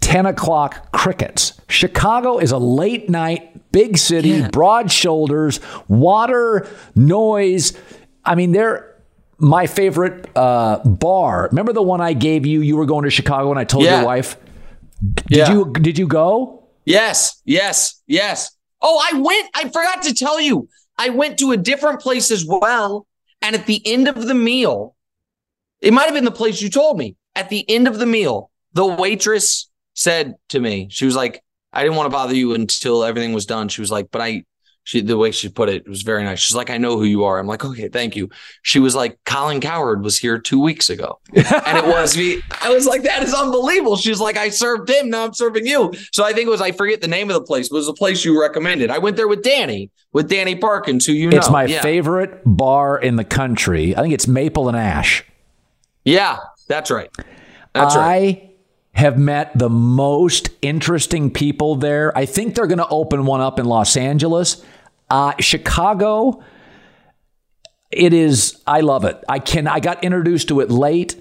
10 0.00 0.26
o'clock 0.26 0.90
crickets. 0.92 1.52
Chicago 1.68 2.38
is 2.38 2.50
a 2.52 2.58
late 2.58 3.08
night, 3.08 3.70
big 3.70 3.96
city, 3.98 4.30
Yeah. 4.30 4.48
broad 4.48 4.90
shoulders, 4.90 5.60
water, 5.88 6.66
noise. 6.96 7.74
I 8.24 8.34
mean, 8.34 8.52
they're 8.52 8.86
my 9.38 9.66
favorite 9.66 10.28
uh, 10.36 10.78
bar. 10.84 11.48
Remember 11.50 11.72
the 11.72 11.82
one 11.82 12.00
I 12.00 12.12
gave 12.14 12.44
you? 12.46 12.60
You 12.60 12.76
were 12.76 12.86
going 12.86 13.04
to 13.04 13.10
Chicago 13.10 13.50
and 13.50 13.58
I 13.58 13.64
told 13.64 13.84
Yeah. 13.84 13.98
your 13.98 14.06
wife. 14.06 14.36
Did 15.02 15.24
Yeah. 15.36 15.52
you 15.52 15.72
did 15.80 15.98
you 15.98 16.06
go? 16.06 16.64
Yes, 16.84 17.40
yes, 17.44 18.02
yes. 18.06 18.50
Oh, 18.82 19.00
I 19.12 19.18
went. 19.18 19.48
I 19.54 19.64
forgot 19.68 20.02
to 20.02 20.14
tell 20.14 20.40
you. 20.40 20.68
I 20.98 21.08
went 21.10 21.38
to 21.38 21.52
a 21.52 21.56
different 21.56 22.00
place 22.00 22.30
as 22.30 22.44
well. 22.46 23.06
And 23.40 23.54
at 23.56 23.66
the 23.66 23.80
end 23.86 24.08
of 24.08 24.26
the 24.26 24.34
meal, 24.34 24.94
it 25.80 25.92
might 25.92 26.04
have 26.04 26.14
been 26.14 26.24
the 26.24 26.30
place 26.30 26.60
you 26.60 26.68
told 26.70 26.98
me. 26.98 27.16
At 27.34 27.48
the 27.48 27.68
end 27.70 27.86
of 27.88 27.98
the 27.98 28.06
meal, 28.06 28.50
the 28.72 28.86
waitress 28.86 29.70
said 29.94 30.34
to 30.48 30.60
me, 30.60 30.88
she 30.90 31.04
was 31.04 31.14
like, 31.16 31.42
I 31.72 31.82
didn't 31.82 31.96
want 31.96 32.06
to 32.06 32.10
bother 32.10 32.34
you 32.34 32.54
until 32.54 33.04
everything 33.04 33.32
was 33.32 33.46
done. 33.46 33.68
She 33.68 33.80
was 33.80 33.90
like, 33.92 34.08
but 34.10 34.20
I, 34.20 34.44
she, 34.82 35.00
the 35.02 35.16
way 35.16 35.30
she 35.30 35.48
put 35.48 35.68
it, 35.68 35.88
was 35.88 36.02
very 36.02 36.24
nice. 36.24 36.40
She's 36.40 36.56
like, 36.56 36.70
I 36.70 36.78
know 36.78 36.96
who 36.96 37.04
you 37.04 37.22
are. 37.24 37.38
I'm 37.38 37.46
like, 37.46 37.64
okay, 37.64 37.88
thank 37.88 38.16
you. 38.16 38.28
She 38.62 38.80
was 38.80 38.96
like, 38.96 39.16
Colin 39.24 39.60
Cowherd 39.60 40.02
was 40.02 40.18
here 40.18 40.38
two 40.40 40.60
weeks 40.60 40.90
ago. 40.90 41.20
and 41.34 41.78
it 41.78 41.84
was 41.86 42.16
me. 42.16 42.40
I 42.62 42.70
was 42.70 42.86
like, 42.86 43.02
that 43.04 43.22
is 43.22 43.32
unbelievable. 43.32 43.96
She's 43.96 44.20
like, 44.20 44.36
I 44.36 44.48
served 44.48 44.90
him. 44.90 45.10
Now 45.10 45.24
I'm 45.26 45.34
serving 45.34 45.66
you. 45.66 45.92
So 46.12 46.24
I 46.24 46.32
think 46.32 46.48
it 46.48 46.50
was, 46.50 46.60
I 46.60 46.72
forget 46.72 47.00
the 47.00 47.08
name 47.08 47.30
of 47.30 47.34
the 47.34 47.42
place, 47.42 47.68
but 47.68 47.76
it 47.76 47.80
was 47.80 47.88
a 47.88 47.92
place 47.94 48.24
you 48.24 48.40
recommended. 48.40 48.90
I 48.90 48.98
went 48.98 49.16
there 49.16 49.28
with 49.28 49.42
Danny, 49.44 49.90
with 50.12 50.28
Danny 50.28 50.56
Parkins, 50.56 51.06
who 51.06 51.12
you 51.12 51.30
know. 51.30 51.36
It's 51.36 51.50
my 51.50 51.66
Yeah. 51.66 51.82
favorite 51.82 52.40
bar 52.44 52.98
in 52.98 53.14
the 53.14 53.24
country. 53.24 53.94
I 53.94 54.00
think 54.02 54.14
it's 54.14 54.26
Maple 54.26 54.66
and 54.68 54.76
Ash. 54.76 55.22
Yeah, 56.04 56.38
that's 56.68 56.90
right. 56.90 57.10
That's 57.72 57.94
I 57.94 57.98
right. 57.98 58.56
have 58.92 59.18
met 59.18 59.56
the 59.58 59.68
most 59.68 60.50
interesting 60.62 61.30
people 61.30 61.76
there. 61.76 62.16
I 62.16 62.26
think 62.26 62.54
they're 62.54 62.66
going 62.66 62.78
to 62.78 62.88
open 62.88 63.26
one 63.26 63.40
up 63.40 63.58
in 63.58 63.66
Los 63.66 63.96
Angeles. 63.96 64.64
Uh, 65.08 65.32
Chicago, 65.40 66.42
it 67.90 68.12
is, 68.12 68.60
I 68.66 68.80
love 68.80 69.04
it. 69.04 69.22
I 69.28 69.38
can, 69.40 69.66
I 69.66 69.80
got 69.80 70.04
introduced 70.04 70.48
to 70.48 70.60
it 70.60 70.70
late. 70.70 71.16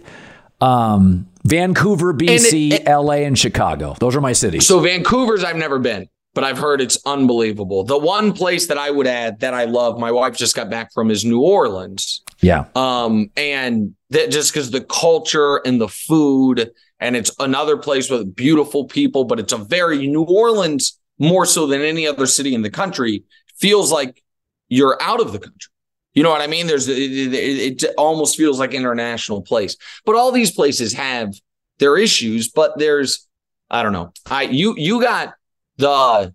Um, 0.62 1.28
Vancouver, 1.44 2.14
BC, 2.14 2.74
it- 2.74 2.86
LA, 2.88 3.24
and 3.26 3.38
Chicago. 3.38 3.96
Those 4.00 4.16
are 4.16 4.22
my 4.22 4.34
cities. 4.34 4.68
So 4.68 4.80
Vancouver's 4.80 5.44
I've 5.44 5.56
never 5.56 5.80
been, 5.80 6.10
but 6.34 6.44
I've 6.44 6.58
heard 6.58 6.82
it's 6.82 7.00
unbelievable. 7.06 7.84
The 7.84 7.98
one 7.98 8.34
place 8.34 8.68
that 8.68 8.78
I 8.78 8.92
would 8.92 9.08
add 9.08 9.40
that 9.40 9.54
I 9.54 9.66
love, 9.66 10.00
my 10.00 10.12
wife 10.12 10.38
just 10.38 10.56
got 10.56 10.70
back 10.70 10.94
from 10.94 11.10
is 11.12 11.26
New 11.26 11.42
Orleans. 11.42 12.22
yeah. 12.42 12.66
Um, 12.76 13.32
and 13.36 13.96
that 14.12 14.32
just 14.32 14.54
because 14.54 14.72
the 14.72 14.82
culture 14.82 15.58
and 15.58 15.82
the 15.82 15.88
food, 15.88 16.72
and 17.00 17.16
it's 17.16 17.32
another 17.40 17.78
place 17.78 18.10
with 18.10 18.36
beautiful 18.36 18.86
people, 18.86 19.24
but 19.24 19.40
it's 19.40 19.54
a 19.54 19.58
very 19.58 20.08
New 20.08 20.24
Orleans 20.24 21.00
more 21.18 21.46
so 21.46 21.68
than 21.68 21.82
any 21.82 22.08
other 22.08 22.26
city 22.26 22.54
in 22.54 22.62
the 22.62 22.70
country 22.70 23.24
feels 23.58 23.92
like 23.92 24.24
you're 24.70 25.02
out 25.02 25.20
of 25.20 25.34
the 25.34 25.40
country. 25.40 25.72
You 26.14 26.24
know 26.24 26.30
what 26.30 26.42
I 26.42 26.48
mean? 26.48 26.68
There's 26.68 26.88
it, 26.88 26.98
it, 26.98 27.84
it 27.84 27.94
almost 27.98 28.36
feels 28.36 28.60
like 28.60 28.74
international 28.74 29.42
place, 29.42 29.76
but 30.06 30.16
all 30.16 30.32
these 30.32 30.52
places 30.52 30.94
have 30.94 31.34
their 31.78 31.98
issues. 31.98 32.50
But 32.50 32.78
there's 32.78 33.28
I 33.70 33.84
don't 33.84 33.94
know. 33.94 34.12
I 34.26 34.44
you 34.44 34.76
you 34.78 35.02
got 35.02 35.34
the 35.80 36.34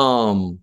um 0.00 0.60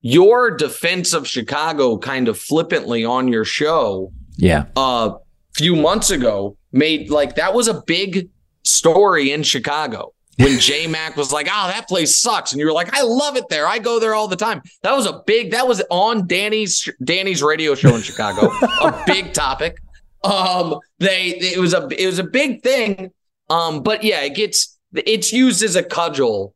your 0.00 0.50
defense 0.50 1.12
of 1.12 1.26
Chicago 1.26 1.98
kind 1.98 2.28
of 2.28 2.38
flippantly 2.38 3.04
on 3.04 3.28
your 3.28 3.44
show 3.44 4.12
Yeah. 4.36 4.64
a 4.76 5.12
few 5.54 5.74
months 5.76 6.10
ago 6.10 6.56
made 6.72 7.10
like 7.10 7.36
that 7.36 7.54
was 7.54 7.68
a 7.68 7.82
big 7.86 8.28
story 8.64 9.32
in 9.32 9.42
Chicago 9.42 10.12
when 10.38 10.58
J 10.68 10.86
Mac 10.86 11.16
was 11.16 11.32
like, 11.32 11.48
"Oh, 11.50 11.66
that 11.68 11.88
place 11.88 12.20
sucks," 12.20 12.52
and 12.52 12.60
you 12.60 12.66
were 12.66 12.72
like, 12.72 12.94
"I 12.96 13.02
love 13.02 13.36
it 13.36 13.48
there. 13.48 13.66
I 13.66 13.78
go 13.78 13.98
there 13.98 14.14
all 14.14 14.28
the 14.28 14.36
time." 14.36 14.62
That 14.82 14.92
was 14.92 15.06
a 15.06 15.20
big. 15.26 15.50
That 15.50 15.66
was 15.66 15.82
on 15.90 16.26
Danny's 16.28 16.88
Danny's 17.02 17.42
radio 17.42 17.74
show 17.74 17.94
in 17.96 18.02
Chicago. 18.02 18.42
a 18.82 19.02
big 19.06 19.32
topic. 19.32 19.78
Um, 20.22 20.76
they 21.00 21.30
it 21.30 21.58
was 21.58 21.74
a 21.74 21.88
it 21.90 22.06
was 22.06 22.18
a 22.20 22.24
big 22.24 22.62
thing. 22.62 23.10
Um, 23.50 23.82
but 23.82 24.04
yeah, 24.04 24.20
it 24.22 24.36
gets 24.36 24.78
it's 24.94 25.32
used 25.32 25.62
as 25.64 25.74
a 25.74 25.82
cudgel 25.82 26.54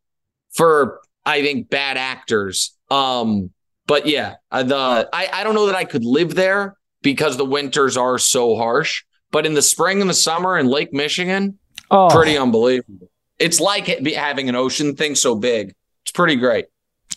for 0.53 1.01
I 1.25 1.43
think 1.43 1.71
bad 1.71 1.97
actors. 1.97 2.77
Um, 2.91 3.51
but 3.87 4.07
yeah, 4.07 4.37
uh, 4.51 4.63
the 4.63 5.09
I 5.13 5.29
I 5.33 5.45
don't 5.45 5.55
know 5.55 5.67
that 5.67 5.75
I 5.75 5.85
could 5.85 6.05
live 6.05 6.35
there 6.35 6.77
because 7.03 7.37
the 7.37 7.45
winters 7.45 7.97
are 7.97 8.19
so 8.19 8.57
harsh. 8.57 9.05
But 9.31 9.47
in 9.47 9.55
the 9.55 9.63
spring 9.63 10.01
and 10.01 10.11
the 10.11 10.15
summer 10.15 10.59
in 10.59 10.67
Lake 10.67 10.93
Michigan, 10.93 11.59
Oh, 11.91 12.09
pretty 12.13 12.37
unbelievable. 12.37 13.11
It's 13.39 13.61
like 13.61 13.89
it 13.89 14.03
be- 14.05 14.13
having 14.13 14.49
an 14.49 14.55
ocean 14.55 14.95
thing 14.95 15.15
so 15.15 15.35
big. 15.35 15.75
It's 16.05 16.13
pretty 16.13 16.37
great. 16.37 16.67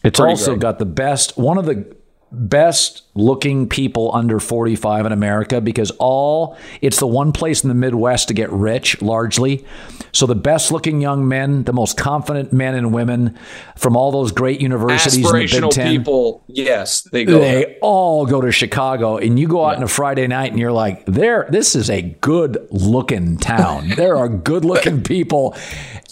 It's 0.03 0.19
Pretty 0.19 0.31
also 0.31 0.51
great. 0.51 0.59
got 0.61 0.79
the 0.79 0.85
best, 0.85 1.37
one 1.37 1.57
of 1.57 1.65
the 1.65 1.95
best 2.35 3.03
looking 3.15 3.67
people 3.67 4.13
under 4.13 4.39
45 4.39 5.05
in 5.05 5.11
America 5.11 5.61
because 5.61 5.91
all, 5.99 6.57
it's 6.81 6.99
the 6.99 7.07
one 7.07 7.31
place 7.31 7.63
in 7.63 7.69
the 7.69 7.75
Midwest 7.75 8.27
to 8.27 8.33
get 8.33 8.51
rich 8.51 9.01
largely. 9.01 9.65
So 10.11 10.25
the 10.25 10.35
best 10.35 10.71
looking 10.71 11.01
young 11.01 11.27
men, 11.27 11.63
the 11.63 11.73
most 11.73 11.97
confident 11.97 12.51
men 12.53 12.75
and 12.75 12.93
women 12.93 13.37
from 13.77 13.95
all 13.95 14.11
those 14.11 14.31
great 14.31 14.61
universities 14.61 15.25
in 15.25 15.31
the 15.31 15.47
Big 15.49 15.71
Ten. 15.71 15.97
people, 15.97 16.43
yes, 16.47 17.01
they 17.03 17.25
go. 17.25 17.39
there. 17.39 17.65
They 17.65 17.77
all 17.81 18.25
go 18.25 18.41
to 18.41 18.51
Chicago, 18.51 19.17
and 19.17 19.39
you 19.39 19.47
go 19.47 19.65
out 19.65 19.77
on 19.77 19.83
a 19.83 19.87
Friday 19.87 20.27
night, 20.27 20.51
and 20.51 20.59
you're 20.59 20.71
like, 20.71 21.05
"There, 21.05 21.47
this 21.49 21.75
is 21.75 21.89
a 21.89 22.01
good 22.01 22.65
looking 22.71 23.37
town. 23.37 23.89
there 23.95 24.15
are 24.17 24.29
good 24.29 24.63
looking 24.65 25.03
people 25.03 25.55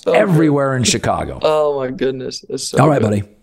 everywhere 0.07 0.75
in 0.75 0.83
Chicago." 0.83 1.39
Oh 1.41 1.79
my 1.79 1.91
goodness. 1.91 2.43
So 2.57 2.79
all 2.79 2.89
right, 2.89 3.01
good. 3.01 3.21
buddy. 3.21 3.42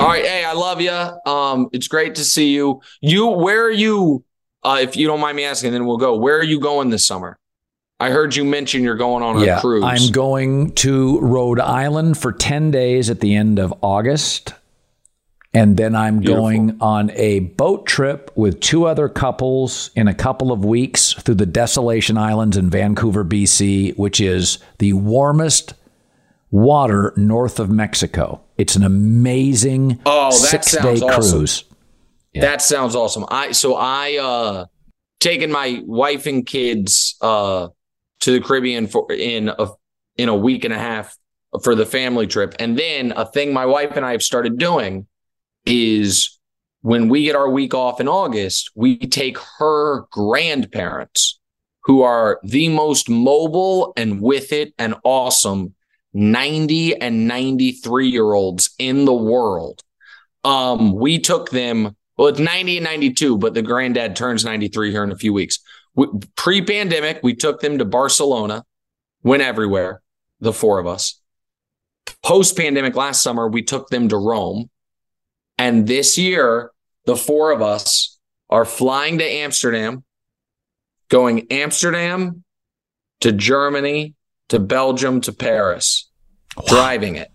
All 0.00 0.08
right, 0.08 0.24
hey, 0.24 0.44
I 0.44 0.52
love 0.54 0.80
you. 0.80 0.90
Um, 0.90 1.68
it's 1.72 1.86
great 1.86 2.16
to 2.16 2.24
see 2.24 2.52
you. 2.52 2.80
You, 3.00 3.28
where 3.28 3.64
are 3.64 3.70
you? 3.70 4.24
Uh, 4.62 4.78
if 4.80 4.96
you 4.96 5.06
don't 5.06 5.20
mind 5.20 5.36
me 5.36 5.44
asking, 5.44 5.72
then 5.72 5.86
we'll 5.86 5.98
go. 5.98 6.16
Where 6.16 6.38
are 6.38 6.44
you 6.44 6.58
going 6.58 6.90
this 6.90 7.06
summer? 7.06 7.38
I 8.00 8.10
heard 8.10 8.34
you 8.34 8.44
mention 8.44 8.82
you're 8.82 8.96
going 8.96 9.22
on 9.22 9.36
a 9.36 9.44
yeah, 9.44 9.60
cruise. 9.60 9.84
I'm 9.84 10.10
going 10.10 10.72
to 10.72 11.20
Rhode 11.20 11.60
Island 11.60 12.18
for 12.18 12.32
10 12.32 12.72
days 12.72 13.08
at 13.08 13.20
the 13.20 13.36
end 13.36 13.58
of 13.58 13.72
August. 13.82 14.54
And 15.52 15.76
then 15.76 15.94
I'm 15.94 16.20
going 16.20 16.76
on 16.80 17.10
a 17.12 17.38
boat 17.38 17.86
trip 17.86 18.32
with 18.34 18.58
two 18.58 18.86
other 18.86 19.08
couples 19.08 19.92
in 19.94 20.08
a 20.08 20.14
couple 20.14 20.50
of 20.50 20.64
weeks 20.64 21.12
through 21.12 21.36
the 21.36 21.46
Desolation 21.46 22.18
Islands 22.18 22.56
in 22.56 22.68
Vancouver, 22.68 23.24
BC, 23.24 23.96
which 23.96 24.20
is 24.20 24.58
the 24.80 24.94
warmest 24.94 25.74
water 26.54 27.12
north 27.16 27.58
of 27.58 27.68
Mexico. 27.68 28.40
It's 28.56 28.76
an 28.76 28.84
amazing 28.84 30.00
Oh, 30.06 30.30
six 30.30 30.70
day 30.70 31.00
awesome. 31.00 31.08
cruise. 31.38 31.64
That 32.32 32.62
sounds 32.62 32.94
awesome. 32.94 33.24
I 33.28 33.50
so 33.50 33.74
I 33.74 34.18
uh 34.18 34.66
taken 35.18 35.50
my 35.50 35.82
wife 35.84 36.26
and 36.26 36.46
kids 36.46 37.16
uh 37.20 37.68
to 38.20 38.30
the 38.32 38.40
Caribbean 38.40 38.86
for 38.86 39.10
in 39.12 39.48
a 39.48 39.66
in 40.16 40.28
a 40.28 40.36
week 40.36 40.64
and 40.64 40.72
a 40.72 40.78
half 40.78 41.16
for 41.64 41.74
the 41.74 41.84
family 41.84 42.28
trip. 42.28 42.54
And 42.60 42.78
then 42.78 43.12
a 43.16 43.26
thing 43.26 43.52
my 43.52 43.66
wife 43.66 43.96
and 43.96 44.06
I 44.06 44.12
have 44.12 44.22
started 44.22 44.56
doing 44.56 45.08
is 45.66 46.38
when 46.82 47.08
we 47.08 47.24
get 47.24 47.34
our 47.34 47.50
week 47.50 47.74
off 47.74 48.00
in 48.00 48.06
August, 48.06 48.70
we 48.76 48.96
take 48.98 49.38
her 49.58 50.02
grandparents 50.12 51.40
who 51.82 52.02
are 52.02 52.38
the 52.44 52.68
most 52.68 53.08
mobile 53.08 53.92
and 53.96 54.20
with 54.20 54.52
it 54.52 54.72
and 54.78 54.94
awesome 55.02 55.74
90 56.14 57.00
and 57.00 57.28
93 57.28 58.08
year 58.08 58.32
olds 58.32 58.70
in 58.78 59.04
the 59.04 59.12
world. 59.12 59.82
Um, 60.44 60.94
we 60.94 61.18
took 61.18 61.50
them, 61.50 61.96
well, 62.16 62.28
it's 62.28 62.38
90 62.38 62.78
and 62.78 62.84
92, 62.84 63.38
but 63.38 63.54
the 63.54 63.62
granddad 63.62 64.14
turns 64.14 64.44
93 64.44 64.90
here 64.90 65.04
in 65.04 65.10
a 65.10 65.16
few 65.16 65.32
weeks. 65.32 65.58
Pre 66.36 66.62
pandemic, 66.62 67.20
we 67.22 67.34
took 67.34 67.60
them 67.60 67.78
to 67.78 67.84
Barcelona, 67.84 68.64
went 69.22 69.42
everywhere, 69.42 70.02
the 70.40 70.52
four 70.52 70.78
of 70.78 70.86
us. 70.86 71.20
Post 72.22 72.56
pandemic 72.56 72.94
last 72.94 73.22
summer, 73.22 73.48
we 73.48 73.62
took 73.62 73.88
them 73.88 74.08
to 74.08 74.16
Rome. 74.16 74.70
And 75.58 75.86
this 75.86 76.18
year, 76.18 76.70
the 77.06 77.16
four 77.16 77.50
of 77.52 77.62
us 77.62 78.18
are 78.50 78.64
flying 78.64 79.18
to 79.18 79.24
Amsterdam 79.24 80.04
going 81.08 81.46
Amsterdam 81.50 82.44
to 83.20 83.32
Germany 83.32 84.14
to 84.48 84.58
Belgium 84.58 85.20
to 85.22 85.32
Paris, 85.32 86.10
wow. 86.56 86.64
driving 86.68 87.16
it. 87.16 87.30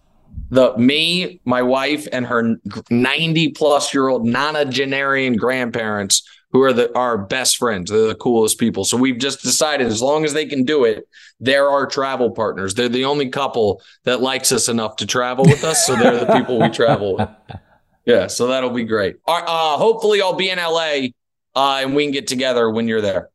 The 0.52 0.76
me, 0.77 1.41
my 1.45 1.61
wife, 1.61 2.07
and 2.11 2.26
her 2.26 2.56
90 2.90 3.49
plus 3.49 3.94
year 3.94 4.07
old 4.07 4.26
nonagenarian 4.26 5.38
grandparents 5.38 6.27
who 6.52 6.64
are 6.64 6.73
the 6.73 6.95
our 6.98 7.18
best 7.18 7.57
friends. 7.57 7.91
They're 7.91 8.07
the 8.07 8.15
coolest 8.15 8.57
people. 8.57 8.84
So 8.84 8.98
we've 8.98 9.19
just 9.19 9.44
decided 9.44 9.88
as 9.88 10.02
long 10.02 10.26
as 10.26 10.34
they 10.34 10.45
can 10.45 10.64
do 10.64 10.86
it, 10.86 11.07
they're 11.40 11.69
our 11.69 11.86
travel 11.86 12.31
partners. 12.31 12.73
They're 12.73 12.90
the 12.90 13.06
only 13.06 13.30
couple 13.30 13.81
that 14.06 14.22
likes 14.22 14.52
us 14.52 14.69
enough 14.69 14.95
to 14.98 15.06
travel 15.06 15.45
with 15.45 15.64
us. 15.64 15.86
So 15.86 15.95
they're 15.95 16.26
the 16.26 16.34
people 16.34 16.60
we 16.60 16.69
travel 16.69 17.18
with. 17.18 17.30
Yeah, 18.06 18.26
so 18.26 18.48
that'll 18.48 18.72
be 18.72 18.86
great. 18.86 19.18
Uh, 19.27 19.77
hopefully, 19.77 20.19
I'll 20.19 20.34
be 20.34 20.49
in 20.49 20.57
LA 20.57 21.10
uh, 21.56 21.81
and 21.84 21.95
we 21.95 22.06
can 22.06 22.11
get 22.11 22.26
together 22.26 22.68
when 22.72 22.88
you're 22.88 23.02
there. 23.02 23.30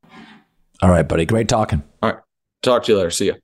All 0.83 0.91
right, 0.91 1.07
buddy. 1.07 1.27
Great 1.27 1.49
talking. 1.49 1.85
All 2.03 2.11
right. 2.11 2.19
Talk 2.63 2.83
to 2.85 2.93
you 2.93 2.99
later. 2.99 3.11
See 3.11 3.27
you. 3.27 3.44